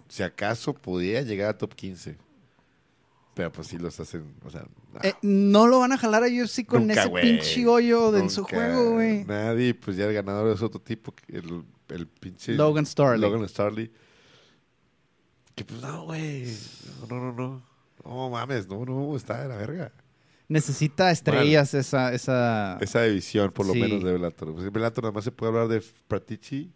si 0.09 0.23
acaso 0.23 0.73
podía 0.73 1.21
llegar 1.21 1.49
a 1.49 1.57
top 1.57 1.73
15. 1.73 2.17
Pero 3.35 3.51
pues 3.51 3.67
sí 3.67 3.77
los 3.79 3.99
hacen, 3.99 4.23
o 4.45 4.49
sea... 4.51 4.61
nah, 4.93 4.99
Eh, 5.03 5.15
no 5.23 5.65
lo 5.67 5.79
van 5.79 5.91
a 5.91 5.97
jalar 5.97 6.23
a 6.23 6.27
UFC 6.27 6.65
con 6.67 6.85
nunca, 6.87 7.01
ese 7.01 7.09
güey. 7.09 7.23
pinche 7.23 7.65
hoyo 7.65 8.11
de 8.11 8.19
en 8.19 8.29
su 8.29 8.43
juego, 8.43 8.91
güey. 8.93 9.23
Nadie, 9.25 9.73
pues 9.73 9.97
ya 9.97 10.05
el 10.05 10.13
ganador 10.13 10.53
es 10.55 10.61
otro 10.61 10.79
tipo, 10.79 11.13
el, 11.29 11.63
el 11.89 12.07
pinche... 12.07 12.53
Logan 12.53 12.85
Starley. 12.85 13.19
Logan 13.21 13.49
Starley. 13.49 13.91
Que 15.55 15.65
pues 15.65 15.81
no, 15.81 16.05
güey. 16.05 16.45
No, 17.01 17.07
no, 17.15 17.31
no, 17.31 17.33
no. 17.33 17.63
No 18.05 18.29
mames, 18.29 18.67
no, 18.67 18.85
no, 18.85 19.15
está 19.15 19.41
de 19.41 19.47
la 19.47 19.55
verga. 19.55 19.91
Necesita 20.47 21.09
estrellas 21.09 21.73
esa, 21.73 22.13
esa... 22.13 22.77
Esa 22.81 23.01
división, 23.03 23.51
por 23.51 23.65
lo 23.65 23.73
Sí. 23.73 23.79
menos, 23.79 24.03
de 24.03 24.11
Bellator. 24.13 24.53
Pues 24.53 24.65
en 24.67 24.73
Bellator 24.73 25.03
nada 25.05 25.13
más 25.13 25.23
se 25.23 25.31
puede 25.31 25.51
hablar 25.53 25.67
de 25.69 25.81
Patici, 26.07 26.69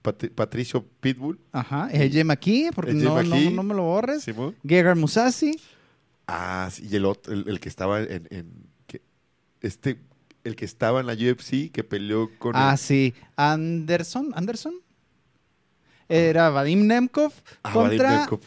Pat- 0.00 0.30
Patricio 0.34 0.82
Pitbull, 1.00 1.38
Ajá, 1.52 1.84
AJ 1.86 2.24
McKee, 2.24 2.70
porque 2.74 2.92
no, 2.94 3.22
no, 3.22 3.50
no 3.50 3.62
me 3.62 3.74
lo 3.74 3.82
borres. 3.82 4.22
Simón. 4.22 4.54
Gegard 4.66 4.96
Musasi. 4.96 5.60
Ah, 6.32 6.68
sí, 6.70 6.86
y 6.90 6.96
el 6.96 7.04
otro, 7.06 7.32
el, 7.32 7.48
el 7.48 7.58
que 7.60 7.68
estaba 7.68 8.00
en, 8.00 8.26
en- 8.30 8.66
que- 8.86 9.02
este, 9.60 9.98
el 10.44 10.54
que 10.56 10.64
estaba 10.64 11.00
en 11.00 11.06
la 11.06 11.14
UFC, 11.14 11.70
que 11.72 11.82
peleó 11.84 12.30
con 12.38 12.54
Ah, 12.56 12.72
el- 12.72 12.78
sí. 12.78 13.14
Anderson. 13.36 14.32
¿Anderson? 14.34 14.74
Era 16.08 16.50
Vadim 16.50 16.86
Nemkov 16.86 17.32
Ah, 17.62 17.72
Vadim 17.74 17.90
contra 17.98 18.18
Nemkov. 18.18 18.40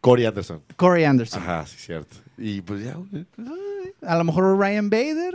Corey 0.00 0.26
Anderson. 0.26 0.62
Corey 0.76 1.04
Anderson. 1.04 1.42
Ajá, 1.42 1.66
sí, 1.66 1.76
cierto. 1.78 2.16
Y 2.36 2.60
pues 2.60 2.84
ya. 2.84 2.96
A 4.02 4.16
lo 4.18 4.24
mejor 4.24 4.58
Ryan 4.58 4.90
Bader. 4.90 5.34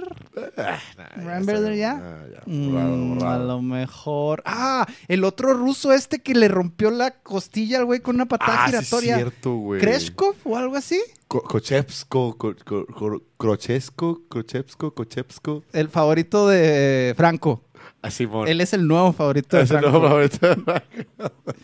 Ah, 0.57 0.79
nah, 0.97 1.07
Ryan 1.23 1.45
Bader 1.45 1.75
ya. 1.75 1.91
Ah, 2.03 2.25
ya, 2.31 2.41
Mm, 2.45 3.15
borrado, 3.15 3.33
a 3.33 3.45
lo 3.45 3.61
mejor. 3.63 4.43
Ah, 4.45 4.85
el 5.07 5.23
otro 5.23 5.53
ruso 5.53 5.91
este 5.93 6.19
que 6.19 6.35
le 6.35 6.47
rompió 6.49 6.91
la 6.91 7.11
costilla 7.11 7.79
al 7.79 7.85
güey 7.85 7.99
con 8.01 8.15
una 8.15 8.27
patada 8.27 8.65
Ah, 8.65 8.65
sí, 8.67 8.71
giratoria. 8.71 9.15
cierto, 9.15 9.55
güey. 9.55 9.81
Kreshkov 9.81 10.35
o 10.43 10.55
algo 10.57 10.75
así. 10.75 10.99
Ko- 11.29 11.41
Kochevsko, 11.43 12.35
Ko- 12.37 12.55
Ko- 12.65 12.85
Ko- 12.87 13.21
Krochesko, 13.37 14.23
Krochevsko, 14.29 14.93
Kochevsko. 14.93 15.63
El 15.73 15.87
favorito 15.89 16.47
de 16.49 17.13
Franco. 17.15 17.63
Así, 18.01 18.25
mon. 18.27 18.47
Él 18.47 18.59
es 18.61 18.73
el 18.73 18.87
nuevo 18.87 19.13
favorito 19.13 19.55
de 19.55 19.63
Ese 19.63 19.75
no, 19.75 19.79
Franco. 19.81 20.01
favorito. 20.01 20.47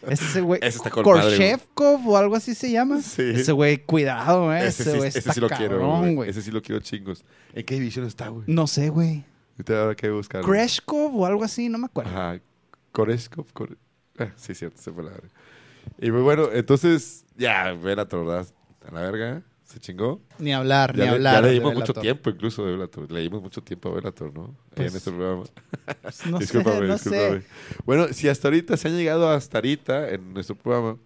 Ese 0.07 0.41
güey. 0.41 0.59
Ese 0.61 0.77
está. 0.77 0.89
Korshevkov 0.91 2.07
o 2.07 2.15
algo 2.17 2.35
así 2.35 2.53
se 2.55 2.71
llama. 2.71 3.01
Sí. 3.01 3.23
Ese 3.35 3.51
güey, 3.53 3.79
cuidado, 3.83 4.53
eh. 4.53 4.67
Ese, 4.67 4.83
Ese 4.83 4.97
güey 4.97 5.09
ese 5.09 5.19
está 5.19 5.33
sí 5.33 5.39
lo 5.41 5.49
quiero, 5.49 5.79
güey. 6.13 6.29
Ese 6.29 6.41
sí 6.41 6.51
lo 6.51 6.61
quiero 6.61 6.79
chingos. 6.81 7.25
¿En 7.53 7.65
qué 7.65 7.75
división 7.75 8.05
está, 8.05 8.27
güey? 8.29 8.43
No 8.47 8.67
sé, 8.67 8.89
güey. 8.89 9.23
Ahorita 9.53 9.81
habrá 9.81 9.95
que 9.95 10.09
buscar. 10.11 10.43
Kreshkov 10.43 11.15
o 11.17 11.25
algo 11.25 11.43
así, 11.43 11.69
no 11.69 11.77
me 11.79 11.85
acuerdo. 11.87 12.11
Ajá. 12.11 12.39
Koreskov. 12.91 13.45
Kore- 13.53 13.77
Ah, 14.17 14.29
sí, 14.37 14.53
cierto, 14.55 14.81
se 14.81 14.91
fue 14.93 15.03
la 15.03 15.09
verga. 15.11 15.27
Y 15.99 16.09
muy 16.11 16.21
bueno, 16.21 16.49
entonces, 16.53 17.25
ya, 17.35 17.73
Bellator, 17.73 18.25
¿verdad? 18.25 18.47
A 18.87 18.91
la 18.93 19.01
verga, 19.01 19.43
se 19.65 19.79
chingó. 19.79 20.21
Ni 20.39 20.53
hablar, 20.53 20.95
Ya, 20.95 21.03
ni 21.03 21.09
le- 21.09 21.15
hablar. 21.15 21.33
ya 21.35 21.41
de 21.41 21.53
leímos 21.53 21.73
mucho 21.75 21.93
tiempo 21.93 22.29
incluso 22.29 22.65
de 22.65 22.71
Bellator. 22.73 23.11
Leímos 23.11 23.41
mucho 23.41 23.61
tiempo 23.61 23.89
a 23.89 23.95
Bellator, 23.95 24.33
¿no? 24.33 24.55
Pues, 24.73 24.91
en 24.91 24.97
este 24.97 25.11
programa. 25.11 25.43
Pues 26.01 26.25
no 26.27 26.39
discúlpame, 26.39 26.77
sé, 26.79 26.87
no 26.87 26.93
discúlpame. 26.93 27.41
sé. 27.41 27.47
Bueno, 27.85 28.07
si 28.13 28.29
hasta 28.29 28.47
ahorita 28.47 28.77
se 28.77 28.87
han 28.87 28.95
llegado 28.97 29.29
hasta 29.29 29.57
ahorita 29.57 30.09
en 30.11 30.33
nuestro 30.33 30.55
programa, 30.55 30.97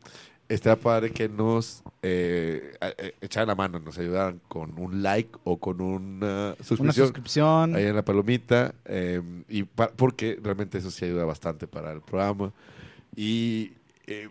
estaría 0.49 0.81
padre 0.81 1.11
que 1.11 1.29
nos 1.29 1.83
eh, 2.01 2.73
eh, 2.97 3.13
echaran 3.21 3.47
la 3.49 3.55
mano, 3.55 3.79
nos 3.79 3.97
ayudaran 3.97 4.41
con 4.47 4.77
un 4.79 5.03
like 5.03 5.31
o 5.43 5.57
con 5.59 5.79
una 5.79 6.49
Una 6.49 6.55
suscripción 6.63 7.05
suscripción. 7.07 7.75
ahí 7.75 7.85
en 7.85 7.95
la 7.95 8.03
palomita, 8.03 8.73
eh, 8.85 9.21
y 9.47 9.63
pa- 9.63 9.91
porque 9.95 10.39
realmente 10.41 10.77
eso 10.79 10.91
sí 10.91 11.05
ayuda 11.05 11.23
bastante 11.25 11.67
para 11.67 11.91
el 11.91 12.01
programa. 12.01 12.51
Y, 13.15 13.73
eh, 14.07 14.29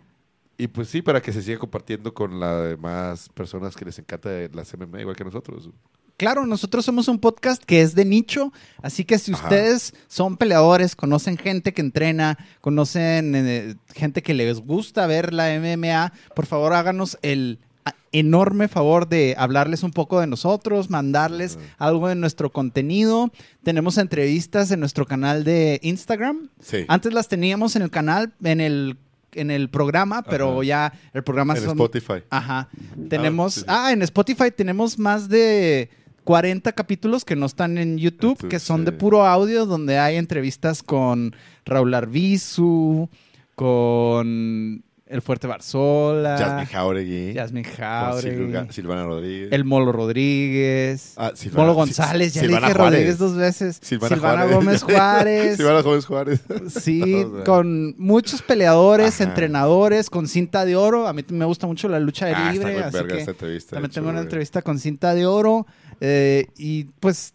y 0.59 0.67
pues 0.67 0.89
sí, 0.89 1.01
para 1.01 1.21
que 1.21 1.33
se 1.33 1.41
siga 1.41 1.57
compartiendo 1.57 2.13
con 2.13 2.39
las 2.39 2.69
demás 2.69 3.29
personas 3.33 3.75
que 3.75 3.85
les 3.85 3.97
encanta 3.97 4.29
las 4.53 4.71
MMA, 4.77 5.01
igual 5.01 5.15
que 5.15 5.23
nosotros. 5.23 5.69
Claro, 6.17 6.45
nosotros 6.45 6.83
somos 6.83 7.07
un 7.07 7.17
podcast 7.17 7.63
que 7.63 7.81
es 7.81 7.95
de 7.95 8.03
nicho, 8.03 8.51
así 8.81 9.05
que 9.05 9.17
si 9.17 9.31
Ajá. 9.33 9.43
ustedes 9.43 9.93
son 10.09 10.35
peleadores, 10.35 10.95
conocen 10.97 11.37
gente 11.37 11.73
que 11.73 11.79
entrena, 11.79 12.37
conocen 12.59 13.33
eh, 13.35 13.75
gente 13.95 14.21
que 14.21 14.33
les 14.33 14.59
gusta 14.59 15.07
ver 15.07 15.33
la 15.33 15.47
MMA, 15.57 16.11
por 16.35 16.45
favor 16.45 16.73
háganos 16.73 17.17
el 17.21 17.59
a- 17.85 17.95
enorme 18.11 18.67
favor 18.67 19.07
de 19.07 19.33
hablarles 19.37 19.81
un 19.83 19.91
poco 19.91 20.19
de 20.19 20.27
nosotros, 20.27 20.89
mandarles 20.89 21.57
algo 21.77 22.09
de 22.09 22.15
nuestro 22.15 22.51
contenido. 22.51 23.31
Tenemos 23.63 23.97
entrevistas 23.97 24.71
en 24.71 24.81
nuestro 24.81 25.05
canal 25.05 25.45
de 25.45 25.79
Instagram. 25.83 26.49
Sí. 26.59 26.83
Antes 26.89 27.13
las 27.13 27.29
teníamos 27.29 27.77
en 27.77 27.81
el 27.83 27.91
canal, 27.91 28.33
en 28.43 28.59
el, 28.59 28.97
en 29.33 29.51
el 29.51 29.69
programa, 29.69 30.23
pero 30.23 30.53
Ajá. 30.55 30.63
ya 30.63 30.93
el 31.13 31.23
programa 31.23 31.53
en 31.55 31.61
son- 31.63 31.71
Spotify. 31.71 32.23
Ajá. 32.29 32.69
Tenemos. 33.09 33.53
sí, 33.55 33.59
sí. 33.61 33.65
Ah, 33.69 33.91
en 33.91 34.01
Spotify 34.01 34.51
tenemos 34.55 34.97
más 34.99 35.29
de 35.29 35.89
40 36.23 36.71
capítulos 36.73 37.25
que 37.25 37.35
no 37.35 37.45
están 37.47 37.77
en 37.77 37.97
YouTube, 37.97 38.47
que 38.47 38.59
son 38.59 38.85
de 38.85 38.91
puro 38.91 39.25
audio, 39.25 39.65
donde 39.65 39.97
hay 39.97 40.15
entrevistas 40.17 40.83
con 40.83 41.35
Raúl 41.65 41.93
Arbizu, 41.93 43.09
con 43.55 44.83
El 45.09 45.23
Fuerte 45.23 45.47
Barzola, 45.47 46.37
Jasmine 46.37 46.65
Jauregui. 46.67 47.33
Yasmin 47.33 47.63
con 47.63 47.73
Jauregui, 47.73 48.45
Silvana, 48.45 48.71
Silvana 48.71 49.03
Rodríguez. 49.05 49.51
El 49.51 49.65
Molo 49.65 49.91
Rodríguez, 49.91 51.13
Ah, 51.17 51.31
Silvana- 51.33 51.61
Molo 51.61 51.73
Sil- 51.73 51.75
González, 51.81 52.33
ya 52.35 52.41
le 52.43 52.47
Silvana 52.47 52.67
dije 52.67 52.77
Juárez. 52.79 52.93
Rodríguez 52.99 53.17
dos 53.17 53.35
veces, 53.35 53.79
Silvana, 53.81 54.15
Silvana, 54.15 54.41
Juárez. 54.43 54.55
Gómez 54.55 54.83
Juárez. 54.83 55.57
Silvana 55.57 55.81
Gómez 55.81 56.05
Juárez. 56.05 56.41
Sí, 56.79 57.01
O 57.25 57.35
sea. 57.37 57.43
con 57.43 57.95
muchos 57.97 58.41
peleadores, 58.43 59.15
Ajá. 59.19 59.29
entrenadores, 59.29 60.09
con 60.11 60.27
cinta 60.27 60.63
de 60.65 60.75
oro. 60.75 61.07
A 61.07 61.13
mí 61.13 61.25
me 61.29 61.45
gusta 61.45 61.65
mucho 61.65 61.87
la 61.89 61.99
lucha 61.99 62.27
de 62.27 62.33
Ah, 62.35 62.37
está 62.39 62.51
libre, 62.53 62.73
con 62.75 62.83
así 62.83 62.93
verga 62.93 63.13
que 63.15 63.19
esta 63.19 63.31
entrevista, 63.31 63.69
también 63.77 63.91
tengo 63.91 64.09
una 64.09 64.19
entrevista 64.21 64.61
con 64.61 64.77
cinta 64.77 65.15
de 65.15 65.25
oro. 65.25 65.65
eh, 66.01 66.45
y 66.57 66.83
pues, 66.99 67.33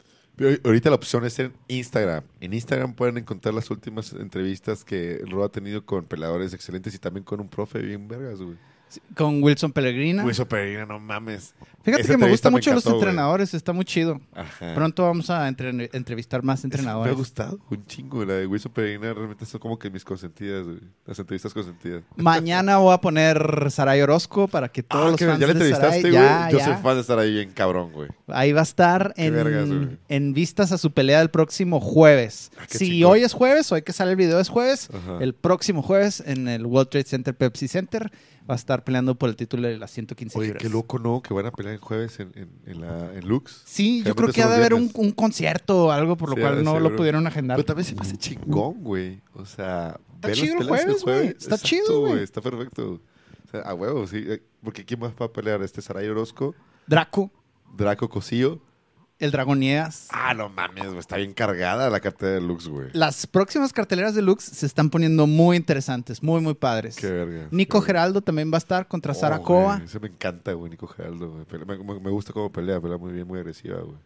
ahorita 0.64 0.90
la 0.90 0.96
opción 0.96 1.24
es 1.24 1.38
en 1.38 1.52
Instagram. 1.68 2.24
En 2.40 2.52
Instagram 2.54 2.94
pueden 2.94 3.18
encontrar 3.18 3.54
las 3.54 3.70
últimas 3.70 4.12
entrevistas 4.12 4.84
que 4.84 5.20
Ro 5.28 5.44
ha 5.44 5.48
tenido 5.50 5.84
con 5.84 6.04
peleadores 6.06 6.54
excelentes 6.54 6.94
y 6.94 6.98
también 6.98 7.24
con 7.24 7.40
un 7.40 7.48
profe 7.48 7.78
bien 7.80 8.08
vergas, 8.08 8.40
güey. 8.40 8.58
Con 9.16 9.42
Wilson 9.42 9.72
Pellegrina. 9.72 10.24
Wilson 10.24 10.46
Pereira, 10.46 10.86
no 10.86 10.98
mames. 11.00 11.54
Fíjate 11.82 12.02
Esa 12.02 12.12
que 12.12 12.18
me 12.18 12.30
gusta 12.30 12.48
mucho 12.50 12.72
los 12.72 12.82
encantó, 12.86 12.98
entrenadores, 13.00 13.52
está 13.52 13.74
muy 13.74 13.84
chido. 13.84 14.18
Ajá. 14.34 14.74
Pronto 14.74 15.02
vamos 15.02 15.28
a 15.28 15.46
entre- 15.48 15.90
entrevistar 15.92 16.42
más 16.42 16.60
Esa 16.60 16.68
Me 16.68 16.74
entrenadores. 16.74 17.12
ha 17.12 17.16
gustado 17.16 17.58
un 17.70 17.84
chingo. 17.86 18.24
La 18.24 18.34
de 18.34 18.46
Wilson 18.46 18.72
Pereira 18.72 19.12
realmente 19.12 19.44
son 19.44 19.60
como 19.60 19.78
que 19.78 19.90
mis 19.90 20.02
consentidas, 20.02 20.64
güey. 20.64 20.78
Las 21.04 21.18
entrevistas 21.18 21.52
consentidas. 21.52 22.02
Mañana 22.16 22.78
voy 22.78 22.94
a 22.94 22.98
poner 23.02 23.70
Saray 23.70 24.00
Orozco 24.00 24.48
para 24.48 24.70
que 24.70 24.82
todos 24.82 25.04
Ah, 25.04 25.10
los 25.10 25.18
que 25.18 25.26
fans 25.26 25.38
ya 25.40 25.46
le 25.46 25.52
de 25.52 25.58
entrevistaste, 25.60 25.86
Saray, 25.86 26.00
güey. 26.02 26.12
ya, 26.14 26.48
Yo 26.50 26.58
ya. 26.58 26.64
soy 26.64 26.74
fan 26.82 26.94
de 26.94 27.00
estar 27.02 27.18
ahí 27.18 27.32
bien 27.32 27.50
cabrón, 27.50 27.92
güey. 27.92 28.08
Ahí 28.28 28.52
va 28.52 28.60
a 28.60 28.64
estar 28.64 29.12
en, 29.18 29.34
vergas, 29.34 29.68
en 30.08 30.32
vistas 30.32 30.72
a 30.72 30.78
su 30.78 30.90
pelea 30.90 31.20
el 31.20 31.28
próximo 31.28 31.80
jueves. 31.80 32.50
Ah, 32.58 32.62
si 32.66 32.78
chingón. 32.92 33.12
hoy 33.12 33.24
es 33.24 33.34
jueves, 33.34 33.70
hoy 33.72 33.82
que 33.82 33.92
sale 33.92 34.12
el 34.12 34.16
video 34.16 34.40
es 34.40 34.48
jueves, 34.48 34.88
Ajá. 34.90 35.18
el 35.20 35.34
próximo 35.34 35.82
jueves 35.82 36.22
en 36.24 36.48
el 36.48 36.64
World 36.64 36.88
Trade 36.88 37.04
Center 37.04 37.36
Pepsi 37.36 37.68
Center 37.68 38.10
va 38.48 38.54
a 38.54 38.56
estar 38.56 38.84
peleando 38.84 39.14
por 39.14 39.28
el 39.28 39.36
título 39.36 39.66
de 39.68 39.78
las 39.78 39.90
115 39.90 40.38
Oye, 40.38 40.48
libras. 40.48 40.62
qué 40.62 40.68
loco, 40.68 40.98
¿no? 40.98 41.22
Que 41.22 41.32
van 41.32 41.46
a 41.46 41.50
pelear 41.50 41.74
el 41.74 41.80
jueves 41.80 42.20
en, 42.20 42.32
en, 42.34 42.50
en 42.66 42.80
la, 42.80 43.14
en 43.14 43.26
Lux. 43.26 43.62
Sí, 43.64 44.02
yo 44.04 44.14
creo 44.14 44.30
que 44.32 44.42
ha 44.42 44.48
de 44.48 44.56
haber 44.56 44.74
un, 44.74 44.88
concierto 45.12 45.86
o 45.86 45.90
algo 45.90 46.16
por 46.16 46.28
lo 46.28 46.36
Sí, 46.36 46.42
cual 46.42 46.64
no 46.64 46.78
lo 46.78 46.94
pudieron 46.94 47.26
agendar. 47.26 47.56
Pero 47.56 47.66
también 47.66 47.86
se 47.86 47.96
hace 47.98 48.16
chingón, 48.16 48.82
güey. 48.82 49.20
O 49.34 49.46
sea, 49.46 49.98
Está 50.14 50.32
chido 50.32 50.60
el 50.60 50.68
jueves, 50.68 51.02
güey. 51.02 51.26
Está 51.28 51.54
Exacto, 51.56 51.66
chido, 51.66 52.00
güey. 52.00 52.22
Está 52.22 52.40
perfecto. 52.40 53.00
O 53.46 53.50
sea, 53.50 53.60
a 53.60 53.74
huevo, 53.74 54.06
sí. 54.06 54.24
Eh, 54.26 54.42
Porque 54.62 54.84
¿quién 54.84 55.00
más 55.00 55.12
va 55.20 55.26
a 55.26 55.32
pelear? 55.32 55.62
Este 55.62 55.82
Saray 55.82 56.08
Orozco, 56.08 56.54
Draco, 56.86 57.30
Draco 57.76 58.08
Cosillo. 58.08 58.60
El 59.18 59.30
Dragón 59.30 59.60
Niegas. 59.60 60.08
Ah, 60.10 60.34
no 60.34 60.48
mames, 60.48 60.86
güey, 60.86 60.98
está 60.98 61.16
bien 61.16 61.32
cargada 61.34 61.88
la 61.88 62.00
cartera 62.00 62.32
de 62.32 62.40
Lux, 62.40 62.66
güey. 62.68 62.88
Las 62.92 63.26
próximas 63.26 63.72
carteleras 63.72 64.14
de 64.14 64.22
Lux 64.22 64.44
se 64.44 64.66
están 64.66 64.90
poniendo 64.90 65.26
muy 65.26 65.56
interesantes, 65.56 66.22
muy, 66.22 66.40
muy 66.40 66.54
padres. 66.54 66.96
Qué 66.96 67.10
verga. 67.10 67.48
Nico 67.50 67.80
qué 67.80 67.86
verga. 67.86 67.86
Geraldo 68.02 68.20
también 68.22 68.50
va 68.52 68.56
a 68.56 68.58
estar 68.58 68.86
contra 68.88 69.12
Oh, 69.12 69.14
Sara. 69.14 69.40
Ese 69.84 70.00
me 70.00 70.08
encanta, 70.08 70.52
güey, 70.52 70.70
Nico 70.70 70.86
Geraldo. 70.86 71.30
güey. 71.30 71.44
Me, 71.66 71.76
me- 71.84 72.00
me 72.00 72.10
gusta 72.10 72.32
cómo 72.32 72.50
pelea, 72.50 72.80
pelea 72.80 72.98
muy 72.98 73.12
bien, 73.12 73.26
muy 73.26 73.38
agresiva, 73.38 73.78
güey. 73.80 73.96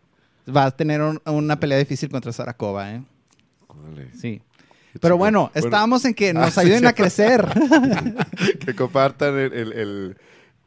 Va 0.54 0.64
a 0.66 0.70
tener 0.70 1.00
un- 1.02 1.20
una 1.26 1.58
pelea 1.58 1.78
difícil 1.78 2.08
contra 2.10 2.32
Sara 2.32 2.52
Cova, 2.54 2.92
¿eh? 2.94 3.02
Sí. 4.18 4.40
Pero 4.94 5.14
chingón. 5.14 5.18
bueno, 5.18 5.50
estábamos 5.54 6.04
en 6.04 6.14
que 6.14 6.30
Ah, 6.30 6.32
nos 6.34 6.54
sí, 6.54 6.60
ayuden 6.60 6.80
sí. 6.80 6.86
a 6.86 6.92
crecer. 6.94 7.46
que 8.64 8.74
compartan 8.74 9.38
el, 9.38 9.52
el, 9.52 9.72
el, 9.72 10.16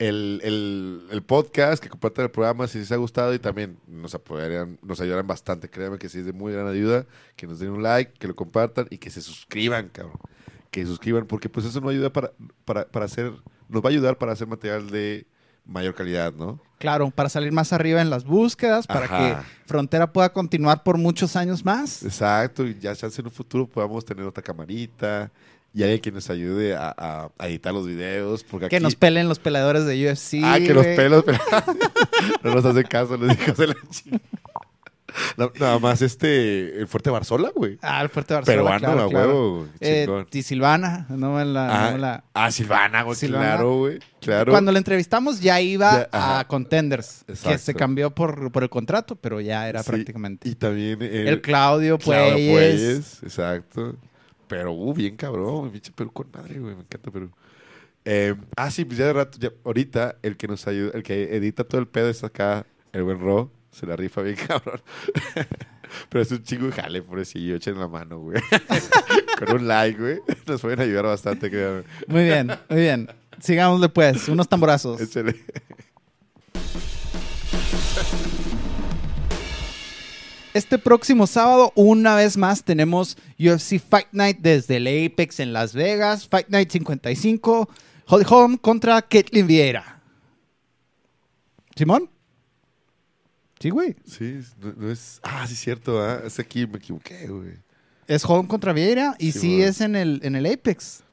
el- 0.07 0.41
el- 0.43 1.01
el 1.11 1.21
podcast, 1.21 1.81
que 1.81 1.89
compartan 1.89 2.25
el 2.25 2.31
programa 2.31 2.67
si 2.67 2.79
les 2.79 2.91
ha 2.91 2.95
gustado 2.95 3.33
y 3.33 3.39
también 3.39 3.77
nos 3.87 4.15
apoyarían, 4.15 4.79
nos 4.81 4.99
ayudarán 4.99 5.27
bastante. 5.27 5.69
Créanme 5.69 5.97
que 5.99 6.09
sí 6.09 6.19
es 6.19 6.25
de 6.25 6.33
muy 6.33 6.51
gran 6.53 6.67
ayuda, 6.67 7.05
que 7.35 7.45
nos 7.47 7.59
den 7.59 7.69
un 7.69 7.83
like, 7.83 8.13
que 8.17 8.27
lo 8.27 8.35
compartan 8.35 8.87
y 8.89 8.97
que 8.97 9.09
se 9.11 9.21
suscriban, 9.21 9.89
cabrón. 9.89 10.17
Que 10.71 10.81
se 10.81 10.87
suscriban, 10.87 11.25
porque 11.27 11.49
pues 11.49 11.65
eso 11.65 11.79
nos 11.81 11.91
ayuda 11.91 12.11
para, 12.11 12.31
para, 12.65 12.85
para 12.87 13.05
hacer, 13.05 13.31
nos 13.69 13.81
va 13.83 13.89
a 13.89 13.91
ayudar 13.91 14.17
para 14.17 14.31
hacer 14.31 14.47
material 14.47 14.89
de 14.89 15.25
mayor 15.65 15.93
calidad, 15.93 16.33
¿no? 16.33 16.59
claro, 16.79 17.11
para 17.11 17.29
salir 17.29 17.51
más 17.51 17.71
arriba 17.73 18.01
en 18.01 18.09
las 18.09 18.23
búsquedas, 18.25 18.87
para 18.87 19.05
Ajá. 19.05 19.17
que 19.19 19.47
Frontera 19.67 20.11
pueda 20.11 20.33
continuar 20.33 20.81
por 20.81 20.97
muchos 20.97 21.35
años 21.35 21.63
más. 21.63 22.01
Exacto, 22.03 22.65
y 22.65 22.79
ya 22.79 22.95
chance 22.95 23.21
en 23.21 23.27
un 23.27 23.31
futuro 23.31 23.67
podamos 23.67 24.03
tener 24.03 24.25
otra 24.25 24.41
camarita 24.41 25.29
y 25.73 25.83
alguien 25.83 25.99
que 26.01 26.11
nos 26.11 26.29
ayude 26.29 26.75
a, 26.75 26.93
a- 26.97 27.29
a 27.37 27.47
editar 27.47 27.73
los 27.73 27.87
videos. 27.87 28.43
Porque 28.43 28.67
Que 28.69 28.75
aquí- 28.77 28.83
nos 28.83 28.95
peleen 28.95 29.27
los 29.29 29.39
peladores 29.39 29.85
de 29.85 30.09
UFC. 30.09 30.41
ah, 30.43 30.57
que 30.59 30.73
los 30.73 30.83
güey. 30.83 30.95
pelos. 30.95 31.23
no 32.43 32.53
nos 32.55 32.65
hacen 32.65 32.83
caso 32.83 33.17
los 33.17 33.31
hijos 33.37 33.57
de 33.57 33.67
la 33.67 33.75
chica. 33.89 34.17
No, 35.35 35.51
nada 35.59 35.77
más 35.77 36.01
este, 36.01 36.79
el 36.79 36.87
Fuerte 36.87 37.09
Barzola, 37.09 37.51
güey. 37.53 37.77
Ah, 37.81 38.01
el 38.01 38.07
Fuerte 38.07 38.33
Barcelona. 38.33 38.79
Peruano, 38.79 38.93
claro, 38.95 39.09
claro. 39.09 39.67
Eh, 39.81 40.25
y 40.31 40.41
Silvana, 40.41 41.05
no 41.09 41.41
en 41.41 41.53
la, 41.53 41.67
no 41.67 41.73
Ah, 41.73 41.97
la- 41.97 42.23
ah, 42.33 42.49
Silvana, 42.49 43.01
güey, 43.03 43.17
Silvana. 43.17 43.45
claro, 43.45 43.75
güey. 43.75 43.99
Claro. 44.21 44.53
Cuando 44.53 44.71
la 44.71 44.77
entrevistamos 44.77 45.41
ya 45.41 45.59
iba 45.59 46.07
Ya, 46.09 46.39
a 46.39 46.47
Contenders, 46.47 47.25
que 47.43 47.57
se 47.57 47.73
cambió 47.73 48.11
por, 48.15 48.53
por 48.53 48.63
el 48.63 48.69
contrato, 48.69 49.17
pero 49.17 49.41
ya 49.41 49.67
era 49.67 49.83
Sí, 49.83 49.89
prácticamente. 49.89 50.47
Y 50.47 50.55
también 50.55 51.01
el, 51.01 51.27
el 51.27 51.41
Claudio 51.41 51.97
Claudio. 51.97 52.53
Puelles, 52.53 53.19
exacto. 53.21 53.97
Pero, 54.51 54.73
uh, 54.73 54.93
bien 54.93 55.15
cabrón, 55.15 55.71
pinche 55.71 55.93
Perú 55.93 56.11
con 56.11 56.27
madre, 56.29 56.59
güey, 56.59 56.75
me 56.75 56.81
encanta 56.81 57.09
Perú. 57.09 57.31
Eh, 58.03 58.35
ah, 58.57 58.69
sí, 58.69 58.83
pues 58.83 58.97
ya 58.97 59.05
de 59.05 59.13
rato, 59.13 59.37
ya, 59.39 59.49
ahorita 59.63 60.17
el 60.23 60.35
que 60.35 60.45
nos 60.49 60.67
ayuda, 60.67 60.91
el 60.93 61.03
que 61.03 61.37
edita 61.37 61.63
todo 61.63 61.79
el 61.79 61.87
pedo 61.87 62.09
es 62.09 62.21
acá, 62.21 62.65
el 62.91 63.03
buen 63.03 63.21
Ro, 63.21 63.49
se 63.71 63.85
la 63.85 63.95
rifa 63.95 64.21
bien 64.21 64.35
cabrón. 64.47 64.81
Pero 66.09 66.21
es 66.21 66.31
un 66.31 66.43
chingo 66.43 66.65
de 66.65 66.73
jale, 66.73 67.01
pobrecillo, 67.01 67.55
echen 67.55 67.79
la 67.79 67.87
mano, 67.87 68.19
güey. 68.19 68.41
con 69.39 69.55
un 69.55 69.69
like, 69.69 69.97
güey, 69.97 70.19
nos 70.45 70.59
pueden 70.59 70.81
ayudar 70.81 71.05
bastante, 71.05 71.49
créanme. 71.49 71.83
Muy 72.07 72.25
bien, 72.25 72.51
muy 72.69 72.81
bien. 72.81 73.07
Sigámosle 73.39 73.87
pues, 73.87 74.27
unos 74.27 74.49
tamborazos. 74.49 74.99
Échale. 74.99 75.33
Este 80.53 80.77
próximo 80.77 81.27
sábado, 81.27 81.71
una 81.75 82.15
vez 82.15 82.35
más, 82.35 82.63
tenemos 82.63 83.17
UFC 83.39 83.79
Fight 83.79 84.07
Night 84.11 84.39
desde 84.39 84.77
el 84.77 84.87
Apex 84.87 85.39
en 85.39 85.53
Las 85.53 85.73
Vegas. 85.73 86.27
Fight 86.27 86.49
Night 86.49 86.69
55, 86.71 87.69
Holly 88.07 88.25
Holm 88.27 88.57
contra 88.57 89.01
Caitlin 89.01 89.47
Vieira. 89.47 90.01
¿Simón? 91.75 92.09
Sí, 93.61 93.69
güey. 93.69 93.95
Sí, 94.05 94.39
no, 94.59 94.73
no 94.75 94.91
es... 94.91 95.21
Ah, 95.23 95.47
sí, 95.47 95.55
cierto, 95.55 96.01
ah, 96.01 96.21
es 96.25 96.37
aquí, 96.37 96.67
me 96.67 96.79
equivoqué, 96.79 97.27
güey. 97.27 97.53
Es 98.07 98.25
Holm 98.25 98.45
contra 98.45 98.73
Vieira 98.73 99.15
y 99.19 99.31
Sí, 99.31 99.61
es 99.61 99.79
en 99.79 99.95
el, 99.95 100.19
en 100.23 100.35
el 100.35 100.45
Apex. 100.45 101.03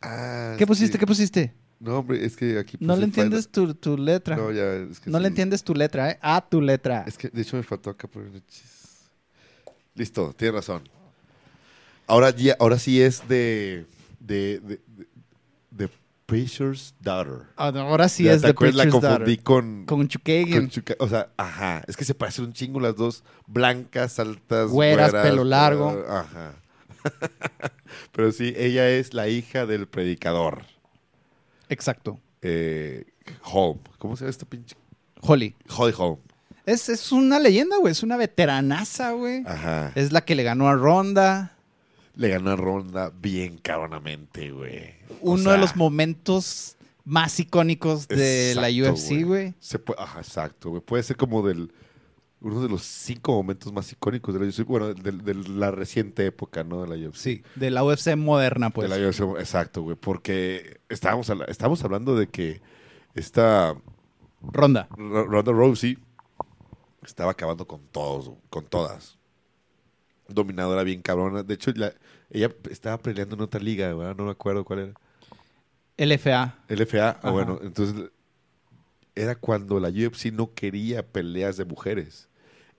Ah, 0.00 0.54
¿Qué 0.56 0.66
pusiste? 0.68 0.98
¿Qué 0.98 1.06
pusiste? 1.06 1.52
No, 1.78 1.98
hombre, 1.98 2.24
es 2.24 2.36
que 2.36 2.58
aquí... 2.58 2.76
No 2.80 2.96
le 2.96 3.04
entiendes 3.04 3.48
tu, 3.48 3.74
tu 3.74 3.98
letra. 3.98 4.34
No, 4.36 4.44
No, 4.44 4.52
ya, 4.52 4.72
es 4.74 4.98
que 5.00 5.10
le 5.10 5.24
sí. 5.24 5.28
entiendes 5.28 5.62
tu 5.62 5.74
letra, 5.74 6.10
¿eh? 6.12 6.18
A 6.22 6.40
tu 6.46 6.60
letra. 6.60 7.04
Es 7.06 7.18
que 7.18 7.28
de 7.28 7.42
hecho 7.42 7.56
me 7.56 7.62
faltó 7.62 7.90
acá 7.90 8.08
chis. 8.48 9.10
Listo, 9.94 10.32
tienes 10.36 10.54
razón. 10.54 10.82
Ahora, 12.06 12.30
ya, 12.30 12.56
ahora 12.58 12.78
sí 12.78 13.00
es 13.00 13.26
de. 13.28 13.86
de. 14.20 14.60
de. 14.60 14.80
de, 14.86 15.06
de 15.70 15.90
Preacher's 16.26 16.92
Daughter. 17.00 17.46
Ah, 17.56 17.70
no, 17.72 17.82
Ahora 17.82 18.08
sí 18.08 18.24
Ya, 18.24 18.32
es 18.32 18.40
¿te 18.40 18.48
de 18.48 18.50
acuerdas? 18.50 18.76
La 18.76 18.82
Preacher's 18.84 19.04
confundí 19.04 19.36
Daughter. 19.36 19.44
con. 19.44 19.86
Con 19.86 20.08
o 20.98 21.08
sea, 21.08 21.28
ajá. 21.36 21.84
Es 21.86 21.96
que 21.96 22.04
se 22.04 22.14
parecen 22.14 22.46
un 22.46 22.52
chingo 22.52 22.80
las 22.80 22.96
dos. 22.96 23.22
Blancas, 23.46 24.18
altas. 24.18 24.70
Güeras, 24.70 25.12
pelo 25.12 25.44
largo. 25.44 25.92
uh, 25.92 26.10
Ajá. 26.10 26.54
Pero 28.12 28.32
sí, 28.32 28.52
ella 28.56 28.88
es 28.90 29.14
la 29.14 29.28
hija 29.28 29.66
del 29.66 29.86
predicador. 29.86 30.64
Exacto. 31.68 32.20
Eh, 32.42 33.04
Holm. 33.42 33.78
¿Cómo 33.98 34.16
se 34.16 34.24
llama 34.24 34.30
esta 34.30 34.46
pinche? 34.46 34.76
Holly. 35.20 35.54
Holly 35.68 35.94
Holm. 35.96 36.18
Es, 36.64 36.88
es 36.88 37.12
una 37.12 37.38
leyenda, 37.38 37.76
güey. 37.78 37.92
Es 37.92 38.02
una 38.02 38.16
veteranaza, 38.16 39.12
güey. 39.12 39.42
Ajá. 39.46 39.92
Es 39.94 40.12
la 40.12 40.24
que 40.24 40.34
le 40.34 40.42
ganó 40.42 40.68
a 40.68 40.74
Ronda. 40.74 41.56
Le 42.14 42.28
ganó 42.28 42.50
a 42.50 42.56
Ronda 42.56 43.12
bien 43.20 43.58
cabronamente, 43.58 44.50
güey. 44.50 44.94
Uno 45.20 45.44
sea, 45.44 45.52
de 45.52 45.58
los 45.58 45.76
momentos 45.76 46.76
más 47.04 47.38
icónicos 47.38 48.08
de 48.08 48.54
la 48.56 48.68
UFC, 48.68 49.24
güey. 49.24 49.54
Ajá, 49.96 50.20
exacto, 50.20 50.70
güey. 50.70 50.82
Puede 50.82 51.04
ser 51.04 51.16
como 51.16 51.46
del 51.46 51.72
uno 52.40 52.62
de 52.62 52.68
los 52.68 52.82
cinco 52.82 53.32
momentos 53.32 53.72
más 53.72 53.90
icónicos 53.92 54.34
de 54.34 54.40
la 54.40 54.46
UFC. 54.46 54.64
Bueno, 54.64 54.92
de, 54.94 55.12
de 55.12 55.34
la 55.48 55.70
reciente 55.70 56.26
época, 56.26 56.64
¿no? 56.64 56.82
De 56.82 56.88
la 56.96 57.08
UFC. 57.08 57.16
Sí, 57.18 57.42
de 57.54 57.70
la 57.70 57.82
UFC 57.84 58.14
moderna, 58.16 58.70
pues. 58.70 58.88
De 58.90 58.98
la 58.98 59.08
UFC, 59.08 59.20
exacto, 59.40 59.82
güey. 59.82 59.96
Porque 59.96 60.80
estábamos, 60.88 61.30
estábamos 61.48 61.82
hablando 61.84 62.14
de 62.14 62.28
que 62.28 62.60
esta 63.14 63.74
Ronda. 64.42 64.88
R- 64.96 65.24
Ronda 65.24 65.52
Rousey 65.52 65.98
estaba 67.02 67.32
acabando 67.32 67.66
con 67.66 67.80
todos, 67.88 68.30
con 68.50 68.64
todas. 68.66 69.18
Dominadora 70.28 70.82
bien 70.82 71.02
cabrona. 71.02 71.42
De 71.42 71.54
hecho, 71.54 71.72
la- 71.74 71.94
ella 72.30 72.52
estaba 72.70 72.98
peleando 72.98 73.36
en 73.36 73.42
otra 73.42 73.60
liga, 73.60 73.94
¿verdad? 73.94 74.16
No 74.16 74.24
me 74.24 74.32
acuerdo 74.32 74.64
cuál 74.64 74.78
era. 74.80 74.92
LFA. 75.98 76.54
LFA, 76.68 77.20
ah, 77.22 77.30
bueno, 77.30 77.58
entonces 77.62 78.10
era 79.14 79.34
cuando 79.34 79.80
la 79.80 79.88
UFC 79.88 80.26
no 80.32 80.52
quería 80.52 81.06
peleas 81.06 81.56
de 81.56 81.64
mujeres. 81.64 82.25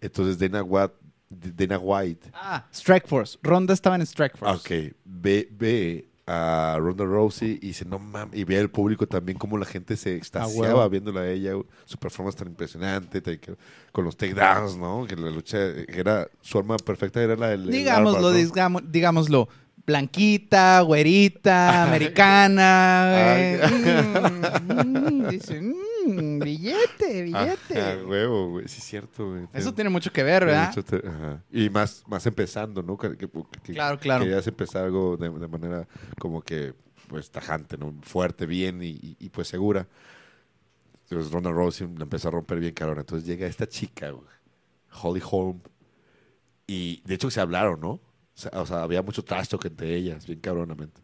Entonces 0.01 0.37
Dana 0.37 0.63
White, 0.63 0.93
Dana 1.29 1.77
White 1.79 2.29
Ah, 2.33 2.65
Strike 2.71 3.07
Force. 3.07 3.37
Ronda 3.41 3.73
estaba 3.73 3.95
en 3.95 4.01
Strike 4.03 4.37
Force. 4.37 4.55
ok, 4.89 4.95
ve, 5.05 5.47
ve 5.51 6.07
a 6.29 6.75
Ronda 6.79 7.05
Rousey 7.05 7.51
y 7.61 7.67
dice, 7.67 7.85
no 7.85 7.99
mames, 7.99 8.37
y 8.37 8.43
ve 8.43 8.59
al 8.59 8.69
público 8.69 9.07
también 9.07 9.37
como 9.37 9.57
la 9.57 9.65
gente 9.65 9.95
se 9.95 10.15
extasiaba 10.15 10.85
viéndola 10.89 11.21
a 11.21 11.29
ella, 11.29 11.53
su 11.85 11.97
performance 11.97 12.35
tan 12.35 12.49
impresionante, 12.49 13.21
con 13.93 14.03
los 14.03 14.17
takedowns, 14.17 14.75
¿no? 14.77 15.05
Que 15.07 15.15
la 15.15 15.29
lucha, 15.29 15.57
que 15.57 15.99
era, 15.99 16.27
su 16.41 16.57
arma 16.59 16.75
perfecta 16.77 17.21
era 17.23 17.35
la 17.37 17.47
del... 17.49 17.63
el 17.63 17.71
Digámoslo, 17.71 18.19
¿no? 18.21 18.31
digamo- 18.37 18.81
digámoslo. 18.81 19.47
Blanquita, 19.85 20.81
güerita, 20.81 21.83
americana. 21.87 23.35
Ay. 23.35 23.57
güey. 23.57 23.71
Mm, 24.83 25.23
mm, 25.23 25.29
dice, 25.29 25.61
mm, 25.61 25.73
billete, 26.39 27.23
billete. 27.23 27.79
Ajá, 27.81 27.97
huevo, 28.05 28.49
güey, 28.51 28.67
sí 28.67 28.77
es 28.79 28.83
cierto, 28.85 29.29
güey. 29.31 29.47
Eso 29.53 29.73
tiene 29.73 29.89
mucho 29.89 30.11
que 30.11 30.23
ver, 30.23 30.45
¿verdad? 30.45 30.73
Te- 30.83 31.07
ajá. 31.07 31.43
Y 31.51 31.69
más, 31.69 32.03
más 32.07 32.25
empezando, 32.25 32.81
¿no? 32.83 32.97
Que, 32.97 33.17
que- 33.17 33.29
que- 33.63 33.73
Claro, 33.73 33.99
claro. 33.99 34.23
Querías 34.23 34.45
empezar 34.47 34.85
algo 34.85 35.17
de, 35.17 35.29
de 35.29 35.47
manera 35.47 35.87
como 36.19 36.41
que 36.41 36.73
pues 37.07 37.31
tajante, 37.31 37.77
¿no? 37.77 37.95
Fuerte, 38.01 38.45
bien 38.45 38.83
y, 38.83 38.87
y- 38.89 39.15
y, 39.19 39.29
pues 39.29 39.47
segura. 39.47 39.87
Entonces 41.03 41.31
Ronda 41.31 41.51
Rousey 41.51 41.87
la 41.95 42.03
empezó 42.03 42.27
a 42.27 42.31
romper 42.31 42.59
bien 42.59 42.73
cabrón. 42.73 42.99
Entonces 42.99 43.25
llega 43.27 43.47
esta 43.47 43.67
chica, 43.67 44.09
güey, 44.11 44.27
Holly 45.01 45.21
Holm. 45.31 45.61
Y 46.67 47.01
de 47.05 47.13
hecho 47.15 47.29
se 47.31 47.39
hablaron, 47.39 47.79
¿no? 47.79 47.91
O 47.91 48.01
sea, 48.33 48.51
o 48.59 48.65
sea, 48.65 48.83
había 48.83 49.01
mucho 49.01 49.23
trash 49.23 49.47
talk 49.47 49.63
entre 49.65 49.95
ellas, 49.95 50.27
bien 50.27 50.39
cabronamente. 50.41 51.01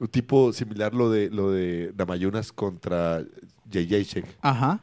Un 0.00 0.08
tipo 0.08 0.52
similar 0.52 0.92
lo 0.94 1.10
de 1.10 1.30
lo 1.30 1.50
de 1.52 1.92
Damayunas 1.94 2.52
contra 2.52 3.22
JJ 3.70 4.02
Shek. 4.02 4.26
Ajá. 4.42 4.80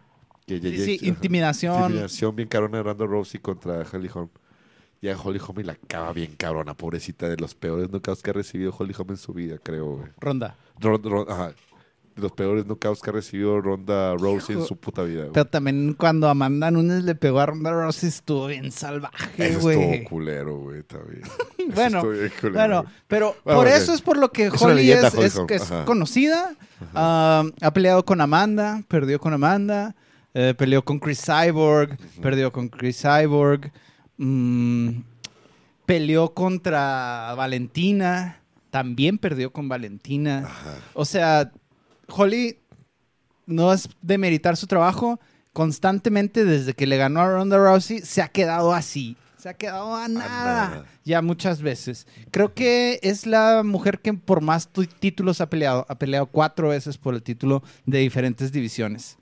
Sí, 0.47 0.55
ajá. 0.99 1.05
intimidación. 1.07 1.81
Intimidación 1.81 2.35
bien 2.35 2.47
cabrona 2.49 2.77
de 2.77 2.83
Ronda 2.83 3.05
Rousey 3.05 3.39
contra 3.39 3.85
Holly 3.91 4.09
Holm. 4.13 4.29
Ya 5.01 5.17
Holly 5.17 5.39
Holm 5.45 5.59
y 5.59 5.63
la 5.63 5.73
acaba 5.73 6.13
bien 6.13 6.35
cabrona, 6.37 6.73
pobrecita, 6.75 7.27
de 7.27 7.37
los 7.37 7.55
peores 7.55 7.89
knockouts 7.89 8.21
que 8.21 8.29
ha 8.29 8.33
recibido 8.33 8.73
Holly 8.77 8.93
Holm 8.97 9.09
en 9.11 9.17
su 9.17 9.33
vida, 9.33 9.57
creo, 9.61 9.97
güey. 9.97 10.09
Ronda. 10.19 10.55
Ron- 10.79 11.01
Ron- 11.03 11.25
ajá. 11.29 11.53
De 12.15 12.21
los 12.23 12.31
peores 12.33 12.65
knockouts 12.65 13.01
que 13.01 13.09
ha 13.09 13.13
recibido 13.13 13.61
Ronda 13.61 14.15
Rousey 14.15 14.57
en 14.57 14.65
su 14.65 14.75
puta 14.75 15.03
vida, 15.03 15.21
güey. 15.21 15.31
Pero 15.33 15.45
también 15.45 15.93
cuando 15.93 16.27
Amanda 16.27 16.69
Nunes 16.69 17.03
le 17.03 17.15
pegó 17.15 17.39
a 17.39 17.45
Ronda 17.45 17.71
Rousey 17.71 18.09
estuvo 18.09 18.47
bien 18.47 18.71
salvaje, 18.71 19.47
Eso 19.47 19.59
güey. 19.61 19.79
estuvo 19.81 20.09
culero, 20.09 20.57
güey, 20.59 20.83
también. 20.83 21.21
Bueno, 21.73 22.01
bien 22.09 22.31
culero, 22.41 22.53
Bueno, 22.59 22.81
güey. 22.83 22.93
pero 23.07 23.35
Bueno, 23.45 23.59
por 23.59 23.67
eso 23.67 23.93
es 23.93 24.01
por 24.01 24.17
lo 24.17 24.31
que 24.31 24.47
Es 24.47 24.61
Holly 24.61 24.91
es, 24.91 25.13
es- 25.13 25.35
es 25.49 25.71
conocida. 25.85 26.55
Ah, 26.93 27.43
ha 27.61 27.71
peleado 27.71 28.03
con 28.03 28.19
Amanda, 28.19 28.83
perdió 28.89 29.19
con 29.19 29.33
Amanda, 29.33 29.95
eh, 30.33 30.53
peleó 30.57 30.83
con 30.83 30.99
Chris 30.99 31.21
Cyborg, 31.25 31.97
perdió 32.21 32.51
con 32.51 32.67
Chris 32.67 33.01
Cyborg, 33.01 33.71
mm, 34.17 34.89
peleó 35.85 36.33
contra 36.33 37.33
Valentina, 37.35 38.39
también 38.69 39.17
perdió 39.17 39.51
con 39.51 39.67
Valentina. 39.69 40.43
Ajá. 40.45 40.75
O 40.93 41.05
sea, 41.05 41.51
Holly 42.15 42.57
no 43.45 43.73
es 43.73 43.89
demeritar 44.01 44.57
su 44.57 44.67
trabajo. 44.67 45.19
Constantemente, 45.53 46.45
desde 46.45 46.73
que 46.73 46.87
le 46.87 46.97
ganó 46.97 47.19
a 47.21 47.29
Ronda 47.31 47.57
Rousey, 47.57 47.99
se 47.99 48.21
ha 48.21 48.29
quedado 48.29 48.73
así. 48.73 49.17
Se 49.37 49.49
ha 49.49 49.53
quedado 49.55 49.95
a 49.95 50.07
nada. 50.07 50.69
nada. 50.69 50.85
Ya 51.03 51.21
muchas 51.21 51.61
veces. 51.61 52.07
Creo 52.29 52.53
que 52.53 52.99
es 53.01 53.25
la 53.25 53.63
mujer 53.63 53.99
que 53.99 54.13
por 54.13 54.41
más 54.41 54.67
tu- 54.69 54.85
títulos 54.85 55.41
ha 55.41 55.49
peleado. 55.49 55.85
Ha 55.89 55.95
peleado 55.95 56.27
cuatro 56.27 56.69
veces 56.69 56.97
por 56.97 57.15
el 57.15 57.23
título 57.23 57.63
de 57.85 57.99
diferentes 57.99 58.51
divisiones. 58.51 59.17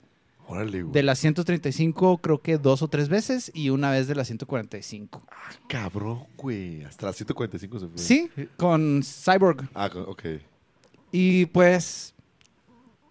Órale, 0.46 0.82
güey. 0.82 0.92
De 0.92 1.02
las 1.02 1.18
135, 1.20 2.18
creo 2.18 2.42
que 2.42 2.58
dos 2.58 2.82
o 2.82 2.88
tres 2.88 3.08
veces. 3.08 3.50
Y 3.54 3.70
una 3.70 3.90
vez 3.90 4.08
de 4.08 4.14
las 4.14 4.26
145. 4.26 5.22
Ah, 5.30 5.50
cabrón, 5.68 6.24
güey. 6.36 6.84
Hasta 6.84 7.06
las 7.06 7.16
145 7.16 7.78
se 7.80 7.86
fue. 7.88 7.98
Sí, 7.98 8.30
con 8.56 9.02
Cyborg. 9.02 9.68
Ah, 9.74 9.90
ok. 10.06 10.22
Y 11.12 11.46
pues 11.46 12.14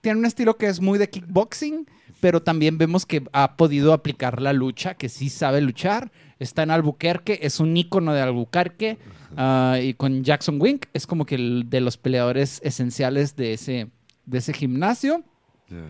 tiene 0.02 0.20
un 0.20 0.26
estilo 0.26 0.58
que 0.58 0.68
es 0.68 0.82
muy 0.82 0.98
de 0.98 1.10
kickboxing, 1.10 1.88
pero 2.20 2.42
también 2.42 2.78
vemos 2.78 3.06
que 3.06 3.24
ha 3.32 3.56
podido 3.56 3.94
aplicar 3.94 4.42
la 4.42 4.54
lucha, 4.54 4.96
que 4.96 5.10
sí 5.10 5.30
sabe 5.30 5.62
luchar. 5.62 6.12
Está 6.40 6.64
en 6.64 6.72
Albuquerque, 6.72 7.40
es 7.42 7.60
un 7.60 7.76
ícono 7.76 8.14
de 8.14 8.22
Albuquerque. 8.22 8.98
ah, 9.38 9.78
y 9.82 9.94
con 9.94 10.24
Jackson 10.24 10.62
Wink 10.62 10.86
es 10.94 11.06
como 11.08 11.26
que 11.26 11.36
el 11.36 11.70
de 11.70 11.82
los 11.82 11.98
peleadores 11.98 12.62
esenciales 12.64 13.36
de 13.36 13.54
ese, 13.54 13.88
de 14.26 14.38
ese 14.38 14.54
gimnasio. 14.54 15.24
Ya. 15.70 15.86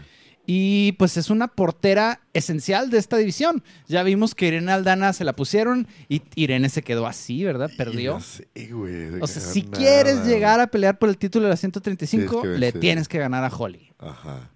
Y 0.52 0.94
pues 0.94 1.16
es 1.16 1.30
una 1.30 1.48
portera 1.48 2.22
esencial 2.34 2.90
de 2.90 2.98
esta 2.98 3.18
división. 3.18 3.64
Ya 3.88 4.02
vimos 4.02 4.34
que 4.34 4.48
Irene 4.48 4.72
Aldana 4.72 5.14
se 5.14 5.24
la 5.24 5.36
pusieron 5.36 5.88
y 6.08 6.24
Irene 6.34 6.70
se 6.70 6.82
quedó 6.82 7.06
así, 7.06 7.44
¿verdad? 7.44 7.70
Perdió. 7.78 8.14
Y 8.14 8.16
no 8.16 8.20
sé, 8.20 8.48
güey, 8.72 9.22
O 9.22 9.28
sea, 9.28 9.44
si 9.44 9.62
nada, 9.62 9.78
quieres 9.78 10.26
llegar 10.26 10.60
a 10.60 10.66
pelear 10.66 10.98
por 10.98 11.08
el 11.10 11.20
título 11.20 11.44
de 11.46 11.52
la 11.52 11.56
135, 11.56 12.42
Tienes 12.42 12.56
que 12.56 12.60
le 12.60 12.72
tienes 12.72 13.08
que 13.08 13.20
ganar 13.20 13.44
a 13.44 13.56
Holly. 13.56 13.94
Ajá. 14.00 14.50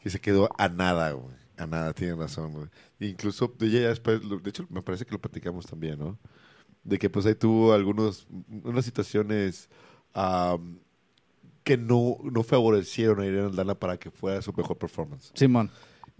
Que 0.00 0.10
se 0.10 0.18
quedó 0.18 0.48
a 0.58 0.68
nada, 0.68 1.12
güey. 1.12 1.36
A 1.56 1.68
nada, 1.68 1.92
tienen 1.92 2.18
razón, 2.18 2.54
güey. 2.54 2.66
Incluso 2.98 3.54
ella 3.60 3.82
ya 3.82 3.88
después, 3.90 4.20
de 4.20 4.50
hecho, 4.50 4.66
me 4.70 4.82
parece 4.82 5.06
que 5.06 5.12
lo 5.12 5.20
platicamos 5.20 5.66
también, 5.66 6.00
¿no? 6.00 6.18
De 6.82 6.98
que 6.98 7.08
pues 7.10 7.24
ahí 7.26 7.36
tuvo 7.36 7.72
algunos, 7.74 8.26
unas 8.64 8.84
situaciones 8.84 9.68
am, 10.14 10.80
que 11.68 11.76
no, 11.76 12.16
no 12.24 12.42
favorecieron 12.42 13.20
a 13.20 13.26
Irene 13.26 13.46
Aldana 13.46 13.74
para 13.74 13.98
que 13.98 14.10
fuera 14.10 14.40
su 14.42 14.52
mejor 14.52 14.78
performance. 14.78 15.30
Simón. 15.34 15.70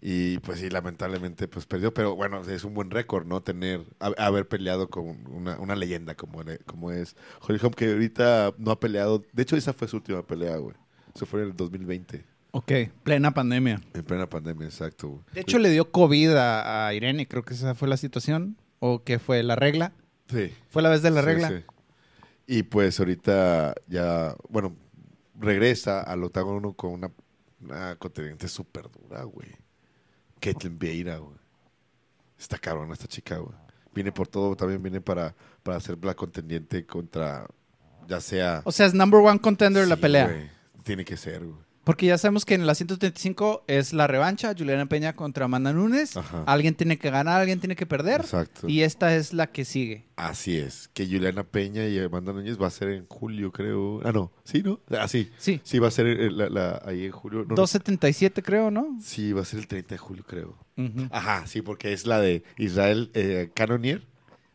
Y 0.01 0.39
pues 0.39 0.61
sí, 0.61 0.71
lamentablemente 0.71 1.49
pues 1.49 1.67
perdió, 1.67 1.93
pero 1.93 2.15
bueno, 2.15 2.41
es 2.43 2.63
un 2.65 2.75
buen 2.75 2.91
récord, 2.91 3.27
¿no? 3.27 3.41
Tener, 3.43 3.85
ha- 3.99 4.13
haber 4.27 4.47
peleado 4.47 4.89
con 4.89 5.27
una, 5.29 5.59
una 5.59 5.75
leyenda 5.75 6.15
como, 6.15 6.43
como 6.67 6.93
es 6.93 7.17
Holly 7.41 7.59
Holm, 7.61 7.73
que 7.75 7.91
ahorita 7.93 8.53
no 8.59 8.71
ha 8.71 8.79
peleado. 8.79 9.25
De 9.33 9.43
hecho, 9.43 9.57
esa 9.57 9.73
fue 9.73 9.89
su 9.89 9.97
última 9.97 10.23
pelea, 10.25 10.57
güey. 10.59 10.77
Eso 11.15 11.27
fue 11.27 11.41
en 11.43 11.49
el 11.49 11.57
2020, 11.57 12.25
Ok, 12.53 12.73
plena 13.03 13.33
pandemia. 13.35 13.81
en 13.93 14.05
plena 14.05 14.29
pandemia, 14.29 14.67
exacto. 14.67 15.09
güey. 15.09 15.21
De 15.35 15.41
hecho, 15.41 15.59
le 15.59 15.71
dio 15.71 15.91
COVID 15.91 16.31
a, 16.37 16.87
a 16.89 16.95
Irene, 16.95 17.27
creo 17.27 17.43
que 17.43 17.55
esa 17.55 17.75
fue 17.75 17.89
la 17.89 17.97
situación. 17.97 18.57
¿O 18.81 19.03
que 19.03 19.19
fue 19.19 19.43
la 19.43 19.57
regla? 19.57 19.93
Sí. 20.31 20.53
¿Fue 20.69 20.83
la 20.83 20.91
vez 20.91 21.03
de 21.03 21.11
la 21.11 21.21
Sí, 21.23 21.27
regla? 21.27 21.49
sí. 21.49 21.65
Y 22.47 22.63
pues 22.63 22.99
ahorita 23.01 23.75
ya, 23.89 24.35
bueno, 24.49 24.77
regresa 25.39 26.01
al 26.01 26.25
octágono 26.25 26.73
con 26.75 26.93
una, 26.93 27.11
una 27.61 27.97
contendiente 27.97 28.49
súper 28.49 28.91
dura, 28.91 29.23
güey. 29.25 29.49
Caitlyn 30.41 30.79
Vieira, 30.79 31.19
güey. 31.19 31.37
Está 32.39 32.59
cabrón 32.59 32.93
esta 32.93 33.07
chica, 33.09 33.39
güey. 33.39 33.55
Viene 33.95 34.13
por 34.13 34.29
todo, 34.29 34.55
también 34.55 34.83
viene 34.83 35.01
para, 35.01 35.35
para 35.63 35.81
ser 35.81 36.03
la 36.05 36.15
contendiente 36.15 36.87
contra, 36.87 37.47
ya 38.07 38.21
sea... 38.21 38.63
O 38.65 38.71
sea, 38.73 38.87
es 38.87 38.95
number 38.95 39.21
one 39.21 39.41
contender 39.41 39.89
la 39.89 39.97
Sí, 39.97 40.03
pelea. 40.03 40.27
güey. 40.29 40.51
Tiene 40.85 41.05
que 41.05 41.17
ser, 41.17 41.45
güey. 41.45 41.59
Porque 41.89 42.05
ya 42.05 42.19
sabemos 42.19 42.45
que 42.45 42.53
en 42.53 42.67
la 42.67 42.75
135 42.75 43.65
es 43.67 43.95
la 43.95 44.07
revancha, 44.07 44.53
Juliana 44.57 44.85
Peña 44.85 45.17
contra 45.17 45.47
Amanda 45.47 45.73
Nunes. 45.73 46.19
Ajá. 46.19 46.45
Alguien 46.47 46.75
tiene 46.75 46.99
que 46.99 47.09
ganar, 47.11 47.41
alguien 47.41 47.61
tiene 47.61 47.77
que 47.77 47.87
perder. 47.87 48.21
Exacto. 48.21 48.69
Y 48.69 48.83
esta 48.83 49.17
es 49.17 49.33
la 49.33 49.47
que 49.47 49.65
sigue. 49.65 50.05
Así 50.17 50.59
es. 50.59 50.89
Que 50.93 51.07
Juliana 51.07 51.45
Peña 51.45 51.87
y 51.87 51.99
Amanda 51.99 52.35
Núñez 52.35 52.61
va 52.61 52.67
a 52.67 52.71
ser 52.71 52.91
en 52.91 53.07
julio, 53.07 53.53
creo. 53.53 54.03
Ah, 54.05 54.13
no. 54.13 54.31
Sí, 54.45 54.63
¿no? 54.63 54.81
Ah, 54.91 55.09
sí. 55.09 55.31
Sí. 55.39 55.63
Sí, 55.65 55.79
va 55.79 55.89
a 55.89 55.91
ser 55.91 56.07
eh, 56.09 56.31
la- 56.31 56.51
la- 56.51 56.83
ahí 56.85 57.07
en 57.07 57.13
julio. 57.13 57.39
No, 57.41 57.47
no. 57.47 57.55
277 57.55 58.43
creo, 58.43 58.71
¿no? 58.71 58.99
Sí, 59.01 59.33
va 59.33 59.41
a 59.41 59.45
ser 59.47 59.61
el 59.61 59.67
30 59.67 59.95
de 59.95 59.99
julio, 59.99 60.25
creo. 60.29 60.59
Ujú. 60.77 61.09
Ajá, 61.11 61.47
sí, 61.47 61.63
porque 61.63 61.95
es 61.95 62.07
la 62.07 62.21
de 62.21 62.43
Israel 62.59 63.11
eh, 63.15 63.51
Canonier 63.55 64.07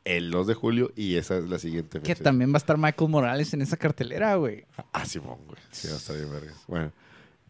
el 0.05 0.31
2 0.31 0.47
de 0.47 0.53
julio 0.53 0.91
y 0.95 1.15
esa 1.15 1.37
es 1.37 1.45
la 1.45 1.57
siguiente 1.57 1.99
Que 2.01 2.13
fecha. 2.13 2.23
también 2.25 2.51
va 2.51 2.55
a 2.55 2.57
estar 2.57 2.77
Michael 2.77 3.09
Morales 3.09 3.53
en 3.53 3.61
esa 3.61 3.77
cartelera, 3.77 4.35
güey. 4.35 4.65
Ah, 4.91 5.05
Simón, 5.05 5.39
güey. 5.47 5.57
Sí, 5.71 5.87
va 5.87 5.93
a 5.95 5.97
estar 5.97 6.15
bien 6.15 6.29
vergas. 6.29 6.55
Bueno, 6.67 6.91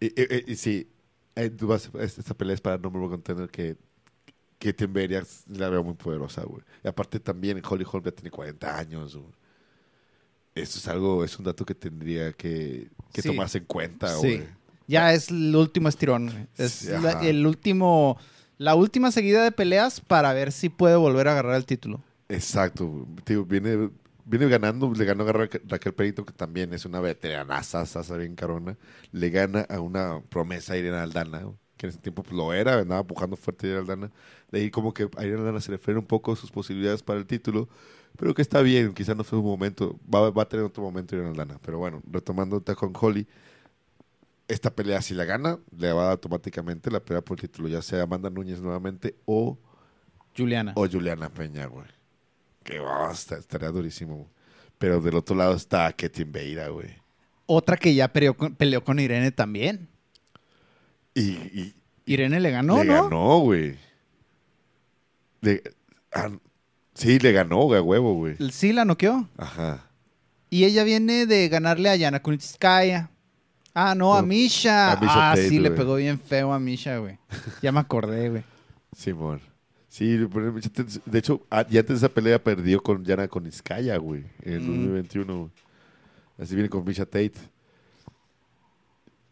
y, 0.07 0.21
y- 0.21 0.51
y 0.53 0.55
sí, 0.55 0.87
eh, 1.35 1.51
esta 1.99 2.33
pelea 2.33 2.53
es 2.55 2.61
para 2.61 2.77
number 2.77 3.01
one 3.01 3.09
contender 3.11 3.49
que, 3.49 3.75
que 4.59 4.73
Tim 4.73 4.93
la 5.47 5.69
veo 5.69 5.83
muy 5.83 5.93
poderosa, 5.95 6.43
güey. 6.43 6.63
Y 6.83 6.87
aparte 6.87 7.19
también 7.19 7.61
Holly 7.67 7.85
Holm 7.91 8.03
ya 8.03 8.11
tiene 8.11 8.31
40 8.31 8.77
años, 8.77 9.15
güey. 9.15 9.31
Eso 10.55 10.77
es 10.77 10.87
algo, 10.87 11.23
es 11.23 11.37
un 11.39 11.45
dato 11.45 11.65
que 11.65 11.73
tendría 11.73 12.31
que, 12.33 12.89
que 13.11 13.21
Sí. 13.21 13.29
tomarse 13.29 13.57
en 13.57 13.65
cuenta, 13.65 14.07
Sí. 14.15 14.17
güey. 14.37 14.43
Ya 14.87 15.13
es 15.13 15.29
el 15.29 15.55
último 15.55 15.89
estirón. 15.89 16.47
Es 16.57 16.71
Sí, 16.73 16.87
la- 16.89 17.21
el 17.25 17.45
último, 17.47 18.17
la 18.57 18.75
última 18.75 19.11
seguida 19.11 19.43
de 19.43 19.51
peleas 19.51 19.99
para 20.01 20.31
ver 20.33 20.51
si 20.51 20.69
puede 20.69 20.95
volver 20.95 21.27
a 21.27 21.31
agarrar 21.31 21.55
el 21.55 21.65
título. 21.65 22.03
Exacto. 22.29 23.07
Tío, 23.23 23.45
viene, 23.45 23.89
viene 24.25 24.47
ganando, 24.47 24.91
le 24.93 25.05
ganó 25.05 25.23
a 25.27 25.31
Ra- 25.33 25.49
Raquel 25.67 25.93
Perito, 25.93 26.25
que 26.25 26.33
también 26.33 26.73
es 26.73 26.85
una 26.85 26.99
veteranaza, 26.99 27.85
sasa 27.85 28.17
bien 28.17 28.35
carona. 28.35 28.77
Le 29.11 29.29
gana 29.29 29.61
a 29.69 29.79
una 29.79 30.21
promesa 30.29 30.77
Irene 30.77 30.97
Aldana, 30.97 31.41
que 31.77 31.87
en 31.87 31.89
ese 31.91 31.99
tiempo 31.99 32.23
pues, 32.23 32.35
lo 32.35 32.53
era, 32.53 32.79
andaba 32.79 33.01
empujando 33.01 33.35
fuerte 33.35 33.67
Irene 33.67 33.81
Aldana. 33.81 34.11
De 34.51 34.59
ahí 34.59 34.71
como 34.71 34.93
que 34.93 35.09
a 35.17 35.23
Irene 35.25 35.41
Aldana 35.41 35.61
se 35.61 35.71
le 35.71 35.77
frena 35.77 35.99
un 35.99 36.05
poco 36.05 36.35
sus 36.35 36.51
posibilidades 36.51 37.03
para 37.03 37.19
el 37.19 37.25
título, 37.25 37.67
pero 38.17 38.33
que 38.33 38.41
está 38.41 38.61
bien, 38.61 38.93
quizás 38.93 39.15
no 39.17 39.23
fue 39.23 39.39
un 39.39 39.45
momento, 39.45 39.99
va, 40.13 40.29
va 40.29 40.43
a 40.43 40.47
tener 40.49 40.65
otro 40.65 40.83
momento 40.83 41.15
Irene 41.15 41.31
Aldana. 41.31 41.59
Pero 41.65 41.79
bueno, 41.79 42.01
retomando 42.11 42.61
con 42.75 42.93
Holly, 42.99 43.27
esta 44.47 44.75
pelea 44.75 45.01
si 45.01 45.13
la 45.13 45.25
gana, 45.25 45.57
le 45.77 45.91
va 45.93 46.01
a 46.01 46.03
dar 46.05 46.11
automáticamente 46.13 46.91
la 46.91 46.99
pelea 46.99 47.21
por 47.21 47.37
el 47.37 47.41
título, 47.41 47.69
ya 47.69 47.81
sea 47.81 48.03
Amanda 48.03 48.29
Núñez 48.29 48.61
nuevamente 48.61 49.15
o 49.25 49.57
Juliana. 50.37 50.73
o 50.75 50.87
Juliana 50.87 51.29
Peña, 51.29 51.65
güey. 51.67 51.87
Que 52.63 52.79
va, 52.79 53.11
está- 53.11 53.37
estaría 53.37 53.69
durísimo. 53.69 54.29
Pero 54.77 54.99
del 55.01 55.15
otro 55.15 55.35
lado 55.35 55.55
está 55.55 55.91
Ketin 55.93 56.31
Beira, 56.31 56.67
güey. 56.69 56.89
Otra 57.45 57.77
que 57.77 57.93
ya 57.93 58.07
peleó 58.07 58.35
con, 58.35 58.55
peleó 58.55 58.83
con 58.83 58.99
Irene 58.99 59.31
también. 59.31 59.87
Y, 61.13 61.31
y 61.31 61.75
Irene 62.05 62.39
le 62.39 62.51
ganó, 62.51 62.79
le 62.83 62.85
¿no? 62.85 63.03
ganó, 63.03 63.39
güey. 63.39 63.77
Le- 65.41 65.61
ah, 66.13 66.29
sí, 66.95 67.19
le 67.19 67.31
ganó, 67.31 67.57
güey, 67.63 67.81
huevo, 67.81 68.13
güey. 68.15 68.35
Sí, 68.51 68.73
la 68.73 68.85
noqueó. 68.85 69.27
Ajá. 69.37 69.89
Y 70.49 70.65
ella 70.65 70.83
viene 70.83 71.25
de 71.25 71.49
ganarle 71.49 71.89
a 71.89 71.95
Yana 71.95 72.21
Kunitskaya. 72.21 73.09
Ah, 73.73 73.95
no, 73.95 74.13
a 74.15 74.21
Misha. 74.21 74.91
a 74.91 74.95
Misha 74.99 75.31
ah, 75.31 75.35
Tate, 75.35 75.49
sí, 75.49 75.59
le 75.59 75.71
pegó 75.71 75.95
bien 75.95 76.19
feo 76.19 76.53
a 76.53 76.59
Misha, 76.59 76.97
güey. 76.97 77.17
Ya 77.61 77.71
me 77.71 77.79
acordé, 77.79 78.29
güey. 78.29 78.43
Simón. 78.95 79.41
Sí, 79.93 80.17
de 80.17 81.19
hecho, 81.19 81.45
ah, 81.51 81.67
ya 81.69 81.81
antes 81.81 82.01
de 82.01 82.07
esa 82.07 82.09
pelea 82.09 82.43
perdió 82.43 82.81
con 82.81 83.05
Yana 83.05 83.27
Koniskaya, 83.27 83.95
güey. 83.97 84.23
En 84.41 84.53
el 84.53 84.61
Mm. 84.61 84.65
2021, 84.65 85.37
güey. 85.37 85.51
Así 86.39 86.55
viene 86.55 86.67
con 86.67 86.83
Misha 86.83 87.05
Tate. 87.05 87.33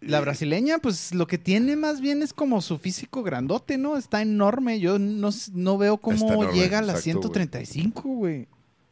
La 0.01 0.21
brasileña, 0.21 0.77
pues 0.77 1.15
lo 1.15 1.25
que 1.25 1.39
tiene 1.39 1.75
más 1.75 1.99
bien 1.99 2.21
es 2.21 2.31
como 2.31 2.61
su 2.61 2.77
físico 2.77 3.23
grandote, 3.23 3.79
¿no? 3.79 3.97
Está 3.97 4.21
enorme. 4.21 4.79
Yo 4.79 4.99
no, 4.99 5.29
no 5.53 5.77
veo 5.79 5.97
cómo 5.97 6.31
enorme, 6.31 6.53
llega 6.53 6.77
a 6.77 6.81
las 6.83 6.97
exacto, 7.07 7.21
güey. 7.29 7.33
135, 7.47 8.01
güey. 8.09 8.47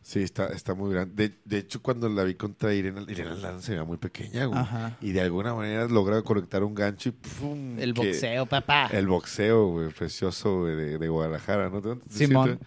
Sí, 0.10 0.24
está, 0.24 0.48
está 0.48 0.74
muy 0.74 0.92
grande. 0.92 1.30
De, 1.30 1.36
de 1.46 1.58
hecho, 1.60 1.84
cuando 1.84 2.10
la 2.10 2.24
vi 2.24 2.34
contra 2.34 2.74
Irene, 2.74 3.04
Irene 3.08 3.30
Aldana 3.30 3.62
se 3.62 3.74
veía 3.74 3.84
muy 3.84 3.98
pequeña, 3.98 4.46
güey. 4.46 4.58
Ajá. 4.60 4.98
Y 5.02 5.12
de 5.12 5.22
alguna 5.22 5.54
manera 5.54 5.86
logra 5.88 6.24
conectar 6.24 6.64
un 6.64 6.74
gancho 6.74 7.10
y 7.10 7.12
¡pum! 7.12 7.78
El 7.78 7.94
que- 7.94 8.08
boxeo, 8.08 8.48
papá. 8.48 8.88
El 8.92 9.06
boxeo, 9.06 9.68
güey, 9.68 9.90
precioso, 9.90 10.62
güey, 10.62 10.76
de, 10.76 10.98
de 10.98 11.08
Guadalajara, 11.10 11.70
¿no? 11.70 11.80
¿Te- 11.80 11.96
te 11.98 12.12
Simón. 12.12 12.60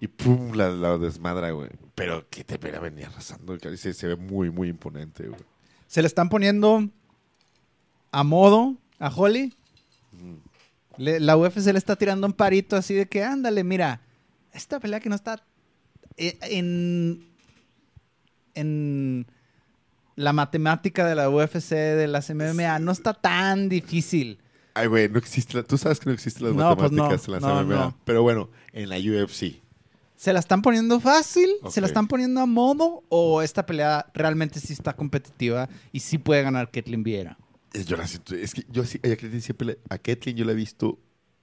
Y 0.00 0.06
pum, 0.08 0.52
la, 0.54 0.70
la 0.70 0.96
desmadra, 0.96 1.50
güey. 1.50 1.68
Pero 1.94 2.26
que 2.30 2.44
te 2.44 2.58
pena 2.58 2.78
venía 2.80 3.08
arrasando. 3.08 3.58
Se, 3.76 3.92
se 3.92 4.06
ve 4.06 4.16
muy, 4.16 4.48
muy 4.50 4.68
imponente, 4.70 5.28
güey. 5.28 5.40
Se 5.86 6.00
le 6.00 6.08
están 6.08 6.30
poniendo 6.30 6.88
a 8.10 8.24
modo 8.24 8.74
a 8.98 9.10
Holly. 9.10 9.52
Le- 10.96 11.20
la 11.20 11.36
UFC 11.36 11.58
le 11.72 11.78
está 11.78 11.96
tirando 11.96 12.26
un 12.26 12.32
parito 12.32 12.74
así 12.74 12.94
de 12.94 13.06
que, 13.06 13.22
ándale, 13.22 13.64
mira, 13.64 14.00
esta 14.54 14.80
pelea 14.80 14.98
que 15.00 15.10
no 15.10 15.14
está 15.14 15.44
en, 16.16 17.26
en 18.54 19.26
la 20.14 20.32
matemática 20.32 21.06
de 21.06 21.14
la 21.14 21.28
UFC, 21.30 21.70
de 21.70 22.06
las 22.08 22.30
MMA, 22.30 22.78
no 22.78 22.92
está 22.92 23.14
tan 23.14 23.68
difícil. 23.68 24.38
Ay, 24.74 24.88
güey, 24.88 25.08
no 25.08 25.18
existe. 25.18 25.56
la- 25.56 25.62
Tú 25.62 25.78
sabes 25.78 26.00
que 26.00 26.06
no 26.06 26.12
existen 26.12 26.44
las 26.44 26.54
No, 26.54 26.76
pues 26.76 26.90
no, 26.92 27.02
matemáticas 27.04 27.28
en 27.28 27.32
la 27.34 27.40
no, 27.40 27.64
MMA. 27.64 27.96
Pero 28.04 28.22
bueno, 28.22 28.50
en 28.72 28.88
la 28.88 28.96
UFC. 28.98 29.60
¿Se 30.16 30.32
la 30.32 30.38
están 30.40 30.62
poniendo 30.62 30.98
fácil? 31.00 31.50
¿Se 31.68 31.80
la 31.82 31.86
están 31.86 32.08
poniendo 32.08 32.40
a 32.40 32.46
modo? 32.46 33.04
¿O 33.10 33.42
esta 33.42 33.66
pelea 33.66 34.06
realmente 34.14 34.60
sí 34.60 34.72
está 34.72 34.94
competitiva 34.96 35.68
y 35.92 36.00
sí 36.00 36.16
puede 36.16 36.42
ganar 36.42 36.70
Ketlin 36.70 37.02
Vieira? 37.02 37.36
Eh, 37.74 37.84
Yo 37.84 37.98
la 37.98 38.06
siento. 38.06 38.34
Es 38.34 38.54
que 38.54 38.64
yo 38.70 38.84
sí, 38.86 38.98
a 38.98 39.08
Ketlin 39.16 39.42
siempre. 39.42 39.78
a 39.90 39.98
Ketlin 39.98 40.34
yo 40.36 40.46
la 40.46 40.52
he 40.52 40.54
visto 40.54 40.98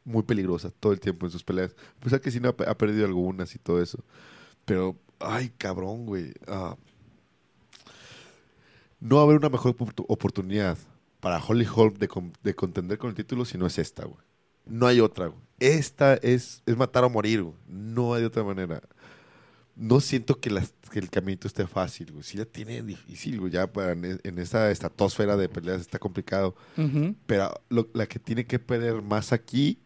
muy 0.06 0.24
peligrosa 0.24 0.72
todo 0.72 0.92
el 0.92 1.00
tiempo 1.00 1.28
en 1.28 1.32
sus 1.32 1.44
peleas. 1.44 1.76
A 1.98 2.04
pesar 2.04 2.20
que 2.20 2.32
sí 2.32 2.40
no 2.40 2.50
ha 2.50 2.78
perdido 2.78 3.06
algunas 3.06 3.54
y 3.54 3.60
todo 3.60 3.80
eso. 3.82 4.04
Pero, 4.66 4.96
ay, 5.20 5.50
cabrón, 5.58 6.06
güey. 6.06 6.34
Ah. 6.48 6.76
no 9.00 9.16
va 9.18 9.22
a 9.22 9.26
haber 9.26 9.38
una 9.38 9.50
mejor 9.50 9.76
oportu- 9.76 10.06
oportunidad 10.08 10.78
para 11.20 11.44
Holly 11.44 11.68
Holm 11.74 11.94
de, 11.96 12.08
con- 12.08 12.34
de 12.44 12.56
contender 12.56 12.98
con 12.98 13.10
el 13.10 13.16
título 13.16 13.44
si 13.46 13.58
no 13.58 13.66
es 13.66 13.78
esta, 13.78 14.06
güey. 14.06 14.20
No 14.66 14.88
hay 14.88 15.02
otra, 15.02 15.28
güey. 15.28 15.40
Esta 15.60 16.16
es, 16.16 16.62
es 16.66 16.78
matar 16.78 17.04
o 17.04 17.10
morir, 17.10 17.42
güey. 17.44 17.56
No 17.68 18.14
hay 18.14 18.22
de 18.22 18.28
otra 18.28 18.44
manera. 18.44 18.82
No 19.76 20.00
siento 20.00 20.40
que, 20.40 20.50
las- 20.50 20.74
que 20.92 21.00
el 21.00 21.10
caminito 21.10 21.48
esté 21.48 21.68
fácil, 21.68 22.12
güey. 22.12 22.24
Sí 22.24 22.38
la 22.38 22.46
tiene 22.46 22.82
difícil, 22.82 23.40
güey. 23.42 23.52
Ya 23.52 23.68
para 23.72 23.92
en, 23.92 24.22
en 24.24 24.40
esa 24.40 24.72
estratosfera 24.72 25.36
de 25.36 25.50
peleas 25.50 25.82
está 25.82 26.00
complicado. 26.00 26.56
Pero 27.26 27.54
lo- 27.70 27.90
la 27.94 28.06
que 28.06 28.20
tiene 28.20 28.46
que 28.46 28.60
perder 28.60 29.02
más 29.02 29.34
aquí 29.34 29.80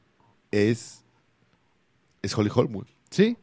es, 0.52 1.04
es 2.22 2.38
Holly 2.38 2.52
Holm, 2.54 2.72
güey. 2.74 2.88
Sí. 3.10 3.36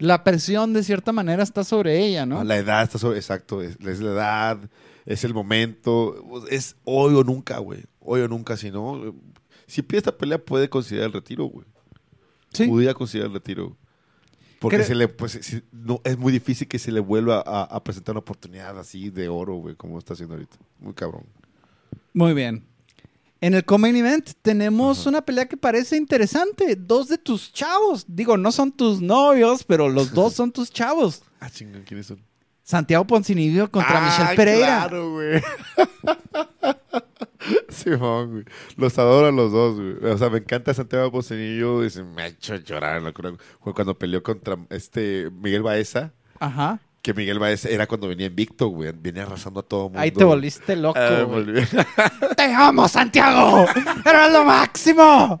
La 0.00 0.24
presión 0.24 0.72
de 0.72 0.82
cierta 0.82 1.12
manera 1.12 1.42
está 1.42 1.62
sobre 1.62 2.04
ella, 2.04 2.26
¿no? 2.26 2.40
Ah, 2.40 2.44
La 2.44 2.56
edad 2.56 2.82
está 2.82 2.98
sobre, 2.98 3.18
exacto, 3.18 3.62
es, 3.62 3.76
es 3.80 4.00
la 4.00 4.10
edad, 4.12 4.58
es 5.06 5.24
el 5.24 5.32
momento, 5.34 6.44
es 6.50 6.74
hoy 6.84 7.14
o 7.14 7.22
nunca, 7.22 7.58
güey. 7.58 7.84
Hoy 8.00 8.22
o 8.22 8.28
nunca, 8.28 8.56
si 8.56 8.70
no, 8.70 9.14
si 9.66 9.82
pierde 9.82 9.98
esta 9.98 10.16
pelea 10.18 10.38
puede 10.44 10.68
considerar 10.68 11.06
el 11.08 11.12
retiro, 11.12 11.44
güey. 11.44 11.66
Sí. 12.52 12.66
Pudiera 12.66 12.94
considerar 12.94 13.28
el 13.28 13.34
retiro. 13.34 13.76
Porque 14.58 14.82
se 14.84 14.94
le, 14.94 15.08
pues, 15.08 15.38
si- 15.42 15.62
no, 15.72 16.00
es 16.04 16.18
muy 16.18 16.32
difícil 16.32 16.66
que 16.68 16.78
se 16.78 16.92
le 16.92 17.00
vuelva 17.00 17.42
a, 17.46 17.62
a 17.62 17.84
presentar 17.84 18.12
una 18.14 18.20
oportunidad 18.20 18.78
así 18.78 19.08
de 19.10 19.28
oro, 19.28 19.54
güey, 19.56 19.74
como 19.74 19.98
está 19.98 20.14
haciendo 20.14 20.34
ahorita. 20.34 20.56
Muy 20.80 20.92
cabrón. 20.92 21.24
Muy 22.12 22.34
bien. 22.34 22.64
En 23.40 23.54
el 23.54 23.64
Comain 23.64 23.96
Event 23.96 24.32
tenemos 24.42 25.06
una 25.06 25.22
pelea 25.22 25.46
que 25.46 25.56
parece 25.56 25.96
interesante. 25.96 26.76
Dos 26.76 27.08
de 27.08 27.16
tus 27.18 27.52
chavos. 27.52 28.04
Digo, 28.06 28.36
no 28.36 28.52
son 28.52 28.70
tus 28.72 29.00
novios, 29.00 29.64
pero 29.64 29.88
los 29.88 30.12
dos 30.14 30.34
son 30.34 30.52
tus 30.52 30.70
chavos. 30.70 31.22
Ah, 31.40 31.48
chingón, 31.50 31.82
¿quiénes 31.82 32.06
son? 32.06 32.20
Santiago 32.62 33.04
Poncinibio 33.06 33.70
contra 33.70 33.98
Ah, 33.98 34.04
Michelle 34.06 34.36
Pereira. 34.36 34.66
Claro, 34.88 35.12
güey. 35.12 35.42
Güey. 37.84 38.44
Los 38.76 38.98
adoro 38.98 39.28
a 39.28 39.32
los 39.32 39.50
dos, 39.50 39.76
güey. 39.76 40.12
O 40.12 40.18
sea, 40.18 40.28
me 40.28 40.38
encanta 40.38 40.74
Santiago 40.74 41.10
Pocenillo. 41.10 41.82
y 41.84 41.90
se 41.90 42.04
me 42.04 42.22
ha 42.22 42.26
hecho 42.26 42.54
llorar. 42.56 43.00
Fue 43.60 43.74
cuando 43.74 43.98
peleó 43.98 44.22
contra 44.22 44.58
este 44.68 45.30
Miguel 45.32 45.62
Baeza. 45.62 46.12
Ajá. 46.38 46.80
Que 47.02 47.14
Miguel 47.14 47.38
Baeza 47.38 47.68
era 47.68 47.86
cuando 47.86 48.08
venía 48.08 48.26
invicto, 48.26 48.68
güey. 48.68 48.92
Venía 48.94 49.22
arrasando 49.22 49.60
a 49.60 49.62
todo 49.62 49.84
mundo. 49.84 50.00
Ahí 50.00 50.10
te 50.10 50.24
volviste 50.24 50.76
loco. 50.76 50.98
Ah, 50.98 51.22
güey. 51.22 51.46
¡Te 52.36 52.52
amo, 52.52 52.88
Santiago! 52.88 53.66
¡Eres 54.04 54.32
lo 54.32 54.44
máximo! 54.44 55.40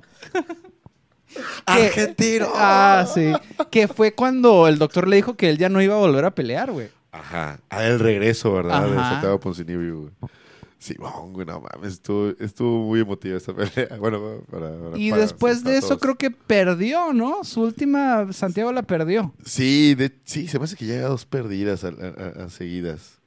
¡Argentino! 1.66 2.48
Ah, 2.54 3.06
sí. 3.12 3.32
Que 3.70 3.88
fue 3.88 4.14
cuando 4.14 4.66
el 4.68 4.78
doctor 4.78 5.06
le 5.06 5.16
dijo 5.16 5.36
que 5.36 5.50
él 5.50 5.58
ya 5.58 5.68
no 5.68 5.82
iba 5.82 5.94
a 5.94 5.98
volver 5.98 6.24
a 6.24 6.34
pelear, 6.34 6.72
güey. 6.72 6.88
Ajá. 7.12 7.58
Ah, 7.68 7.84
el 7.84 7.98
regreso, 7.98 8.52
¿verdad? 8.52 8.88
De. 8.88 8.96
Santiago 8.96 9.40
Poncinibio, 9.40 10.00
güey. 10.00 10.12
Bon, 10.98 11.32
güey, 11.34 11.46
no 11.46 11.60
mames. 11.60 11.92
Estuvo, 11.94 12.32
estuvo 12.38 12.84
muy 12.86 13.00
emotiva 13.00 13.36
esa 13.36 13.54
pelea. 13.54 13.88
Bueno, 13.98 14.42
para, 14.50 14.76
para- 14.78 14.98
Y 14.98 15.10
para- 15.10 15.22
después 15.22 15.62
de 15.62 15.76
eso 15.76 15.88
todos. 15.88 16.00
creo 16.00 16.14
que 16.16 16.30
perdió, 16.30 17.12
¿no? 17.12 17.44
Su 17.44 17.60
última, 17.62 18.32
Santiago 18.32 18.72
la 18.72 18.82
perdió. 18.82 19.34
Sí, 19.44 19.94
de- 19.94 20.12
sí, 20.24 20.48
se 20.48 20.58
me 20.58 20.64
hace 20.64 20.76
que 20.76 20.86
llega 20.86 21.06
a 21.06 21.10
dos 21.10 21.26
perdidas 21.26 21.84
a, 21.84 21.88
a- 21.88 21.90
a- 22.40 22.44
a 22.46 22.48
seguidas. 22.50 23.18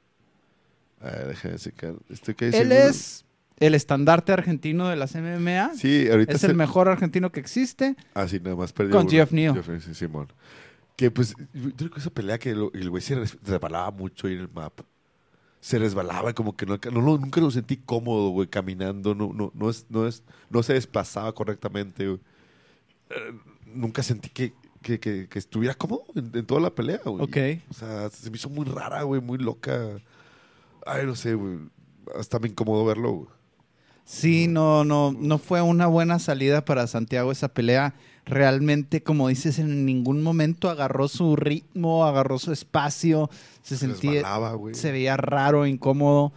A 1.00 1.10
ver, 1.10 1.28
déjame 1.28 1.56
checar. 1.58 1.94
Estoy 2.08 2.34
casi 2.34 2.56
Él 2.56 2.68
seguro. 2.70 2.88
es 2.88 3.24
el 3.60 3.74
estandarte 3.76 4.32
argentino 4.32 4.88
de 4.88 4.96
las 4.96 5.14
MMA. 5.14 5.74
Sí, 5.76 6.08
ahorita 6.10 6.32
es 6.32 6.40
se- 6.40 6.48
el 6.48 6.54
mejor 6.56 6.88
argentino 6.88 7.30
que 7.30 7.38
existe. 7.40 7.94
Ah, 8.14 8.26
sí, 8.26 8.40
nada 8.42 8.56
más 8.56 8.72
perdió. 8.72 8.92
Con 8.96 9.02
uno. 9.02 9.10
Jeff 9.10 9.30
Neal. 9.30 9.54
Jeff 9.62 9.84
sí, 9.84 9.94
Simón. 9.94 10.26
Que 10.96 11.10
pues, 11.10 11.34
yo 11.52 11.70
creo 11.76 11.90
que 11.90 12.00
esa 12.00 12.10
pelea 12.10 12.38
que 12.38 12.50
el 12.50 12.90
güey 12.90 13.00
se 13.02 13.14
res- 13.16 13.36
resbalaba 13.44 13.90
mucho 13.92 14.26
ahí 14.26 14.34
en 14.34 14.40
el 14.40 14.48
map. 14.48 14.80
Se 15.64 15.78
resbalaba 15.78 16.28
y 16.30 16.34
como 16.34 16.54
que 16.54 16.66
no, 16.66 16.76
no 16.92 17.00
nunca 17.16 17.40
lo 17.40 17.50
sentí 17.50 17.78
cómodo, 17.78 18.28
güey, 18.28 18.46
caminando. 18.48 19.14
No, 19.14 19.32
no, 19.32 19.50
no, 19.54 19.70
es, 19.70 19.86
no, 19.88 20.06
es, 20.06 20.22
no 20.50 20.62
se 20.62 20.74
desplazaba 20.74 21.32
correctamente, 21.34 22.06
güey. 22.06 22.20
Eh, 23.08 23.32
nunca 23.72 24.02
sentí 24.02 24.28
que, 24.28 24.52
que, 24.82 25.00
que- 25.00 25.26
que 25.26 25.38
estuviera 25.38 25.74
cómodo 25.74 26.04
en, 26.16 26.30
en 26.34 26.44
toda 26.44 26.60
la 26.60 26.74
pelea, 26.74 27.00
güey. 27.06 27.22
Ok. 27.24 27.62
O 27.70 27.72
sea, 27.72 28.10
se 28.10 28.30
me 28.30 28.36
hizo 28.36 28.50
muy 28.50 28.66
rara, 28.66 29.04
güey, 29.04 29.22
muy 29.22 29.38
loca. 29.38 29.96
Ay, 30.84 31.06
no 31.06 31.14
sé, 31.16 31.32
güey. 31.34 31.58
Hasta 32.14 32.38
me 32.38 32.48
incomodó 32.48 32.84
verlo, 32.84 33.12
güey. 33.12 33.28
Sí, 34.04 34.48
no, 34.48 34.84
no, 34.84 35.16
no 35.18 35.38
fue 35.38 35.62
una 35.62 35.86
buena 35.86 36.18
salida 36.18 36.66
para 36.66 36.86
Santiago 36.86 37.32
esa 37.32 37.48
pelea. 37.48 37.94
Realmente, 38.26 39.02
como 39.02 39.28
dices, 39.28 39.58
en 39.58 39.84
ningún 39.84 40.22
momento 40.22 40.70
agarró 40.70 41.08
su 41.08 41.36
ritmo, 41.36 42.06
agarró 42.06 42.38
su 42.38 42.52
espacio, 42.52 43.28
se, 43.62 43.76
Se 43.76 43.86
sentía, 43.86 44.22
se 44.72 44.92
veía 44.92 45.16
raro, 45.16 45.66
incómodo. 45.66 46.32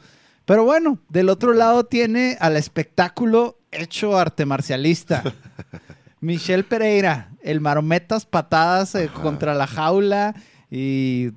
Pero 0.45 0.63
bueno, 0.63 0.99
del 1.09 1.29
otro 1.29 1.53
lado 1.53 1.85
tiene 1.85 2.37
al 2.39 2.57
espectáculo 2.57 3.57
hecho 3.71 4.17
arte 4.17 4.45
marcialista. 4.45 5.23
Michelle 6.19 6.63
Pereira, 6.63 7.31
el 7.41 7.61
marometas 7.61 8.25
patadas 8.25 8.95
eh, 8.95 9.09
contra 9.13 9.53
la 9.53 9.67
jaula 9.67 10.35
y 10.71 11.31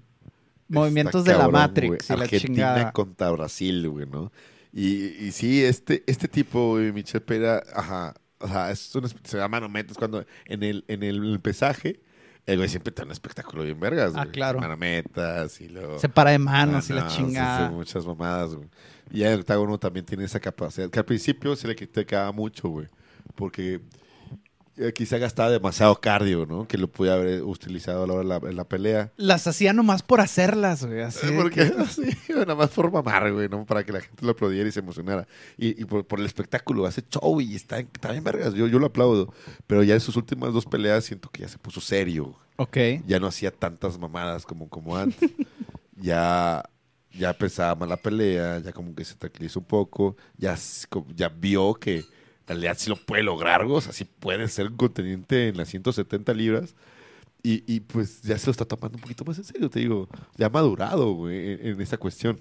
movimientos 0.69 1.23
Está 1.23 1.33
de 1.33 1.39
la 1.39 1.49
Matrix 1.49 2.11
y 2.11 2.17
la 2.17 2.29
chingada. 2.29 2.93
contra 2.93 3.31
Brasil, 3.31 3.89
güey, 3.89 4.07
¿no? 4.07 4.33
Y, 4.73 5.07
y 5.25 5.33
sí, 5.33 5.63
este, 5.63 6.05
este 6.07 6.29
tipo, 6.29 6.71
güey, 6.71 6.93
Michel 6.93 7.23
Pera, 7.23 7.63
ajá, 7.75 8.15
o 8.41 8.49
sea, 8.49 8.71
es 8.71 8.95
un, 8.95 9.09
se 9.09 9.37
llama 9.37 9.61
manometas 9.61 9.97
cuando 9.97 10.25
en 10.47 10.63
el, 10.63 10.85
en 10.89 11.03
el 11.03 11.39
pesaje, 11.41 12.01
el 12.47 12.57
güey 12.57 12.69
siempre 12.69 12.93
da 12.97 13.05
un 13.05 13.11
espectáculo 13.13 13.63
bien 13.63 13.79
vergas, 13.79 14.13
Ah, 14.17 14.27
claro. 14.27 14.59
Manometas 14.61 15.61
y 15.61 15.69
luego... 15.69 15.99
Se 15.99 16.09
para 16.09 16.31
de 16.31 16.39
manos 16.39 16.91
Ah, 16.91 16.93
y 16.93 16.97
la 16.97 17.07
chingada. 17.09 17.69
sí, 17.69 17.75
muchas 17.75 18.07
mamadas, 18.07 18.55
güey. 18.55 18.69
Y 19.13 19.23
el 19.23 19.41
octágono 19.41 19.79
también 19.79 20.07
tiene 20.07 20.25
esa 20.25 20.41
capacidad, 20.41 20.89
que 20.91 20.99
al 20.99 21.05
principio 21.05 21.55
se 21.57 21.69
le 21.69 21.77
criticaba 21.77 22.33
mucho, 22.33 22.69
güey, 22.69 22.87
porque 23.35 23.81
eh, 24.77 24.93
quizá 24.95 25.19
gastaba 25.19 25.51
demasiado 25.51 25.95
cardio, 26.01 26.47
¿no? 26.47 26.67
Que 26.67 26.79
lo 26.79 26.89
podía 26.89 27.15
haber 27.15 27.43
utilizado 27.43 28.05
a 28.05 28.07
la 28.07 28.13
hora 28.15 28.23
de 28.23 28.29
la, 28.41 28.49
en 28.51 28.57
la 28.57 28.65
pelea. 28.65 29.13
Las 29.17 29.47
hacía 29.47 29.73
nomás 29.73 30.03
por 30.03 30.21
hacerlas, 30.21 30.85
güey. 30.87 31.03
Así 31.03 31.27
de 31.27 31.33
Porque 31.33 31.71
que- 31.73 31.85
sí, 31.87 32.33
nada 32.33 32.55
más 32.55 32.71
por 32.71 32.91
mamar, 32.91 33.33
güey, 33.33 33.49
¿no? 33.49 33.65
Para 33.67 33.85
que 33.85 33.93
la 33.93 34.01
gente 34.01 34.25
lo 34.25 34.33
aplaudiera 34.33 34.69
y 34.69 34.73
se 34.73 34.81
emocionara. 34.81 35.27
Y, 35.59 35.81
y 35.81 35.85
por, 35.85 36.07
por 36.07 36.21
el 36.21 36.27
espectáculo, 36.27 36.87
hace 36.87 37.03
show 37.03 37.41
y 37.41 37.55
está, 37.57 37.79
está 37.81 38.13
bien 38.13 38.25
vergas. 38.25 38.55
Yo, 38.55 38.67
yo 38.67 38.79
lo 38.79 38.87
aplaudo. 38.87 39.33
Pero 39.67 39.83
ya 39.83 39.95
en 39.95 40.01
sus 40.01 40.17
últimas 40.17 40.53
dos 40.53 40.65
peleas 40.67 41.05
siento 41.05 41.29
que 41.31 41.43
ya 41.43 41.49
se 41.49 41.59
puso 41.59 41.81
serio. 41.81 42.35
Ok. 42.57 42.77
Ya 43.07 43.19
no 43.21 43.27
hacía 43.27 43.51
tantas 43.51 43.99
mamadas 43.99 44.47
como, 44.47 44.69
como 44.69 44.97
antes. 44.97 45.31
ya, 45.97 46.63
ya 47.13 47.33
pensaba 47.35 47.75
más 47.75 47.89
la 47.89 47.97
pelea, 47.97 48.59
ya 48.61 48.73
como 48.73 48.95
que 48.95 49.05
se 49.05 49.15
tranquilizó 49.15 49.61
un 49.61 49.67
poco. 49.67 50.17
Ya, 50.37 50.57
ya 51.17 51.29
vio 51.29 51.75
que 51.75 52.05
realidad 52.57 52.77
sí 52.79 52.91
lo 52.91 52.97
puede 52.97 53.23
lograr, 53.23 53.65
güey. 53.65 53.79
O 53.79 53.81
sea, 53.81 53.93
sí 53.93 54.05
puede 54.05 54.49
ser 54.49 54.69
un 54.69 54.77
contendiente 54.77 55.49
en 55.49 55.57
las 55.57 55.69
170 55.69 56.33
libras. 56.35 56.75
Y, 57.43 57.65
y, 57.73 57.81
pues 57.81 58.21
ya 58.23 58.37
se 58.39 58.47
lo 58.47 58.53
está 58.53 58.67
tomando 58.67 58.97
un 58.97 59.03
poquito 59.03 59.25
más 59.25 59.39
en 59.39 59.45
serio, 59.45 59.71
te 59.71 59.81
digo. 59.81 60.09
Ya 60.37 60.47
ha 60.47 60.51
madurado, 60.51 61.13
güey, 61.13 61.53
en, 61.53 61.67
en 61.69 61.81
esta 61.81 61.97
cuestión. 61.97 62.39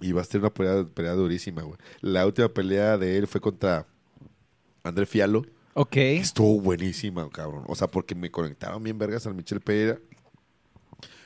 Y 0.00 0.12
va 0.12 0.20
a 0.20 0.24
ser 0.24 0.40
una 0.40 0.52
pelea, 0.52 0.84
pelea 0.84 1.12
durísima, 1.12 1.62
güey. 1.62 1.78
La 2.00 2.26
última 2.26 2.48
pelea 2.48 2.98
de 2.98 3.16
él 3.16 3.26
fue 3.26 3.40
contra 3.40 3.86
André 4.82 5.06
Fialo. 5.06 5.46
Ok. 5.74 5.96
Estuvo 5.96 6.60
buenísima, 6.60 7.28
cabrón. 7.30 7.64
O 7.66 7.74
sea, 7.74 7.88
porque 7.88 8.14
me 8.14 8.30
conectaron 8.30 8.82
bien 8.82 8.98
vergas 8.98 9.26
al 9.26 9.34
Michel 9.34 9.60
Pereira. 9.60 9.98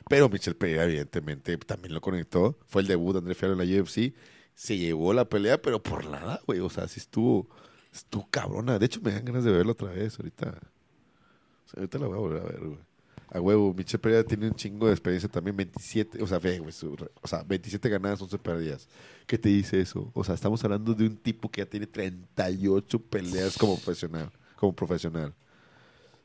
Pero 0.08 0.28
Michel 0.28 0.56
Pereira, 0.56 0.84
evidentemente, 0.84 1.56
también 1.58 1.92
lo 1.92 2.00
conectó. 2.00 2.58
Fue 2.66 2.82
el 2.82 2.88
debut 2.88 3.12
de 3.12 3.18
André 3.18 3.34
Fialo 3.34 3.60
en 3.60 3.68
la 3.68 3.82
UFC. 3.82 4.14
Se 4.54 4.76
llevó 4.76 5.12
la 5.12 5.28
pelea, 5.28 5.60
pero 5.60 5.82
por 5.82 6.06
nada, 6.06 6.40
güey. 6.46 6.60
O 6.60 6.70
sea, 6.70 6.88
sí 6.88 7.00
estuvo, 7.00 7.48
estuvo 7.92 8.28
cabrona. 8.30 8.78
De 8.78 8.86
hecho, 8.86 9.00
me 9.02 9.12
dan 9.12 9.24
ganas 9.24 9.44
de 9.44 9.52
verlo 9.52 9.72
otra 9.72 9.90
vez 9.90 10.18
ahorita. 10.18 10.48
O 10.48 11.68
sea, 11.68 11.78
ahorita 11.78 11.98
la 11.98 12.06
voy 12.06 12.16
a 12.16 12.20
volver 12.20 12.42
a 12.42 12.44
ver, 12.44 12.60
güey. 12.60 12.88
A 13.30 13.40
huevo, 13.40 13.74
Michel 13.74 14.00
Pereira 14.00 14.24
tiene 14.24 14.48
un 14.48 14.54
chingo 14.54 14.86
de 14.86 14.92
experiencia 14.92 15.28
también. 15.28 15.54
27, 15.54 16.22
o 16.22 16.26
sea, 16.26 16.38
ve, 16.38 16.58
güey, 16.60 16.72
o 17.20 17.28
sea, 17.28 17.42
27 17.42 17.88
ganadas, 17.90 18.22
11 18.22 18.38
perdidas. 18.38 18.88
¿Qué 19.26 19.36
te 19.36 19.50
dice 19.50 19.80
eso? 19.80 20.10
O 20.14 20.24
sea, 20.24 20.34
estamos 20.34 20.64
hablando 20.64 20.94
de 20.94 21.06
un 21.06 21.16
tipo 21.16 21.50
que 21.50 21.60
ya 21.60 21.66
tiene 21.66 21.86
38 21.86 22.98
peleas 23.02 23.58
como 23.58 23.74
profesional. 23.74 24.32
Como 24.56 24.72
profesional. 24.72 25.34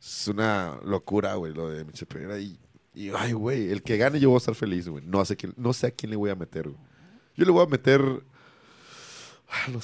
Es 0.01 0.29
una 0.29 0.79
locura, 0.85 1.35
güey, 1.35 1.53
lo 1.53 1.69
de 1.69 1.83
Michel 1.83 2.07
Pereira. 2.07 2.39
Y, 2.39 2.57
y, 2.95 3.09
ay, 3.09 3.33
güey, 3.33 3.69
el 3.69 3.83
que 3.83 3.97
gane 3.97 4.19
yo 4.21 4.29
voy 4.29 4.37
a 4.37 4.39
estar 4.39 4.55
feliz, 4.55 4.87
güey. 4.87 5.03
No 5.05 5.25
sé, 5.25 5.37
no 5.57 5.73
sé 5.73 5.87
a 5.87 5.91
quién 5.91 6.09
le 6.09 6.15
voy 6.15 6.29
a 6.29 6.35
meter, 6.35 6.69
güey. 6.69 6.79
Yo 7.35 7.43
le 7.43 7.51
voy 7.51 7.65
a 7.65 7.69
meter... 7.69 8.01
ah, 9.49 9.69
no 9.69 9.81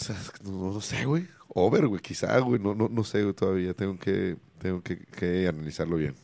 sé, 0.80 1.05
güey. 1.05 1.27
Over, 1.50 1.88
güey, 1.88 2.02
quizá, 2.02 2.38
güey. 2.39 2.60
No, 2.62 2.76
no, 2.76 2.89
no 2.89 3.04
sé 3.04 3.24
güey, 3.24 3.34
todavía. 3.34 3.74
Tengo 3.74 3.97
que, 3.97 4.38
tengo 4.60 4.82
que, 4.82 4.97
que 5.00 5.47
analizarlo 5.47 5.97
bien. 5.97 6.16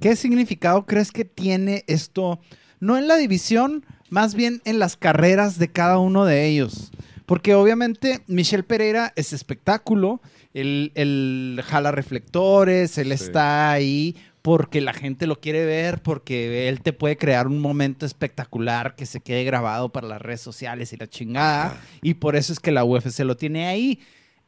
¿Qué 0.00 0.16
significado 0.16 0.84
crees 0.86 1.12
que 1.12 1.24
tiene 1.24 1.84
esto? 1.86 2.40
No 2.80 2.96
en 2.98 3.06
la 3.08 3.16
división, 3.16 3.84
más 4.08 4.34
bien 4.34 4.62
en 4.64 4.78
las 4.78 4.96
carreras 4.96 5.58
de 5.58 5.68
cada 5.68 5.98
uno 5.98 6.24
de 6.24 6.46
ellos. 6.46 6.90
Porque 7.26 7.54
obviamente 7.54 8.20
Michel 8.26 8.64
Pereira 8.64 9.12
es 9.14 9.32
espectáculo, 9.32 10.20
él, 10.52 10.90
él 10.96 11.60
jala 11.64 11.92
reflectores, 11.92 12.98
él 12.98 13.08
Sí. 13.16 13.24
está 13.24 13.70
ahí 13.70 14.16
porque 14.42 14.80
la 14.80 14.94
gente 14.94 15.26
lo 15.26 15.38
quiere 15.38 15.64
ver, 15.66 16.02
porque 16.02 16.68
él 16.68 16.80
te 16.80 16.92
puede 16.94 17.16
crear 17.18 17.46
un 17.46 17.60
momento 17.60 18.06
espectacular 18.06 18.96
que 18.96 19.04
se 19.06 19.20
quede 19.20 19.44
grabado 19.44 19.90
para 19.90 20.08
las 20.08 20.20
redes 20.22 20.40
sociales 20.40 20.92
y 20.92 20.96
la 20.96 21.06
chingada. 21.06 21.78
Y 22.02 22.14
por 22.14 22.34
eso 22.34 22.52
es 22.52 22.58
que 22.58 22.72
la 22.72 22.82
UFC 22.84 23.20
lo 23.20 23.36
tiene 23.36 23.66
ahí. 23.68 24.00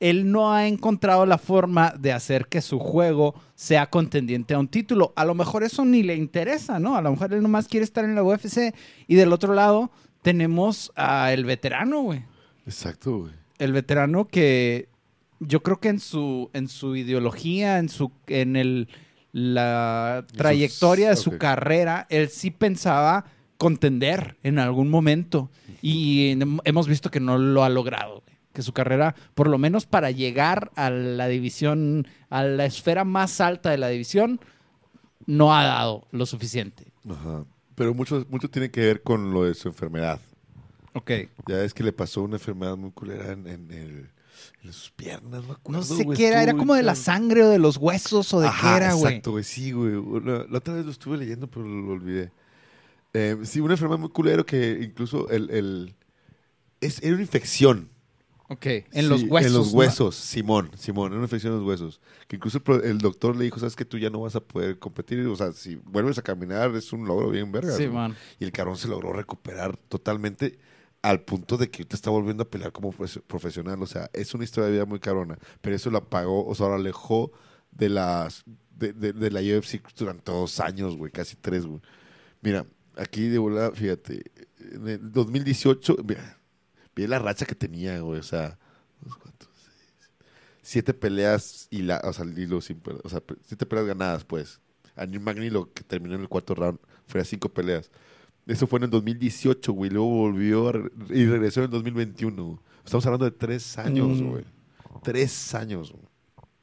Él 0.03 0.31
no 0.33 0.53
ha 0.53 0.67
encontrado 0.67 1.27
la 1.27 1.39
forma 1.39 1.95
de 1.97 2.13
hacer 2.13 2.47
que 2.49 2.61
su 2.61 2.79
juego 2.81 3.35
sea 3.55 3.89
contendiente 3.89 4.53
a 4.55 4.59
un 4.59 4.67
título. 4.67 5.13
A 5.15 5.25
lo 5.25 5.35
mejor 5.35 5.63
eso 5.63 5.85
ni 5.85 6.03
le 6.03 6.17
interesa, 6.17 6.81
¿no? 6.81 6.97
A 6.97 7.03
lo 7.03 7.11
mejor 7.13 7.33
él 7.33 7.41
nomás 7.43 7.69
quiere 7.69 7.85
estar 7.85 8.05
en 8.05 8.15
la 8.17 8.25
UFC. 8.25 8.75
Y 9.07 9.15
del 9.15 9.33
otro 9.33 9.55
lado 9.55 9.91
tenemos 10.23 10.91
a 10.97 11.33
el 11.33 11.45
veterano, 11.45 12.03
güey. 12.03 12.25
Exacto, 12.67 13.19
güey. 13.21 13.33
El 13.59 13.73
veterano 13.73 14.27
que 14.27 14.89
yo 15.39 15.63
creo 15.63 15.79
que 15.79 15.89
en 15.91 16.01
su, 16.01 16.51
en 16.53 16.67
su 16.69 16.97
ideología, 16.97 17.79
en 17.79 17.89
su, 17.89 18.11
en 18.27 18.57
el, 18.57 18.89
la 19.33 20.25
trayectoria 20.37 21.11
de 21.11 21.17
su 21.17 21.31
carrera, 21.39 22.07
él 22.11 22.29
sí 22.29 22.51
pensaba 22.51 23.25
contender 23.57 24.37
en 24.43 24.59
algún 24.59 24.89
momento. 24.91 25.51
Y 25.81 26.33
hem- 26.35 26.61
hemos 26.65 26.89
visto 26.89 27.11
que 27.11 27.21
no 27.21 27.39
lo 27.39 27.63
ha 27.65 27.69
logrado. 27.69 28.23
Que 28.53 28.63
su 28.63 28.73
carrera, 28.73 29.15
por 29.35 29.49
lo 29.49 29.57
menos 29.59 29.87
para 29.87 30.11
llegar 30.11 30.71
a 30.77 30.91
la 30.91 31.27
división, 31.29 32.07
a 32.29 32.43
la 32.45 32.67
esfera 32.67 33.05
más 33.05 33.41
alta 33.41 33.71
de 33.71 33.79
la 33.79 33.89
división, 33.89 34.41
no 35.27 35.55
ha 35.55 35.65
dado 35.65 36.07
lo 36.11 36.27
suficiente. 36.27 36.93
Ajá. 37.09 37.45
Pero 37.75 37.95
mucho, 37.95 38.27
mucho 38.29 38.51
tiene 38.51 38.71
que 38.71 38.81
ver 38.83 39.03
con 39.03 39.33
lo 39.33 39.45
de 39.45 39.55
su 39.55 39.69
enfermedad. 39.69 40.21
Ok. 40.93 41.11
Ya 41.49 41.65
es 41.65 41.73
que 41.73 41.83
le 41.83 41.93
pasó 41.93 42.23
una 42.23 42.37
enfermedad 42.37 42.77
muy 42.77 42.91
culera 42.91 43.33
en, 43.33 43.47
en 43.47 43.71
el- 43.71 44.11
en 44.65 44.73
sus 44.73 44.91
piernas, 44.91 45.45
no 45.45 45.53
acuerdo, 45.55 45.81
No 45.81 45.83
sé 45.85 46.05
güey, 46.05 46.17
qué 46.17 46.29
era, 46.29 46.43
era 46.43 46.55
como 46.55 46.75
de 46.75 46.83
la 46.83 46.95
sangre 46.95 47.43
o 47.45 47.49
de 47.49 47.59
los 47.59 47.77
huesos 47.77 48.33
o 48.35 48.41
de 48.41 48.49
Ajá, 48.49 48.71
qué 48.71 48.77
era, 48.77 48.93
güey. 48.95 49.07
Exacto, 49.15 49.31
güey, 49.33 49.45
sí, 49.45 49.73
güey. 49.73 49.93
La, 50.25 50.47
otra 50.59 50.75
vez 50.75 50.85
lo 50.85 50.91
estuve 50.91 51.17
leyendo, 51.17 51.49
pero 51.49 51.67
lo 51.67 51.93
olvidé. 51.93 52.31
Eh, 53.15 53.37
sí, 53.45 53.61
una 53.61 53.75
enfermedad 53.75 53.99
muy 54.01 54.11
culero 54.11 54.45
que 54.47 54.81
incluso 54.83 55.29
el... 55.31 55.51
el 55.51 55.95
es, 56.81 57.01
era 57.03 57.13
una 57.15 57.23
infección. 57.23 57.89
Ok, 58.53 58.67
en 58.67 58.85
Sí, 58.93 59.03
los 59.03 59.23
huesos. 59.25 59.51
En 59.53 59.57
los 59.59 59.73
¿no? 59.73 59.79
huesos, 59.79 60.15
Simón, 60.17 60.71
Simón, 60.79 61.09
era 61.09 61.17
una 61.17 61.25
infección 61.27 61.53
en 61.55 61.61
los 61.61 61.69
huesos. 61.69 62.01
Que 62.29 62.37
incluso 62.37 62.61
el, 62.67 62.85
el 62.85 62.99
doctor 62.99 63.37
le 63.37 63.45
dijo, 63.45 63.59
sabes 63.59 63.77
que 63.77 63.85
tú 63.85 63.99
ya 63.99 64.11
no 64.11 64.21
vas 64.21 64.37
a 64.37 64.41
poder 64.41 64.79
competir. 64.79 65.27
O 65.27 65.37
sea, 65.37 65.53
si 65.53 65.77
vuelves 65.77 66.19
a 66.19 66.23
caminar 66.23 66.75
es 66.75 66.93
un 66.93 67.07
logro 67.07 67.31
bien 67.31 67.51
verga. 67.53 67.73
Sí, 67.77 67.87
¿no? 67.87 67.93
man. 67.95 68.17
Y 68.39 68.45
el 68.45 68.53
cabrón 68.53 68.77
se 68.77 68.89
logró 68.89 69.13
recuperar 69.13 69.77
totalmente 69.77 70.59
al 71.03 71.21
punto 71.23 71.57
de 71.57 71.69
que 71.71 71.85
te 71.85 71.97
está 71.97 72.11
volviendo 72.11 72.45
a 72.45 72.49
pelear 72.51 72.71
como 72.73 72.93
profe- 72.93 73.23
profesional. 73.27 73.83
O 73.83 73.87
sea, 73.87 74.09
es 74.13 74.35
una 74.35 74.45
historia 74.45 74.67
de 74.67 74.73
vida 74.73 74.85
muy 74.85 75.01
cabrona. 75.01 75.39
Pero 75.61 75.75
eso 75.77 75.91
lo 75.91 75.99
apagó, 75.99 76.47
o 76.47 76.55
sea, 76.55 76.69
lo 76.69 76.75
alejó 76.75 77.33
de 77.71 77.89
las 77.89 78.45
de, 78.77 78.93
de- 78.93 79.13
de 79.13 79.31
la 79.31 79.41
UFC 79.41 79.81
durante 79.97 80.31
dos 80.33 80.59
años, 80.61 80.97
güey, 80.97 81.11
casi 81.13 81.37
tres, 81.37 81.65
güey. 81.67 81.81
Mira, 82.41 82.67
aquí 82.97 83.29
de 83.29 83.39
volada, 83.39 83.71
fíjate, 83.73 84.23
en 84.59 84.89
el 84.89 85.13
2018, 85.13 85.97
mira, 86.05 86.39
vi 86.97 87.07
la 87.07 87.19
racha 87.19 87.47
que 87.47 87.55
tenía, 87.55 87.99
güey, 88.01 88.21
o 88.21 88.23
sea, 88.23 88.59
dos, 89.01 89.17
cuatro, 89.17 89.49
seis, 89.55 90.11
siete 90.63 90.95
peleas 90.95 91.67
y 91.71 91.83
la, 91.83 92.01
o 92.05 92.13
sea, 92.13 92.25
sin 92.61 92.81
per- 92.81 93.01
o 93.03 93.09
sea, 93.09 93.23
siete 93.47 93.67
peleas 93.67 93.87
ganadas, 93.87 94.25
pues. 94.25 94.61
A 94.95 95.07
Neil 95.07 95.21
Magny 95.21 95.49
lo 95.51 95.73
que 95.73 95.83
terminó 95.85 96.15
en 96.17 96.21
el 96.23 96.29
cuarto 96.29 96.55
round 96.55 96.79
fue 97.07 97.21
a 97.21 97.25
cinco 97.25 97.49
peleas. 97.49 97.91
Eso 98.47 98.67
fue 98.67 98.79
en 98.79 98.85
el 98.85 98.91
2018, 98.91 99.73
güey. 99.73 99.91
Luego 99.91 100.09
volvió 100.09 100.69
a 100.69 100.73
re- 100.73 100.91
y 101.11 101.25
regresó 101.27 101.61
en 101.61 101.65
el 101.65 101.71
2021. 101.71 102.45
güey. 102.45 102.59
Estamos 102.85 103.07
hablando 103.07 103.25
de 103.25 103.31
tres 103.31 103.79
años, 103.79 104.21
Mm. 104.21 104.29
güey. 104.31 104.45
Tres 105.03 105.55
años, 105.55 105.93
güey. 105.93 106.03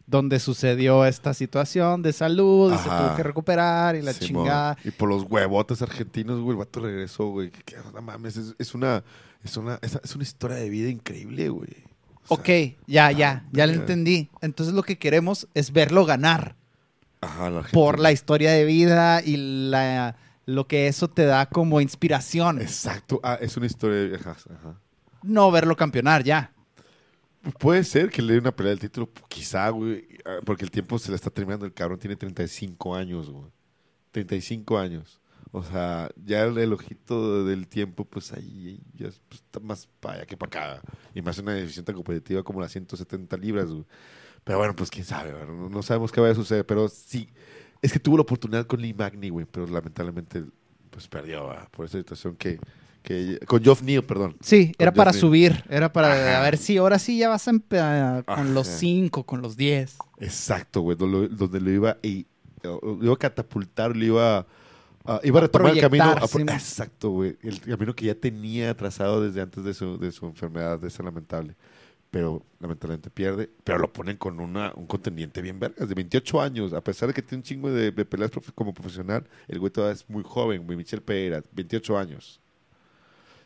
Donde 0.05 0.39
sucedió 0.39 1.05
esta 1.05 1.33
situación 1.33 2.01
de 2.01 2.13
salud, 2.13 2.73
y 2.73 2.77
se 2.77 2.89
Ajá. 2.89 3.07
tuvo 3.07 3.15
que 3.15 3.23
recuperar 3.23 3.95
y 3.95 4.01
la 4.01 4.11
Simón. 4.13 4.43
chingada. 4.45 4.77
Y 4.83 4.91
por 4.91 5.07
los 5.09 5.23
huevotes 5.23 5.81
argentinos, 5.81 6.39
güey, 6.39 6.51
el 6.51 6.57
vato 6.57 6.79
regresó, 6.81 7.27
güey. 7.29 7.51
Que, 7.51 7.61
que, 7.63 7.75
no 7.93 8.01
mames, 8.01 8.35
es, 8.37 8.55
es 8.59 8.73
una, 8.75 9.03
es, 9.43 9.57
una, 9.57 9.79
es, 9.81 9.99
es 10.03 10.15
una 10.15 10.23
historia 10.23 10.57
de 10.57 10.69
vida 10.69 10.89
increíble, 10.89 11.49
güey. 11.49 11.69
O 12.27 12.35
sea, 12.35 12.37
Ok, 12.37 12.49
ya, 12.87 13.11
ya, 13.11 13.45
ya 13.51 13.67
lo 13.67 13.73
entendí. 13.73 14.29
Entonces 14.41 14.73
lo 14.73 14.83
que 14.83 14.97
queremos 14.97 15.47
es 15.53 15.71
verlo 15.71 16.05
ganar 16.05 16.55
Ajá, 17.21 17.49
la 17.49 17.63
por 17.63 17.99
la 17.99 18.11
historia 18.11 18.51
de 18.51 18.65
vida 18.65 19.21
y 19.23 19.37
la, 19.69 20.15
lo 20.45 20.67
que 20.67 20.87
eso 20.87 21.09
te 21.09 21.25
da 21.25 21.47
como 21.47 21.81
inspiración. 21.81 22.61
Exacto. 22.61 23.19
Ah, 23.23 23.37
es 23.41 23.57
una 23.57 23.65
historia 23.65 23.97
de 23.97 24.15
ajá, 24.15 24.31
ajá. 24.31 24.79
No 25.23 25.51
verlo 25.51 25.75
campeonar 25.75 26.23
ya. 26.23 26.53
Puede 27.57 27.83
ser 27.83 28.09
que 28.09 28.21
le 28.21 28.33
dé 28.33 28.39
una 28.39 28.51
pelea 28.51 28.71
del 28.71 28.79
título, 28.79 29.09
quizá, 29.27 29.69
güey, 29.69 30.07
ah, 30.25 30.39
porque 30.45 30.65
el 30.65 30.71
tiempo 30.71 30.99
se 30.99 31.09
le 31.09 31.15
está 31.15 31.29
terminando. 31.29 31.65
El 31.65 31.73
cabrón 31.73 31.99
tiene 31.99 32.15
35 32.15 32.95
años, 32.95 33.29
güey. 33.29 33.51
35 34.11 34.77
años. 34.77 35.18
O 35.51 35.63
sea, 35.63 36.09
ya 36.25 36.43
el, 36.43 36.57
el 36.59 36.73
ojito 36.73 37.43
del 37.45 37.67
tiempo, 37.67 38.05
pues 38.05 38.31
ahí 38.33 38.79
ya 38.95 39.07
es- 39.07 39.19
pues, 39.27 39.41
está 39.41 39.59
más 39.59 39.87
para 39.99 40.15
allá 40.17 40.25
que 40.27 40.37
para 40.37 40.75
acá. 40.77 40.81
Y 41.15 41.21
más 41.23 41.39
una 41.39 41.55
división 41.55 41.85
tan 41.85 41.95
competitiva 41.95 42.43
como 42.43 42.61
las 42.61 42.71
170 42.71 43.35
libras, 43.37 43.65
güey. 43.71 43.83
Pero 44.43 44.59
bueno, 44.59 44.75
pues 44.75 44.89
quién 44.91 45.05
sabe, 45.05 45.33
no, 45.47 45.81
sabemos 45.81 46.11
qué 46.11 46.21
vaya 46.21 46.33
a 46.33 46.35
suceder. 46.35 46.65
Pero 46.65 46.87
sí, 46.87 47.29
es 47.81 47.91
que 47.91 47.99
tuvo 47.99 48.17
la 48.17 48.21
oportunidad 48.21 48.65
con 48.67 48.81
Lee 48.81 48.93
Magny, 48.93 49.29
güey, 49.29 49.45
pero 49.51 49.65
lamentablemente, 49.67 50.43
pues 50.91 51.07
perdió, 51.07 51.47
¿verdad? 51.47 51.67
por 51.71 51.85
esa 51.85 51.97
situación 51.97 52.35
que. 52.35 52.59
que 53.01 53.39
con 53.47 53.63
Geoff 53.63 53.81
Neal, 53.81 54.03
perdón. 54.03 54.37
Sí, 54.41 54.71
era 54.77 54.93
para 54.93 55.13
subir. 55.13 55.63
Era 55.69 55.91
para 55.91 56.11
Ajá. 56.13 56.39
a 56.39 56.43
ver 56.43 56.57
si 56.57 56.77
ahora 56.77 56.99
sí 56.99 57.17
ya 57.17 57.27
vas 57.29 57.47
a 57.47 57.51
empe- 57.51 58.23
con 58.25 58.33
Ajá. 58.39 58.43
los 58.43 58.67
cinco, 58.67 59.23
con 59.25 59.41
los 59.41 59.57
diez. 59.57 59.97
Exacto, 60.19 60.81
güey, 60.81 60.95
donde, 60.97 61.17
lo- 61.21 61.27
donde 61.27 61.59
lo 61.59 61.71
iba 61.71 61.97
y 62.03 62.27
lo 62.63 62.99
iba 63.01 63.13
a 63.13 63.17
catapultar, 63.17 63.95
lo 63.95 64.05
iba 64.05 64.37
a, 64.39 64.47
a- 65.05 65.19
iba 65.23 65.39
a 65.39 65.41
retomar 65.43 65.71
el 65.71 65.81
camino. 65.81 66.03
a 66.23 66.27
exacto, 66.55 67.09
güey, 67.11 67.37
el 67.41 67.59
camino 67.61 67.95
que 67.95 68.05
ya 68.05 68.15
tenía 68.15 68.75
trazado 68.75 69.21
desde 69.21 69.41
antes 69.41 69.63
de 69.63 69.73
su, 69.73 69.97
de 69.97 70.11
su 70.11 70.25
enfermedad, 70.25 70.79
de 70.79 70.87
esa 70.87 71.03
lamentable. 71.03 71.55
Pero 72.11 72.43
lamentablemente 72.59 73.11
pierde, 73.11 73.51
pero 73.63 73.77
lo 73.77 73.93
ponen 73.93 74.17
con 74.17 74.39
una, 74.39 74.73
un 74.75 74.87
contendiente 74.87 75.43
bien 75.43 75.59
vergas, 75.59 75.87
de 75.87 75.93
28 75.93 76.41
años, 76.41 76.73
a 76.73 76.81
pesar 76.81 77.07
de 77.07 77.13
que 77.13 77.21
tiene 77.21 77.37
un 77.41 77.43
chingo 77.43 77.69
de, 77.71 77.91
de 77.91 78.03
peleas 78.05 78.31
profe- 78.31 78.51
como 78.55 78.73
profesional, 78.73 79.27
el 79.47 79.59
güey 79.59 79.71
todavía 79.71 79.93
es 79.93 80.09
muy 80.09 80.23
joven, 80.25 80.65
güey, 80.65 80.75
Michel 80.75 81.03
Pereira, 81.03 81.43
28 81.51 81.97
años. 81.99 82.39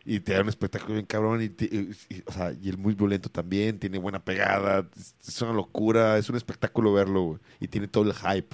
Y 0.06 0.20
te 0.22 0.34
da 0.34 0.42
un 0.42 0.50
espectáculo 0.50 0.94
bien 0.96 1.06
cabrón. 1.06 1.42
Y, 1.42 1.50
te- 1.50 1.66
y- 1.66 1.92
y- 2.10 2.24
o 2.26 2.32
sea, 2.34 2.54
y 2.62 2.68
él 2.70 2.78
muy 2.78 2.94
violento 2.94 3.30
también. 3.30 3.80
Tiene 3.80 3.98
buena 3.98 4.20
pegada. 4.24 4.86
Es, 4.98 5.16
es 5.26 5.42
una 5.42 5.54
locura. 5.54 6.18
Es 6.18 6.30
un 6.30 6.36
espectáculo 6.36 6.92
verlo, 6.92 7.22
güey. 7.24 7.40
Y 7.62 7.70
tiene 7.70 7.88
todo 7.88 8.04
el 8.04 8.14
hype. 8.14 8.54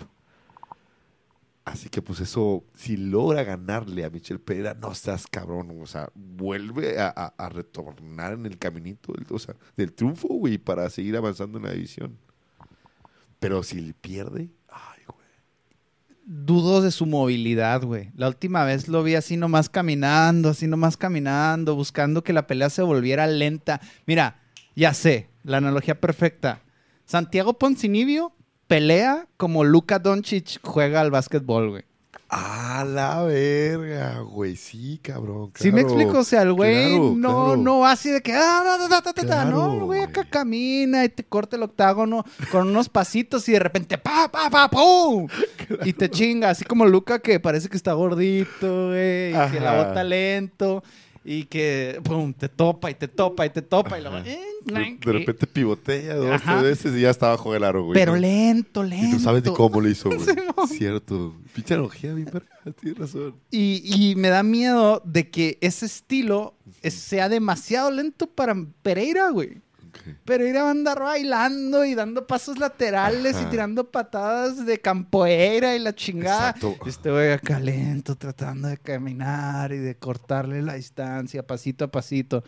Así 1.69 1.87
que, 1.87 2.01
pues, 2.01 2.19
eso, 2.19 2.63
si 2.73 2.97
logra 2.97 3.43
ganarle 3.43 4.03
a 4.03 4.09
Michelle 4.09 4.39
Pereira, 4.39 4.73
no 4.73 4.95
seas 4.95 5.27
cabrón. 5.27 5.77
O 5.81 5.85
sea, 5.85 6.09
vuelve 6.15 6.99
a, 6.99 7.49
retornar 7.49 8.33
en 8.33 8.47
el 8.47 8.57
caminito 8.57 9.13
del, 9.13 9.25
o 9.29 9.37
sea, 9.37 9.55
del 9.77 9.93
triunfo, 9.93 10.29
güey, 10.29 10.57
para 10.57 10.89
seguir 10.89 11.15
avanzando 11.15 11.59
en 11.59 11.65
la 11.65 11.73
división. 11.73 12.17
Pero 13.39 13.61
si 13.61 13.93
pierde, 13.93 14.49
ay, 14.67 15.03
güey. 15.05 15.27
dudo 16.25 16.81
de 16.81 16.89
su 16.89 17.05
movilidad, 17.05 17.83
güey. 17.83 18.09
La 18.15 18.27
última 18.27 18.63
vez 18.63 18.87
lo 18.87 19.03
vi 19.03 19.13
así 19.13 19.37
nomás 19.37 19.69
caminando, 19.69 20.49
así 20.49 20.65
nomás 20.65 20.97
caminando, 20.97 21.75
buscando 21.75 22.23
que 22.23 22.33
la 22.33 22.47
pelea 22.47 22.71
se 22.71 22.81
volviera 22.81 23.27
lenta. 23.27 23.79
Mira, 24.07 24.41
ya 24.75 24.95
sé, 24.95 25.29
la 25.43 25.57
analogía 25.57 26.01
perfecta. 26.01 26.63
Santiago 27.05 27.59
Poncinibio 27.59 28.33
pelea 28.69 29.25
como 29.35 29.63
Luka 29.63 29.97
Doncic 29.97 30.59
juega 30.63 31.01
al 31.01 31.09
básquetbol, 31.09 31.71
güey. 31.71 31.83
A 32.29 32.85
la 32.87 33.23
verga, 33.23 34.19
güey. 34.19 34.55
Sí, 34.55 34.99
cabrón. 35.01 35.51
¿Sí 35.55 35.71
me 35.71 35.81
claro. 35.81 35.87
explico? 35.87 36.19
O 36.19 36.23
sea, 36.23 36.43
el 36.43 36.53
güey 36.53 36.89
Claro, 36.91 37.13
no, 37.17 37.45
claro. 37.45 37.57
no 37.57 37.79
va 37.79 37.91
así 37.91 38.11
de 38.11 38.21
que, 38.21 38.35
ah. 38.35 38.77
Claro, 39.15 39.49
no, 39.49 39.73
el 39.73 39.83
güey 39.83 40.01
acá 40.03 40.23
camina 40.29 41.03
y 41.03 41.09
te 41.09 41.23
corta 41.23 41.55
el 41.55 41.63
octágono 41.63 42.23
con 42.51 42.67
unos 42.67 42.87
pasitos 42.87 43.49
y 43.49 43.53
de 43.53 43.59
repente, 43.59 43.97
pa, 43.97 44.29
pa, 44.31 44.51
pa, 44.51 44.69
pum, 44.69 45.27
y 45.83 45.93
te 45.93 46.07
chinga, 46.07 46.51
así 46.51 46.63
como 46.63 46.85
Luca 46.85 47.17
que 47.17 47.39
parece 47.39 47.67
que 47.67 47.77
está 47.77 47.93
gordito, 47.93 48.89
güey, 48.89 49.31
y 49.31 49.51
que 49.51 49.59
la 49.59 49.83
bota 49.83 50.03
lento 50.03 50.83
y 51.31 51.43
que, 51.43 52.01
pum, 52.03 52.33
te 52.33 52.49
topa 52.49 52.89
y 52.89 52.95
te 52.95 53.07
topa 53.07 53.45
y 53.45 53.51
te 53.51 53.61
topa 53.61 53.99
y 53.99 54.01
la 54.01 54.09
De, 54.23 54.39
de 54.65 55.11
repente 55.11 55.45
pivotea 55.45 56.15
dos, 56.15 56.31
Ajá. 56.31 56.59
tres 56.59 56.63
veces 56.83 56.97
y 56.97 57.01
ya 57.01 57.11
está 57.11 57.29
bajo 57.29 57.53
el 57.53 57.63
aro, 57.63 57.83
güey. 57.83 57.93
Pero 57.93 58.13
¿no? 58.13 58.17
lento, 58.17 58.83
Y 58.83 58.89
lento. 58.89 59.17
tú 59.17 59.23
sabes 59.23 59.43
ni 59.45 59.53
cómo 59.53 59.79
lo 59.79 59.87
hizo, 59.87 60.09
güey. 60.09 60.21
Simón. 60.21 60.67
Cierto. 60.67 61.35
Pinche 61.53 61.75
analogía, 61.75 62.13
mi 62.15 62.23
verga. 62.23 62.47
Tienes 62.81 62.97
razón. 62.99 63.35
Y, 63.51 63.83
y 63.85 64.15
me 64.15 64.29
da 64.29 64.41
miedo 64.41 65.03
de 65.05 65.29
que 65.29 65.59
ese 65.61 65.85
estilo 65.85 66.55
es- 66.81 66.95
sea 66.95 67.29
demasiado 67.29 67.91
lento 67.91 68.25
para 68.25 68.55
Pereira, 68.81 69.29
güey. 69.29 69.61
Pereira 70.25 70.63
va 70.63 70.69
a 70.69 70.71
andar 70.71 70.99
bailando 70.99 71.85
y 71.85 71.95
dando 71.95 72.25
pasos 72.27 72.57
laterales 72.59 73.35
y 73.41 73.45
tirando 73.45 73.89
patadas 73.89 74.65
de 74.65 74.79
campoeira 74.79 75.75
y 75.75 75.79
la 75.79 75.93
chingada. 75.93 76.49
Exacto. 76.51 76.77
Este 76.87 77.11
güey 77.11 77.31
acá 77.31 77.59
lento, 77.59 78.15
tratando 78.15 78.67
de 78.67 78.77
caminar 78.77 79.71
y 79.71 79.77
de 79.77 79.95
cortarle 79.95 80.61
la 80.61 80.75
distancia 80.75 81.45
pasito 81.45 81.85
a 81.85 81.87
pasito. 81.91 82.43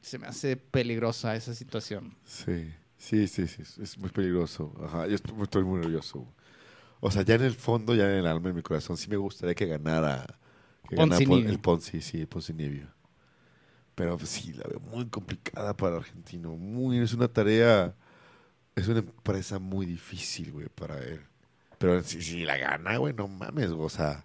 Se 0.00 0.18
me 0.18 0.26
hace 0.26 0.56
peligrosa 0.56 1.34
esa 1.34 1.54
situación. 1.54 2.14
Sí, 2.24 2.70
sí, 2.96 3.26
sí, 3.26 3.46
sí. 3.48 3.62
Es- 3.82 3.98
muy 3.98 4.10
peligroso. 4.10 4.72
Ajá. 4.84 5.06
Yo 5.06 5.14
estoy, 5.16 5.34
estoy 5.42 5.64
muy 5.64 5.80
nervioso. 5.80 6.26
O 7.00 7.10
sea, 7.10 7.22
ya 7.22 7.34
en 7.34 7.42
el 7.42 7.54
fondo, 7.54 7.94
ya 7.94 8.04
en 8.04 8.18
el 8.18 8.26
alma, 8.26 8.50
en 8.50 8.56
mi 8.56 8.62
corazón, 8.62 8.96
sí 8.96 9.08
me 9.10 9.16
gustaría 9.16 9.54
que 9.54 9.66
ganara. 9.66 10.26
Que 10.88 10.94
el 11.48 11.58
Ponzi, 11.58 12.00
sí, 12.00 12.20
el 12.20 12.28
Poncinibio. 12.28 12.88
Pero 13.96 14.16
pues, 14.18 14.28
sí, 14.30 14.52
la 14.52 14.62
veo 14.68 14.78
muy 14.78 15.06
complicada 15.06 15.76
para 15.76 15.96
el 15.96 16.02
argentino. 16.02 16.54
Muy, 16.54 16.98
es 16.98 17.12
una 17.14 17.26
tarea, 17.28 17.94
es 18.76 18.86
una 18.88 19.00
empresa 19.00 19.58
muy 19.58 19.84
difícil, 19.86 20.52
güey, 20.52 20.68
para 20.68 20.98
él. 20.98 21.20
Pero 21.78 22.00
si, 22.04 22.22
si 22.22 22.44
la 22.44 22.56
gana, 22.58 22.96
güey, 22.98 23.12
no 23.14 23.26
mames, 23.26 23.70
güey, 23.72 23.86
o 23.86 23.90
sea, 23.90 24.22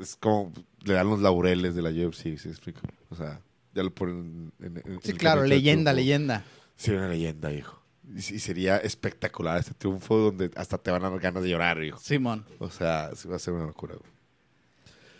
es 0.00 0.16
como 0.16 0.52
le 0.84 0.94
dan 0.94 1.08
los 1.08 1.20
laureles 1.20 1.74
de 1.74 1.82
la 1.82 1.90
UFC, 1.90 2.36
¿sí 2.38 2.48
explico? 2.48 2.80
O 3.10 3.14
sea, 3.16 3.40
ya 3.74 3.82
lo 3.82 3.94
ponen 3.94 4.52
en, 4.60 4.76
en- 4.78 4.92
en 4.92 5.02
Sí, 5.02 5.12
claro, 5.14 5.44
leyenda, 5.44 5.92
leyenda. 5.92 6.44
Sería 6.76 7.00
una 7.00 7.08
leyenda, 7.08 7.52
hijo. 7.52 7.82
Y, 8.10 8.18
y 8.18 8.38
sería 8.38 8.78
espectacular 8.78 9.58
este 9.58 9.74
triunfo 9.74 10.16
donde 10.16 10.50
hasta 10.56 10.78
te 10.78 10.90
van 10.90 11.04
a 11.04 11.10
dar 11.10 11.20
ganas 11.20 11.42
de 11.42 11.50
llorar, 11.50 11.82
hijo. 11.82 11.98
Simón. 11.98 12.44
O 12.58 12.70
sea, 12.70 13.10
sí 13.14 13.28
va 13.28 13.36
a 13.36 13.38
ser 13.38 13.54
una 13.54 13.66
locura, 13.66 13.94
güey. 13.96 14.10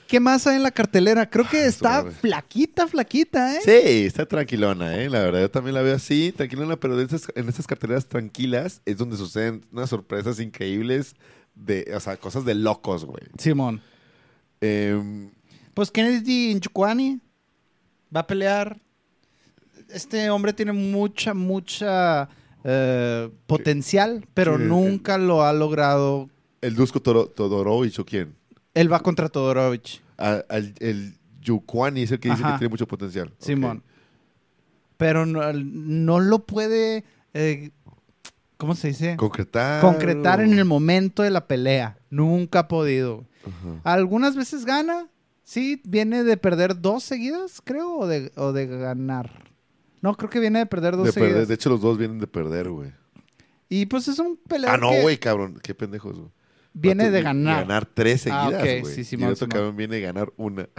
¿Qué 0.09 0.20
más 0.20 0.47
hay 0.47 0.56
en 0.56 0.62
la 0.62 0.70
cartelera? 0.70 1.28
Creo 1.28 1.47
que 1.48 1.66
está 1.66 2.05
flaquita, 2.10 2.89
flaquita, 2.89 3.56
¿eh? 3.56 3.60
Sí, 3.62 4.06
está 4.06 4.26
tranquilona, 4.26 4.97
¿eh? 4.97 5.10
La 5.10 5.20
verdad, 5.20 5.40
yo 5.43 5.51
también 5.51 5.74
la 5.74 5.82
veo 5.82 5.94
así, 5.94 6.32
tranquilona, 6.35 6.76
pero 6.76 6.97
de 6.97 7.05
estas- 7.05 7.28
en 7.35 7.47
estas 7.48 7.66
carteleras 7.66 8.06
tranquilas 8.06 8.80
es 8.86 8.97
donde 8.97 9.16
suceden 9.18 9.64
unas 9.70 9.90
sorpresas 9.90 10.40
increíbles 10.40 11.14
de, 11.55 11.93
o 11.94 12.01
sea, 12.01 12.16
cosas 12.16 12.44
de 12.47 12.55
locos, 12.55 13.05
güey. 13.05 13.22
Simón. 13.39 13.80
Em, 14.60 15.30
Pues 15.74 15.90
Kennedy 15.93 16.55
Nchukwani 16.56 17.20
va 18.14 18.20
a 18.20 18.26
pelear. 18.26 18.80
Este 19.90 20.28
hombre 20.30 20.52
tiene 20.52 20.72
mucha, 20.72 21.35
mucha 21.35 22.28
eh, 22.64 23.30
potencial, 23.47 24.26
pero 24.35 24.59
nunca 24.59 25.18
lo 25.18 25.43
ha 25.44 25.52
logrado. 25.52 26.28
el 26.60 26.74
Dusko 26.74 27.01
Toro- 27.01 27.28
Todorovic, 27.28 27.98
¿o 28.01 28.05
quién? 28.05 28.35
Él 28.79 28.93
va 28.93 29.01
contra 29.01 29.29
Todorovic, 29.29 30.01
A- 30.17 30.43
al- 30.49 30.75
el 30.81 31.15
Yukwani 31.43 32.03
es 32.03 32.13
el 32.13 32.21
que 32.21 32.29
dice 32.31 32.43
Ajá. 32.43 32.53
que 32.55 32.59
tiene 32.61 32.71
mucho 32.71 32.87
potencial. 32.87 33.33
Simón. 33.39 33.83
Pero 34.97 35.27
no, 35.27 35.53
no 35.53 36.21
lo 36.21 36.41
puede, 36.41 37.05
eh, 37.35 37.71
¿cómo 38.57 38.75
se 38.75 38.89
dice? 38.89 39.17
Concretar. 39.17 39.81
Concretar 39.81 40.41
en 40.41 40.59
el 40.59 40.65
momento 40.65 41.23
de 41.23 41.31
la 41.31 41.47
pelea. 41.47 41.99
Nunca 42.11 42.61
ha 42.61 42.69
podido. 42.69 43.25
Ajá. 43.47 43.81
Algunas 43.95 44.35
veces 44.37 44.65
gana. 44.65 45.09
Sí, 45.45 45.81
viene 45.85 46.25
de 46.25 46.37
perder 46.37 46.81
dos 46.81 47.05
seguidas, 47.05 47.63
creo, 47.65 47.97
o 47.97 48.07
de, 48.07 48.33
o 48.37 48.53
de 48.53 48.67
ganar. 48.67 49.45
No, 50.03 50.15
creo 50.15 50.29
que 50.29 50.41
viene 50.41 50.59
de 50.59 50.67
perder 50.67 50.97
dos 50.97 51.07
De, 51.07 51.13
seguidas. 51.13 51.33
perder. 51.33 51.47
de 51.49 51.55
hecho, 51.55 51.71
los 51.71 51.81
dos 51.81 51.97
vienen 51.97 52.19
de 52.19 52.27
perder, 52.27 52.69
güey. 52.69 52.93
Y 53.71 53.87
pues 53.87 54.09
es 54.09 54.19
un 54.19 54.37
peleador 54.37 54.79
Ah, 54.79 54.81
no, 54.81 54.91
que 54.91 55.03
güey, 55.03 55.19
cabrón. 55.19 55.59
Qué 55.63 55.75
pendejos, 55.75 56.19
güey. 56.19 56.31
Viene 56.81 57.11
de 57.11 57.23
ganar. 57.23 57.61
ganar 57.67 57.87
tres 57.87 58.27
Ah, 58.31 58.45
seguidas, 58.51 58.63
ok, 58.63 58.81
güey. 58.83 58.95
sí, 58.95 59.01
y 59.01 59.05
Simón, 59.05 59.29
el 59.29 59.33
otro 59.35 59.49
cabrón 59.49 59.77
viene 59.77 59.97
de 59.97 60.01
ganar 60.03 60.33
una. 60.37 60.69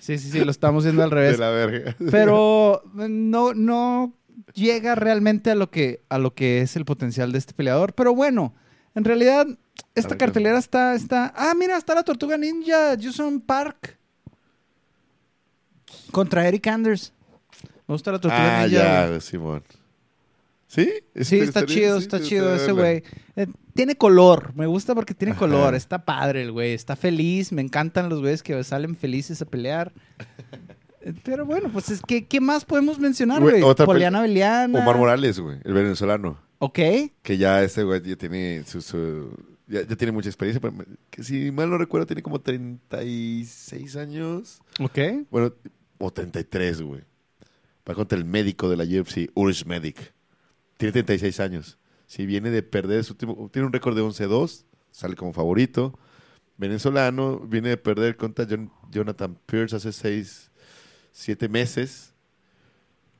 Sí, 0.00 0.16
sí, 0.16 0.30
sí, 0.30 0.42
lo 0.42 0.50
estamos 0.50 0.84
viendo 0.84 1.02
al 1.02 1.10
de 1.10 1.16
revés. 1.16 1.38
la 1.38 1.50
verga. 1.50 1.94
Pero 2.10 2.82
no, 2.94 3.52
no 3.52 4.16
llega 4.54 4.94
realmente 4.94 5.50
a 5.50 5.54
lo, 5.54 5.70
que, 5.70 6.02
a 6.08 6.16
lo 6.18 6.32
que 6.34 6.62
es 6.62 6.74
el 6.76 6.86
potencial 6.86 7.32
de 7.32 7.38
este 7.38 7.52
peleador. 7.52 7.92
Pero 7.92 8.14
bueno, 8.14 8.54
en 8.94 9.04
realidad, 9.04 9.46
esta 9.94 10.16
cartelera 10.16 10.58
está, 10.58 10.94
está... 10.94 11.34
Ah, 11.36 11.52
mira, 11.54 11.76
está 11.76 11.94
la 11.94 12.02
Tortuga 12.02 12.38
Ninja, 12.38 12.96
Jason 12.98 13.42
Park. 13.42 13.98
Contra 16.12 16.46
Eric 16.48 16.66
Anders. 16.68 17.12
Me 17.86 17.92
gusta 17.94 18.12
la 18.12 18.18
Tortuga 18.20 18.62
Ah, 18.62 18.66
Ninja. 18.66 18.82
ya, 18.82 19.08
güey. 19.08 19.20
Simón. 19.20 19.62
¿Sí? 20.66 20.84
Sí, 20.86 20.92
Este- 21.14 21.38
está 21.40 21.60
estaría- 21.60 21.74
chido, 21.76 21.96
sí, 21.98 22.02
está 22.04 22.18
sí, 22.20 22.24
chido 22.24 22.54
ese 22.54 22.72
güey. 22.72 23.02
Tiene 23.80 23.96
color, 23.96 24.52
me 24.54 24.66
gusta 24.66 24.94
porque 24.94 25.14
tiene 25.14 25.32
Ajá. 25.32 25.38
color, 25.38 25.74
está 25.74 26.04
padre 26.04 26.42
el 26.42 26.52
güey, 26.52 26.74
está 26.74 26.96
feliz, 26.96 27.50
me 27.50 27.62
encantan 27.62 28.10
los 28.10 28.20
güeyes 28.20 28.42
que 28.42 28.62
salen 28.62 28.94
felices 28.94 29.40
a 29.40 29.46
pelear. 29.46 29.90
Pero 31.24 31.46
bueno, 31.46 31.70
pues 31.72 31.88
es 31.88 32.02
que, 32.02 32.26
¿qué 32.26 32.42
más 32.42 32.66
podemos 32.66 32.98
mencionar, 32.98 33.40
Güey, 33.40 33.62
Poliana 33.86 34.20
Beliana. 34.20 34.80
Omar 34.80 34.98
Morales, 34.98 35.40
güey, 35.40 35.60
el 35.64 35.72
venezolano. 35.72 36.38
Ok. 36.58 36.78
Que 37.22 37.38
ya 37.38 37.62
ese 37.62 37.82
güey 37.84 38.02
ya 38.02 38.16
tiene 38.16 38.64
su... 38.66 38.82
su- 38.82 39.34
ya, 39.66 39.80
ya 39.80 39.96
tiene 39.96 40.12
mucha 40.12 40.28
experiencia. 40.28 40.60
pero 40.60 40.74
que 41.08 41.24
si 41.24 41.50
mal 41.50 41.70
no 41.70 41.78
recuerdo, 41.78 42.06
tiene 42.06 42.22
como 42.22 42.38
36 42.38 43.96
años. 43.96 44.60
Ok. 44.78 44.98
Bueno, 45.30 45.54
o 45.96 46.12
33, 46.12 46.82
güey. 46.82 47.00
Va 47.88 47.94
contra 47.94 48.18
el 48.18 48.26
médico 48.26 48.68
de 48.68 48.76
la 48.76 48.84
UFC, 48.84 49.30
Urs 49.32 49.64
Medic. 49.64 50.12
Tiene 50.76 50.92
36 50.92 51.40
años. 51.40 51.78
Si 52.10 52.26
viene 52.26 52.50
de 52.50 52.64
perder 52.64 53.04
su 53.04 53.12
último... 53.12 53.48
Tiene 53.52 53.66
un 53.66 53.72
récord 53.72 53.94
de 53.94 54.02
11-2. 54.02 54.64
Sale 54.90 55.14
como 55.14 55.32
favorito. 55.32 55.96
Venezolano. 56.56 57.38
Viene 57.38 57.68
de 57.68 57.76
perder 57.76 58.16
contra 58.16 58.44
Jon- 58.48 58.72
Jonathan 58.90 59.38
Pierce 59.46 59.76
hace 59.76 59.92
6, 59.92 60.50
7 61.12 61.48
meses. 61.48 62.12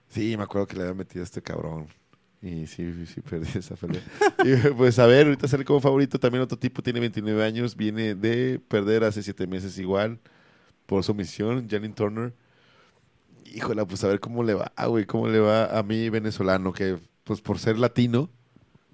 Sí, 0.08 0.36
me 0.36 0.42
acuerdo 0.42 0.66
que 0.66 0.74
le 0.74 0.82
había 0.82 0.94
metido 0.94 1.22
a 1.22 1.24
este 1.24 1.40
cabrón. 1.40 1.86
Y 2.42 2.66
sí, 2.66 3.06
sí, 3.06 3.20
perdí 3.20 3.46
esa 3.60 3.76
pelea. 3.76 4.02
y 4.44 4.56
pues 4.72 4.98
a 4.98 5.06
ver, 5.06 5.26
ahorita 5.28 5.46
sale 5.46 5.64
como 5.64 5.78
favorito. 5.80 6.18
También 6.18 6.42
otro 6.42 6.58
tipo 6.58 6.82
tiene 6.82 6.98
29 6.98 7.44
años. 7.44 7.76
Viene 7.76 8.16
de 8.16 8.58
perder 8.66 9.04
hace 9.04 9.22
7 9.22 9.46
meses 9.46 9.78
igual. 9.78 10.18
Por 10.86 11.04
su 11.04 11.14
misión, 11.14 11.68
Janine 11.70 11.94
Turner. 11.94 12.34
Híjole, 13.54 13.86
pues 13.86 14.02
a 14.02 14.08
ver 14.08 14.18
cómo 14.18 14.42
le 14.42 14.54
va, 14.54 14.72
güey. 14.88 15.06
Cómo 15.06 15.28
le 15.28 15.38
va 15.38 15.78
a 15.78 15.84
mí 15.84 16.10
venezolano. 16.10 16.72
Que 16.72 16.98
pues 17.22 17.40
por 17.40 17.60
ser 17.60 17.78
latino, 17.78 18.30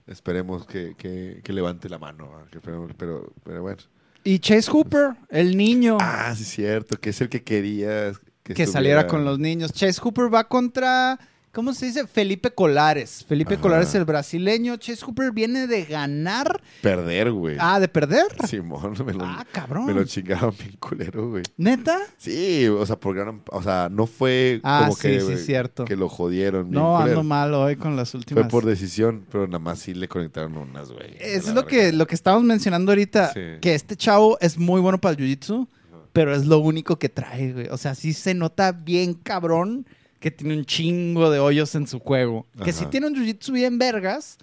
esperemos 0.07 0.67
que, 0.67 0.95
que- 0.97 1.41
que 1.43 1.53
levante 1.53 1.89
la 1.89 1.99
mano. 1.99 2.29
¿va? 2.31 2.47
Que 2.51 2.59
esperemos- 2.59 2.93
pero, 2.97 3.33
pero 3.45 3.63
bueno. 3.63 3.79
Y 4.25 4.39
Chase 4.41 4.71
Hooper, 4.71 5.11
el 5.29 5.57
niño 5.57 5.99
Ah, 6.01 6.35
sí, 6.37 6.45
cierto. 6.45 6.97
Que 6.99 7.11
es 7.11 7.21
el 7.21 7.29
que 7.29 7.43
quería 7.45 8.13
que, 8.43 8.55
que 8.55 8.67
saliera 8.67 9.07
con 9.07 9.25
los 9.25 9.39
niños. 9.39 9.73
Chase 9.73 10.01
Hooper 10.01 10.33
va 10.33 10.49
contra, 10.49 11.19
¿cómo 11.57 11.73
se 11.73 11.87
dice? 11.87 12.07
Felipe 12.07 12.51
Colares. 12.51 13.25
Felipe 13.27 13.55
Ajá. 13.55 13.63
Colares, 13.63 13.95
el 13.95 14.05
brasileño. 14.05 14.77
Chase 14.77 15.03
Hooper 15.05 15.33
viene 15.33 15.67
de 15.67 15.87
ganar. 15.87 16.61
Perder, 16.83 17.33
güey. 17.33 17.57
Ah, 17.59 17.81
de 17.81 17.89
perder. 17.89 18.27
Simón, 18.47 18.93
me 19.07 19.15
lo, 19.15 19.25
Ah, 19.25 19.45
cabrón. 19.51 19.87
me 19.87 19.95
lo 19.95 20.05
chingaron 20.05 20.55
bien 20.59 20.77
culero, 20.79 21.31
güey. 21.31 21.43
¿Neta? 21.57 21.99
Sí, 22.19 22.67
o 22.69 22.85
sea, 22.85 22.97
por 23.01 23.17
gran- 23.17 23.41
o 23.51 23.63
sea, 23.63 23.89
no 23.91 24.07
fue 24.07 24.61
Ah, 24.63 24.81
como 24.83 24.95
sí, 24.97 25.03
que, 25.03 25.21
sí, 25.21 25.25
güey, 25.25 25.39
cierto. 25.39 25.85
que 25.87 25.97
lo 25.97 26.11
jodieron. 26.11 26.71
No, 26.71 26.99
ando 26.99 27.23
mal 27.23 27.55
hoy 27.55 27.77
con 27.77 27.97
las 27.97 28.11
Fue 28.11 28.19
últimas. 28.19 28.49
por 28.49 28.67
decisión, 28.67 29.25
pero 29.33 29.47
nada 29.47 29.59
más 29.59 29.79
sí 29.79 29.95
le 29.95 30.09
conectaron 30.09 30.57
unas, 30.59 30.93
güey. 30.93 31.17
Es 31.19 31.49
lo 31.55 31.67
que, 31.67 31.91
lo 31.93 32.07
que 32.07 32.15
estábamos 32.15 32.45
mencionando 32.45 32.93
ahorita, 32.93 33.33
Sí. 33.33 33.41
que 33.63 33.75
este 33.75 33.97
chavo 33.97 34.37
es 34.41 34.59
muy 34.59 34.81
bueno 34.83 35.01
para 35.01 35.17
el 35.17 35.19
jiu-jitsu, 35.19 35.67
pero 36.13 36.35
es 36.35 36.45
lo 36.47 36.59
único 36.59 36.99
que 36.99 37.09
trae, 37.09 37.53
güey. 37.53 37.69
O 37.71 37.77
sea, 37.79 37.95
sí 37.95 38.13
se 38.13 38.35
nota 38.35 38.73
bien 38.73 39.15
cabrón 39.15 39.87
que 40.21 40.31
tiene 40.31 40.57
un 40.57 40.65
chingo 40.65 41.31
de 41.31 41.39
hoyos 41.39 41.75
en 41.75 41.87
su 41.87 41.99
juego. 41.99 42.47
Que 42.65 42.73
si 42.73 42.87
tiene 42.87 43.07
un 43.07 43.15
jiu-jitsu 43.15 43.53
bien 43.53 43.79
vergas, 43.79 44.39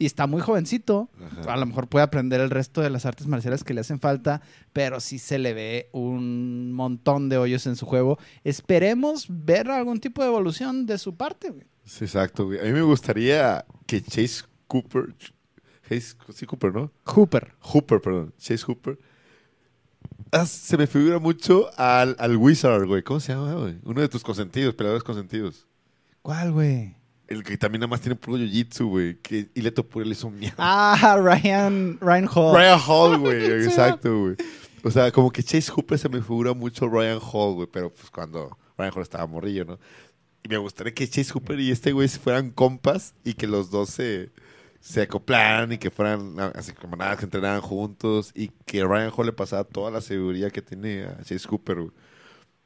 y 0.00 0.06
está 0.06 0.26
muy 0.26 0.40
jovencito. 0.40 1.10
Ajá. 1.22 1.52
A 1.52 1.56
lo 1.58 1.66
mejor 1.66 1.86
puede 1.86 2.04
aprender 2.04 2.40
el 2.40 2.48
resto 2.48 2.80
de 2.80 2.88
las 2.88 3.04
artes 3.04 3.26
marciales 3.26 3.62
que 3.62 3.74
le 3.74 3.82
hacen 3.82 4.00
falta, 4.00 4.40
pero 4.72 4.98
sí 4.98 5.18
se 5.18 5.38
le 5.38 5.52
ve 5.52 5.90
un 5.92 6.72
montón 6.72 7.28
de 7.28 7.36
hoyos 7.36 7.66
en 7.66 7.76
su 7.76 7.84
juego. 7.84 8.18
Esperemos 8.42 9.26
ver 9.28 9.70
algún 9.70 10.00
tipo 10.00 10.22
de 10.22 10.28
evolución 10.28 10.86
de 10.86 10.96
su 10.96 11.16
parte, 11.16 11.50
güey. 11.50 11.66
Sí, 11.84 12.04
exacto, 12.04 12.46
güey. 12.46 12.60
A 12.60 12.62
mí 12.62 12.72
me 12.72 12.80
gustaría 12.80 13.66
que 13.86 14.00
Chase 14.00 14.44
Cooper. 14.68 15.14
Chase, 15.86 16.16
sí, 16.32 16.46
Cooper, 16.46 16.72
¿no? 16.72 16.90
Hooper. 17.04 17.52
Hooper, 17.60 18.00
perdón. 18.00 18.34
Chase 18.38 18.64
Hooper. 18.66 18.98
Ah, 20.32 20.46
se 20.46 20.76
me 20.76 20.86
figura 20.86 21.18
mucho 21.18 21.70
al, 21.76 22.14
al 22.18 22.36
Wizard, 22.36 22.86
güey. 22.86 23.02
¿Cómo 23.02 23.18
se 23.20 23.32
llama, 23.32 23.52
güey? 23.54 23.78
Uno 23.82 24.00
de 24.00 24.08
tus 24.08 24.22
consentidos, 24.22 24.74
peleadores 24.74 25.02
consentidos. 25.02 25.66
¿Cuál, 26.22 26.52
güey? 26.52 26.94
El 27.26 27.42
que 27.42 27.56
también 27.56 27.80
nada 27.80 27.88
más 27.90 28.00
tiene 28.00 28.16
puro 28.16 28.36
jiu-jitsu, 28.38 28.88
güey. 28.88 29.16
Que 29.16 29.48
Ileto 29.54 29.86
Pure 29.86 30.04
le 30.04 30.12
hizo 30.12 30.30
mierda. 30.30 30.56
Ah, 30.58 31.16
Ryan, 31.20 31.98
Ryan 32.00 32.28
Hall. 32.32 32.56
Ryan 32.56 32.80
Hall, 32.86 33.18
güey. 33.20 33.64
Exacto, 33.64 34.20
güey. 34.20 34.36
O 34.82 34.90
sea, 34.90 35.10
como 35.12 35.30
que 35.30 35.42
Chase 35.42 35.70
Hooper 35.72 35.98
se 35.98 36.08
me 36.08 36.20
figura 36.22 36.54
mucho 36.54 36.88
Ryan 36.88 37.18
Hall, 37.20 37.54
güey. 37.54 37.68
Pero 37.72 37.92
pues 37.92 38.10
cuando 38.10 38.56
Ryan 38.78 38.92
Hall 38.94 39.02
estaba 39.02 39.26
morrillo, 39.26 39.64
¿no? 39.64 39.78
Y 40.42 40.48
me 40.48 40.58
gustaría 40.58 40.94
que 40.94 41.08
Chase 41.08 41.32
Hooper 41.32 41.60
y 41.60 41.70
este 41.70 41.92
güey 41.92 42.08
fueran 42.08 42.50
compas 42.50 43.14
y 43.24 43.34
que 43.34 43.46
los 43.46 43.70
dos 43.70 43.90
se, 43.90 44.30
se 44.80 45.02
acoplaran 45.02 45.72
y 45.72 45.78
que 45.78 45.90
fueran 45.90 46.38
así 46.54 46.72
como 46.72 46.96
nada, 46.96 47.16
que 47.16 47.24
entrenaran 47.26 47.60
juntos 47.60 48.32
y 48.34 48.48
que 48.66 48.82
Ryan 48.84 49.12
Hall 49.14 49.26
le 49.26 49.32
pasara 49.32 49.64
toda 49.64 49.90
la 49.90 50.00
seguridad 50.00 50.50
que 50.50 50.62
tiene 50.62 51.04
a 51.04 51.18
Chase 51.22 51.46
Hooper, 51.48 51.76
güey. 51.80 51.90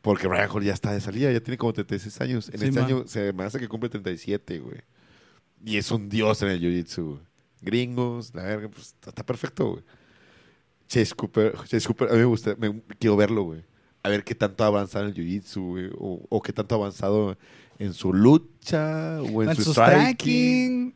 Porque 0.01 0.29
Ryan 0.29 0.49
Hall 0.51 0.63
ya 0.65 0.73
está 0.75 0.93
de 0.93 1.01
salida, 1.01 1.33
ya 1.33 1.41
tiene 1.41 1.57
como 1.59 1.73
36 1.73 2.21
años. 2.21 2.49
En 2.51 2.61
Sí, 2.61 2.67
este 2.67 2.81
man. 2.81 2.89
año 2.91 3.05
se 3.07 3.33
me 3.33 3.43
hace 3.45 3.59
que 3.59 3.69
cumple 3.69 3.89
37, 3.89 4.59
güey. 4.61 4.79
Y 5.65 5.77
es 5.79 5.91
un 5.91 6.09
dios 6.09 6.43
en 6.43 6.51
el 6.51 6.61
jiu-jitsu, 6.61 7.03
güey. 7.05 7.21
Gringos, 7.63 8.35
la 8.35 8.43
verga, 8.43 8.69
pues 8.69 8.89
está, 8.89 9.11
está 9.11 9.25
perfecto, 9.25 9.71
güey. 9.73 9.83
Chase 10.87 11.15
Cooper, 11.15 11.55
Chase 11.67 11.87
Cooper, 11.87 12.11
a 12.11 12.13
mí 12.13 12.19
me 12.19 12.25
gusta, 12.27 12.55
me, 12.59 12.83
quiero 12.99 13.17
verlo, 13.17 13.45
güey. 13.45 13.65
A 14.03 14.11
ver 14.11 14.23
qué 14.23 14.35
tanto 14.35 14.63
ha 14.63 14.67
avanzado 14.67 15.07
en 15.07 15.11
el 15.13 15.17
jiu-jitsu, 15.17 15.67
güey. 15.67 15.91
O, 15.99 16.21
o 16.29 16.43
qué 16.43 16.53
tanto 16.53 16.75
ha 16.75 16.79
avanzado 16.79 17.39
en 17.79 17.95
su 17.95 18.13
lucha, 18.13 19.23
o 19.23 19.43
en, 19.43 19.49
En 19.51 19.57
su, 19.57 19.65
su 19.65 19.73
striking, 19.73 20.93
striking. 20.93 20.95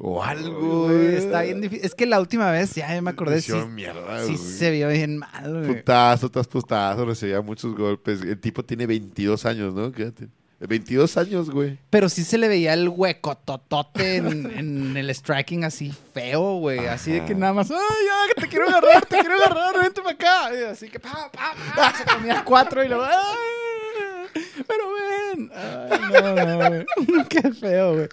O 0.00 0.22
algo, 0.22 0.86
Güey. 0.86 1.16
Está 1.16 1.42
bien 1.42 1.60
difícil. 1.60 1.84
Es 1.84 1.94
que 1.94 2.06
la 2.06 2.20
última 2.20 2.50
vez, 2.50 2.74
ya 2.74 3.00
me 3.02 3.10
acordé, 3.10 3.42
sí, 3.42 3.52
mierda, 3.52 4.24
sí 4.24 4.36
se 4.36 4.70
vio 4.70 4.88
bien 4.88 5.18
mal, 5.18 5.64
güey. 5.64 5.78
Putazo 5.78 6.30
tras 6.30 6.46
putazo, 6.46 7.04
recibía 7.04 7.40
muchos 7.40 7.74
golpes. 7.74 8.22
El 8.22 8.38
tipo 8.40 8.64
tiene 8.64 8.86
22 8.86 9.44
años, 9.46 9.74
¿no? 9.74 9.90
Quédate. 9.90 10.28
22 10.60 11.16
años, 11.16 11.50
güey. 11.50 11.78
Pero 11.88 12.08
sí 12.08 12.24
se 12.24 12.36
le 12.36 12.48
veía 12.48 12.74
el 12.74 12.88
hueco 12.88 13.36
totote 13.36 14.16
en, 14.16 14.58
en 14.58 14.96
el 14.96 15.14
striking 15.14 15.64
así 15.64 15.94
feo, 16.12 16.56
güey. 16.56 16.86
Así 16.86 17.12
de 17.12 17.24
que 17.24 17.34
nada 17.34 17.52
más, 17.52 17.70
ay, 17.70 17.76
ya, 17.78 18.34
que 18.34 18.40
te 18.42 18.48
quiero 18.48 18.68
agarrar, 18.68 19.06
te 19.06 19.18
quiero 19.18 19.34
agarrar, 19.36 19.80
vente 19.80 20.02
para 20.02 20.14
acá. 20.14 20.50
Y 20.58 20.64
así 20.64 20.88
que, 20.88 20.98
pa, 20.98 21.30
pa, 21.32 21.54
pa, 21.76 21.94
se 21.96 22.04
comía 22.04 22.42
cuatro 22.44 22.82
y 22.82 22.88
luego, 22.88 23.04
ay, 23.04 24.30
pero 24.66 24.84
ven. 24.92 25.50
Ay, 25.54 26.00
no, 26.12 26.44
no, 26.44 26.68
güey. 26.68 26.84
Qué 27.28 27.52
feo, 27.52 27.94
güey. 27.94 28.08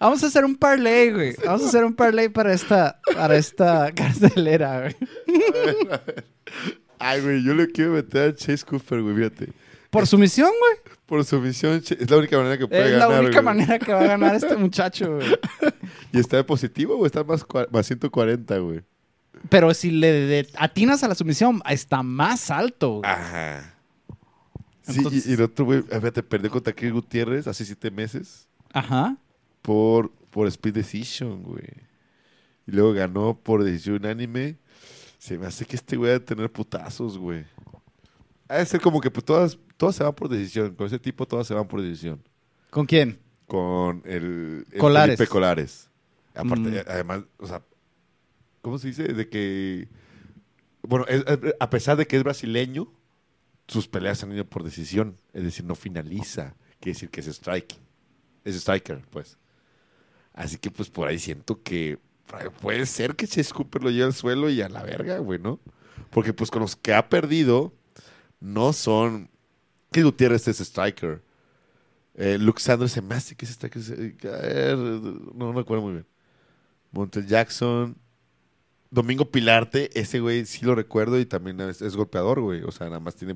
Vamos 0.00 0.22
a 0.22 0.26
hacer 0.26 0.44
un 0.44 0.56
parlay, 0.56 1.12
güey. 1.12 1.34
Vamos 1.44 1.64
a 1.64 1.68
hacer 1.68 1.84
un 1.84 1.94
parlay 1.94 2.28
para 2.28 2.52
esta, 2.52 3.00
para 3.14 3.36
esta 3.36 3.92
carcelera, 3.94 4.80
güey. 4.80 4.96
Ay, 6.98 7.20
güey, 7.20 7.42
yo 7.44 7.54
le 7.54 7.66
quiero 7.68 7.92
meter 7.92 8.30
a 8.30 8.34
Chase 8.34 8.64
Cooper, 8.64 9.02
güey, 9.02 9.16
fíjate. 9.16 9.52
Por 9.90 10.06
su 10.06 10.18
misión, 10.18 10.48
güey. 10.58 10.96
Por 11.06 11.24
su 11.24 11.40
misión, 11.40 11.80
Ch- 11.80 11.96
es 12.00 12.10
la 12.10 12.16
única 12.16 12.36
manera 12.38 12.58
que 12.58 12.66
puede 12.66 12.84
Es 12.92 12.98
la 12.98 13.06
ganar. 13.06 13.20
única 13.24 13.40
güey. 13.40 13.44
manera 13.56 13.78
que 13.78 13.92
va 13.92 14.00
a 14.00 14.06
ganar 14.06 14.34
este 14.34 14.56
muchacho, 14.56 15.16
güey. 15.16 15.36
Y 16.12 16.18
está 16.18 16.36
de 16.38 16.44
positivo, 16.44 16.96
güey, 16.96 17.06
está 17.06 17.22
más, 17.22 17.44
más 17.70 17.86
140, 17.86 18.58
güey. 18.58 18.82
Pero 19.48 19.72
si 19.74 19.90
le 19.90 20.10
de- 20.12 20.48
atinas 20.56 21.04
a 21.04 21.08
la 21.08 21.14
sumisión, 21.14 21.62
está 21.68 22.02
más 22.02 22.50
alto, 22.50 23.00
güey. 23.00 23.10
Ajá. 23.10 23.74
Sí, 24.82 25.02
y, 25.10 25.30
y 25.30 25.34
el 25.34 25.42
otro, 25.42 25.64
güey, 25.64 25.82
fíjate, 25.82 26.22
perdió 26.22 26.50
contra 26.50 26.72
Chris 26.72 26.92
Gutiérrez 26.92 27.46
hace 27.48 27.64
siete 27.64 27.90
meses 27.90 28.48
Ajá. 28.72 29.16
Por, 29.66 30.12
por 30.30 30.46
split 30.46 30.76
decision, 30.76 31.42
güey. 31.42 31.66
Y 32.68 32.70
luego 32.72 32.92
ganó 32.92 33.36
por 33.36 33.64
decisión 33.64 33.96
unánime. 33.96 34.56
Se 35.18 35.36
me 35.38 35.46
hace 35.46 35.64
que 35.66 35.74
este 35.74 35.96
güey 35.96 36.12
va 36.12 36.16
a 36.18 36.20
tener 36.24 36.50
putazos, 36.52 37.18
güey. 37.18 37.44
Ha 38.48 38.58
de 38.58 38.66
ser 38.66 38.80
como 38.80 39.00
que 39.00 39.10
pues 39.10 39.24
todas, 39.24 39.58
todas 39.76 39.96
se 39.96 40.04
van 40.04 40.14
por 40.14 40.28
decisión. 40.28 40.74
Con 40.76 40.86
ese 40.86 41.00
tipo 41.00 41.26
todas 41.26 41.48
se 41.48 41.54
van 41.54 41.66
por 41.66 41.82
decisión. 41.82 42.22
¿Con 42.70 42.86
quién? 42.86 43.18
Con 43.48 44.02
el, 44.04 44.64
el 44.70 44.78
Colares. 44.78 45.16
Felipe 45.16 45.30
Colares. 45.32 45.90
Aparte, 46.34 46.70
Mm. 46.70 46.84
además, 46.86 47.22
o 47.38 47.46
sea, 47.48 47.62
¿cómo 48.62 48.78
se 48.78 48.86
dice? 48.88 49.02
De 49.14 49.28
que, 49.28 49.88
bueno, 50.82 51.06
es- 51.08 51.24
a 51.58 51.70
pesar 51.70 51.96
de 51.96 52.06
que 52.06 52.16
es 52.16 52.22
brasileño, 52.22 52.92
sus 53.66 53.88
peleas 53.88 54.22
han 54.22 54.32
ido 54.32 54.44
por 54.44 54.62
decisión. 54.62 55.16
Es 55.32 55.42
decir, 55.42 55.64
no 55.64 55.74
finaliza. 55.74 56.54
Quiere 56.78 56.94
decir 56.94 57.10
que 57.10 57.18
es 57.20 57.26
striking. 57.26 57.80
Es 58.44 58.54
striker, 58.54 59.02
pues. 59.10 59.38
Así 60.36 60.58
que, 60.58 60.70
pues, 60.70 60.88
por 60.90 61.08
ahí 61.08 61.18
siento 61.18 61.60
que 61.64 61.98
puede 62.60 62.86
ser 62.86 63.16
que 63.16 63.26
Chase 63.26 63.52
Cooper 63.52 63.82
lo 63.82 63.90
lleve 63.90 64.04
al 64.04 64.14
suelo 64.14 64.48
y 64.50 64.60
a 64.60 64.68
la 64.68 64.84
verga, 64.84 65.18
güey, 65.18 65.40
¿no? 65.40 65.58
Porque, 66.10 66.32
pues, 66.32 66.50
con 66.52 66.62
los 66.62 66.76
que 66.76 66.94
ha 66.94 67.08
perdido, 67.08 67.72
no 68.38 68.72
son... 68.72 69.30
Que 69.90 70.02
Gutiérrez 70.04 70.46
es 70.46 70.60
striker. 70.60 71.22
Eh, 72.14 72.36
Luke 72.38 72.60
Sanders 72.60 72.92
se 72.92 73.00
me 73.02 73.14
hace 73.14 73.34
que 73.34 73.46
es 73.46 73.50
striker. 73.52 73.80
No, 74.76 75.32
no 75.34 75.52
recuerdo 75.54 75.82
muy 75.84 75.92
bien. 75.94 76.06
Montel 76.92 77.26
Jackson. 77.26 77.96
Domingo 78.90 79.30
Pilarte, 79.30 79.90
ese 79.98 80.20
güey 80.20 80.46
sí 80.46 80.64
lo 80.64 80.74
recuerdo 80.74 81.18
y 81.18 81.26
también 81.26 81.60
es, 81.60 81.96
golpeador, 81.96 82.40
güey. 82.40 82.62
O 82.62 82.70
sea, 82.72 82.86
nada 82.88 83.00
más 83.00 83.16
tiene, 83.16 83.34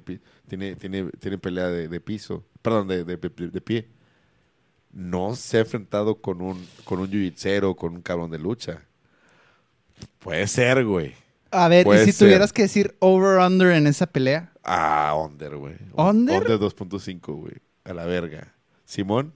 tiene, 0.48 0.77
tiene, 0.77 1.10
tiene 1.18 1.39
pelea 1.39 1.68
de, 1.68 1.89
de 1.89 2.01
piso. 2.01 2.44
Perdón, 2.62 2.89
de, 2.89 3.05
de- 3.05 3.16
de 3.18 3.60
pie. 3.60 3.89
No 4.92 5.36
se 5.36 5.58
ha 5.58 5.60
enfrentado 5.60 6.16
con 6.20 6.40
un, 6.42 6.66
con 6.84 6.98
un 7.00 7.08
jiu-jitsu, 7.10 7.76
con 7.76 7.94
un 7.94 8.02
cabrón 8.02 8.30
de 8.30 8.38
lucha. 8.38 8.82
Puede 10.18 10.46
ser, 10.46 10.84
güey. 10.84 11.14
A 11.50 11.68
ver, 11.68 11.84
Puede 11.84 12.02
y 12.02 12.06
si 12.06 12.12
ser. 12.12 12.26
tuvieras 12.28 12.52
que 12.52 12.62
decir 12.62 12.96
over-under 13.00 13.72
en 13.72 13.86
esa 13.86 14.06
pelea. 14.06 14.52
Ah, 14.64 15.14
Under, 15.16 15.56
güey. 15.56 15.74
¿Under? 15.94 16.42
Under 16.42 16.58
2.5, 16.58 17.20
güey. 17.34 17.54
A 17.84 17.92
la 17.94 18.04
verga. 18.04 18.54
Simón, 18.84 19.32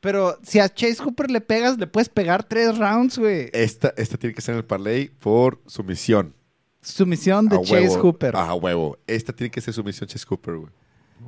Pero 0.00 0.38
si 0.42 0.60
a 0.60 0.68
Chase 0.68 0.96
Cooper 1.02 1.30
le 1.30 1.40
pegas, 1.40 1.78
le 1.78 1.86
puedes 1.86 2.08
pegar 2.08 2.44
tres 2.44 2.76
rounds, 2.78 3.18
güey. 3.18 3.50
esta, 3.52 3.92
esta 3.96 4.16
tiene 4.18 4.34
que 4.34 4.40
ser 4.42 4.52
en 4.52 4.58
el 4.58 4.64
parlay 4.64 5.08
por 5.08 5.60
sumisión. 5.66 6.34
Sumisión 6.82 7.48
de 7.48 7.56
A 7.56 7.60
Chase 7.60 7.88
huevo. 7.88 8.00
Cooper. 8.00 8.36
A 8.36 8.54
huevo. 8.54 8.98
Esta 9.06 9.32
tiene 9.32 9.50
que 9.50 9.60
ser 9.60 9.74
sumisión 9.74 10.06
Chase 10.08 10.24
Cooper, 10.26 10.54
güey. 10.56 10.72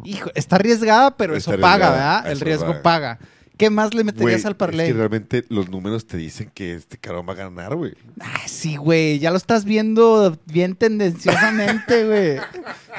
Hijo, 0.05 0.31
está 0.35 0.57
arriesgada, 0.57 1.16
pero 1.16 1.35
Está 1.35 1.52
eso 1.55 1.61
paga, 1.61 1.90
¿verdad? 1.90 2.31
El 2.31 2.40
riesgo 2.40 2.66
paga. 2.66 2.82
paga. 2.82 3.19
¿Qué 3.61 3.69
más 3.69 3.93
le 3.93 4.05
meterías 4.05 4.41
Güey, 4.41 4.47
al 4.47 4.57
parlay? 4.57 4.87
Es 4.87 4.93
que 4.95 4.97
realmente 4.97 5.45
los 5.51 5.69
números 5.69 6.07
te 6.07 6.16
dicen 6.16 6.51
que 6.55 6.73
este 6.73 6.97
cabrón 6.97 7.27
va 7.28 7.35
a 7.35 7.37
ganar, 7.37 7.77
güey. 7.77 7.93
Ah, 8.19 8.41
sí, 8.47 8.77
güey. 8.77 9.19
Ya 9.19 9.31
lo 9.31 9.37
estás 9.37 9.66
viendo 9.66 10.39
bien 10.47 10.74
tendenciosamente, 10.74 12.07
güey. 12.07 12.39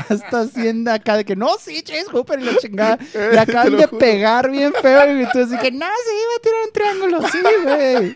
Estás 0.07 0.53
viendo 0.53 0.91
acá 0.91 1.17
de 1.17 1.25
que 1.25 1.35
no, 1.35 1.49
sí, 1.59 1.81
Chase 1.81 2.05
Cooper 2.11 2.39
y 2.41 2.43
la 2.43 2.57
chingada. 2.57 2.99
Le 3.15 3.39
acaban 3.39 3.75
de 3.75 3.87
pegar 3.87 4.51
bien 4.51 4.71
feo. 4.79 5.19
Y 5.19 5.25
tú 5.31 5.39
así 5.39 5.57
que 5.57 5.71
no, 5.71 5.87
sí, 5.87 6.15
va 6.29 6.35
a 6.37 6.41
tirar 6.43 6.59
un 6.67 6.71
triángulo. 6.73 7.27
Sí, 7.27 7.39
güey. 7.63 8.15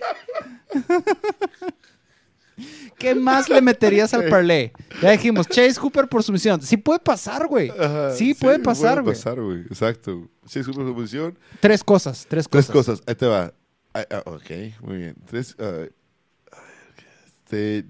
¿Qué 2.97 3.13
más 3.15 3.49
le 3.49 3.61
meterías 3.61 4.13
al 4.13 4.29
parlay? 4.29 4.71
Ya 5.01 5.11
dijimos, 5.11 5.47
Chase 5.47 5.79
Cooper 5.79 6.07
por 6.07 6.23
sumisión. 6.23 6.61
Sí 6.61 6.77
puede 6.77 6.99
pasar, 6.99 7.47
güey. 7.47 7.71
Sí, 8.15 8.33
puede 8.33 8.59
pasar, 8.59 9.01
güey. 9.01 9.13
Puede 9.13 9.17
pasar, 9.17 9.41
güey. 9.41 9.61
Exacto. 9.61 10.27
Chase 10.45 10.63
Cooper 10.71 10.85
sumisión. 10.87 11.37
Tres 11.59 11.83
cosas, 11.83 12.25
tres 12.29 12.47
Tres 12.49 12.67
cosas. 12.67 12.85
cosas. 12.99 13.03
Ahí 13.07 13.15
te 13.15 13.25
va. 13.25 13.53
Ah, 13.93 14.23
ok, 14.25 14.49
muy 14.81 14.97
bien. 14.97 15.15
Tres. 15.25 15.55
ah, 15.59 15.85
este, 17.45 17.85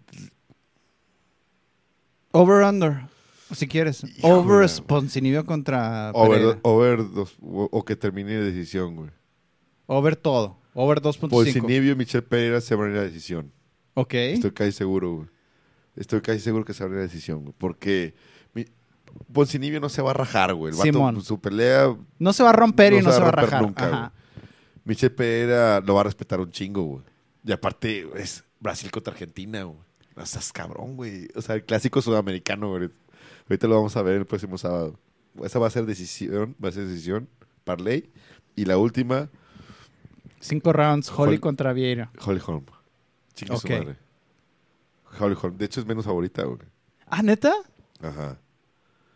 Over 2.31 2.63
under. 2.65 3.07
Si 3.53 3.67
quieres. 3.67 4.03
Híjole. 4.03 4.33
Over 4.33 4.69
Sponsinibio 4.69 5.45
contra 5.45 6.11
over, 6.13 7.07
dos, 7.13 7.35
o, 7.41 7.69
o 7.71 7.85
que 7.85 7.95
termine 7.95 8.31
de 8.33 8.51
decisión, 8.51 8.95
güey. 8.95 9.09
Over 9.87 10.15
todo. 10.15 10.57
Over 10.73 10.99
2.5. 11.01 11.29
Polsinibio 11.29 11.93
y 11.93 11.95
Michelle 11.95 12.21
Pereira 12.23 12.59
se 12.59 12.75
van 12.75 12.89
a 12.89 12.93
ir 12.93 12.97
a 12.99 13.03
decisión. 13.03 13.51
Ok. 13.95 14.13
Estoy 14.13 14.51
casi 14.51 14.71
seguro, 14.71 15.15
güey. 15.15 15.27
Estoy 15.95 16.21
casi 16.21 16.39
seguro 16.39 16.63
que 16.65 16.73
se 16.73 16.83
va 16.83 16.89
a 16.89 16.93
ir 16.93 16.99
a 16.99 17.01
decisión, 17.03 17.41
güey. 17.41 17.53
Porque 17.57 18.13
mi, 18.53 18.65
Poncinibio 19.33 19.79
no 19.79 19.89
se 19.89 20.01
va 20.01 20.11
a 20.11 20.13
rajar, 20.13 20.53
güey. 20.53 20.71
El 20.71 20.77
vato, 20.77 20.91
Simón. 20.91 21.21
su 21.21 21.39
pelea, 21.39 21.95
No 22.19 22.33
se 22.33 22.43
va 22.43 22.49
a 22.51 22.53
romper 22.53 22.93
y 22.93 23.01
no 23.01 23.11
se 23.11 23.19
va 23.19 23.29
a 23.29 23.31
romper 23.31 23.45
rajar. 23.45 23.61
nunca, 23.61 23.85
Ajá. 23.87 23.97
güey. 23.99 24.45
Michelle 24.83 25.09
Pereira 25.15 25.79
lo 25.81 25.95
va 25.95 26.01
a 26.01 26.03
respetar 26.03 26.39
un 26.39 26.51
chingo, 26.51 26.83
güey. 26.83 27.03
Y 27.43 27.51
aparte, 27.51 28.07
es 28.15 28.43
Brasil 28.59 28.91
contra 28.91 29.13
Argentina, 29.13 29.63
güey. 29.63 29.79
No 30.15 30.25
seas 30.25 30.51
cabrón, 30.53 30.95
güey. 30.95 31.27
O 31.35 31.41
sea, 31.41 31.55
el 31.55 31.63
clásico 31.65 32.01
sudamericano, 32.01 32.69
güey. 32.69 32.89
Ahorita 33.49 33.67
lo 33.67 33.75
vamos 33.75 33.95
a 33.97 34.01
ver 34.01 34.15
el 34.15 34.25
próximo 34.25 34.57
sábado. 34.57 34.99
Esa 35.43 35.59
va 35.59 35.67
a 35.67 35.69
ser 35.69 35.85
decisión, 35.85 36.55
va 36.63 36.69
a 36.69 36.71
ser 36.71 36.85
decisión, 36.87 37.27
parlay. 37.63 38.09
Y 38.55 38.65
la 38.65 38.77
última, 38.77 39.29
Cinco 40.39 40.71
rounds. 40.73 41.09
Holly 41.09 41.29
Holly. 41.29 41.37
contra 41.39 41.73
Vieira. 41.73 42.11
Holly 42.23 42.41
Holm. 42.45 42.65
Chingue 43.35 43.57
su 43.57 43.67
Ok. 43.67 43.71
madre. 43.71 43.97
Holly 45.19 45.35
Holm. 45.41 45.57
De 45.57 45.65
hecho, 45.65 45.79
es 45.79 45.85
menos 45.85 46.05
favorita, 46.05 46.43
güey. 46.43 46.59
Ah, 47.07 47.21
¿neta? 47.21 47.53
Ajá. 48.01 48.37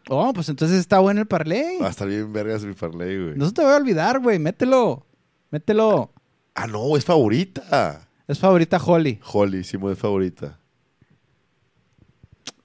Oh, 0.07 0.31
pues 0.33 0.49
entonces 0.49 0.79
está 0.79 0.99
bueno 0.99 1.21
el 1.21 1.27
parlay. 1.27 1.77
Va 1.81 1.87
a 1.87 1.91
estar 1.91 2.07
bien 2.07 2.31
vergas 2.31 2.63
mi 2.63 2.73
parlay, 2.73 3.17
güey. 3.21 3.37
No 3.37 3.45
se 3.47 3.53
te 3.53 3.63
va 3.63 3.73
a 3.73 3.77
olvidar, 3.77 4.19
güey. 4.19 4.39
Mételo. 4.39 5.05
Mételo. 5.51 6.11
Ah, 6.55 6.67
no, 6.67 6.95
es 6.97 7.05
favorita. 7.05 8.07
Es 8.27 8.39
favorita 8.39 8.77
Holly. 8.77 9.19
Holly, 9.33 9.63
sí, 9.63 9.77
es 9.91 9.99
favorita. 9.99 10.59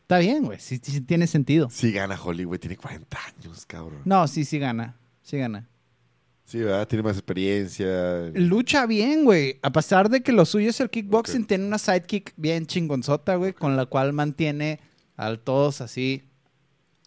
Está 0.03 0.19
bien, 0.19 0.45
güey. 0.45 0.61
Sí, 0.61 0.79
sí 0.83 1.01
tiene 1.01 1.27
sentido. 1.27 1.69
Sí 1.71 1.91
gana 1.93 2.19
Holly, 2.23 2.45
güey. 2.45 2.59
Tiene 2.61 2.77
40 2.77 3.19
años, 3.27 3.65
cabrón. 3.67 4.03
No, 4.05 4.27
sí, 4.29 4.45
sí 4.45 4.59
gana. 4.59 4.97
Sí 5.23 5.39
gana. 5.39 5.67
Sí, 6.45 6.59
¿verdad? 6.61 6.87
Tiene 6.87 7.03
más 7.03 7.17
experiencia. 7.17 8.31
Lucha 8.35 8.87
bien, 8.87 9.25
güey. 9.25 9.59
A 9.63 9.73
pesar 9.73 10.11
de 10.11 10.23
que 10.23 10.33
lo 10.33 10.45
suyo 10.45 10.71
es 10.71 10.81
el 10.81 10.91
kickboxing, 10.91 11.47
tiene 11.47 11.67
una 11.67 11.79
sidekick 11.79 12.35
bien 12.37 12.67
chingonzota, 12.67 13.37
güey, 13.37 13.55
con 13.55 13.77
la 13.77 13.87
cual 13.87 14.13
mantiene 14.13 14.79
a 15.17 15.37
todos 15.37 15.81
así 15.81 16.23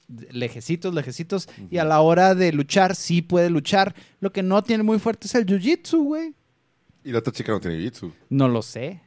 lejecitos, 0.07 0.93
lejecitos. 0.93 1.47
Y 1.69 1.77
a 1.77 1.83
la 1.85 2.01
hora 2.01 2.33
de 2.35 2.51
luchar, 2.51 2.95
sí 2.95 3.21
puede 3.21 3.49
luchar. 3.49 3.93
Lo 4.19 4.31
que 4.31 4.43
no 4.43 4.63
tiene 4.63 4.83
muy 4.83 4.99
fuerte 4.99 5.27
es 5.27 5.35
el 5.35 5.45
jiu-jitsu, 5.45 6.03
güey. 6.03 6.33
Y 7.03 7.11
la 7.11 7.19
otra 7.19 7.31
chica 7.33 7.51
no 7.51 7.59
tiene 7.59 7.77
jiu-jitsu. 7.77 8.11
No 8.29 8.47
lo 8.47 8.61
sé. 8.61 9.01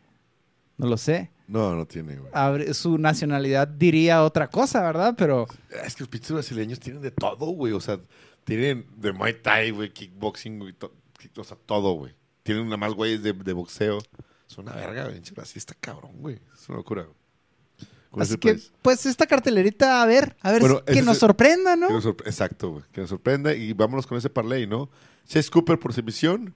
No 0.76 0.86
lo 0.86 0.96
sé. 0.96 1.30
No, 1.46 1.74
no 1.74 1.84
tiene, 1.86 2.16
güey. 2.16 2.72
Su 2.74 2.96
nacionalidad 2.96 3.66
diría 3.66 4.22
otra 4.22 4.48
cosa, 4.48 4.82
¿verdad? 4.82 5.14
Pero 5.18 5.48
Es 5.84 5.96
que 5.96 6.04
los 6.04 6.08
pinches 6.08 6.30
brasileños 6.30 6.78
tienen 6.78 7.02
de 7.02 7.10
todo, 7.10 7.46
güey. 7.46 7.72
O 7.72 7.80
sea, 7.80 7.98
tienen 8.58 8.86
de 8.96 9.12
Muay 9.12 9.34
Thai, 9.40 9.70
güey, 9.70 9.92
kickboxing, 9.92 10.58
güey. 10.58 10.74
O 11.36 11.44
sea, 11.44 11.56
todo, 11.66 11.92
güey. 11.94 12.14
Tienen 12.42 12.64
una 12.66 12.76
más 12.76 12.92
güeyes 12.94 13.22
de, 13.22 13.32
de 13.32 13.52
boxeo. 13.52 13.98
Es 14.48 14.58
una 14.58 14.72
verga, 14.72 15.04
güey. 15.04 15.20
Brasil 15.34 15.58
está 15.58 15.74
cabrón, 15.74 16.12
güey. 16.20 16.40
Es 16.54 16.68
una 16.68 16.78
locura, 16.78 17.02
güey. 17.04 17.14
¿Cómo 18.10 18.22
es 18.24 18.30
Así 18.30 18.38
que, 18.38 18.52
país? 18.54 18.72
pues 18.82 19.06
esta 19.06 19.26
cartelerita, 19.26 20.02
a 20.02 20.06
ver, 20.06 20.36
a 20.40 20.50
ver, 20.50 20.60
Bueno, 20.62 20.84
que 20.84 20.92
ese 20.94 21.02
nos 21.02 21.18
sorprenda, 21.18 21.76
¿no? 21.76 21.86
Que 21.86 21.92
nos 21.94 22.04
sorpre- 22.04 22.26
Exacto, 22.26 22.70
güey. 22.72 22.84
Que 22.90 23.00
nos 23.02 23.10
sorprenda 23.10 23.54
y 23.54 23.72
vámonos 23.72 24.06
con 24.06 24.18
ese 24.18 24.28
parlay, 24.30 24.66
¿no? 24.66 24.90
Chase 25.28 25.48
Cooper 25.48 25.78
por 25.78 25.92
submisión. 25.92 26.54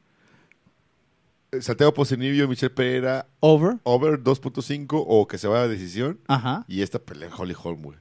eh, 1.53 1.62
Santiago 1.62 1.95
Posenibio, 1.95 2.49
Michelle 2.49 2.75
Pereira, 2.75 3.29
Over. 3.39 3.77
over 3.85 4.21
2.5 4.21 5.05
o 5.07 5.29
que 5.29 5.39
se 5.39 5.47
vaya 5.47 5.62
a 5.62 5.69
decisión. 5.69 6.19
Ajá, 6.27 6.65
Y 6.66 6.83
esta 6.83 6.99
pelea 6.99 7.31
Holly 7.37 7.55
Holm, 7.57 7.83
güey. 7.83 7.99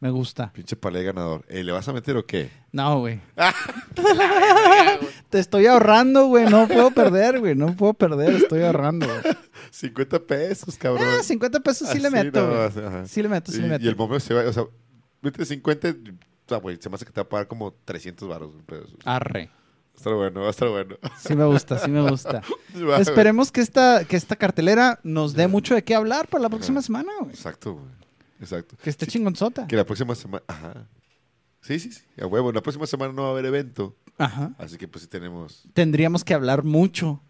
Me 0.00 0.10
gusta. 0.10 0.50
Pinche 0.52 0.76
parlay 0.76 1.04
ganador. 1.04 1.44
Eh, 1.48 1.62
¿Le 1.62 1.72
vas 1.72 1.86
a 1.86 1.92
meter 1.92 2.16
o 2.16 2.24
qué? 2.24 2.50
No, 2.72 3.00
güey. 3.00 3.20
Te 5.28 5.38
estoy 5.38 5.66
ahorrando, 5.66 6.26
güey. 6.26 6.46
No 6.46 6.66
puedo 6.66 6.90
perder, 6.90 7.38
güey. 7.38 7.54
No 7.54 7.76
puedo 7.76 7.92
perder. 7.92 8.34
Estoy 8.34 8.62
ahorrando, 8.62 9.06
güey. 9.06 9.36
50 9.70 10.18
pesos, 10.20 10.76
cabrón. 10.78 11.06
Ah, 11.06 11.22
50 11.22 11.60
pesos 11.60 11.88
sí 11.90 11.98
le 11.98 12.10
meto. 12.10 12.70
Sí 13.06 13.22
le 13.22 13.28
meto, 13.28 13.52
sí 13.52 13.58
y, 13.58 13.62
le 13.62 13.68
meto. 13.68 13.84
y 13.84 13.88
el 13.88 13.96
momento 13.96 14.20
se 14.20 14.32
va, 14.34 14.42
o 14.48 14.52
sea, 14.52 14.64
mete 15.20 15.44
50, 15.44 15.88
o 15.88 15.92
sea, 16.48 16.58
güey, 16.58 16.78
se 16.80 16.88
me 16.88 16.94
hace 16.94 17.04
que 17.04 17.12
te 17.12 17.20
va 17.20 17.26
a 17.26 17.28
pagar 17.28 17.46
como 17.46 17.72
300 17.84 18.26
baros. 18.26 18.52
Va 18.54 19.16
Arre. 19.16 19.50
a 19.94 19.96
estar 19.96 20.14
bueno, 20.14 20.40
va 20.40 20.46
a 20.46 20.50
estar 20.50 20.68
bueno. 20.70 20.96
Sí 21.18 21.36
me 21.36 21.44
gusta, 21.44 21.78
sí 21.78 21.90
me 21.90 22.08
gusta. 22.08 22.42
Va, 22.88 22.98
Esperemos 22.98 23.52
que 23.52 23.60
esta, 23.60 24.04
que 24.04 24.16
esta 24.16 24.36
cartelera 24.36 24.98
nos 25.02 25.34
dé 25.34 25.46
mucho 25.46 25.74
de 25.74 25.84
qué 25.84 25.94
hablar 25.94 26.26
para 26.28 26.42
la 26.42 26.48
próxima 26.48 26.80
semana, 26.80 27.12
güey. 27.20 27.32
Exacto, 27.32 27.74
güey. 27.74 27.99
Exacto. 28.40 28.76
Que 28.82 28.90
esté 28.90 29.04
Sí, 29.06 29.12
chingonzota. 29.12 29.66
Que 29.66 29.76
la 29.76 29.84
próxima 29.84 30.14
semana, 30.14 30.42
ajá. 30.48 30.88
Sí, 31.60 31.78
sí, 31.78 31.92
sí, 31.92 32.02
a 32.20 32.26
huevo. 32.26 32.52
La 32.52 32.62
próxima 32.62 32.86
semana 32.86 33.12
no 33.12 33.22
va 33.22 33.28
a 33.28 33.30
haber 33.32 33.44
evento, 33.44 33.96
Ajá. 34.16 34.54
así 34.58 34.78
que 34.78 34.88
pues 34.88 35.02
sí 35.02 35.08
tenemos 35.08 35.64
Tendríamos 35.74 36.24
que 36.24 36.32
hablar 36.34 36.64
mucho. 36.64 37.22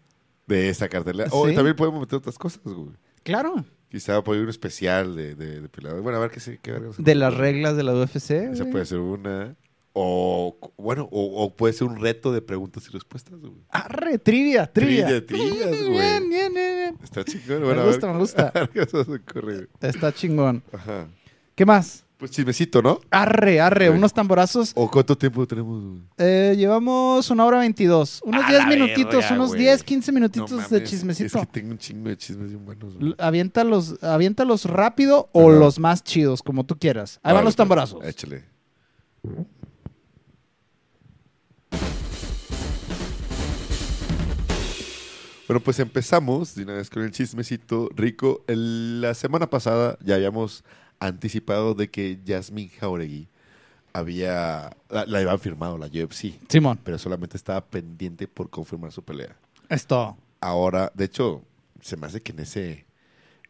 de 0.47 0.69
esa 0.69 0.87
cartelera. 0.89 1.29
O 1.33 1.47
Sí. 1.47 1.55
también 1.55 1.75
podemos 1.75 1.99
meter 1.99 2.17
otras 2.17 2.37
cosas, 2.37 2.61
güey. 2.63 2.91
Claro. 3.23 3.63
Quizá 3.89 4.23
por 4.23 4.35
ahí 4.35 4.41
un 4.41 4.49
especial 4.49 5.15
de, 5.17 5.35
de, 5.35 5.61
de. 5.61 5.67
Bueno, 6.01 6.17
a 6.17 6.21
ver 6.21 6.31
qué 6.31 6.39
se 6.39 6.57
qué 6.59 6.71
verga 6.71 6.91
se 6.93 6.97
De 6.97 7.03
puede 7.03 7.15
las 7.15 7.33
reglas 7.35 7.75
de 7.75 7.83
la 7.83 7.93
UFC. 7.93 8.31
Esa 8.31 8.61
güey. 8.63 8.71
puede 8.71 8.85
ser 8.85 8.99
una. 8.99 9.55
O, 9.93 10.57
bueno, 10.77 11.09
o, 11.11 11.43
o 11.43 11.55
puede 11.55 11.73
ser 11.73 11.87
un 11.87 11.99
reto 11.99 12.31
de 12.31 12.41
preguntas 12.41 12.85
y 12.87 12.91
respuestas, 12.91 13.39
güey. 13.39 13.51
Arre, 13.69 14.17
trivia, 14.19 14.65
trivia. 14.71 15.05
Trivia, 15.25 15.25
trivias, 15.25 15.81
güey. 15.83 15.91
Bien, 15.91 16.29
bien, 16.29 16.53
bien, 16.53 16.75
bien. 16.77 16.97
Está 17.03 17.23
chingón, 17.25 17.59
Me 17.59 17.65
bueno, 17.65 17.81
a 17.81 17.85
gusta, 17.85 18.07
ver- 18.07 18.15
me 18.15 18.19
gusta. 18.21 18.53
qué 18.73 18.81
ocurre. 18.81 19.67
Está 19.81 20.13
chingón. 20.13 20.63
Ajá. 20.71 21.07
¿Qué 21.55 21.65
más? 21.65 22.05
Pues 22.17 22.31
chismecito, 22.31 22.81
¿no? 22.83 22.99
Arre, 23.09 23.59
arre, 23.59 23.87
Güey. 23.87 23.97
unos 23.97 24.13
tamborazos. 24.13 24.71
¿O 24.75 24.89
cuánto 24.89 25.17
tiempo 25.17 25.45
tenemos, 25.47 25.83
güey? 25.83 26.01
Eh, 26.19 26.53
llevamos 26.55 27.29
una 27.31 27.43
hora 27.45 27.57
veintidós. 27.59 28.21
Unos 28.23 28.45
A 28.45 28.47
10 28.47 28.59
la 28.59 28.67
minutitos, 28.67 29.15
verga, 29.15 29.33
unos 29.35 29.47
güey. 29.49 29.61
10, 29.61 29.83
15 29.83 30.11
No 30.11 30.15
minutitos 30.15 30.51
mames, 30.51 30.69
de 30.69 30.83
chismecito. 30.83 31.39
Es 31.39 31.47
que 31.47 31.51
tengo 31.51 31.71
un 31.71 31.77
chingo 31.79 32.07
de 32.09 32.17
chismes 32.17 32.49
bien 32.49 32.63
buenos, 32.63 32.93
güey. 32.95 33.07
L- 33.07 33.15
Aviéntalos, 33.17 34.01
aviéntalos 34.03 34.65
rápido 34.65 35.29
o 35.33 35.49
los 35.49 35.79
más 35.79 36.03
chidos, 36.03 36.43
como 36.43 36.63
tú 36.63 36.77
quieras. 36.77 37.19
Ahí 37.23 37.33
van 37.33 37.43
los 37.43 37.55
tamborazos. 37.55 37.97
pues, 37.99 38.09
Échale. 38.11 38.45
Bueno, 45.51 45.65
pues 45.65 45.79
empezamos 45.79 46.55
de 46.55 46.63
una 46.63 46.75
vez 46.75 46.89
con 46.89 47.03
el 47.03 47.11
chismecito 47.11 47.89
rico. 47.93 48.41
El- 48.47 49.01
la 49.01 49.13
semana 49.13 49.49
pasada 49.49 49.97
ya 50.01 50.15
habíamos 50.15 50.63
anticipado 50.97 51.73
de 51.73 51.89
que 51.89 52.17
Jasmine 52.25 52.69
Jauregui 52.69 53.27
había 53.91 54.69
la, 54.89 55.05
la 55.05 55.17
habían 55.17 55.39
firmado 55.39 55.77
la 55.77 55.87
UFC, 55.87 56.39
Simón, 56.47 56.79
pero 56.85 56.97
solamente 56.97 57.35
estaba 57.35 57.59
pendiente 57.65 58.29
por 58.29 58.49
confirmar 58.49 58.93
su 58.93 59.03
pelea. 59.03 59.35
es 59.67 59.85
todo. 59.85 60.15
Ahora, 60.39 60.89
de 60.95 61.03
hecho, 61.03 61.43
se 61.81 61.97
me 61.97 62.07
hace 62.07 62.21
que 62.21 62.31
en 62.31 62.39
ese, 62.39 62.85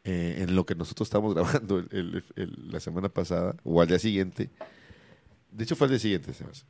eh, 0.03 0.37
en 0.39 0.55
lo 0.55 0.65
que 0.65 0.73
nosotros 0.73 1.05
estábamos 1.07 1.35
grabando 1.35 1.77
el- 1.91 2.23
la 2.71 2.79
semana 2.79 3.09
pasada, 3.09 3.55
o 3.63 3.79
al 3.79 3.87
día 3.87 3.99
siguiente, 3.99 4.49
de 5.51 5.63
hecho 5.65 5.75
fue 5.75 5.85
al 5.85 5.91
día 5.91 5.99
siguiente, 5.99 6.33
se 6.33 6.45
me 6.45 6.49
hace, 6.49 6.63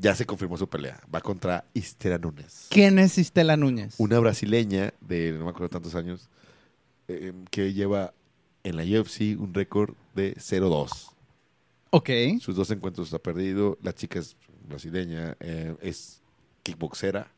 ya 0.00 0.14
se 0.14 0.26
confirmó 0.26 0.56
su 0.56 0.68
pelea. 0.68 1.00
Va 1.12 1.20
contra 1.20 1.64
Istera 1.74 2.18
Nunes. 2.18 2.66
¿Quién 2.70 2.98
es 2.98 3.18
Istela 3.18 3.56
Núñez? 3.56 3.94
Una 3.98 4.18
brasileña 4.18 4.92
de 5.00 5.32
no 5.32 5.44
me 5.44 5.50
acuerdo 5.50 5.70
tantos 5.70 5.94
años, 5.94 6.28
eh, 7.08 7.32
que 7.50 7.72
lleva 7.72 8.12
en 8.64 8.76
la 8.76 8.82
UFC 8.82 9.38
un 9.38 9.54
récord 9.54 9.94
de 10.14 10.34
0-2. 10.36 11.12
Ok. 11.90 12.10
Sus 12.40 12.56
dos 12.56 12.70
encuentros 12.70 13.12
ha 13.14 13.18
perdido. 13.18 13.78
La 13.82 13.94
chica 13.94 14.18
es 14.18 14.36
brasileña, 14.68 15.36
eh, 15.40 15.74
es 15.80 16.20
kickboxera. 16.62 17.30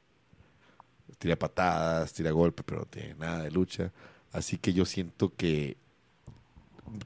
Tira 1.19 1.37
patadas, 1.37 2.13
tira 2.13 2.31
golpe, 2.31 2.63
pero 2.63 2.81
no 2.81 2.87
tiene 2.87 3.15
nada 3.15 3.43
de 3.43 3.51
lucha. 3.51 3.93
Así 4.33 4.59
que 4.59 4.73
yo 4.73 4.85
siento 4.85 5.35
que 5.35 5.77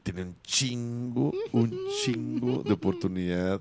tiene 0.03 0.23
un 0.23 0.37
chingo, 0.43 1.33
un 1.53 1.77
chingo 2.03 2.63
de 2.63 2.73
oportunidad 2.73 3.61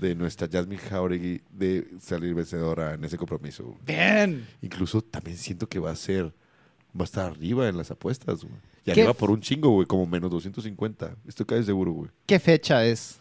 de 0.00 0.14
nuestra 0.14 0.48
Jasmine 0.50 0.80
Jauregui 0.80 1.42
de 1.50 1.88
salir 2.00 2.34
vencedora 2.34 2.94
en 2.94 3.04
ese 3.04 3.16
compromiso. 3.16 3.76
Bien. 3.86 4.46
Incluso 4.62 5.02
también 5.02 5.36
siento 5.36 5.68
que 5.68 5.78
va 5.78 5.90
a 5.90 5.96
ser, 5.96 6.26
va 6.94 7.02
a 7.02 7.04
estar 7.04 7.30
arriba 7.30 7.68
en 7.68 7.76
las 7.76 7.90
apuestas, 7.90 8.42
güey. 8.42 8.54
Y 8.84 8.92
¿Qué 8.92 9.00
arriba 9.00 9.14
por 9.14 9.30
un 9.30 9.40
chingo, 9.40 9.70
güey, 9.70 9.86
como 9.86 10.06
menos 10.06 10.30
250. 10.30 11.16
Estoy 11.26 11.46
casi 11.46 11.64
seguro, 11.64 11.92
güey. 11.92 12.10
¿Qué 12.26 12.38
fecha 12.38 12.84
es? 12.84 13.18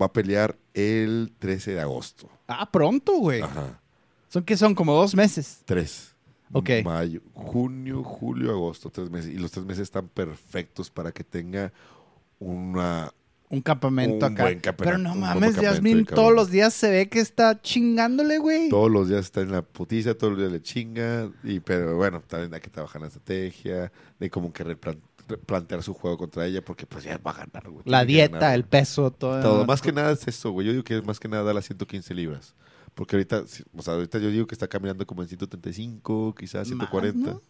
Va 0.00 0.06
a 0.06 0.12
pelear 0.12 0.56
el 0.74 1.32
13 1.38 1.72
de 1.72 1.80
agosto. 1.80 2.28
Ah, 2.46 2.70
pronto, 2.70 3.16
güey. 3.18 3.40
Ajá. 3.42 3.80
Son 4.28 4.42
que 4.42 4.56
son 4.56 4.74
como 4.74 4.94
dos 4.94 5.14
meses. 5.14 5.62
Tres. 5.64 6.14
Ok. 6.52 6.70
Mayo, 6.84 7.20
junio, 7.32 8.02
julio, 8.02 8.50
agosto, 8.50 8.90
tres 8.90 9.10
meses. 9.10 9.32
Y 9.32 9.38
los 9.38 9.50
tres 9.50 9.64
meses 9.64 9.82
están 9.82 10.08
perfectos 10.08 10.90
para 10.90 11.12
que 11.12 11.24
tenga 11.24 11.72
una... 12.38 13.12
Un 13.52 13.60
campamento 13.60 14.26
Un 14.26 14.32
acá. 14.32 14.42
buen 14.44 14.60
campamento, 14.60 14.84
Pero 14.84 14.98
no 14.98 15.14
mames, 15.14 15.56
Yasmin 15.60 16.06
todos 16.06 16.32
los 16.32 16.50
días 16.50 16.72
se 16.72 16.90
ve 16.90 17.08
que 17.08 17.20
está 17.20 17.60
chingándole, 17.60 18.38
güey. 18.38 18.68
Todos 18.70 18.90
los 18.90 19.08
días 19.08 19.26
está 19.26 19.42
en 19.42 19.52
la 19.52 19.60
putiza, 19.62 20.14
todos 20.14 20.32
los 20.32 20.40
días 20.40 20.52
le 20.52 20.62
chinga. 20.62 21.30
Y, 21.44 21.60
pero 21.60 21.96
bueno, 21.96 22.22
también 22.26 22.52
hay 22.54 22.60
que 22.60 22.70
trabajar 22.70 22.96
en 23.00 23.02
la 23.02 23.08
estrategia, 23.08 23.92
de 24.18 24.30
cómo 24.30 24.52
que 24.54 24.64
replan- 24.64 25.00
replantear 25.28 25.82
su 25.82 25.92
juego 25.92 26.16
contra 26.16 26.46
ella, 26.46 26.64
porque 26.64 26.86
pues 26.86 27.04
ya 27.04 27.18
va 27.18 27.32
a 27.32 27.34
ganar, 27.34 27.68
güey. 27.68 27.82
La 27.84 28.06
Tiene 28.06 28.22
dieta, 28.22 28.38
ganar, 28.38 28.54
el 28.54 28.64
peso, 28.64 29.10
todo. 29.10 29.40
Todo, 29.42 29.66
más 29.66 29.82
que 29.82 29.92
nada 29.92 30.12
es 30.12 30.26
eso, 30.26 30.50
güey. 30.50 30.66
Yo 30.66 30.72
digo 30.72 30.84
que 30.84 30.96
es 30.96 31.04
más 31.04 31.20
que 31.20 31.28
nada 31.28 31.52
las 31.52 31.66
115 31.66 32.14
libras. 32.14 32.54
Porque 32.94 33.16
ahorita, 33.16 33.44
o 33.76 33.82
sea, 33.82 33.94
ahorita 33.94 34.18
yo 34.18 34.30
digo 34.30 34.46
que 34.46 34.54
está 34.54 34.66
caminando 34.66 35.06
como 35.06 35.22
en 35.22 35.28
135, 35.28 36.34
quizás 36.38 36.60
Más, 36.60 36.68
140. 36.68 37.30
¿no? 37.32 37.42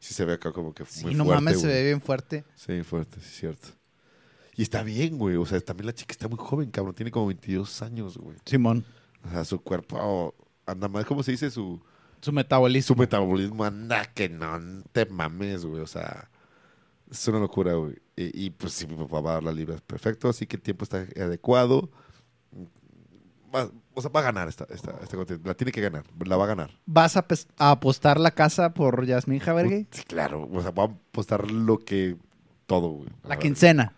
Sí 0.00 0.14
se 0.14 0.24
ve 0.24 0.34
acá 0.34 0.52
como 0.52 0.72
que 0.72 0.84
Sí, 0.86 1.04
muy 1.04 1.14
no 1.16 1.24
fuerte, 1.24 1.44
mames, 1.44 1.60
se 1.60 1.66
ve 1.66 1.84
bien 1.84 2.00
fuerte. 2.00 2.44
Sí, 2.54 2.82
fuerte, 2.84 3.18
sí, 3.20 3.26
es 3.26 3.36
cierto. 3.40 3.68
Y 4.58 4.62
está 4.62 4.82
bien, 4.82 5.16
güey. 5.18 5.36
O 5.36 5.46
sea, 5.46 5.60
también 5.60 5.86
la 5.86 5.94
chica 5.94 6.10
está 6.12 6.26
muy 6.28 6.36
joven, 6.38 6.70
cabrón. 6.70 6.92
Tiene 6.94 7.12
como 7.12 7.28
22 7.28 7.80
años, 7.82 8.18
güey. 8.18 8.36
Simón. 8.44 8.84
O 9.24 9.30
sea, 9.30 9.44
su 9.44 9.60
cuerpo 9.60 10.34
anda 10.66 10.88
más, 10.88 11.04
¿cómo 11.06 11.22
se 11.22 11.30
dice? 11.30 11.48
Su, 11.50 11.80
Su 12.20 12.32
metabolismo. 12.32 12.94
su 12.94 12.98
metabolismo 13.00 13.64
anda 13.64 14.04
que 14.06 14.28
no 14.28 14.58
te 14.92 15.06
mames, 15.06 15.64
güey. 15.64 15.80
O 15.80 15.86
sea, 15.86 16.28
es 17.08 17.26
una 17.28 17.38
locura, 17.38 17.74
güey. 17.74 17.94
Y, 18.16 18.46
y, 18.46 18.50
pues 18.50 18.72
sí, 18.72 18.88
mi 18.88 18.96
papá 18.96 19.20
va 19.20 19.30
a 19.30 19.34
dar 19.34 19.44
las 19.44 19.54
libras 19.54 19.80
perfecto, 19.80 20.28
así 20.28 20.44
que 20.46 20.56
el 20.56 20.62
tiempo 20.62 20.82
está 20.82 21.06
adecuado. 21.16 21.88
Va- 23.54 23.70
O 23.94 24.00
sea, 24.02 24.10
va 24.10 24.20
a 24.20 24.24
ganar 24.24 24.48
esta, 24.48 24.66
esta. 24.70 24.92
La 25.44 25.54
tiene 25.54 25.70
que 25.72 25.80
ganar. 25.80 26.04
La 26.26 26.36
va 26.36 26.44
a 26.44 26.48
ganar. 26.48 26.70
¿Vas 26.84 27.16
a, 27.16 27.24
apostar 27.58 28.18
la 28.20 28.32
casa 28.32 28.74
por 28.74 29.06
Yasmin 29.06 29.38
Javergui? 29.38 29.86
Sí, 29.92 30.02
claro. 30.02 30.48
O 30.52 30.60
sea, 30.60 30.72
va 30.72 30.82
a 30.82 30.86
apostar 30.86 31.50
lo 31.50 31.78
que... 31.78 32.16
Todo, 32.66 32.88
güey. 32.90 33.08
La 33.24 33.38
quincena. 33.38 33.94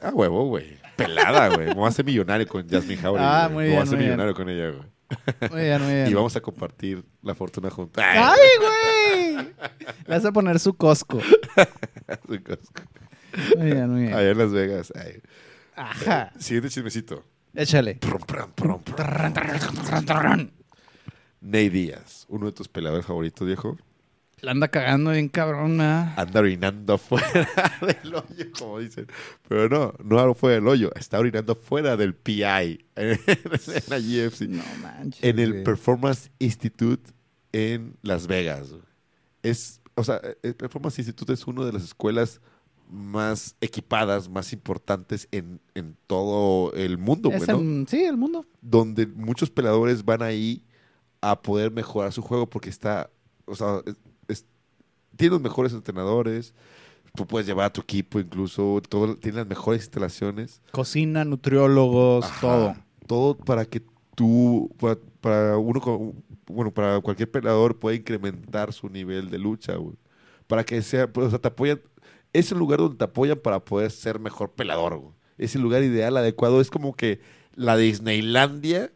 Ah, 0.00 0.10
huevo, 0.12 0.46
güey. 0.48 0.78
Pelada, 0.96 1.54
güey. 1.54 1.68
Vamos 1.68 1.88
a 1.88 1.92
ser 1.92 2.04
millonario 2.04 2.46
con 2.46 2.68
Jasmine 2.68 3.06
Howard. 3.06 3.22
Ah, 3.22 3.48
muy 3.52 3.64
bien, 3.64 3.76
Vamos 3.76 3.88
a 3.88 3.90
ser 3.90 3.98
bien. 3.98 4.10
millonario 4.10 4.34
con 4.34 4.48
ella, 4.48 4.70
güey. 4.70 5.50
Muy 5.50 5.60
bien, 5.62 5.82
muy 5.82 5.94
bien. 5.94 6.06
Y 6.08 6.14
vamos 6.14 6.34
a 6.36 6.40
compartir 6.40 7.04
la 7.22 7.34
fortuna 7.34 7.70
juntos. 7.70 8.02
¡Ay, 8.06 8.38
güey! 8.58 9.36
Le 9.36 9.54
vas 10.14 10.24
a 10.24 10.32
poner 10.32 10.58
su 10.58 10.76
Costco. 10.76 11.18
Muy 13.56 13.66
bien, 13.70 13.90
muy 13.92 14.02
bien. 14.02 14.14
Allá 14.14 14.30
en 14.30 14.38
Las 14.38 14.52
Vegas. 14.52 14.92
Ay. 14.96 15.20
Ajá. 15.74 16.32
Siguiente 16.38 16.70
chismecito. 16.70 17.24
Échale. 17.54 17.98
Ney 21.40 21.68
Díaz, 21.68 22.24
uno 22.28 22.46
de 22.46 22.52
tus 22.52 22.68
peleadores 22.68 23.06
favoritos, 23.06 23.46
viejo, 23.46 23.76
La 24.42 24.50
anda 24.50 24.68
cagando 24.68 25.12
bien 25.12 25.30
cabrón, 25.30 25.78
¿verdad? 25.78 26.12
anda 26.14 26.40
orinando 26.40 26.98
fuera 26.98 27.48
del 27.80 28.14
hoyo, 28.14 28.52
como 28.58 28.78
dicen. 28.80 29.06
Pero 29.48 29.94
no, 30.04 30.18
no 30.26 30.34
fuera 30.34 30.56
del 30.56 30.68
hoyo, 30.68 30.90
está 30.94 31.18
orinando 31.18 31.54
fuera 31.54 31.96
del 31.96 32.14
PI 32.14 32.44
en 32.96 33.18
la 33.88 33.96
UFC. 33.96 34.42
No 34.42 34.62
manches. 34.82 35.24
en 35.24 35.38
el 35.38 35.52
güey. 35.52 35.64
Performance 35.64 36.30
Institute 36.38 37.12
en 37.52 37.96
Las 38.02 38.26
Vegas. 38.26 38.74
Es, 39.42 39.80
o 39.94 40.04
sea, 40.04 40.20
el 40.42 40.54
Performance 40.54 40.98
Institute 40.98 41.32
es 41.32 41.46
una 41.46 41.64
de 41.64 41.72
las 41.72 41.84
escuelas 41.84 42.42
más 42.90 43.56
equipadas, 43.62 44.28
más 44.28 44.52
importantes 44.52 45.28
en, 45.32 45.60
en 45.74 45.96
todo 46.06 46.74
el 46.74 46.98
mundo, 46.98 47.30
güey, 47.30 47.86
sí, 47.88 48.04
el 48.04 48.18
mundo. 48.18 48.44
Donde 48.60 49.06
muchos 49.06 49.48
peleadores 49.48 50.04
van 50.04 50.20
ahí 50.20 50.62
a 51.22 51.40
poder 51.40 51.70
mejorar 51.70 52.12
su 52.12 52.20
juego 52.20 52.46
porque 52.48 52.68
está, 52.68 53.10
o 53.46 53.54
sea, 53.54 53.80
tiene 55.16 55.32
los 55.32 55.42
mejores 55.42 55.72
entrenadores, 55.72 56.54
tú 57.14 57.26
puedes 57.26 57.46
llevar 57.46 57.66
a 57.66 57.72
tu 57.72 57.80
equipo 57.80 58.20
incluso, 58.20 58.80
todo, 58.88 59.16
tiene 59.16 59.38
las 59.38 59.46
mejores 59.46 59.82
instalaciones. 59.82 60.60
Cocina, 60.70 61.24
nutriólogos, 61.24 62.24
Ajá. 62.24 62.40
todo. 62.40 62.76
Todo 63.06 63.36
para 63.38 63.64
que 63.64 63.82
tú, 64.14 64.70
para, 64.78 64.98
para 65.20 65.56
uno, 65.58 66.14
bueno, 66.46 66.72
para 66.72 67.00
cualquier 67.00 67.30
peleador 67.30 67.78
pueda 67.78 67.96
incrementar 67.96 68.72
su 68.72 68.88
nivel 68.88 69.30
de 69.30 69.38
lucha, 69.38 69.76
güey. 69.76 69.96
Para 70.46 70.64
que 70.64 70.80
sea, 70.82 71.12
pues, 71.12 71.28
o 71.28 71.30
sea, 71.30 71.38
te 71.38 71.48
apoyan. 71.48 71.80
Es 72.32 72.52
el 72.52 72.58
lugar 72.58 72.80
donde 72.80 72.96
te 72.96 73.04
apoyan 73.04 73.38
para 73.38 73.64
poder 73.64 73.90
ser 73.90 74.18
mejor 74.20 74.52
peleador, 74.52 74.96
güey. 74.98 75.14
Es 75.38 75.54
el 75.54 75.62
lugar 75.62 75.82
ideal, 75.82 76.16
adecuado. 76.16 76.60
Es 76.60 76.70
como 76.70 76.94
que 76.94 77.20
la 77.54 77.76
Disneylandia 77.76 78.92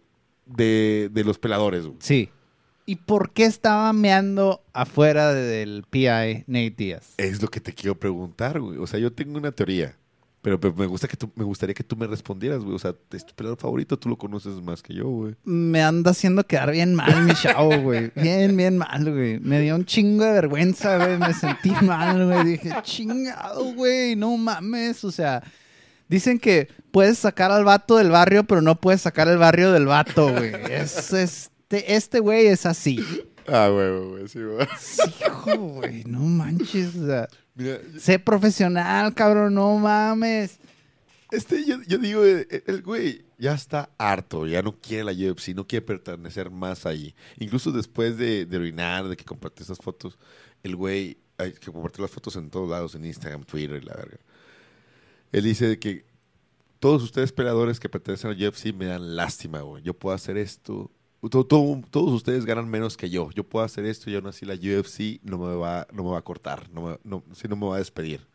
de, 0.47 1.09
de 1.13 1.25
los 1.25 1.39
peleadores, 1.39 1.87
güey. 1.87 1.97
Sí. 2.01 2.31
¿Y 2.91 2.97
por 2.97 3.31
qué 3.31 3.45
estaba 3.45 3.93
meando 3.93 4.65
afuera 4.73 5.33
del 5.33 5.85
PI 5.89 6.43
Nate 6.49 6.75
Díaz? 6.77 7.15
Es 7.19 7.41
lo 7.41 7.47
que 7.47 7.61
te 7.61 7.73
quiero 7.73 7.97
preguntar, 7.97 8.59
güey. 8.59 8.79
O 8.79 8.87
sea, 8.89 8.99
yo 8.99 9.13
tengo 9.13 9.39
una 9.39 9.53
teoría. 9.53 9.95
Pero, 10.43 10.59
pero 10.59 10.75
me, 10.75 10.87
gusta 10.87 11.07
que 11.07 11.17
tú, 11.17 11.31
me 11.37 11.45
gustaría 11.45 11.73
que 11.73 11.85
tú 11.85 11.95
me 11.95 12.09
respondieras, 12.09 12.65
güey. 12.65 12.75
O 12.75 12.81
sea, 12.81 12.93
es 13.13 13.25
tu 13.25 13.33
peleador 13.33 13.61
favorito, 13.61 13.97
tú 13.97 14.09
lo 14.09 14.19
conoces 14.19 14.61
más 14.61 14.83
que 14.83 14.93
yo, 14.93 15.09
güey. 15.09 15.37
Me 15.45 15.81
anda 15.81 16.11
haciendo 16.11 16.45
quedar 16.45 16.73
bien 16.73 16.97
mal 16.97 17.27
mi 17.27 17.33
chavo, 17.35 17.79
güey. 17.79 18.11
Bien, 18.17 18.57
bien 18.57 18.77
mal, 18.77 19.09
güey. 19.09 19.39
Me 19.39 19.61
dio 19.61 19.77
un 19.77 19.85
chingo 19.85 20.25
de 20.25 20.33
vergüenza, 20.33 20.97
güey. 20.97 21.17
Me 21.17 21.33
sentí 21.33 21.71
mal, 21.83 22.27
güey. 22.27 22.45
Dije, 22.45 22.73
chingado, 22.83 23.73
güey. 23.75 24.17
No 24.17 24.37
mames. 24.37 25.05
O 25.05 25.13
sea, 25.13 25.45
dicen 26.09 26.41
que 26.41 26.67
puedes 26.91 27.19
sacar 27.19 27.53
al 27.53 27.63
vato 27.63 27.99
del 27.99 28.11
barrio, 28.11 28.43
pero 28.43 28.61
no 28.63 28.81
puedes 28.81 29.03
sacar 29.03 29.29
el 29.29 29.39
barrio 29.39 29.71
del 29.71 29.87
vato, 29.87 30.33
güey. 30.33 30.51
Es 30.69 31.13
este, 31.71 31.95
este 31.95 32.21
güey 32.21 32.47
es 32.47 32.67
así. 32.67 32.99
Ah, 33.47 33.69
güey, 33.69 34.09
güey. 34.09 34.29
Sí, 34.29 34.41
güey. 34.43 34.67
Sí, 34.79 35.03
hijo, 35.21 35.57
güey. 35.57 36.05
No 36.05 36.21
manches. 36.21 36.97
O 36.97 37.07
sea, 37.07 37.29
Mira, 37.55 37.79
sé 37.99 38.19
profesional, 38.19 39.15
cabrón. 39.15 39.55
No 39.55 39.77
mames. 39.79 40.59
Este, 41.31 41.65
yo, 41.65 41.77
yo 41.87 41.99
digo, 41.99 42.25
eh, 42.25 42.47
eh, 42.51 42.65
el 42.67 42.83
güey 42.83 43.25
ya 43.39 43.55
está 43.55 43.89
harto, 43.99 44.49
ya 44.49 44.63
no 44.63 44.81
quiere 44.81 45.05
la 45.05 45.13
UFC, 45.13 45.55
no 45.55 45.67
quiere 45.67 45.87
pertenecer 45.87 46.51
más 46.51 46.87
ahí. 46.87 47.15
Incluso 47.39 47.71
después 47.71 48.19
de, 48.19 48.47
de 48.47 48.57
orinar, 48.57 49.09
de 49.09 49.17
que 49.17 49.25
compartió 49.25 49.63
esas 49.63 49.79
fotos, 49.79 50.19
el 50.65 50.75
güey, 50.75 51.19
ay, 51.39 51.53
que 51.53 51.71
compartió 51.71 52.03
las 52.03 52.11
fotos 52.11 52.35
en 52.35 52.51
todos 52.51 52.69
lados, 52.69 52.97
en 52.97 53.05
Instagram, 53.05 53.45
Twitter 53.45 53.81
y 53.81 53.87
la 53.87 53.95
verga. 53.95 54.19
Él 55.31 55.45
dice 55.45 55.79
que 55.79 56.05
todos 56.81 57.03
ustedes 57.05 57.31
peleadores 57.31 57.79
que 57.79 57.89
pertenecen 57.89 58.33
a 58.33 58.35
la 58.35 58.49
UFC 58.49 58.75
me 58.75 58.87
dan 58.87 59.15
lástima, 59.15 59.61
güey. 59.61 59.85
Yo 59.85 59.95
puedo 59.95 60.15
hacer 60.17 60.37
esto. 60.37 60.91
To- 61.29 61.45
to- 61.45 61.83
todos 61.91 62.13
ustedes 62.13 62.47
ganan 62.47 62.69
menos 62.69 62.97
que 62.97 63.11
yo. 63.11 63.31
Yo 63.33 63.45
puedo 63.45 63.65
hacer 63.65 63.85
esto 63.85 64.09
y 64.11 64.15
aún 64.15 64.27
así 64.27 64.47
la 64.47 64.55
UFC 64.55 65.21
no 65.23 65.37
me 65.39 65.55
va, 65.55 65.87
no 65.93 66.03
me 66.05 66.11
va 66.11 66.19
a 66.19 66.23
cortar, 66.23 66.71
no 66.71 66.83
me, 66.83 66.99
no, 67.05 67.23
me 67.57 67.67
va 67.67 67.75
a 67.77 67.79
despedir. 67.79 68.27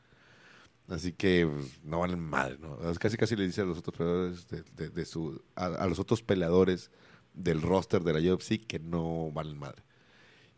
Así 0.88 1.12
que 1.12 1.50
pues, 1.52 1.84
no 1.84 2.00
valen 2.02 2.20
madre, 2.20 2.58
¿no? 2.60 2.78
Casi 3.00 3.18
casi 3.18 3.36
le 3.36 3.46
dice 3.48 3.62
a 3.62 3.66
los 3.66 3.80
otros 3.80 3.96
peleadores 3.98 4.48
de 4.94 5.06
su 5.06 5.42
a, 5.56 5.66
a 5.66 5.88
los 5.88 5.98
otros 5.98 6.22
peleadores 6.22 6.92
del 7.34 7.62
roster 7.64 8.04
de 8.04 8.14
la 8.14 8.34
UFC 8.34 8.60
que 8.68 8.78
no 8.78 9.32
valen 9.32 9.58
madre. 9.58 9.82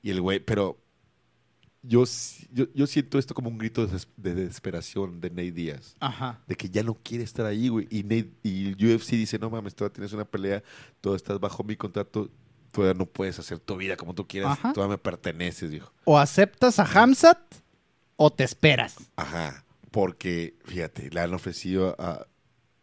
Y 0.02 0.10
el 0.10 0.20
güey, 0.20 0.40
pero 0.42 0.78
yo, 1.88 2.04
yo, 2.52 2.66
yo 2.74 2.88
siento 2.88 3.18
esto 3.18 3.34
como 3.34 3.50
un 3.50 3.58
grito 3.58 3.86
de, 3.86 3.94
des- 3.94 4.08
de 4.18 4.36
desesperación 4.36 5.20
de 5.22 5.30
Nate 5.30 5.52
Díaz. 5.52 5.96
Ajá. 6.00 6.42
De 6.48 6.56
que 6.56 6.70
ya 6.70 6.84
no 6.84 6.94
quiere 6.96 7.24
estar 7.24 7.46
ahí, 7.46 7.70
güey. 7.70 7.88
Y, 7.90 8.04
Nate- 8.04 8.32
y 8.44 8.68
el 8.70 8.96
UFC 8.96 9.12
dice, 9.12 9.40
no 9.40 9.50
mames, 9.50 9.74
todavía 9.76 9.94
tienes 9.94 10.14
una 10.14 10.26
pelea, 10.26 10.64
todavía 11.02 11.18
estás 11.18 11.40
bajo 11.40 11.64
mi 11.64 11.76
contrato, 11.76 12.30
todavía 12.72 12.94
no 12.98 13.06
puedes 13.06 13.40
hacer 13.40 13.60
tu 13.60 13.78
vida 13.78 13.96
como 13.98 14.14
tú 14.14 14.28
quieras, 14.28 14.52
Ajá. 14.60 14.74
todavía 14.74 14.96
me 14.96 14.98
perteneces, 14.98 15.72
dijo. 15.72 15.92
O 16.04 16.18
aceptas 16.20 16.80
a 16.80 16.84
Hamzat 16.84 17.40
o 18.16 18.32
te 18.32 18.44
esperas 18.44 18.96
Ajá. 19.16 19.64
Porque, 19.92 20.56
fíjate, 20.66 21.10
le 21.10 21.20
han 21.22 21.34
ofrecido 21.34 21.96
a, 21.98 22.28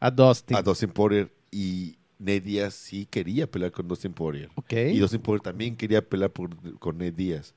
a 0.01 0.11
Dustin. 0.11 0.57
a 0.57 0.63
Dustin 0.63 0.91
Poirier 0.91 1.33
y 1.51 1.99
Nate 2.19 2.41
Díaz 2.41 2.75
sí 2.75 3.07
quería 3.07 3.49
pelear 3.51 3.71
con 3.73 3.87
Dustin 3.87 4.13
Poirier. 4.13 4.49
ok. 4.55 4.73
Y 4.73 4.99
Dustin 4.99 5.21
Poirier 5.21 5.43
también 5.43 5.77
quería 5.77 6.01
pelear 6.09 6.31
por- 6.31 6.79
con 6.79 6.97
Nate 6.99 7.13
Díaz. 7.13 7.55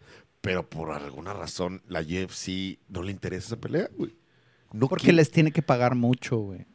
Pero 0.47 0.67
por 0.69 0.91
alguna 0.91 1.33
razón 1.33 1.81
la 1.87 1.99
UFC 2.01 2.79
no 2.89 3.03
le 3.03 3.11
interesa 3.11 3.47
esa 3.47 3.57
pelea, 3.57 3.89
güey. 3.97 4.15
No 4.73 4.87
Porque 4.87 5.03
quiere- 5.05 5.17
les 5.17 5.31
tiene 5.31 5.51
que 5.51 5.61
pagar 5.61 5.95
mucho, 5.95 6.37
güey. 6.37 6.65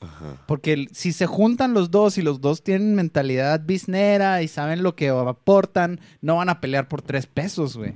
Ajá. 0.00 0.42
Porque 0.46 0.72
el- 0.72 0.88
si 0.92 1.12
se 1.12 1.26
juntan 1.26 1.74
los 1.74 1.90
dos 1.90 2.18
y 2.18 2.22
los 2.22 2.40
dos 2.40 2.62
tienen 2.62 2.94
mentalidad 2.94 3.60
biznera 3.64 4.42
y 4.42 4.48
saben 4.48 4.82
lo 4.82 4.94
que 4.94 5.08
aportan, 5.08 6.00
no 6.20 6.36
van 6.36 6.48
a 6.48 6.60
pelear 6.60 6.88
por 6.88 7.02
tres 7.02 7.26
pesos, 7.26 7.76
güey. 7.76 7.94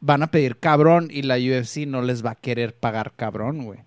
Van 0.00 0.22
a 0.22 0.30
pedir 0.30 0.58
cabrón 0.58 1.08
y 1.10 1.22
la 1.22 1.36
UFC 1.36 1.86
no 1.86 2.02
les 2.02 2.24
va 2.24 2.32
a 2.32 2.34
querer 2.36 2.74
pagar 2.74 3.12
cabrón, 3.16 3.64
güey. 3.64 3.80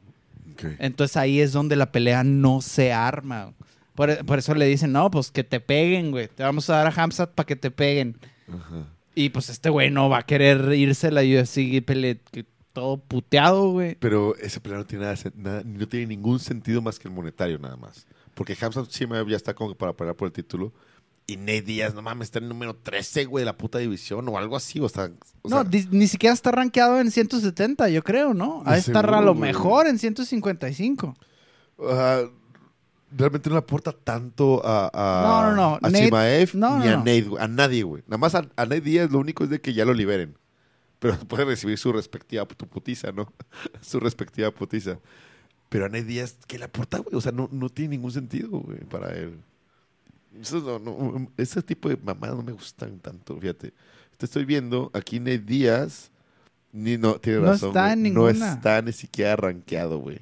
Entonces 0.79 1.15
ahí 1.17 1.39
es 1.39 1.51
donde 1.53 1.75
la 1.75 1.91
pelea 1.91 2.23
no 2.23 2.61
se 2.61 2.91
arma. 2.91 3.53
Por, 3.95 4.25
por 4.25 4.39
eso 4.39 4.53
le 4.55 4.65
dicen, 4.65 4.91
no, 4.91 5.09
pues 5.11 5.31
que 5.31 5.43
te 5.43 5.59
peguen, 5.59 6.11
güey. 6.11 6.27
Te 6.27 6.43
vamos 6.43 6.69
a 6.69 6.77
dar 6.77 6.87
a 6.87 7.03
Hamzat 7.03 7.31
para 7.33 7.45
que 7.45 7.55
te 7.55 7.69
peguen. 7.71 8.17
Ajá. 8.51 8.87
Y 9.19 9.30
pues 9.30 9.49
este 9.49 9.69
güey 9.72 9.89
no 9.89 10.10
va 10.10 10.19
a 10.19 10.26
querer 10.26 10.73
irse 10.73 11.07
a 11.07 11.11
la 11.11 11.22
UFC 11.22 11.57
y 11.57 11.81
pele 11.81 12.19
todo 12.72 12.98
puteado, 12.98 13.72
güey. 13.72 13.95
Pero 13.95 14.35
ese 14.35 14.60
pelea 14.60 14.77
no 14.77 14.85
tiene, 14.85 15.06
nada, 15.06 15.18
nada- 15.35 15.64
no 15.65 15.88
tiene 15.88 16.06
ningún 16.06 16.39
sentido 16.39 16.81
más 16.84 16.99
que 16.99 17.07
el 17.07 17.14
monetario 17.15 17.57
nada 17.57 17.76
más. 17.77 18.06
Porque 18.35 18.56
Hamza 18.61 18.85
Chimaev 18.88 19.27
ya 19.27 19.35
está 19.35 19.56
como 19.56 19.73
para 19.73 19.94
pelear 19.94 20.15
por 20.15 20.27
el 20.27 20.31
título. 20.31 20.72
Y 21.26 21.35
Nate 21.38 21.64
Díaz, 21.64 21.95
no 21.95 22.03
mames, 22.03 22.27
está 22.27 22.38
en 22.38 22.44
el 22.45 22.49
número 22.49 22.76
13, 22.76 23.26
güey, 23.26 23.41
de 23.41 23.48
la 23.48 23.57
puta 23.57 23.80
división 23.80 24.30
o 24.30 24.38
algo 24.38 24.56
así. 24.56 24.80
O 24.80 24.88
sea, 24.88 25.06
o 25.41 25.49
no, 25.49 25.64
sea, 25.64 25.81
ni 25.89 26.07
siquiera 26.07 26.34
está 26.34 26.52
rankeado 26.52 26.99
en 27.02 27.10
170, 27.10 27.89
yo 27.89 28.03
creo, 28.03 28.34
¿no? 28.35 28.61
A 28.65 28.77
estar 28.77 29.11
a 29.14 29.22
lo 29.22 29.34
mejor 29.34 29.88
en 29.88 29.98
155. 29.98 31.15
ah, 31.80 32.22
realmente 33.11 33.49
no 33.49 33.55
le 33.55 33.59
aporta 33.59 33.91
tanto 33.91 34.61
a, 34.65 34.89
a, 34.93 35.23
No, 35.23 35.55
no, 35.55 35.55
no. 35.55 35.79
a 35.81 35.91
Chimaev 35.91 36.55
no, 36.55 36.79
ni 36.79 36.85
no, 36.85 36.91
a 36.91 36.95
no. 36.97 36.97
Nate, 36.99 37.27
a 37.39 37.47
nadie, 37.47 37.84
güey. 37.84 38.03
Nada 38.07 38.17
más 38.17 38.35
a, 38.35 38.39
a 38.55 38.63
Nate 38.65 38.81
Díaz 38.81 39.11
lo 39.11 39.19
único 39.19 39.43
es 39.43 39.49
de 39.49 39.61
que 39.61 39.73
ya 39.73 39.85
lo 39.85 39.93
liberen. 39.93 40.38
Pero 40.99 41.17
puede 41.27 41.45
recibir 41.45 41.77
su 41.77 41.91
respectiva 41.93 42.45
tu 42.45 42.67
putiza, 42.67 43.11
¿no? 43.11 43.31
su 43.81 43.99
respectiva 43.99 44.51
putiza. 44.51 44.99
Pero 45.69 45.85
a 45.85 45.89
Nate 45.89 46.05
Díaz, 46.05 46.38
¿qué 46.47 46.57
le 46.57 46.65
aporta, 46.65 46.99
güey? 46.99 47.15
O 47.15 47.21
sea, 47.21 47.31
no, 47.31 47.49
no 47.51 47.69
tiene 47.69 47.95
ningún 47.95 48.11
sentido, 48.11 48.49
güey, 48.49 48.79
para 48.85 49.13
él. 49.13 49.38
Eso 50.39 50.59
no- 50.61 50.79
no, 50.79 51.31
ese 51.38 51.61
tipo 51.61 51.89
de 51.89 51.97
mamadas 51.97 52.35
no 52.35 52.43
me 52.43 52.51
gustan 52.51 52.99
tanto, 52.99 53.38
fíjate. 53.39 53.73
Te 54.17 54.25
estoy 54.25 54.45
viendo, 54.45 54.89
aquí 54.93 55.19
Nate 55.19 55.39
Díaz, 55.39 56.11
ni, 56.71 56.97
no, 56.97 57.15
tiene 57.15 57.39
No 57.39 57.45
razón, 57.47 57.69
está 57.69 57.93
güey, 57.95 58.07
en 58.07 58.13
No 58.13 58.29
está 58.29 58.81
ni 58.81 58.91
siquiera 58.93 59.35
rankeado, 59.35 59.99
güey. 59.99 60.19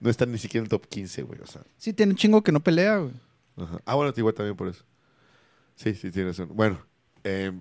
No 0.00 0.10
está 0.10 0.26
ni 0.26 0.38
siquiera 0.38 0.62
en 0.62 0.64
el 0.64 0.68
top 0.70 0.86
15, 0.86 1.22
güey, 1.22 1.40
o 1.40 1.46
sea. 1.46 1.62
Sí, 1.76 1.92
tiene 1.92 2.12
un 2.12 2.16
chingo 2.16 2.42
que 2.42 2.52
no 2.52 2.60
pelea, 2.60 2.98
güey. 2.98 3.12
Ajá. 3.56 3.80
Ah, 3.84 3.94
bueno, 3.94 4.12
igual 4.16 4.34
también 4.34 4.56
por 4.56 4.68
eso. 4.68 4.84
Sí, 5.76 5.94
sí, 5.94 6.10
tienes 6.10 6.36
razón. 6.38 6.54
Bueno, 6.56 6.78
eh, 7.22 7.52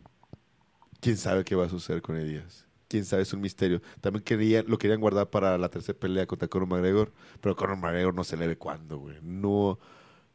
quién 1.00 1.18
sabe 1.18 1.44
qué 1.44 1.56
va 1.56 1.66
a 1.66 1.70
suceder 1.70 2.02
con 2.02 2.18
Díaz. 2.26 2.66
Quién 2.88 3.06
sabe, 3.06 3.24
es 3.24 3.34
un 3.34 3.42
misterio. 3.42 3.82
También 4.02 4.24
querían, 4.24 4.66
lo 4.68 4.78
querían 4.78 5.00
guardar 5.02 5.30
para 5.30 5.58
la 5.58 5.70
tercera 5.70 5.98
pelea 5.98 6.28
contra 6.28 6.48
Conor 6.48 6.68
McGregor, 6.68 7.12
pero 7.42 7.56
Conor 7.56 7.78
McGregor 7.78 8.14
no 8.14 8.24
se 8.24 8.38
le 8.38 8.46
ve 8.46 8.56
cuándo, 8.56 9.00
güey. 9.00 9.18
No, 9.24 9.80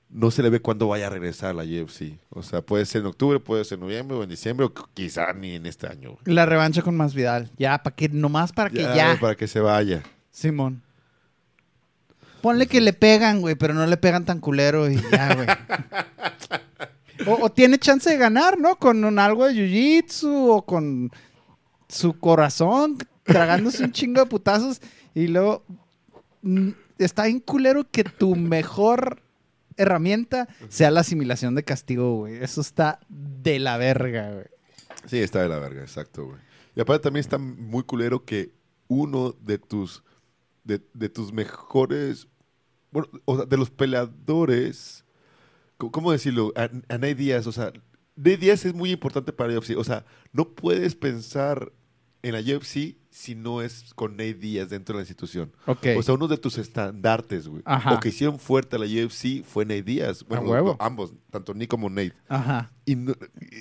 no 0.08 0.30
se 0.32 0.42
le 0.42 0.50
ve 0.50 0.60
cuándo 0.60 0.88
vaya 0.88 1.06
a 1.06 1.10
regresar 1.10 1.50
a 1.50 1.52
la 1.52 1.62
UFC. 1.62 2.18
O 2.30 2.42
sea, 2.42 2.62
puede 2.62 2.84
ser 2.84 3.02
en 3.02 3.08
octubre, 3.08 3.38
puede 3.38 3.64
ser 3.64 3.76
en 3.76 3.82
noviembre 3.82 4.16
o 4.16 4.22
en 4.24 4.28
diciembre, 4.28 4.66
o 4.66 4.74
quizá 4.92 5.32
ni 5.34 5.52
en 5.54 5.66
este 5.66 5.86
año. 5.86 6.12
güey. 6.12 6.34
La 6.34 6.46
revancha 6.46 6.82
con 6.82 6.96
Masvidal. 6.96 7.48
Ya, 7.58 7.80
para 7.80 7.94
que, 7.94 8.08
nomás 8.08 8.52
para 8.52 8.70
que 8.70 8.82
Ya, 8.82 8.94
ya. 8.96 9.18
Para 9.20 9.36
que 9.36 9.46
se 9.46 9.60
vaya. 9.60 10.02
Simón. 10.32 10.82
Ponle 12.42 12.66
que 12.66 12.80
le 12.80 12.92
pegan, 12.92 13.40
güey, 13.40 13.54
pero 13.56 13.74
no 13.74 13.86
le 13.86 13.96
pegan 13.96 14.24
tan 14.24 14.40
culero 14.40 14.88
y 14.90 14.96
ya, 15.10 15.34
güey. 15.34 15.46
O, 17.26 17.50
tiene 17.50 17.78
chance 17.78 18.08
de 18.10 18.16
ganar, 18.16 18.58
¿no? 18.58 18.76
Con 18.76 19.04
un- 19.04 19.18
algo 19.18 19.46
de 19.46 19.54
jiu-jitsu 19.54 20.28
o 20.50 20.64
con 20.64 21.10
su 21.88 22.18
corazón 22.18 22.96
tragándose 23.24 23.82
un 23.84 23.92
chingo 23.92 24.20
de 24.20 24.26
putazos 24.26 24.80
y 25.14 25.26
luego 25.26 25.64
mm, 26.42 26.68
está 26.98 27.24
bien 27.24 27.40
culero 27.40 27.90
que 27.90 28.04
tu 28.04 28.36
mejor 28.36 29.20
herramienta 29.76 30.48
sea 30.68 30.90
la 30.90 31.00
asimilación 31.00 31.54
de 31.54 31.64
castigo, 31.64 32.16
güey. 32.18 32.36
Eso 32.42 32.60
está 32.60 33.00
de 33.08 33.58
la 33.58 33.76
verga, 33.78 34.32
güey. 34.32 34.46
Sí, 35.06 35.18
está 35.18 35.42
de 35.42 35.48
la 35.48 35.58
verga, 35.58 35.82
exacto, 35.82 36.24
güey. 36.26 36.38
Y 36.76 36.80
aparte 36.80 37.02
también 37.04 37.20
está 37.20 37.38
muy 37.38 37.82
culero 37.82 38.24
que 38.24 38.52
uno 38.86 39.32
de 39.40 39.58
tus 39.58 40.04
de, 40.68 40.80
de 40.94 41.08
tus 41.08 41.32
mejores 41.32 42.28
bueno, 42.92 43.08
o 43.24 43.36
sea, 43.36 43.44
de 43.46 43.56
los 43.56 43.70
peleadores 43.70 45.04
¿cómo- 45.76 45.90
¿cómo 45.92 46.12
decirlo? 46.12 46.52
A, 46.56 46.64
a 46.64 46.98
Nate 46.98 47.14
Díaz, 47.16 47.46
o 47.46 47.52
sea, 47.52 47.72
Nate 48.16 48.36
Díaz 48.36 48.64
es 48.64 48.74
muy 48.74 48.90
importante 48.92 49.32
para 49.32 49.52
la 49.52 49.58
UFC, 49.58 49.76
o 49.76 49.84
sea, 49.84 50.04
no 50.32 50.54
puedes 50.54 50.94
pensar 50.94 51.72
en 52.22 52.32
la 52.32 52.40
UFC 52.40 52.96
si 53.10 53.34
no 53.34 53.62
es 53.62 53.92
con 53.94 54.12
Nate 54.12 54.34
Díaz 54.34 54.70
dentro 54.70 54.94
de 54.94 54.98
la 54.98 55.02
institución. 55.02 55.52
Ok. 55.66 55.86
O 55.96 56.02
sea, 56.02 56.14
uno 56.14 56.26
de 56.28 56.36
tus 56.36 56.58
estandartes, 56.58 57.46
güey. 57.48 57.62
Ajá. 57.64 57.94
O 57.94 58.00
que 58.00 58.08
hicieron 58.10 58.38
fuerte 58.38 58.76
a 58.76 58.78
la 58.78 58.86
UFC 58.86 59.44
fue 59.44 59.64
Nate 59.64 59.82
Díaz. 59.82 60.24
Bueno, 60.28 60.48
huevo. 60.50 60.76
ambos, 60.80 61.12
tanto 61.30 61.54
Nick 61.54 61.68
como 61.70 61.88
Nate. 61.90 62.12
Ajá. 62.28 62.72
Y 62.84 62.96
no- 62.96 63.14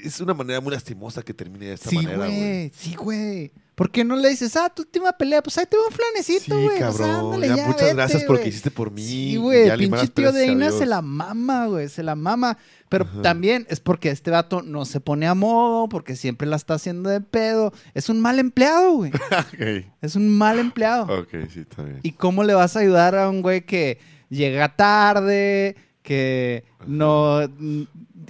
es 0.03 0.19
una 0.21 0.33
manera 0.33 0.59
muy 0.61 0.71
lastimosa 0.71 1.21
que 1.21 1.33
termine 1.33 1.67
de 1.67 1.73
esta 1.73 1.89
Sí, 1.89 1.97
manera, 1.97 2.17
güey. 2.27 2.71
Sí, 2.73 2.95
güey. 2.95 3.51
¿Por 3.77 3.91
qué 3.91 4.03
no 4.03 4.15
le 4.15 4.29
dices, 4.29 4.55
ah, 4.55 4.71
tu 4.73 4.81
última 4.81 5.11
pelea? 5.13 5.43
Pues 5.43 5.55
ahí 5.59 5.65
te 5.69 5.77
va 5.77 5.83
un 5.85 5.93
flanecito, 5.93 6.55
Sí, 6.57 6.63
güey. 6.63 6.79
Pues, 6.79 6.97
cabrón. 6.97 7.09
ándale, 7.11 7.47
ya, 7.49 7.55
ya, 7.57 7.65
muchas 7.67 7.81
vete, 7.83 7.93
gracias 7.93 8.23
por 8.23 8.37
lo 8.37 8.41
que 8.41 8.49
hiciste 8.49 8.71
por 8.71 8.89
mí. 8.89 9.03
Sí, 9.03 9.35
güey. 9.35 9.77
Limar 9.77 9.99
Pinche 9.99 10.13
tío 10.15 10.31
Deina 10.31 10.65
adiós. 10.65 10.79
se 10.79 10.87
la 10.87 11.03
mama, 11.03 11.67
güey. 11.67 11.87
Se 11.87 12.01
la 12.01 12.15
mama. 12.15 12.57
Pero 12.89 13.05
también 13.21 13.67
es 13.69 13.79
porque 13.79 14.09
este 14.09 14.31
vato 14.31 14.63
no 14.63 14.85
se 14.85 14.99
pone 14.99 15.27
a 15.27 15.35
modo, 15.35 15.89
porque 15.89 16.15
siempre 16.15 16.47
la 16.47 16.55
está 16.55 16.73
haciendo 16.73 17.11
de 17.11 17.21
pedo. 17.21 17.71
Es 17.93 18.09
un 18.09 18.19
mal 18.19 18.39
empleado, 18.39 18.93
güey. 18.93 19.11
Es 20.01 20.15
un 20.15 20.27
mal 20.27 20.57
empleado. 20.57 21.03
Ok, 21.19 21.29
sí, 21.53 21.59
está 21.59 21.83
bien. 21.83 21.99
¿Y 22.01 22.13
cómo 22.13 22.43
le 22.43 22.55
vas 22.55 22.75
a 22.75 22.79
ayudar 22.79 23.15
a 23.15 23.29
un 23.29 23.43
güey 23.43 23.63
que 23.63 23.99
llega 24.29 24.75
tarde, 24.75 25.75
que 26.01 26.63
no, 26.87 27.41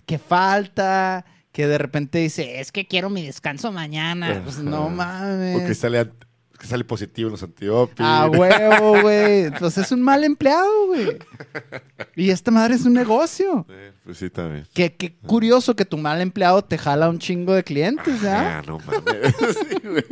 que 0.06 0.18
falta, 0.18 1.24
que 1.58 1.66
de 1.66 1.80
repente 1.80 2.20
dice, 2.20 2.60
es 2.60 2.72
que 2.72 2.86
quiero 2.86 3.10
mi 3.10 3.26
descanso 3.26 3.72
mañana? 3.72 4.44
Pues 4.44 4.60
no 4.60 4.92
mames. 4.92 5.60
O 5.60 5.66
que 5.66 5.74
sale, 5.74 6.08
que 6.56 6.68
sale 6.68 6.84
positivo 6.84 7.30
en 7.30 7.32
los 7.32 7.42
antidoping. 7.42 8.06
Ah, 8.06 8.30
huevo, 8.32 9.02
güey. 9.02 9.46
Entonces 9.46 9.86
es 9.88 9.92
un 9.92 10.04
mal 10.04 10.24
empleado, 10.24 10.86
güey. 10.86 11.18
Y 12.16 12.30
esta 12.30 12.52
madre 12.52 12.76
es 12.76 12.86
un 12.86 12.94
negocio. 12.94 13.66
Pues 14.04 14.20
sí, 14.20 14.30
bien. 14.36 14.68
Qué, 14.72 14.94
qué 14.94 15.18
curioso 15.18 15.76
que 15.76 15.84
tu 15.84 15.98
mal 15.98 16.22
empleado 16.22 16.64
te 16.64 16.78
jala 16.78 17.10
un 17.10 17.18
chingo 17.18 17.56
de 17.56 17.64
clientes, 17.64 18.22
¿ya? 18.22 18.60
Ah, 18.60 18.64
no 18.68 18.78
mames. 18.78 19.36
Sí, 19.68 19.78
güey. 19.84 20.06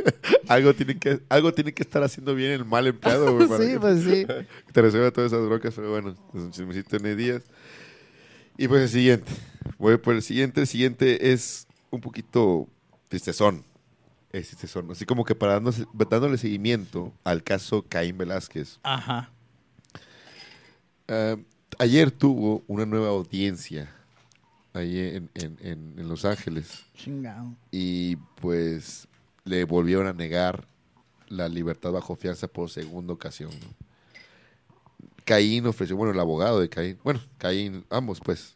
algo, 0.48 0.74
tiene 0.74 0.98
que, 0.98 1.20
algo 1.30 1.54
tiene 1.54 1.76
que 1.76 1.84
estar 1.84 2.02
haciendo 2.02 2.34
bien 2.34 2.54
el 2.54 2.66
mal 2.66 2.88
empleado, 2.88 3.36
güey. 3.36 3.48
para 3.48 3.64
Sí, 3.64 3.74
que 3.74 3.80
pues 3.80 4.04
sí. 4.04 4.26
Te 4.74 4.82
resuelva 4.82 5.12
todas 5.12 5.32
esas 5.32 5.46
brocas, 5.46 5.76
pero 5.76 5.92
bueno, 5.92 6.10
es 6.10 6.42
un 6.42 6.50
chismecito 6.50 6.98
en 6.98 7.16
días. 7.16 7.44
Y 8.58 8.68
pues 8.68 8.84
el 8.84 8.90
siguiente. 8.90 9.32
Voy 9.78 9.98
por 9.98 10.16
el 10.16 10.22
siguiente. 10.22 10.62
El 10.62 10.68
siguiente 10.68 11.32
es 11.34 11.68
un 11.92 12.02
poquito 12.02 12.68
tristezón. 13.10 13.64
Es 14.32 14.48
tristezón. 14.48 14.90
Así 14.92 15.06
como 15.06 15.24
que 15.26 15.36
para 15.36 15.60
dándose- 15.60 15.88
dándole 16.10 16.38
seguimiento 16.38 17.14
al 17.24 17.44
caso 17.44 17.84
Caín 17.88 18.18
Velázquez. 18.18 18.80
Ajá. 18.84 19.30
Ah, 21.08 21.36
ayer 21.80 22.12
tuvo 22.12 22.64
una 22.68 22.86
nueva 22.86 23.10
audiencia 23.10 23.90
ahí 24.74 25.00
en, 25.00 25.30
en- 25.36 25.58
en- 25.62 25.94
en 26.00 26.08
Los 26.10 26.26
Ángeles. 26.26 26.84
Chingado. 26.96 27.54
Y 27.72 28.16
pues 28.42 29.08
le 29.44 29.64
volvieron 29.66 30.08
a 30.08 30.14
negar 30.14 30.68
la 31.28 31.48
libertad 31.50 31.92
bajo 31.92 32.16
fianza 32.16 32.48
por 32.48 32.70
segunda 32.70 33.14
ocasión. 33.14 33.52
¿no? 33.52 33.85
Caín 35.26 35.66
ofreció, 35.66 35.98
bueno, 35.98 36.14
el 36.14 36.20
abogado 36.20 36.60
de 36.60 36.70
Caín, 36.70 36.98
bueno, 37.04 37.20
Caín, 37.38 37.86
ambos 37.90 38.20
pues. 38.24 38.56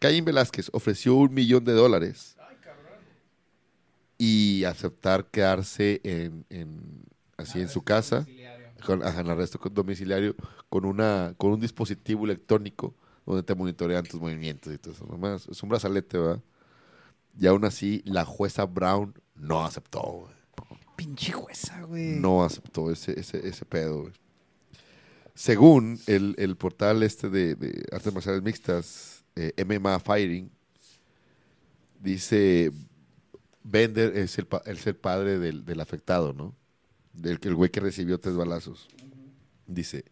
Caín 0.00 0.24
Velázquez 0.24 0.70
ofreció 0.72 1.14
un 1.16 1.34
millón 1.34 1.64
de 1.64 1.72
dólares 1.72 2.36
y 4.16 4.64
aceptar 4.64 5.26
quedarse 5.26 6.00
en, 6.04 6.44
en- 6.50 7.02
así 7.36 7.60
en 7.60 7.68
su 7.68 7.82
casa 7.82 8.26
con 8.84 9.02
ajá, 9.04 9.20
en 9.20 9.28
arresto 9.30 9.60
domiciliario 9.70 10.34
con 10.68 10.84
una 10.84 11.34
con 11.36 11.52
un 11.52 11.60
dispositivo 11.60 12.24
electrónico 12.24 12.94
donde 13.26 13.42
te 13.42 13.54
monitorean 13.54 14.04
tus 14.04 14.20
movimientos 14.20 14.72
y 14.72 14.78
todo 14.78 14.94
eso. 14.94 15.04
Nomás, 15.06 15.46
es 15.48 15.62
un 15.62 15.68
brazalete, 15.68 16.16
¿verdad? 16.18 16.40
Y 17.38 17.46
aún 17.46 17.64
así, 17.64 18.02
la 18.06 18.24
jueza 18.24 18.64
Brown 18.64 19.14
no 19.34 19.64
aceptó, 19.64 20.00
güey. 20.00 20.32
Pinche 20.96 21.32
jueza, 21.32 21.82
güey. 21.82 22.16
No 22.18 22.42
aceptó 22.42 22.90
ese, 22.90 23.18
ese, 23.20 23.46
ese 23.46 23.64
pedo, 23.64 24.02
güey. 24.02 24.12
Según 25.38 26.00
el, 26.08 26.34
el 26.36 26.56
portal 26.56 27.04
este 27.04 27.30
de, 27.30 27.54
de 27.54 27.86
artes 27.92 28.12
marciales 28.12 28.42
mixtas, 28.42 29.22
eh, 29.36 29.52
MMA 29.64 30.00
Fighting, 30.00 30.50
dice 32.00 32.72
Bender 33.62 34.16
es 34.16 34.36
el, 34.40 34.48
es 34.66 34.84
el 34.88 34.96
padre 34.96 35.38
del, 35.38 35.64
del 35.64 35.80
afectado, 35.80 36.32
¿no? 36.32 36.56
Del 37.12 37.38
que 37.38 37.46
el 37.46 37.54
güey 37.54 37.70
que 37.70 37.78
recibió 37.78 38.18
tres 38.18 38.34
balazos. 38.34 38.88
Dice, 39.68 40.06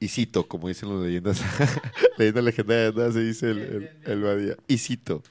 y 0.00 0.08
cito, 0.08 0.48
como 0.48 0.68
dicen 0.68 0.88
las 0.88 1.04
leyendas, 1.04 1.42
leyendas 2.16 2.44
legendarias, 2.44 2.94
¿no? 2.94 3.12
se 3.12 3.20
dice 3.20 3.50
el, 3.50 3.58
el, 3.58 3.90
el 4.02 4.22
Badía. 4.22 4.56
Y 4.66 4.78
cito, 4.78 5.22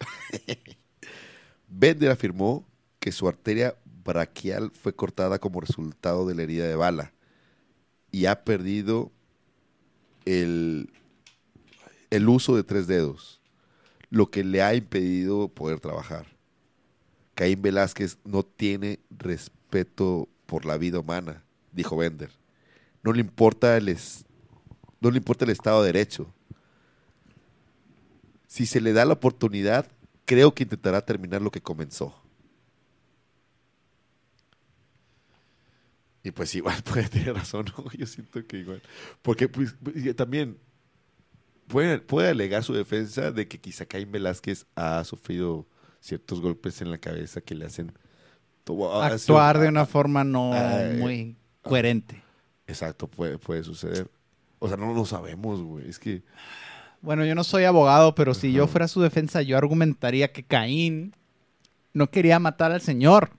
Bender 1.68 2.12
afirmó 2.12 2.68
que 3.00 3.12
su 3.12 3.28
arteria 3.28 3.76
braquial 4.06 4.70
fue 4.70 4.94
cortada 4.94 5.40
como 5.40 5.60
resultado 5.60 6.28
de 6.28 6.36
la 6.36 6.44
herida 6.44 6.68
de 6.68 6.76
bala 6.76 7.14
y 8.12 8.26
ha 8.26 8.44
perdido 8.44 9.12
el, 10.26 10.90
el 12.10 12.30
uso 12.30 12.56
de 12.56 12.64
tres 12.64 12.88
dedos, 12.88 13.40
lo 14.10 14.30
que 14.32 14.44
le 14.44 14.62
ha 14.62 14.74
impedido 14.76 15.48
poder 15.50 15.80
trabajar. 15.80 16.26
Caín 17.36 17.62
Velázquez 17.62 18.18
no 18.24 18.44
tiene 18.44 19.00
respeto 19.12 20.28
por 20.46 20.66
la 20.66 20.78
vida 20.78 21.00
humana, 21.00 21.44
dijo 21.72 21.96
Bender. 21.98 22.32
No 23.04 23.14
le 23.14 23.22
importa 23.22 23.78
el, 23.78 23.90
es- 23.90 24.26
no 25.02 25.12
le 25.12 25.18
importa 25.18 25.46
el 25.46 25.52
Estado 25.52 25.82
de 25.82 25.94
Derecho. 25.94 26.34
Si 28.48 28.66
se 28.66 28.82
le 28.82 28.94
da 28.94 29.06
la 29.06 29.14
oportunidad, 29.14 29.88
creo 30.26 30.54
que 30.54 30.64
intentará 30.64 31.02
terminar 31.06 31.42
lo 31.42 31.52
que 31.52 31.62
comenzó. 31.62 32.16
Y 36.28 36.32
pues 36.32 36.54
igual 36.56 36.76
puede 36.84 37.08
tener 37.08 37.34
razón, 37.34 37.66
¿no? 37.78 37.86
Yo 37.98 38.06
siento 38.06 38.46
que 38.46 38.58
igual. 38.58 38.82
Porque 39.22 39.48
pues, 39.48 39.74
también 40.18 40.58
puede, 41.68 42.00
puede 42.00 42.30
alegar 42.30 42.64
su 42.64 42.74
defensa 42.74 43.32
de 43.32 43.48
que 43.48 43.60
quizá 43.60 43.86
Caín 43.86 44.12
Velázquez 44.12 44.66
ha 44.76 45.02
sufrido 45.06 45.66
ciertos 46.02 46.42
golpes 46.42 46.82
en 46.82 46.92
la 46.92 46.98
cabeza 46.98 47.40
que 47.40 47.56
le 47.56 47.66
hacen 47.66 47.94
Actuar 48.70 49.60
de 49.60 49.70
una 49.70 49.86
forma 49.86 50.26
no 50.26 50.52
Ay. 50.54 50.98
muy 50.98 51.38
coherente. 51.62 52.22
Exacto, 52.68 53.08
puede, 53.08 53.38
puede 53.38 53.64
suceder. 53.64 54.12
O 54.60 54.68
sea, 54.68 54.76
no 54.76 54.94
lo 54.94 55.06
sabemos, 55.06 55.62
güey. 55.62 55.90
Es 55.90 55.98
que 55.98 56.24
Bueno, 57.00 57.24
yo 57.24 57.36
no 57.36 57.46
soy 57.46 57.64
abogado, 57.64 58.14
pero 58.16 58.34
si 58.34 58.52
yo 58.52 58.68
fuera 58.68 58.90
su 58.90 59.02
defensa, 59.02 59.42
yo 59.42 59.58
argumentaría 59.58 60.34
que 60.34 60.44
Caín 60.44 61.16
no 61.94 62.12
quería 62.12 62.40
matar 62.40 62.74
al 62.74 62.82
Señor, 62.82 63.30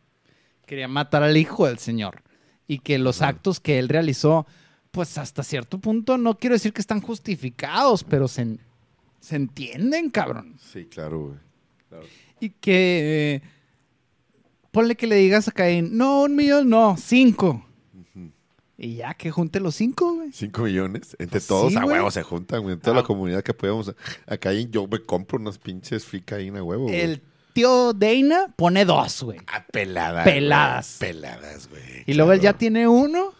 quería 0.64 0.88
matar 0.88 1.22
al 1.22 1.36
Hijo 1.36 1.66
del 1.66 1.78
Señor. 1.78 2.22
Y 2.68 2.78
que 2.80 2.98
los 2.98 3.20
actos 3.22 3.58
que 3.58 3.78
él 3.80 3.88
realizó, 3.88 4.46
pues 4.92 5.18
hasta 5.18 5.42
cierto 5.42 5.78
punto, 5.80 6.16
no 6.18 6.38
quiero 6.38 6.54
decir 6.54 6.72
que 6.72 6.80
están 6.80 7.00
justificados, 7.00 8.04
pero 8.04 8.28
se, 8.28 8.58
se 9.20 9.36
entienden, 9.36 10.10
cabrón. 10.10 10.54
sí, 10.60 10.84
claro, 10.84 11.20
güey. 11.28 11.38
Claro. 11.88 12.04
Y 12.40 12.50
que... 12.50 13.40
eh, 13.42 13.48
ponle 14.70 14.94
que 14.96 15.06
le 15.06 15.16
digas 15.16 15.48
a 15.48 15.52
Caín, 15.52 15.96
no, 15.96 16.22
un 16.22 16.36
millón, 16.36 16.68
no, 16.68 16.96
cinco. 16.98 17.64
Y 18.80 18.94
ya, 18.94 19.14
que 19.14 19.32
junte 19.32 19.58
los 19.58 19.74
cinco, 19.74 20.14
güey. 20.14 20.30
Cinco 20.32 20.62
millones. 20.62 21.16
Entre 21.18 21.40
Pues 21.40 21.46
todos 21.48 21.72
sí, 21.72 21.78
a 21.78 21.84
huevo 21.84 22.12
se 22.12 22.22
juntan, 22.22 22.62
güey. 22.62 22.74
En 22.74 22.80
toda 22.80 22.98
Ah. 22.98 23.00
la 23.00 23.06
comunidad 23.06 23.42
que 23.42 23.52
podemos. 23.52 23.92
Acá 24.24 24.50
ahí 24.50 24.68
yo 24.70 24.86
me 24.86 25.00
compro 25.00 25.36
unos 25.38 25.58
pinches 25.58 26.04
free 26.04 26.20
Caín 26.20 26.56
a 26.56 26.62
huevo, 26.62 26.84
güey. 26.84 26.94
El 27.00 27.22
tío 27.58 27.92
Dana 27.92 28.54
pone 28.56 28.84
dos, 28.84 29.22
güey. 29.22 29.38
Ah, 29.46 29.64
peladas. 29.70 30.24
Peladas. 30.24 30.96
Peladas, 31.00 31.68
güey. 31.68 32.04
Y 32.06 32.14
luego 32.14 32.32
él 32.32 32.40
ya 32.40 32.52
tiene 32.52 32.88
uno. 32.88 33.32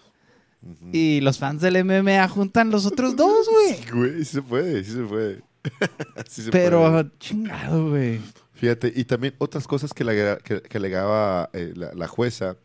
Y 0.92 1.20
los 1.20 1.38
fans 1.38 1.60
del 1.62 1.84
MMA 1.84 2.26
juntan 2.28 2.70
los 2.70 2.84
otros 2.84 3.14
dos, 3.16 3.48
güey. 3.48 3.74
Sí, 3.76 3.90
güey, 3.92 4.18
sí 4.18 4.24
se 4.24 4.42
puede, 4.42 4.84
sí 4.84 4.92
se 4.92 5.02
puede. 5.02 5.42
Sí 6.28 6.42
se 6.42 6.50
Pero 6.50 6.90
puede. 6.90 7.10
chingado, 7.18 7.90
güey. 7.90 8.20
Fíjate, 8.54 8.92
y 8.94 9.04
también 9.04 9.34
otras 9.38 9.66
cosas 9.68 9.92
que, 9.94 10.02
le- 10.04 10.38
que, 10.42 10.62
que 10.62 10.78
alegaba 10.78 11.48
eh, 11.52 11.72
la, 11.76 11.92
la 11.94 12.08
jueza 12.08 12.56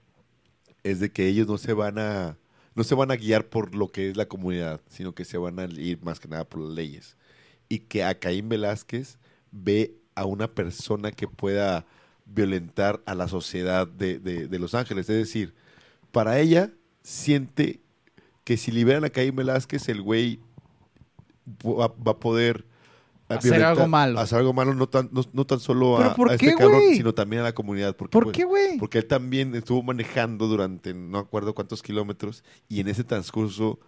es 0.84 0.99
de 0.99 1.11
que 1.11 1.27
ellos 1.27 1.47
no 1.47 1.57
se 1.57 1.73
van 1.73 1.99
a 1.99 2.38
no 2.75 2.84
se 2.84 2.95
van 2.95 3.11
a 3.11 3.15
guiar 3.15 3.45
por 3.49 3.75
lo 3.75 3.89
que 3.91 4.09
es 4.09 4.17
la 4.17 4.25
comunidad, 4.27 4.81
sino 4.89 5.13
que 5.13 5.25
se 5.25 5.38
van 5.38 5.59
a 5.59 5.65
ir 5.65 6.01
más 6.03 6.19
que 6.19 6.27
nada 6.27 6.43
por 6.45 6.61
las 6.61 6.73
leyes. 6.73 7.15
Y 7.69 7.80
que 7.80 8.03
a 8.03 8.17
Caín 8.19 8.49
Velázquez 8.49 9.19
ve 9.51 9.99
a 10.15 10.26
una 10.26 10.48
persona 10.48 11.11
que 11.11 11.27
pueda 11.27 11.85
violentar 12.26 13.02
a 13.06 13.15
la 13.15 13.27
sociedad 13.27 13.88
de, 13.88 14.19
de- 14.19 14.48
de 14.48 14.60
Los 14.60 14.73
Ángeles. 14.76 15.10
Es 15.10 15.18
decir, 15.18 15.53
para 16.11 16.40
ella 16.40 16.72
siente 17.02 17.81
que 18.44 18.57
si 18.57 18.72
liberan 18.72 19.03
a 19.06 19.10
Caín 19.10 19.35
Velázquez, 19.35 19.90
el 19.90 20.02
güey 20.02 20.40
va, 21.65 21.88
va 21.88 22.11
a 22.14 22.19
poder 22.19 22.65
eh, 23.30 23.35
Hacer 23.35 23.64
algo 23.64 23.88
malo. 23.88 24.19
Hacer 24.19 24.40
algo 24.40 24.53
malo, 24.53 24.73
no 24.73 24.88
tan, 24.88 25.10
no, 25.11 25.22
no 25.34 25.45
tan 25.45 25.60
solo 25.60 25.95
¿Pero 26.15 26.30
a, 26.31 26.34
a 26.34 26.38
qué, 26.38 26.48
este 26.48 26.57
cabrón, 26.57 26.81
sino 26.95 27.14
también 27.14 27.41
a 27.41 27.45
la 27.45 27.53
comunidad. 27.53 27.95
Porque, 27.95 28.11
¿Por 28.11 28.23
pues, 28.26 28.35
qué, 28.38 28.44
güey? 28.44 28.77
porque 28.77 28.99
él 28.99 29.06
también 29.06 29.56
estuvo 29.56 29.81
manejando 29.81 30.48
durante 30.48 30.94
no 30.94 31.18
acuerdo 31.19 31.56
cuántos 31.56 31.81
kilómetros 31.81 32.44
y 32.69 32.80
en 32.81 32.88
ese 32.90 33.03
transcurso 33.03 33.80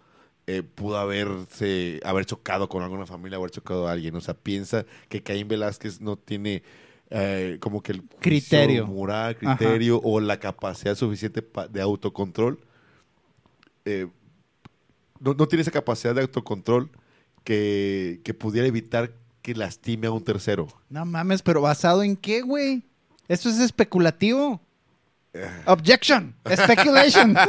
eh, 0.46 0.62
pudo 0.62 0.96
haberse 0.98 2.00
haber 2.04 2.24
chocado 2.24 2.68
con 2.68 2.82
alguna 2.82 3.06
familia, 3.06 3.36
haber 3.36 3.50
chocado 3.50 3.88
a 3.88 3.92
alguien. 3.92 4.14
O 4.14 4.20
sea, 4.20 4.34
piensa 4.34 4.86
que 5.08 5.22
Caín 5.22 5.48
Velázquez 5.48 6.00
no 6.00 6.16
tiene 6.16 6.62
eh, 7.10 7.58
como 7.60 7.82
que 7.82 7.92
el 7.92 8.02
Criterio. 8.20 8.86
moral, 8.86 9.36
criterio 9.36 10.00
o 10.02 10.20
la 10.20 10.38
capacidad 10.38 10.94
suficiente 10.94 11.44
de 11.70 11.80
autocontrol. 11.80 12.60
Eh, 13.84 14.08
no, 15.20 15.34
no 15.34 15.48
tiene 15.48 15.62
esa 15.62 15.70
capacidad 15.70 16.14
de 16.14 16.22
autocontrol 16.22 16.90
que, 17.44 18.20
que 18.24 18.34
pudiera 18.34 18.68
evitar 18.68 19.12
que 19.42 19.54
lastime 19.54 20.08
a 20.08 20.10
un 20.10 20.24
tercero. 20.24 20.68
No 20.88 21.04
mames, 21.04 21.42
pero 21.42 21.60
¿basado 21.60 22.02
en 22.02 22.16
qué, 22.16 22.42
güey? 22.42 22.82
Eso 23.28 23.48
es 23.48 23.58
especulativo. 23.58 24.60
Eh. 25.32 25.48
Objection. 25.66 26.34
Speculation. 26.48 27.36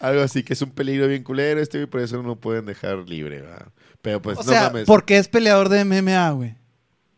Algo 0.00 0.22
así, 0.22 0.42
que 0.42 0.52
es 0.52 0.62
un 0.62 0.70
peligro 0.70 1.08
bien 1.08 1.22
culero 1.22 1.60
este 1.60 1.82
y 1.82 1.86
por 1.86 2.00
eso 2.00 2.16
no 2.16 2.28
lo 2.28 2.36
pueden 2.36 2.66
dejar 2.66 2.98
libre, 3.08 3.42
¿verdad? 3.42 3.68
Pero 4.02 4.20
pues 4.20 4.38
o 4.38 4.42
no 4.42 4.48
sea, 4.50 4.64
mames. 4.64 4.84
porque 4.86 5.18
es 5.18 5.28
peleador 5.28 5.68
de 5.68 5.84
MMA, 5.84 6.30
güey. 6.30 6.56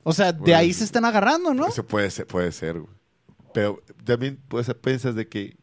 O 0.03 0.13
sea, 0.13 0.33
de 0.33 0.39
Bueno, 0.39 0.57
ahí 0.59 0.73
se 0.73 0.85
están 0.85 1.05
agarrando, 1.05 1.53
¿no? 1.53 1.67
Eso 1.67 1.85
puede 1.85 2.11
ser, 2.11 2.27
puede 2.27 2.53
ser, 2.53 2.81
güey. 2.81 2.95
Pero 3.53 3.83
también 4.05 4.39
puedes 4.49 4.73
pensar 4.75 5.15
de 5.15 5.27
que 5.29 5.57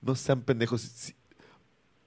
no 0.00 0.14
sean 0.14 0.42
pendejos. 0.42 0.82
Si, 0.82 1.14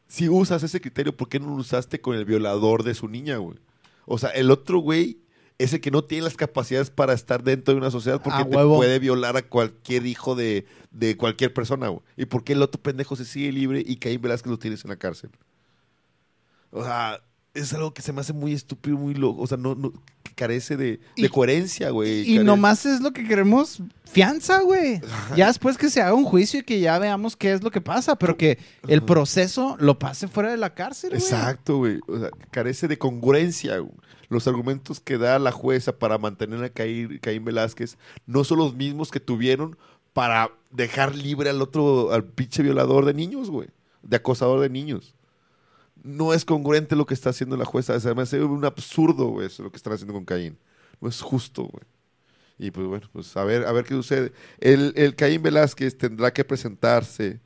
si 0.08 0.30
usas 0.30 0.64
ese 0.64 0.80
criterio, 0.80 1.18
¿por 1.18 1.28
qué 1.28 1.40
no 1.40 1.48
lo 1.48 1.56
usaste 1.56 2.00
con 2.00 2.16
el 2.16 2.26
violador 2.26 2.84
de 2.84 2.94
su 2.94 3.08
niña, 3.08 3.38
güey? 3.38 3.58
O 4.06 4.18
sea, 4.18 4.30
el 4.30 4.52
otro 4.52 4.80
güey 4.80 5.20
es 5.58 5.74
el 5.74 5.82
que 5.82 5.92
no 5.92 6.04
tiene 6.04 6.26
las 6.26 6.36
capacidades 6.36 6.90
para 6.90 7.14
estar 7.14 7.44
dentro 7.44 7.74
de 7.74 7.80
una 7.80 7.92
sociedad 7.92 8.22
porque 8.22 8.40
A 8.40 8.46
te 8.46 8.50
puede 8.50 9.00
violar 9.00 9.38
a 9.38 9.44
cualquier 9.44 10.06
hijo 10.06 10.36
de, 10.36 10.66
de 10.92 11.16
cualquier 11.16 11.54
persona, 11.54 11.88
güey. 11.88 12.02
¿Y 12.18 12.26
por 12.26 12.44
qué 12.44 12.54
el 12.54 12.62
otro 12.62 12.82
pendejo 12.82 13.16
se 13.16 13.26
sigue 13.26 13.52
libre 13.52 13.84
y 13.86 13.98
Caín 13.98 14.22
Velázquez 14.22 14.52
lo 14.52 14.60
tienes 14.60 14.84
en 14.84 14.90
la 14.90 14.98
cárcel? 14.98 15.30
O 16.72 16.84
sea, 16.84 17.22
es 17.56 17.74
algo 17.74 17.94
que 17.94 18.02
se 18.02 18.12
me 18.14 18.22
hace 18.22 18.34
muy 18.34 18.54
estúpido, 18.54 18.98
muy 18.98 19.14
loco. 19.14 19.42
O 19.42 19.48
sea, 19.48 19.58
no, 19.58 19.76
no 19.76 19.94
que 20.24 20.34
carece 20.36 20.76
de, 20.78 21.00
coherencia, 21.32 21.90
güey. 21.90 22.30
Y 22.30 22.40
nomás 22.40 22.86
es 22.86 23.02
lo 23.02 23.12
que 23.12 23.26
queremos, 23.26 23.82
fianza, 24.04 24.60
güey. 24.60 25.02
Ya 25.36 25.48
después 25.48 25.78
que 25.78 25.90
se 25.90 26.02
haga 26.02 26.14
un 26.14 26.26
juicio 26.26 26.60
y 26.60 26.64
que 26.64 26.82
ya 26.82 27.00
veamos 27.00 27.36
qué 27.36 27.54
es 27.54 27.64
lo 27.64 27.72
que 27.72 27.82
pasa, 27.82 28.18
pero 28.18 28.36
que 28.38 28.60
el 28.88 29.02
proceso 29.02 29.78
lo 29.80 29.98
pase 29.98 30.28
fuera 30.28 30.52
de 30.52 30.58
la 30.58 30.74
cárcel, 30.74 31.12
güey. 31.12 31.22
Exacto, 31.22 31.78
güey. 31.78 32.00
O 32.08 32.20
sea, 32.20 32.30
carece 32.52 32.88
de 32.88 32.98
congruencia. 32.98 33.80
güey. 33.80 33.94
Los 34.28 34.48
argumentos 34.48 35.00
que 35.00 35.18
da 35.18 35.40
la 35.40 35.52
jueza 35.52 35.98
para 35.98 36.18
mantener 36.18 36.64
a 36.64 36.70
Caín, 36.70 37.20
Caín 37.20 37.46
Velázquez 37.46 37.98
no 38.26 38.44
son 38.44 38.58
los 38.58 38.76
mismos 38.76 39.12
que 39.12 39.20
tuvieron 39.20 39.78
para 40.14 40.52
dejar 40.72 41.16
libre 41.16 41.50
al 41.50 41.62
otro, 41.62 42.12
al 42.12 42.26
pinche 42.26 42.64
violador 42.64 43.06
de 43.06 43.14
niños, 43.14 43.50
güey. 43.50 43.70
De 44.02 44.18
acosador 44.18 44.60
de 44.60 44.70
niños. 44.70 45.15
No 46.06 46.34
es 46.34 46.46
congruente 46.46 46.96
lo 46.96 47.08
que 47.08 47.16
está 47.16 47.32
haciendo 47.32 47.58
la 47.58 47.66
jueza. 47.66 47.98
Me 48.14 48.22
hace 48.22 48.44
un 48.44 48.64
absurdo, 48.64 49.42
eso, 49.42 49.64
lo 49.64 49.72
que 49.72 49.78
están 49.78 49.94
haciendo 49.94 50.14
con 50.14 50.24
Caín. 50.24 50.56
No 51.02 51.10
es 51.10 51.20
justo, 51.20 51.64
güey. 51.64 51.84
Y 52.60 52.70
pues 52.70 52.86
bueno, 52.86 53.10
pues 53.12 53.36
a 53.36 53.44
ver, 53.44 53.66
a 53.66 53.72
ver 53.72 53.86
qué 53.86 53.96
sucede. 53.96 54.32
El, 54.60 55.16
Caín 55.16 55.42
Velázquez 55.42 55.98
tendrá 55.98 56.32
que 56.32 56.46
presentarse 56.46 57.42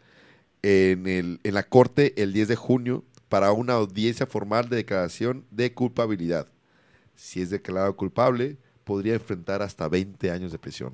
en, 0.61 1.39
la 1.41 1.63
corte 1.63 2.21
el 2.21 2.33
10 2.33 2.49
de 2.49 2.55
junio 2.57 3.05
para 3.29 3.53
una 3.53 3.73
audiencia 3.73 4.25
formal 4.27 4.67
de 4.67 4.75
declaración 4.75 5.45
de 5.51 5.73
culpabilidad. 5.73 6.47
Si 7.15 7.41
es 7.41 7.49
declarado 7.49 7.95
culpable, 7.95 8.57
podría 8.83 9.13
enfrentar 9.13 9.61
hasta 9.61 9.87
20 9.87 10.31
años 10.31 10.51
de 10.51 10.59
prisión. 10.59 10.93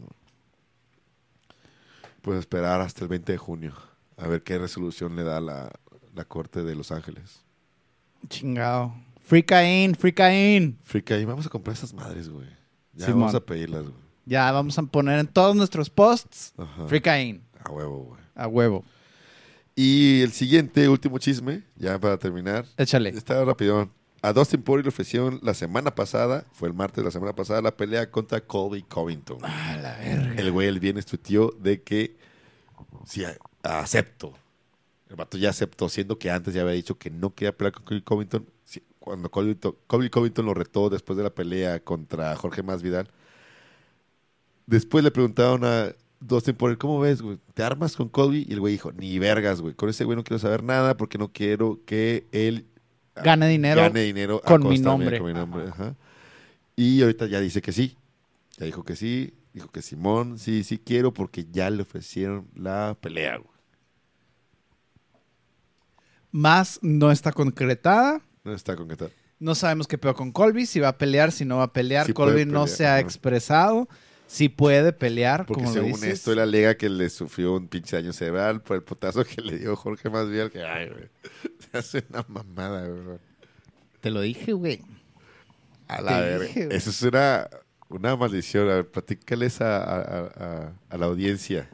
Pues 2.21 2.39
esperar 2.39 2.81
hasta 2.81 3.01
el 3.01 3.09
20 3.09 3.31
de 3.31 3.37
junio 3.39 3.73
a 4.17 4.27
ver 4.27 4.43
qué 4.43 4.59
resolución 4.59 5.15
le 5.15 5.23
da 5.23 5.41
la 5.41 6.25
corte 6.27 6.63
de 6.63 6.75
Los 6.75 6.91
Ángeles. 6.91 7.44
Chingado. 8.27 8.93
Free 9.21 9.43
Cain, 9.43 9.95
free 9.95 10.13
Cain. 10.13 10.77
Free 10.83 11.01
Caín, 11.01 11.27
vamos 11.27 11.45
a 11.45 11.49
comprar 11.49 11.75
esas 11.75 11.93
madres, 11.93 12.29
güey. 12.29 12.47
Ya 12.93 13.07
Simón. 13.07 13.21
vamos 13.21 13.35
a 13.35 13.39
pedirlas, 13.45 13.83
güey. 13.83 13.95
Ya 14.25 14.51
vamos 14.51 14.77
a 14.77 14.83
poner 14.83 15.19
en 15.19 15.27
todos 15.27 15.55
nuestros 15.55 15.89
posts 15.89 16.53
Ajá. 16.57 16.87
Free 16.87 17.01
Cain. 17.01 17.43
A 17.63 17.71
huevo, 17.71 18.03
güey. 18.05 18.21
A 18.35 18.47
huevo. 18.47 18.83
Y 19.75 20.21
el 20.21 20.31
siguiente, 20.31 20.87
último 20.87 21.17
chisme, 21.17 21.63
ya 21.75 21.99
para 21.99 22.17
terminar. 22.17 22.65
Échale. 22.77 23.09
Está 23.09 23.43
rapidón. 23.43 23.91
A 24.21 24.31
Dustin 24.33 24.61
Poirier 24.63 24.85
le 24.85 24.89
ofrecieron 24.89 25.39
la 25.43 25.53
semana 25.53 25.93
pasada, 25.93 26.45
fue 26.53 26.67
el 26.67 26.73
martes 26.73 26.97
de 26.97 27.03
la 27.03 27.11
semana 27.11 27.33
pasada, 27.35 27.61
la 27.61 27.75
pelea 27.75 28.09
contra 28.09 28.41
Colby 28.41 28.81
Covington. 28.83 29.43
A 29.43 29.77
la 29.77 29.97
verga. 29.97 30.33
El 30.41 30.51
güey 30.51 30.67
el 30.67 30.79
viernes 30.79 31.05
tuiteó 31.05 31.51
de 31.59 31.81
que 31.83 32.17
a- 33.63 33.79
acepto. 33.79 34.33
El 35.15 35.19
vato 35.19 35.37
ya 35.37 35.49
aceptó, 35.51 35.87
siendo 35.87 36.19
que 36.19 36.29
antes 36.29 36.53
ya 36.53 36.61
había 36.63 36.73
dicho 36.73 36.97
que 36.97 37.09
no 37.09 37.33
quería 37.33 37.55
pelear 37.55 37.71
con 37.73 37.83
Colby 37.85 38.01
Covington. 38.01 38.45
Cuando 38.99 39.29
Colby, 39.31 39.55
to- 39.55 39.77
Colby 39.87 40.09
Covington 40.09 40.45
lo 40.45 40.53
retó 40.53 40.89
después 40.89 41.15
de 41.15 41.23
la 41.23 41.29
pelea 41.29 41.79
contra 41.79 42.35
Jorge 42.35 42.63
Masvidal. 42.63 43.09
Después 44.65 45.03
le 45.05 45.11
preguntaron 45.11 45.63
a 45.63 45.93
Dustin 46.19 46.55
Poirier, 46.55 46.77
¿cómo 46.77 46.99
ves, 46.99 47.21
güey? 47.21 47.37
¿Te 47.53 47.63
armas 47.63 47.95
con 47.95 48.09
Colby? 48.09 48.45
Y 48.49 48.53
el 48.53 48.59
güey 48.59 48.73
dijo, 48.73 48.91
ni 48.91 49.17
vergas, 49.19 49.61
güey. 49.61 49.73
Con 49.73 49.87
ese 49.89 50.03
güey 50.03 50.17
no 50.17 50.23
quiero 50.23 50.39
saber 50.39 50.63
nada 50.63 50.97
porque 50.97 51.17
no 51.17 51.31
quiero 51.31 51.79
que 51.85 52.25
él 52.33 52.65
Gane 53.15 53.47
dinero 53.47 53.79
gane 53.81 54.01
dinero 54.01 54.41
con 54.41 54.63
mi 54.63 54.69
mía, 54.71 54.79
nombre. 54.81 55.17
con 55.19 55.27
mi 55.27 55.33
nombre, 55.33 55.69
ajá. 55.69 55.95
Y 56.75 57.01
ahorita 57.01 57.27
ya 57.27 57.39
dice 57.39 57.61
que 57.61 57.71
sí. 57.71 57.95
Ya 58.57 58.65
dijo 58.65 58.83
que 58.83 58.97
sí. 58.97 59.33
Dijo 59.53 59.69
que 59.71 59.81
Simón, 59.81 60.37
sí, 60.39 60.65
sí 60.65 60.77
quiero 60.77 61.13
porque 61.13 61.45
ya 61.49 61.69
le 61.69 61.83
ofrecieron 61.83 62.47
la 62.55 62.97
pelea. 62.99 63.37
güey. 63.37 63.54
Más 66.35 66.79
no 66.81 67.11
está 67.11 67.31
concretada. 67.31 68.21
No 68.43 68.53
está 68.53 68.75
con 68.75 68.89
qué 68.89 68.97
tal. 68.97 69.11
No 69.39 69.55
sabemos 69.55 69.87
qué 69.87 69.97
peor 69.97 70.15
con 70.15 70.33
Colby, 70.33 70.65
si 70.65 70.81
va 70.81 70.89
a 70.89 70.97
pelear, 70.97 71.31
si 71.31 71.45
no 71.45 71.57
va 71.57 71.63
a 71.63 71.71
pelear. 71.73 72.05
Sí 72.05 72.11
Colby 72.13 72.45
no 72.45 72.67
se 72.67 72.85
ha 72.87 72.99
expresado. 72.99 73.87
Si 74.27 74.49
puede 74.49 74.91
pelear, 74.91 75.45
Porque 75.45 75.63
como 75.63 75.73
lo 75.73 75.81
según 75.81 75.91
dices. 76.01 76.09
esto, 76.15 76.33
él 76.33 76.39
alega 76.39 76.75
que 76.75 76.89
le 76.89 77.09
sufrió 77.09 77.53
un 77.55 77.69
pinche 77.69 77.95
daño 77.95 78.11
cerebral 78.11 78.61
por 78.61 78.75
el 78.75 78.83
potazo 78.83 79.23
que 79.23 79.41
le 79.41 79.57
dio 79.59 79.77
Jorge 79.77 80.09
Masvidal. 80.09 80.51
Que, 80.51 80.61
ay, 80.63 80.89
güey. 80.89 81.09
Se 81.71 81.77
hace 81.77 82.03
una 82.09 82.25
mamada, 82.27 82.85
güey. 82.85 83.17
Te 84.01 84.09
lo 84.09 84.19
dije, 84.19 84.51
güey. 84.51 84.81
A 85.87 86.01
la 86.01 86.19
verga. 86.19 86.47
Eso 86.75 86.89
es 86.89 87.01
una, 87.03 87.47
una 87.87 88.15
maldición. 88.17 88.69
A 88.69 88.73
ver, 88.75 88.89
platícales 88.91 89.61
a, 89.61 89.77
a- 89.77 90.01
a- 90.01 90.27
a- 90.35 90.73
a 90.89 90.97
la 90.97 91.05
audiencia. 91.05 91.69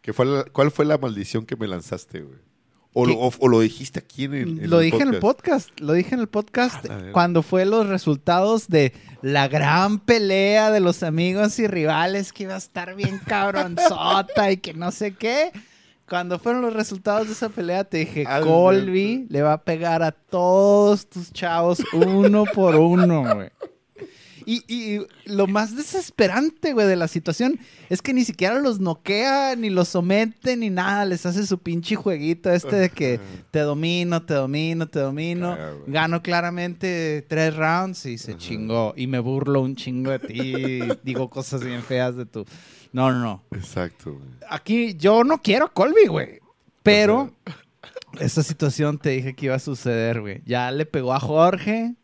¿Qué 0.00 0.14
fue 0.14 0.24
la- 0.24 0.44
¿Cuál 0.44 0.70
fue 0.70 0.86
la 0.86 0.96
maldición 0.96 1.44
que 1.44 1.56
me 1.56 1.66
lanzaste, 1.68 2.22
güey? 2.22 2.38
O, 2.94 3.06
lo- 3.06 3.14
o- 3.14 3.32
o 3.38 3.48
lo 3.48 3.60
dijiste 3.60 3.98
aquí 4.00 4.24
en 4.24 4.34
el, 4.34 4.48
en 4.64 4.70
lo 4.70 4.80
el 4.80 4.84
dije 4.90 5.02
en 5.02 5.14
el 5.14 5.20
podcast? 5.20 5.70
Lo 5.80 5.94
dije 5.94 6.14
en 6.14 6.20
el 6.20 6.28
podcast 6.28 6.84
A 6.84 6.88
la 6.88 6.96
verga. 6.96 7.12
cuando 7.12 7.42
fue 7.42 7.64
los 7.64 7.86
resultados 7.86 8.68
de 8.68 8.92
la 9.22 9.48
gran 9.48 9.98
pelea 9.98 10.70
de 10.70 10.80
los 10.80 11.02
amigos 11.02 11.58
y 11.58 11.66
rivales 11.66 12.32
que 12.34 12.42
iba 12.42 12.54
a 12.54 12.58
estar 12.58 12.94
bien 12.94 13.18
cabronzota 13.26 14.50
y 14.52 14.58
que 14.58 14.74
no 14.74 14.90
sé 14.90 15.14
qué. 15.14 15.52
Cuando 16.08 16.38
fueron 16.38 16.60
los 16.60 16.74
resultados 16.74 17.28
de 17.28 17.32
esa 17.32 17.48
pelea, 17.48 17.84
te 17.84 17.98
dije, 17.98 18.24
Al- 18.26 18.44
Colby 18.44 19.26
le 19.30 19.40
va 19.40 19.54
a 19.54 19.62
pegar 19.62 20.02
a 20.02 20.12
todos 20.12 21.08
tus 21.08 21.32
chavos 21.32 21.82
uno 21.94 22.44
por 22.52 22.74
uno, 22.76 23.22
güey. 23.34 23.48
Y, 24.46 24.64
y 24.68 25.06
lo 25.24 25.46
más 25.46 25.76
desesperante, 25.76 26.72
güey, 26.72 26.86
de 26.86 26.96
la 26.96 27.08
situación 27.08 27.58
es 27.88 28.02
que 28.02 28.12
ni 28.12 28.24
siquiera 28.24 28.60
los 28.60 28.80
noquea, 28.80 29.56
ni 29.56 29.70
los 29.70 29.88
somete, 29.88 30.56
ni 30.56 30.70
nada. 30.70 31.04
Les 31.04 31.26
hace 31.26 31.46
su 31.46 31.58
pinche 31.58 31.96
jueguito 31.96 32.50
este 32.50 32.76
de 32.76 32.90
que 32.90 33.20
te 33.50 33.60
domino, 33.60 34.22
te 34.22 34.34
domino, 34.34 34.88
te 34.88 35.00
domino. 35.00 35.56
Gano 35.86 36.22
claramente 36.22 37.24
tres 37.28 37.54
rounds 37.56 38.06
y 38.06 38.18
se 38.18 38.36
chingó. 38.36 38.94
Y 38.96 39.06
me 39.06 39.18
burlo 39.18 39.60
un 39.60 39.76
chingo 39.76 40.10
de 40.10 40.18
ti. 40.18 40.80
digo 41.02 41.28
cosas 41.30 41.64
bien 41.64 41.82
feas 41.82 42.16
de 42.16 42.26
tu... 42.26 42.44
No, 42.92 43.10
no, 43.10 43.20
no. 43.20 43.42
Exacto, 43.52 44.12
güey. 44.12 44.28
Aquí 44.50 44.94
yo 44.96 45.24
no 45.24 45.38
quiero 45.38 45.66
a 45.66 45.72
Colby, 45.72 46.06
güey. 46.08 46.40
Pero 46.82 47.32
esta 48.20 48.42
situación 48.42 48.98
te 48.98 49.10
dije 49.10 49.34
que 49.34 49.46
iba 49.46 49.54
a 49.54 49.60
suceder, 49.60 50.20
güey. 50.20 50.42
Ya 50.44 50.70
le 50.70 50.86
pegó 50.86 51.14
a 51.14 51.20
Jorge, 51.20 51.94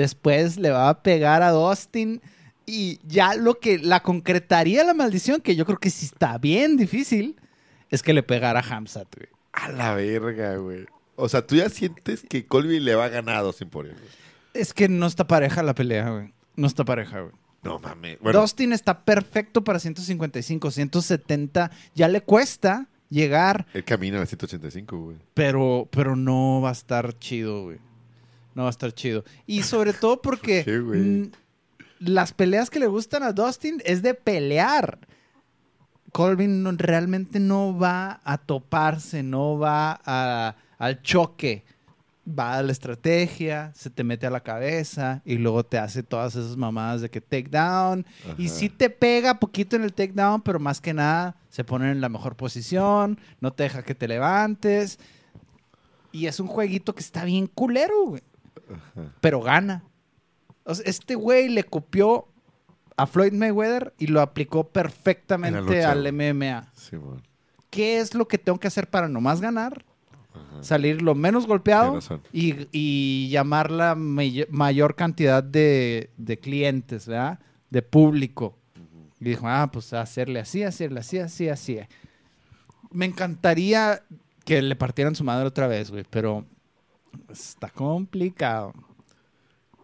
después 0.00 0.56
le 0.56 0.70
va 0.70 0.88
a 0.88 1.02
pegar 1.02 1.42
a 1.42 1.50
Dustin 1.50 2.20
y 2.66 2.98
ya 3.06 3.34
lo 3.34 3.58
que 3.58 3.78
la 3.78 4.00
concretaría 4.00 4.84
la 4.84 4.94
maldición, 4.94 5.40
que 5.40 5.56
yo 5.56 5.66
creo 5.66 5.78
que 5.78 5.90
sí 5.90 6.06
está 6.06 6.38
bien 6.38 6.76
difícil, 6.76 7.36
es 7.90 8.02
que 8.02 8.12
le 8.12 8.22
pegara 8.22 8.60
a 8.60 8.62
Hamzat, 8.76 9.08
güey. 9.14 9.28
A 9.52 9.68
la 9.70 9.94
verga, 9.94 10.56
güey. 10.56 10.86
O 11.16 11.28
sea, 11.28 11.46
tú 11.46 11.56
ya 11.56 11.68
sientes 11.68 12.22
que 12.28 12.46
Colby 12.46 12.80
le 12.80 12.94
va 12.94 13.10
sin 13.52 13.68
por 13.68 13.86
él. 13.86 13.92
güey. 13.92 14.08
Es 14.54 14.72
que 14.72 14.88
no 14.88 15.06
está 15.06 15.26
pareja 15.26 15.62
la 15.62 15.74
pelea, 15.74 16.10
güey. 16.10 16.32
No 16.56 16.66
está 16.66 16.84
pareja, 16.84 17.20
güey. 17.20 17.34
No 17.62 17.78
mames. 17.78 18.18
Bueno, 18.20 18.40
Dustin 18.40 18.72
está 18.72 19.04
perfecto 19.04 19.62
para 19.62 19.78
155, 19.78 20.70
170. 20.70 21.70
Ya 21.94 22.08
le 22.08 22.22
cuesta 22.22 22.86
llegar, 23.10 23.66
él 23.74 23.84
camina 23.84 24.16
a 24.16 24.20
las 24.20 24.28
185, 24.30 24.96
güey. 24.96 25.16
pero, 25.34 25.88
pero 25.90 26.16
no 26.16 26.60
va 26.62 26.70
a 26.70 26.72
estar 26.72 27.18
chido, 27.18 27.64
güey. 27.64 27.78
No 28.54 28.62
va 28.62 28.68
a 28.68 28.70
estar 28.70 28.92
chido. 28.92 29.24
Y 29.46 29.62
sobre 29.62 29.92
todo 29.92 30.20
porque 30.22 30.64
las 31.98 32.32
peleas 32.32 32.70
que 32.70 32.78
le 32.80 32.86
gustan 32.86 33.22
a 33.22 33.32
Dustin 33.32 33.80
es 33.84 34.02
de 34.02 34.14
pelear. 34.14 34.98
Colvin 36.12 36.62
no- 36.62 36.72
realmente 36.72 37.38
no 37.38 37.78
va 37.78 38.20
a 38.24 38.38
toparse, 38.38 39.22
no 39.22 39.58
va 39.58 40.00
a- 40.04 40.56
al 40.78 41.02
choque. 41.02 41.64
Va 42.28 42.58
a 42.58 42.62
la 42.62 42.70
estrategia, 42.70 43.72
se 43.74 43.90
te 43.90 44.04
mete 44.04 44.26
a 44.26 44.30
la 44.30 44.40
cabeza 44.42 45.20
y 45.24 45.36
luego 45.36 45.64
te 45.64 45.78
hace 45.78 46.02
todas 46.02 46.36
esas 46.36 46.56
mamadas 46.56 47.00
de 47.00 47.10
que 47.10 47.20
takedown. 47.20 48.06
Y 48.38 48.48
sí 48.50 48.68
te 48.68 48.90
pega 48.90 49.40
poquito 49.40 49.74
en 49.74 49.82
el 49.82 49.92
takedown, 49.94 50.42
pero 50.42 50.60
más 50.60 50.80
que 50.80 50.92
nada 50.94 51.36
se 51.48 51.64
pone 51.64 51.90
en 51.90 52.00
la 52.00 52.08
mejor 52.08 52.36
posición, 52.36 53.18
no 53.40 53.52
te 53.52 53.64
deja 53.64 53.82
que 53.82 53.94
te 53.94 54.06
levantes. 54.06 54.98
Y 56.12 56.26
es 56.26 56.38
un 56.40 56.46
jueguito 56.46 56.94
que 56.94 57.00
está 57.00 57.24
bien 57.24 57.46
culero, 57.46 57.94
güey. 58.06 58.22
Pero 59.20 59.40
gana. 59.40 59.84
O 60.64 60.74
sea, 60.74 60.84
este 60.86 61.14
güey 61.14 61.48
le 61.48 61.64
copió 61.64 62.26
a 62.96 63.06
Floyd 63.06 63.32
Mayweather 63.32 63.94
y 63.98 64.06
lo 64.08 64.20
aplicó 64.20 64.68
perfectamente 64.68 65.84
al. 65.84 66.12
MMA. 66.12 66.68
Sí. 66.74 66.96
¿Qué 67.70 67.98
es 68.00 68.14
lo 68.14 68.26
que 68.28 68.38
tengo 68.38 68.58
que 68.58 68.68
hacer 68.68 68.88
para 68.88 69.08
nomás 69.08 69.40
ganar? 69.40 69.84
Ajá. 70.34 70.62
Salir 70.62 71.02
lo 71.02 71.14
menos 71.14 71.46
golpeado 71.46 71.98
y, 72.32 72.68
y 72.72 73.28
llamar 73.30 73.70
la 73.70 73.94
may- 73.94 74.46
mayor 74.50 74.94
cantidad 74.94 75.42
de, 75.42 76.10
de 76.16 76.38
clientes, 76.38 77.06
¿verdad? 77.06 77.40
De 77.70 77.82
público. 77.82 78.56
Y 79.18 79.24
dijo, 79.24 79.46
ah, 79.48 79.68
pues 79.72 79.92
hacerle 79.92 80.40
así, 80.40 80.62
hacerle 80.62 81.00
así, 81.00 81.18
así, 81.18 81.48
así. 81.48 81.78
Me 82.90 83.04
encantaría 83.06 84.02
que 84.44 84.62
le 84.62 84.76
partieran 84.76 85.14
su 85.14 85.24
madre 85.24 85.46
otra 85.46 85.66
vez, 85.66 85.90
güey, 85.90 86.04
pero 86.08 86.44
está 87.28 87.70
complicado. 87.70 88.72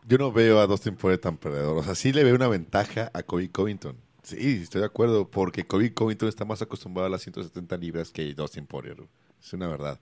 Yo 0.08 0.18
no 0.18 0.30
veo 0.32 0.60
a 0.60 0.66
Dustin 0.66 0.94
Poirier 0.96 1.20
tan 1.20 1.36
perdedor. 1.36 1.76
O 1.78 1.82
sea, 1.82 1.94
sí 1.94 2.12
le 2.12 2.22
veo 2.24 2.34
una 2.36 2.48
ventaja 2.48 3.10
a 3.12 3.22
Kobe 3.22 3.50
Covington. 3.50 3.96
Sí, 4.22 4.60
estoy 4.62 4.80
de 4.80 4.86
acuerdo, 4.86 5.28
porque 5.30 5.66
Kobe 5.66 5.92
Covington 5.94 6.28
está 6.28 6.44
más 6.44 6.62
acostumbrado 6.62 7.06
a 7.06 7.10
las 7.10 7.22
170 7.22 7.76
libras 7.76 8.10
que 8.10 8.32
Dustin 8.34 8.66
Poirier. 8.66 8.96
Es 9.42 9.52
una 9.52 9.68
verdad. 9.68 10.00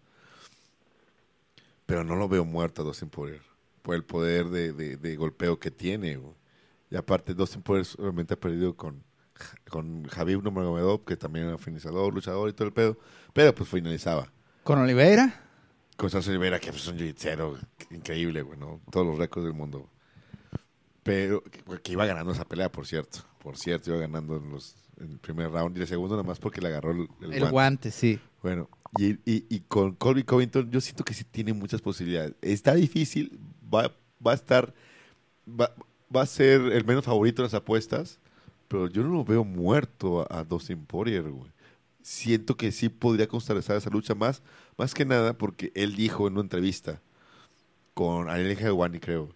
Pero 1.86 2.04
no 2.04 2.16
lo 2.16 2.28
veo 2.28 2.44
muerto 2.44 2.82
a 2.82 2.84
Dustin 2.84 3.08
Poirier 3.10 3.42
por 3.82 3.94
el 3.94 4.04
poder 4.04 4.46
de, 4.48 4.72
de- 4.72 4.96
de 4.96 5.16
golpeo 5.16 5.58
que 5.58 5.70
tiene. 5.70 6.16
güey. 6.16 6.34
Y 6.90 6.96
aparte, 6.96 7.34
Dustin 7.34 7.62
Poirier 7.62 7.86
obviamente 7.98 8.34
ha 8.34 8.40
perdido 8.40 8.74
con, 8.76 9.02
con 9.68 10.04
Javier 10.04 10.42
Nurmagomedov, 10.42 11.04
que 11.04 11.16
también 11.16 11.46
era 11.48 11.58
finalizador, 11.58 12.12
luchador 12.14 12.48
y 12.48 12.52
todo 12.52 12.66
el 12.68 12.72
pedo. 12.74 12.98
Pero 13.32 13.54
pues 13.54 13.68
finalizaba. 13.68 14.30
Con 14.62 14.78
Oliveira, 14.78 15.43
Con 15.96 16.10
Celso 16.10 16.30
Rivera, 16.32 16.58
que 16.58 16.70
es 16.70 16.86
un 16.88 16.98
jiu 16.98 17.56
increíble, 17.90 18.42
güey, 18.42 18.58
¿no? 18.58 18.80
Todos 18.90 19.06
los 19.06 19.18
récords 19.18 19.44
del 19.44 19.54
mundo. 19.54 19.88
Pero 21.02 21.42
que, 21.82 21.92
iba 21.92 22.06
ganando 22.06 22.32
esa 22.32 22.44
pelea, 22.44 22.70
por 22.72 22.86
cierto. 22.86 23.18
Por 23.40 23.56
cierto, 23.56 23.90
iba 23.90 24.00
ganando 24.00 24.36
en, 24.38 24.50
los, 24.50 24.74
en 24.98 25.12
el 25.12 25.18
primer 25.18 25.50
round 25.50 25.76
y 25.76 25.82
el 25.82 25.86
segundo 25.86 26.16
nada 26.16 26.26
más 26.26 26.38
porque 26.38 26.60
le 26.60 26.68
agarró 26.68 26.92
el, 26.92 27.08
el 27.20 27.32
el, 27.34 27.38
guante. 27.40 27.50
guante, 27.50 27.90
sí. 27.90 28.18
Bueno, 28.42 28.68
y, 28.98 29.12
y- 29.30 29.44
y 29.48 29.60
con 29.68 29.94
Colby 29.94 30.24
Covington 30.24 30.70
yo 30.70 30.80
siento 30.80 31.04
que 31.04 31.14
sí 31.14 31.24
tiene 31.24 31.52
muchas 31.52 31.80
posibilidades. 31.82 32.34
Está 32.40 32.74
difícil, 32.74 33.38
va, 33.72 33.92
va 34.26 34.32
a 34.32 34.34
estar, 34.34 34.74
va, 35.48 35.74
va 36.14 36.22
a 36.22 36.26
ser 36.26 36.60
el 36.72 36.84
menos 36.84 37.04
favorito 37.04 37.42
en 37.42 37.44
las 37.44 37.54
apuestas, 37.54 38.18
pero 38.66 38.88
yo 38.88 39.02
no 39.02 39.10
lo 39.10 39.24
veo 39.24 39.44
muerto 39.44 40.22
a, 40.22 40.40
a 40.40 40.44
Dustin 40.44 40.84
Poirier, 40.86 41.30
güey. 41.30 41.50
Siento 42.04 42.58
que 42.58 42.70
sí 42.70 42.90
podría 42.90 43.26
constatar 43.26 43.78
esa 43.78 43.88
lucha 43.88 44.14
más, 44.14 44.42
más 44.76 44.92
que 44.92 45.06
nada 45.06 45.38
porque 45.38 45.72
él 45.74 45.96
dijo 45.96 46.26
en 46.26 46.34
una 46.34 46.42
entrevista 46.42 47.00
con 47.94 48.28
Ariel 48.28 48.58
Hewani, 48.58 49.00
creo, 49.00 49.30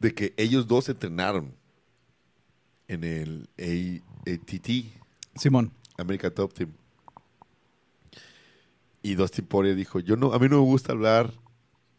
de 0.00 0.12
que 0.12 0.34
ellos 0.36 0.66
dos 0.66 0.88
entrenaron 0.88 1.54
en 2.88 3.04
el 3.04 3.48
ATT, 4.26 4.68
Simón. 5.36 5.70
American 5.96 6.34
Top 6.34 6.52
Team. 6.54 6.72
Y 9.00 9.14
Dustin 9.14 9.46
Poirier 9.46 9.76
dijo, 9.76 10.00
yo 10.00 10.16
no, 10.16 10.32
a 10.32 10.40
mí 10.40 10.48
no 10.48 10.56
me 10.56 10.64
gusta 10.64 10.90
hablar 10.90 11.32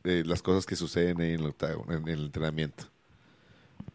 de 0.03 0.26
las 0.26 0.41
cosas 0.41 0.65
que 0.65 0.76
suceden 0.76 1.22
ahí 1.22 1.35
en 1.35 1.45
el, 1.45 1.55
en 1.88 2.07
el 2.09 2.26
entrenamiento. 2.26 2.89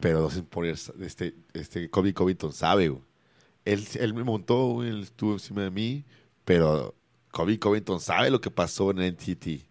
Pero 0.00 0.22
Dustin 0.22 0.46
Poirier, 0.46 0.78
este, 1.00 1.34
este 1.52 1.90
Kobe 1.90 2.14
Covington 2.14 2.54
sabe, 2.54 2.88
güey. 2.88 3.02
Él, 3.66 3.86
él 4.00 4.14
me 4.14 4.24
montó, 4.24 4.82
él 4.82 5.02
estuvo 5.02 5.34
encima 5.34 5.62
de 5.62 5.70
mí, 5.70 6.04
pero 6.44 6.94
Kobe 7.32 7.58
Covington 7.58 8.00
sabe 8.00 8.30
lo 8.30 8.40
que 8.40 8.50
pasó 8.50 8.90
en 8.90 9.12
NTT. 9.12 9.66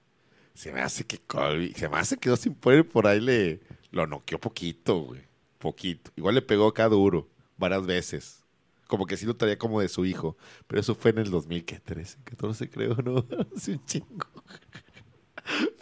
Se 0.54 0.72
me 0.72 0.82
hace 0.82 1.04
que 1.06 1.18
Kobe, 1.18 1.74
se 1.74 1.90
me 1.90 1.98
hace 1.98 2.18
que 2.18 2.30
Dustin 2.30 2.54
Poirier 2.54 2.88
por 2.88 3.08
ahí 3.08 3.20
le, 3.20 3.62
lo 3.92 4.06
noqueó 4.06 4.40
poquito, 4.40 5.00
güey. 5.00 5.22
Poquito. 5.58 6.12
Igual 6.16 6.36
le 6.36 6.42
pegó 6.42 6.68
acá 6.68 6.88
duro, 6.88 7.28
varias 7.58 7.86
veces. 7.86 8.44
Como 8.88 9.08
que 9.08 9.18
sí 9.18 9.26
lo 9.26 9.36
traía 9.36 9.58
como 9.58 9.82
de 9.82 9.88
su 9.88 10.06
hijo. 10.06 10.38
Pero 10.68 10.80
eso 10.80 10.94
fue 10.94 11.12
en 11.12 11.20
el 11.20 11.32
2013, 11.32 12.20
14 12.24 12.70
creo, 12.70 12.96
¿no? 13.04 13.26
Hace 13.56 13.72
un 13.72 13.86
chingo. 13.86 14.28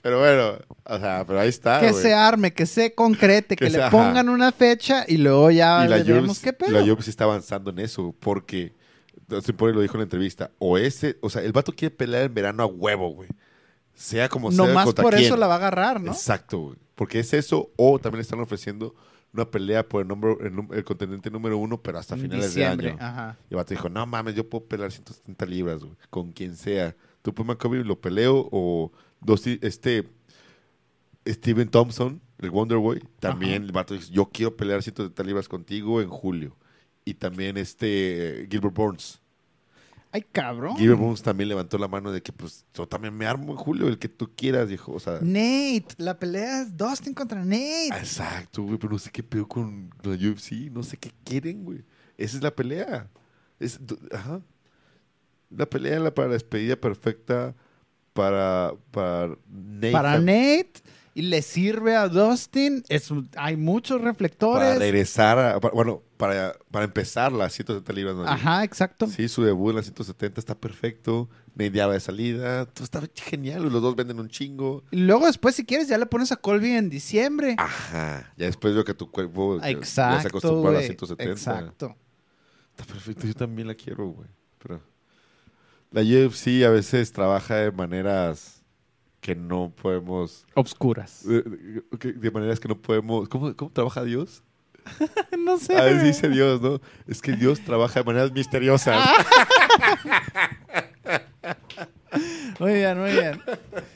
Pero 0.03 0.19
bueno, 0.19 0.59
o 0.83 0.99
sea, 0.99 1.23
pero 1.25 1.39
ahí 1.39 1.47
está, 1.47 1.79
que 1.79 1.93
se 1.93 2.13
arme, 2.13 2.51
que 2.51 2.65
se 2.65 2.93
concrete, 2.93 3.55
que, 3.55 3.63
Que 3.63 3.71
le 3.71 3.83
ajá. 3.83 3.89
pongan 3.89 4.27
una 4.27 4.51
fecha 4.51 5.05
y 5.07 5.15
luego 5.15 5.49
ya 5.49 5.85
y 5.85 5.87
la 5.87 5.95
veremos 6.03 6.39
qué 6.39 6.51
pedo. 6.51 6.71
la 6.71 6.83
UFC 6.83 7.07
está 7.07 7.23
avanzando 7.23 7.69
en 7.71 7.79
eso, 7.79 8.13
porque 8.19 8.73
Dustin 9.29 9.55
Poirier 9.55 9.77
lo 9.77 9.81
dijo 9.81 9.93
en 9.93 9.99
la 9.99 10.03
entrevista, 10.03 10.51
o 10.59 10.77
ese, 10.77 11.17
o 11.21 11.29
sea, 11.29 11.41
el 11.41 11.53
vato 11.53 11.71
quiere 11.71 11.95
pelear 11.95 12.23
en 12.23 12.33
verano 12.33 12.63
a 12.63 12.65
huevo, 12.65 13.11
güey. 13.11 13.29
Sea 13.93 14.27
como 14.27 14.51
sea, 14.51 14.67
Nomás 14.67 14.93
por 14.93 15.13
quién. 15.13 15.23
eso 15.23 15.37
la 15.37 15.47
va 15.47 15.53
a 15.53 15.57
agarrar, 15.57 16.01
¿no? 16.01 16.11
Exacto, 16.11 16.57
güey. 16.59 16.75
Porque 16.95 17.19
es 17.19 17.33
eso, 17.33 17.71
o 17.77 17.97
también 17.97 18.17
le 18.17 18.23
están 18.23 18.41
ofreciendo 18.41 18.93
una 19.33 19.49
pelea 19.49 19.87
por 19.87 20.01
el, 20.01 20.09
número, 20.09 20.37
el, 20.41 20.53
el 20.77 20.83
contendiente 20.83 21.31
número 21.31 21.57
uno, 21.57 21.81
pero 21.81 21.99
hasta 21.99 22.17
finales 22.17 22.47
diciembre, 22.53 22.87
de 22.87 22.91
año. 22.91 23.01
Ajá. 23.01 23.37
Y 23.49 23.53
el 23.53 23.55
vato 23.55 23.73
dijo, 23.73 23.87
no 23.87 24.05
mames, 24.05 24.35
yo 24.35 24.49
puedo 24.49 24.65
pelear 24.65 24.91
170 24.91 25.45
libras, 25.45 25.79
güey, 25.79 25.95
con 26.09 26.33
quien 26.33 26.57
sea. 26.57 26.93
Tú 27.21 27.33
ponme 27.33 27.53
a 27.53 27.55
Kobe 27.55 27.85
lo 27.85 28.01
peleo, 28.01 28.49
o 28.51 28.91
Dusty- 29.25 29.59
este 29.61 30.07
Steven 31.27 31.69
Thompson, 31.69 32.21
el 32.39 32.51
Wonder 32.51 32.77
Boy, 32.77 33.01
también 33.19 33.55
Ajá. 33.55 33.65
el 33.65 33.71
vato 33.71 33.93
dice, 33.93 34.11
yo 34.11 34.25
quiero 34.25 34.55
pelear 34.57 34.83
170 34.83 35.23
libras 35.23 35.47
contigo 35.47 36.01
en 36.01 36.09
julio. 36.09 36.55
Y 37.05 37.13
también 37.15 37.57
este 37.57 38.47
Gilbert 38.49 38.73
Burns. 38.75 39.19
Ay, 40.11 40.23
cabrón. 40.31 40.77
Gilbert 40.77 40.99
Burns 40.99 41.21
también 41.23 41.49
levantó 41.49 41.77
la 41.77 41.87
mano 41.87 42.11
de 42.11 42.21
que, 42.21 42.31
pues, 42.31 42.65
yo 42.73 42.87
también 42.87 43.13
me 43.17 43.25
armo 43.25 43.51
en 43.51 43.57
julio, 43.57 43.87
el 43.87 43.97
que 43.97 44.07
tú 44.09 44.29
quieras, 44.35 44.69
dijo. 44.69 44.91
O 44.93 44.99
sea, 44.99 45.13
Nate, 45.21 45.87
la 45.97 46.17
pelea 46.19 46.61
es 46.61 46.77
Dustin 46.77 47.13
contra 47.13 47.43
Nate. 47.43 47.87
Exacto, 47.87 48.61
güey, 48.63 48.77
pero 48.77 48.93
no 48.93 48.99
sé 48.99 49.09
qué 49.11 49.23
pedo 49.23 49.47
con 49.47 49.89
la 50.03 50.11
UFC, 50.11 50.69
no 50.71 50.83
sé 50.83 50.97
qué 50.97 51.11
quieren, 51.23 51.63
güey. 51.65 51.83
Esa 52.17 52.37
es 52.37 52.43
la 52.43 52.55
pelea. 52.55 53.09
Es, 53.59 53.79
ajá. 54.11 54.41
La 55.49 55.65
pelea 55.69 55.99
la 55.99 56.13
para 56.13 56.27
la 56.27 56.33
despedida 56.35 56.75
perfecta 56.75 57.55
para, 58.13 58.73
para 58.91 59.35
Nate. 59.49 59.91
Para 59.91 60.19
Nate 60.19 60.71
y 61.15 61.21
le 61.23 61.41
sirve 61.43 61.95
a 61.95 62.07
Dustin. 62.07 62.83
Es, 62.89 63.09
hay 63.35 63.55
muchos 63.55 63.99
Para 63.99 64.11
reflectores. 64.11 64.79
regresar, 64.79 65.37
a- 65.37 65.59
para- 65.59 65.73
bueno, 65.73 66.01
para, 66.17 66.55
para 66.71 66.85
empezar 66.85 67.31
las 67.31 67.53
170 67.53 67.93
libras. 67.93 68.15
¿no? 68.15 68.25
Ajá, 68.27 68.63
exacto. 68.63 69.07
Sí, 69.07 69.27
su 69.27 69.43
debut 69.43 69.71
en 69.71 69.75
las 69.77 69.85
170 69.85 70.39
está 70.39 70.55
perfecto. 70.55 71.29
Nate 71.55 71.71
ya 71.71 71.85
va 71.85 71.93
de 71.93 71.99
salida. 71.99 72.65
Todo 72.65 72.83
está 72.83 73.01
genial. 73.15 73.61
Los 73.71 73.81
dos 73.81 73.95
venden 73.95 74.19
un 74.19 74.27
chingo. 74.29 74.83
Y 74.89 74.97
luego 74.97 75.27
después, 75.27 75.53
si 75.55 75.65
quieres, 75.65 75.87
ya 75.87 75.99
le 75.99 76.07
pones 76.07 76.31
a 76.31 76.35
Colby 76.37 76.71
en 76.71 76.89
diciembre. 76.89 77.55
Ajá. 77.59 78.33
Ya 78.37 78.47
después 78.47 78.73
veo 78.73 78.83
que 78.83 78.95
tu 78.95 79.11
cuerpo 79.11 79.57
ya- 79.59 79.67
ya 79.67 79.71
se 79.73 79.77
exacto, 79.77 80.27
acostumbró 80.29 80.69
a 80.69 80.73
las 80.73 80.81
güey. 80.81 80.87
170. 80.87 81.31
Exacto. 81.31 81.95
Está 82.71 82.85
perfecto, 82.91 83.27
yo 83.27 83.35
también 83.35 83.67
la 83.67 83.75
quiero, 83.75 84.07
güey. 84.07 84.29
Pero 84.57 84.81
la 85.93 86.01
UFC 86.01 86.63
a 86.65 86.69
veces 86.69 87.11
trabaja 87.13 87.55
de 87.55 87.71
maneras 87.71 88.61
que 89.21 89.35
no 89.35 89.71
podemos. 89.73 90.45
Obscuras. 90.55 91.25
De, 91.25 91.81
que- 91.99 92.11
de 92.11 92.31
maneras 92.31 92.59
que 92.59 92.67
no 92.67 92.77
podemos. 92.77 93.29
¿Cómo, 93.29 93.55
cómo 93.55 93.71
trabaja 93.71 94.03
Dios? 94.03 94.43
no 95.39 95.57
sé. 95.57 95.77
A 95.77 95.83
veces 95.85 96.03
dice 96.03 96.27
Dios, 96.29 96.59
¿no? 96.61 96.81
Es 97.07 97.21
que 97.21 97.31
Dios 97.33 97.61
trabaja 97.61 98.01
de 98.01 98.05
maneras 98.05 98.31
misteriosas. 98.33 99.01
Muy 102.59 102.73
bien, 102.75 102.99
muy 102.99 103.11
bien. 103.11 103.41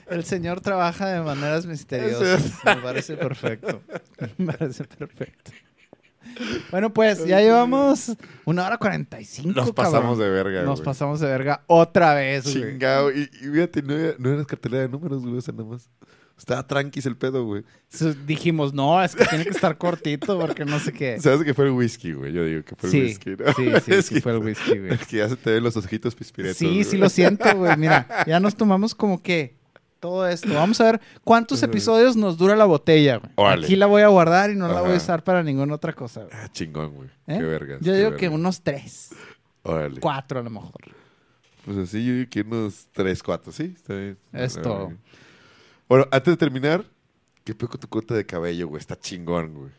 El 0.09 0.23
señor 0.25 0.59
trabaja 0.61 1.07
de 1.07 1.21
maneras 1.21 1.65
misteriosas. 1.67 2.53
Me 2.65 2.75
parece 2.77 3.15
perfecto. 3.15 3.83
Me 4.37 4.53
parece 4.53 4.83
perfecto. 4.85 5.51
Bueno, 6.71 6.93
pues 6.93 7.25
ya 7.25 7.39
llevamos 7.41 8.11
una 8.45 8.65
hora 8.65 8.77
cuarenta 8.77 9.19
y 9.19 9.25
cinco. 9.25 9.51
Nos 9.59 9.71
pasamos 9.71 10.17
de 10.17 10.29
verga, 10.29 10.63
Nos 10.63 10.79
güey. 10.79 10.85
pasamos 10.85 11.19
de 11.19 11.27
verga 11.27 11.63
otra 11.67 12.13
vez, 12.13 12.43
güey. 12.43 12.71
Chingado. 12.71 13.11
Y, 13.11 13.21
y 13.41 13.47
fíjate, 13.51 13.81
no 13.81 13.93
era, 13.93 14.15
no 14.19 14.33
era 14.33 14.45
cartelera 14.45 14.83
de 14.83 14.89
números, 14.89 15.21
güey. 15.23 15.37
O 15.37 15.41
sea, 15.41 15.53
nada 15.53 15.69
más. 15.69 15.89
Estaba 16.37 16.67
tranquis 16.67 17.03
el 17.07 17.17
pedo, 17.17 17.43
güey. 17.45 17.63
So, 17.89 18.13
Dijimos, 18.13 18.71
no, 18.71 19.03
es 19.03 19.15
que 19.15 19.25
tiene 19.25 19.43
que 19.43 19.49
estar 19.49 19.75
cortito 19.79 20.39
porque 20.39 20.65
no 20.65 20.79
sé 20.79 20.93
qué. 20.93 21.19
¿Sabes 21.19 21.43
que 21.43 21.55
fue 21.55 21.65
el 21.65 21.71
whisky, 21.71 22.13
güey? 22.13 22.31
Yo 22.31 22.45
digo 22.45 22.63
que 22.63 22.75
fue 22.75 22.91
Sí, 22.91 22.99
el 22.99 23.05
whisky, 23.05 23.29
¿no? 23.31 23.45
sí, 23.53 23.71
sí, 23.83 23.91
Es 23.95 24.05
sí 24.05 24.15
que- 24.15 24.21
fue 24.21 24.33
el 24.33 24.37
whisky, 24.37 24.77
güey. 24.77 24.93
Es 24.93 25.07
que 25.07 25.17
ya 25.17 25.27
se 25.29 25.35
te 25.35 25.49
ven 25.49 25.63
los 25.63 25.75
ojitos 25.77 26.13
pispiretos. 26.13 26.57
Sí, 26.57 26.67
güey. 26.67 26.83
sí 26.83 26.97
lo 26.97 27.09
siento, 27.09 27.43
güey. 27.57 27.75
Mira, 27.77 28.07
ya 28.27 28.39
nos 28.39 28.55
tomamos 28.55 28.93
como 28.93 29.23
que 29.23 29.56
todo 29.99 30.27
esto. 30.27 30.53
Vamos 30.53 30.79
a 30.81 30.85
ver 30.91 31.01
cuántos 31.23 31.61
episodios 31.63 32.15
nos 32.15 32.37
dura 32.37 32.55
la 32.55 32.65
botella, 32.65 33.17
güey. 33.17 33.31
Órale. 33.35 33.65
Aquí 33.65 33.75
la 33.75 33.85
voy 33.85 34.01
a 34.01 34.07
guardar 34.07 34.51
y 34.51 34.55
no 34.55 34.67
la 34.67 34.81
voy 34.81 34.93
a 34.93 34.97
usar 34.97 35.23
para 35.23 35.43
ninguna 35.43 35.75
otra 35.75 35.93
cosa, 35.93 36.21
güey. 36.23 36.33
Ah, 36.33 36.47
chingón, 36.51 36.93
güey. 36.93 37.09
¿Eh? 37.27 37.37
Qué 37.37 37.43
vergas. 37.43 37.79
Yo 37.81 37.91
qué 37.93 37.97
digo 37.97 38.15
que 38.15 38.29
unos 38.29 38.61
tres, 38.61 39.09
Órale. 39.63 39.99
cuatro 39.99 40.39
a 40.39 40.43
lo 40.43 40.49
mejor. 40.49 40.71
Pues 41.67 41.77
así, 41.79 42.05
yo 42.05 42.13
digo 42.13 42.29
que 42.29 42.41
unos 42.41 42.87
3, 42.93 43.21
4, 43.21 43.51
¿sí? 43.51 43.73
Está 43.75 43.93
bien. 43.93 44.17
Es 44.31 44.53
todo. 44.53 44.93
Bueno, 45.89 46.07
antes 46.11 46.31
de 46.31 46.37
terminar, 46.37 46.85
¿qué 47.43 47.53
pedo 47.53 47.67
con 47.67 47.79
tu 47.81 47.89
corte 47.89 48.13
de 48.13 48.25
cabello, 48.25 48.69
güey? 48.69 48.79
Está 48.79 48.97
chingón, 48.97 49.53
güey. 49.53 49.71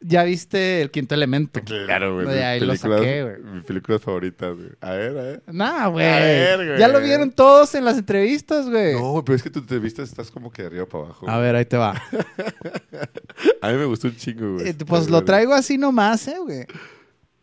Ya 0.00 0.24
viste 0.24 0.82
el 0.82 0.90
quinto 0.90 1.14
elemento. 1.14 1.60
Claro, 1.64 2.14
güey. 2.14 2.26
De 2.26 2.44
ahí 2.44 2.60
lo 2.60 2.66
películas- 2.74 2.98
saqué, 3.00 3.22
güey. 3.22 3.54
Mis 3.54 3.64
películas 3.64 4.02
favoritas, 4.02 4.54
güey. 4.54 4.68
A 4.80 4.90
ver, 4.92 5.08
a 5.18 5.22
ver. 5.22 5.42
Nah, 5.46 5.86
güey. 5.88 6.06
A 6.06 6.16
ver, 6.18 6.66
güey. 6.66 6.78
Ya 6.78 6.88
lo 6.88 7.00
vieron 7.00 7.30
todos 7.32 7.74
en 7.74 7.84
las 7.84 7.96
entrevistas, 7.96 8.68
güey. 8.68 8.92
No, 8.92 9.12
güey, 9.12 9.24
pero 9.24 9.36
es 9.36 9.42
que 9.42 9.50
tú 9.50 9.62
te 9.64 9.78
vistas, 9.78 10.08
estás 10.10 10.30
como 10.30 10.50
que 10.52 10.62
de 10.62 10.68
arriba 10.68 10.86
para 10.86 11.04
abajo. 11.04 11.28
A 11.30 11.38
ver, 11.38 11.56
ahí 11.56 11.64
te 11.64 11.76
va. 11.78 12.00
A 13.62 13.68
mí 13.70 13.74
me 13.78 13.84
gustó 13.86 14.08
un 14.08 14.16
chingo, 14.16 14.54
güey. 14.54 14.68
Eh, 14.68 14.74
pues 14.86 15.08
lo 15.08 15.24
traigo 15.24 15.54
así 15.54 15.78
nomás, 15.78 16.28
eh, 16.28 16.36
güey. 16.40 16.66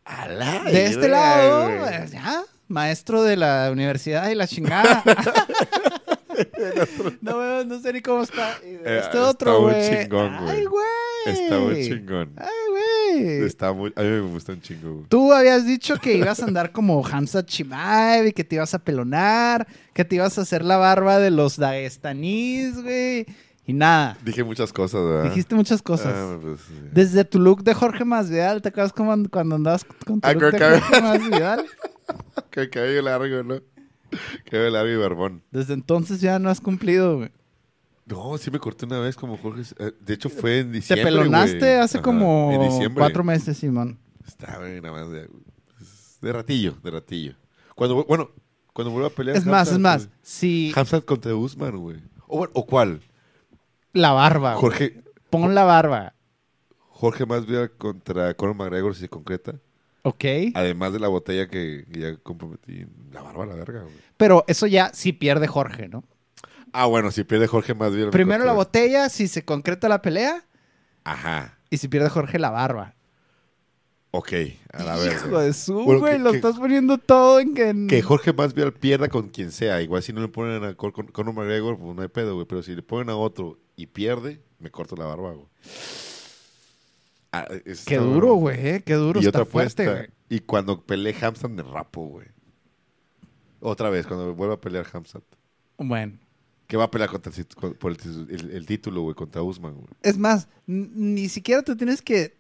A 0.05 0.27
la 0.27 0.63
De 0.65 0.85
este 0.85 1.07
lado, 1.07 1.65
güey. 1.65 1.79
pues, 1.79 2.11
ya, 2.11 2.43
maestro 2.67 3.23
de 3.23 3.35
la 3.37 3.69
universidad 3.71 4.29
y 4.29 4.35
la 4.35 4.47
chingada. 4.47 5.03
no, 7.21 7.63
no 7.63 7.79
sé 7.79 7.93
ni 7.93 8.01
cómo 8.01 8.23
está. 8.23 8.57
Eh, 8.63 8.79
este 8.83 8.99
está 8.99 9.29
otro, 9.29 9.61
muy 9.61 9.71
güey. 9.73 9.89
chingón, 10.03 10.37
güey. 10.43 10.49
Ay, 10.57 10.65
güey. 10.65 10.85
Está 11.25 11.59
muy 11.59 11.83
chingón. 11.87 12.31
Ay, 12.37 12.47
güey. 12.69 13.43
Está 13.45 13.73
muy... 13.73 13.93
A 13.95 14.01
mí 14.01 14.07
me 14.09 14.19
gustó 14.21 14.51
un 14.53 14.61
chingo, 14.61 14.93
güey. 14.93 15.05
Tú 15.09 15.31
habías 15.33 15.65
dicho 15.65 15.95
que 15.99 16.15
ibas 16.17 16.41
a 16.41 16.45
andar 16.45 16.71
como 16.71 17.05
Hamza 17.05 17.45
Chimaev 17.45 18.27
y 18.27 18.33
que 18.33 18.43
te 18.43 18.55
ibas 18.55 18.73
a 18.73 18.79
pelonar, 18.79 19.67
que 19.93 20.03
te 20.05 20.15
ibas 20.15 20.37
a 20.37 20.41
hacer 20.41 20.63
la 20.65 20.77
barba 20.77 21.19
de 21.19 21.31
los 21.31 21.57
dagestanís, 21.57 22.81
güey. 22.81 23.25
Y 23.65 23.71
nada. 23.71 24.17
Dije 24.25 24.43
muchas 24.43 24.73
cosas, 24.73 25.01
¿verdad? 25.05 25.23
Dijiste 25.29 25.55
muchas 25.55 25.81
cosas. 25.81 26.13
Ah, 26.13 26.37
pues, 26.41 26.59
sí. 26.67 26.73
Desde 26.91 27.23
tu 27.23 27.39
look 27.39 27.63
de 27.63 27.73
Jorge 27.73 28.03
Masvidal, 28.03 28.61
¿te 28.61 28.69
acuerdas 28.69 28.91
cómo- 28.91 29.29
cuando 29.29 29.55
andabas 29.55 29.85
con 30.05 30.19
tu 30.19 30.27
Ah, 30.27 30.33
look 30.33 30.51
de. 30.51 30.59
Jorge 30.81 31.01
Masvidal? 31.01 31.65
Que 32.49 32.69
cabello 32.69 33.01
largo, 33.03 33.41
¿no? 33.43 33.61
Largo 34.51 34.91
y 34.91 34.95
barbón. 34.97 35.43
Desde 35.51 35.73
entonces 35.73 36.21
ya 36.21 36.39
no 36.39 36.49
has 36.49 36.61
cumplido, 36.61 37.17
güey. 37.17 37.31
No, 38.05 38.37
sí 38.37 38.51
me 38.51 38.59
corté 38.59 38.85
una 38.85 38.99
vez 38.99 39.15
como 39.15 39.37
Jorge. 39.37 39.61
eh, 39.79 39.91
De 40.01 40.13
hecho, 40.13 40.29
fue 40.29 40.59
en 40.59 40.67
Te 40.71 40.77
diciembre, 40.77 41.05
pelonaste 41.05 41.57
güey. 41.59 41.71
hace 41.75 41.97
Ajá, 41.99 42.03
como 42.03 42.51
cuatro 42.95 43.23
meses, 43.23 43.57
Simón. 43.57 43.97
Está, 44.27 44.57
güey, 44.57 44.81
nada 44.81 44.93
más 44.93 45.09
de, 45.11 45.29
de 46.21 46.33
ratillo, 46.33 46.75
de 46.83 46.91
ratillo. 46.91 47.35
Cuando, 47.75 48.03
bueno, 48.03 48.29
cuando 48.73 48.91
vuelva 48.91 49.07
a 49.07 49.11
pelear. 49.11 49.37
Es 49.37 49.45
más, 49.45 49.71
es 49.71 49.79
más. 49.79 50.07
güey. 50.07 50.17
Si 50.21 50.71
Hamzat 50.75 51.05
contra 51.05 51.33
Usman, 51.33 51.77
güey. 51.77 52.01
O, 52.27 52.47
¿o 52.53 52.65
cuál? 52.65 53.01
la 53.93 54.11
barba, 54.11 54.55
güey. 54.55 54.61
Jorge, 54.61 55.03
Pon 55.29 55.55
la 55.55 55.63
barba. 55.63 56.13
Jorge 56.89 57.25
Masvidal 57.25 57.71
contra 57.71 58.33
Conor 58.33 58.55
McGregor 58.55 58.95
si 58.95 59.01
se 59.01 59.09
concreta. 59.09 59.55
¿Ok? 60.03 60.25
Además 60.53 60.93
de 60.93 60.99
la 60.99 61.07
botella 61.07 61.47
que 61.47 61.85
ya 61.89 62.15
comprometí. 62.17 62.85
La 63.11 63.21
barba, 63.21 63.45
la 63.45 63.55
verga, 63.55 63.81
güey. 63.83 63.95
Pero 64.17 64.43
eso 64.47 64.67
ya 64.67 64.91
sí 64.93 65.13
pierde 65.13 65.47
Jorge, 65.47 65.87
¿no? 65.87 66.03
Ah, 66.73 66.85
bueno, 66.87 67.11
si 67.11 67.23
pierde 67.23 67.47
Jorge 67.47 67.73
Masvidal. 67.73 68.07
me 68.07 68.11
Primero 68.11 68.45
la 68.45 68.53
botella, 68.53 69.07
si 69.09 69.27
se 69.27 69.45
concreta 69.45 69.87
la 69.87 70.01
pelea, 70.01 70.43
Ajá. 71.03 71.57
y 71.69 71.77
si 71.77 71.87
pierde 71.87 72.09
Jorge 72.09 72.37
la 72.39 72.49
barba. 72.49 72.95
Ok, 74.15 74.31
a 74.73 74.83
la 74.83 74.95
verga. 74.97 75.27
Hijo 75.27 75.39
de 75.39 75.53
su, 75.53 75.73
güey. 75.83 76.19
Lo 76.19 76.31
que- 76.31 76.37
estás 76.37 76.57
poniendo 76.59 76.97
todo 76.99 77.39
en 77.39 77.55
que... 77.55 77.73
Que 77.89 78.01
Jorge 78.03 78.31
Masvidal 78.33 78.73
pierda 78.73 79.07
con 79.07 79.29
quien 79.29 79.51
sea. 79.51 79.81
Igual 79.81 80.03
si 80.03 80.13
no 80.13 80.21
le 80.21 80.27
ponen 80.27 80.63
a 80.63 80.75
Conor 80.75 81.33
McGregor, 81.33 81.79
pues 81.79 81.95
no 81.95 82.01
hay 82.01 82.09
pedo, 82.09 82.35
güey. 82.35 82.45
Pero 82.45 82.61
si 82.61 82.75
le 82.75 82.83
ponen 82.83 83.09
a 83.09 83.15
otro 83.15 83.59
y 83.75 83.87
pierde, 83.87 84.41
me 84.59 84.69
corto 84.69 84.95
la 84.95 85.05
barba, 85.05 85.31
güey. 85.31 85.47
Ah, 87.35 87.47
eso 87.65 87.83
Qué 87.87 87.97
duro, 87.97 88.35
güey. 88.35 88.57
eh, 88.67 88.83
Qué 88.85 88.93
duro. 88.93 89.19
Y 89.19 89.25
está 89.25 89.39
otra 89.41 89.51
fuerte, 89.51 89.83
apuesta. 89.83 90.05
güey. 90.05 90.09
Y 90.29 90.39
cuando 90.41 90.81
peleé 90.81 91.15
Hamzat, 91.19 91.49
me 91.49 91.63
rapo, 91.63 92.05
güey. 92.07 92.27
Otra 93.59 93.89
vez, 93.89 94.05
cuando 94.05 94.33
vuelva 94.35 94.55
a 94.55 94.61
pelear 94.61 94.85
Hamzat. 94.93 95.23
Bueno. 95.77 96.17
Que 96.67 96.77
va 96.77 96.85
a 96.85 96.91
pelear 96.91 97.09
contra 97.09 97.31
el, 97.35 97.45
por 97.75 97.91
el, 97.91 97.97
tis- 97.97 98.27
el- 98.29 98.51
el 98.51 98.65
título, 98.65 99.01
güey, 99.01 99.15
contra 99.15 99.41
Usman, 99.41 99.73
güey. 99.73 99.87
Es 100.03 100.17
más, 100.17 100.47
ni 100.67 101.27
siquiera 101.27 101.61
te 101.63 101.75
tienes 101.75 102.01
que, 102.01 102.37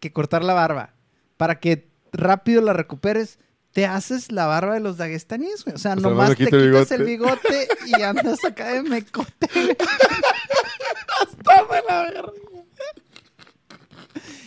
que 0.00 0.12
cortar 0.12 0.42
la 0.42 0.54
barba. 0.54 0.94
Para 1.36 1.60
que 1.60 1.86
rápido 2.12 2.62
la 2.62 2.72
recuperes, 2.72 3.38
te 3.72 3.86
haces 3.86 4.32
la 4.32 4.46
barba 4.46 4.74
de 4.74 4.80
los 4.80 4.96
daguestaníes, 4.96 5.64
güey. 5.64 5.74
O 5.76 5.78
sea, 5.78 5.94
O 5.94 6.00
sea, 6.00 6.10
nomás 6.10 6.34
te 6.36 6.44
el 6.44 6.50
quitas 6.50 6.90
el 6.92 7.04
bigote 7.04 7.68
y 7.86 8.00
andas 8.02 8.44
acá 8.44 8.68
de 8.72 8.82
mecote. 8.82 9.48
güey. 9.54 9.76
Hasta 11.20 11.62
la 11.88 12.02
verga. 12.02 12.32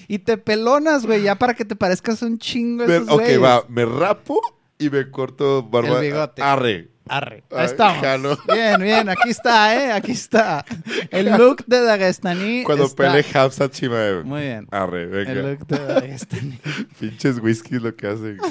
Y 0.08 0.20
te 0.20 0.38
pelonas, 0.38 1.06
güey, 1.06 1.24
ya 1.24 1.36
para 1.36 1.54
que 1.54 1.66
te 1.66 1.76
parezcas 1.76 2.22
un 2.22 2.38
chingo 2.38 2.86
Me- 2.88 2.96
esos 2.98 3.10
ok, 3.10 3.20
güeyes. 3.22 3.44
va, 3.44 3.64
me 3.68 3.86
rapo 3.86 4.40
y 4.78 4.90
me 4.90 5.10
corto 5.12 5.64
barba. 5.64 6.00
El 6.00 6.06
bigote. 6.12 6.42
Arre. 6.42 6.90
Arre. 7.10 7.44
Ahí 7.52 7.66
estamos. 7.66 8.02
jalo. 8.02 8.38
Bien, 8.54 8.82
bien, 8.82 9.08
aquí 9.10 9.30
está, 9.30 9.76
¿eh? 9.76 9.92
Aquí 9.94 10.12
está. 10.12 10.66
El 11.10 11.32
look 11.38 11.66
de 11.66 11.82
Dagestaní. 11.82 12.64
Cuando 12.64 12.84
está- 12.86 13.04
peleé 13.12 13.26
Hamzat 13.34 13.72
Chimaev. 13.72 14.26
Muy 14.26 14.42
bien. 14.42 14.68
Arre, 14.72 15.06
venga. 15.06 15.32
El 15.32 15.52
look 15.52 15.68
de 15.68 15.80
Dagestaní. 15.80 16.60
Pinches 17.00 17.40
whisky 17.40 17.76
lo 17.80 17.96
que 17.96 18.08
hacen. 18.08 18.38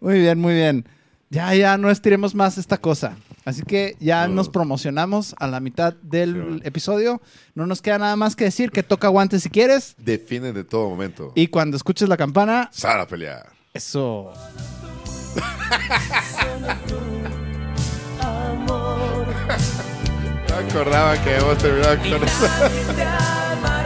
Muy 0.00 0.18
bien, 0.20 0.38
muy 0.38 0.54
bien. 0.54 0.86
Ya, 1.28 1.54
ya, 1.54 1.76
no 1.76 1.90
estiremos 1.90 2.34
más 2.34 2.56
esta 2.58 2.78
cosa. 2.78 3.16
Así 3.50 3.62
que 3.62 3.96
ya 4.00 4.26
No. 4.28 4.34
nos 4.36 4.48
promocionamos 4.48 5.34
a 5.38 5.46
la 5.46 5.60
mitad 5.60 5.94
del 6.02 6.60
Sí, 6.60 6.68
episodio. 6.68 7.20
No 7.54 7.66
nos 7.66 7.82
queda 7.82 7.98
nada 7.98 8.16
más 8.16 8.36
que 8.36 8.44
decir 8.44 8.70
que 8.70 8.82
toca 8.82 9.08
guantes 9.08 9.42
si 9.42 9.50
quieres. 9.50 9.94
Defienden 9.98 10.54
de 10.54 10.64
todo 10.64 10.88
momento. 10.88 11.32
Y 11.34 11.48
cuando 11.48 11.76
escuches 11.76 12.08
la 12.08 12.16
campana, 12.16 12.68
Sal 12.72 13.00
a 13.00 13.06
pelear. 13.06 13.50
eso. 13.74 14.32
amor. 18.20 19.26
No 20.50 20.56
acordaba 20.56 21.16
que 21.22 21.36
hemos 21.36 21.58
terminado 21.58 21.96
con 21.98 22.24
eso. 22.24 22.46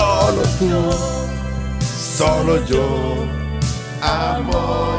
Solo 0.00 0.42
tú, 0.58 0.80
solo 2.16 2.64
yo, 2.64 3.26
amor. 4.00 4.98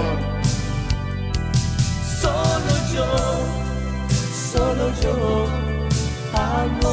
Solo 2.21 2.73
yo, 2.93 3.07
solo 4.51 4.91
yo, 5.01 5.47
amor. 6.33 6.90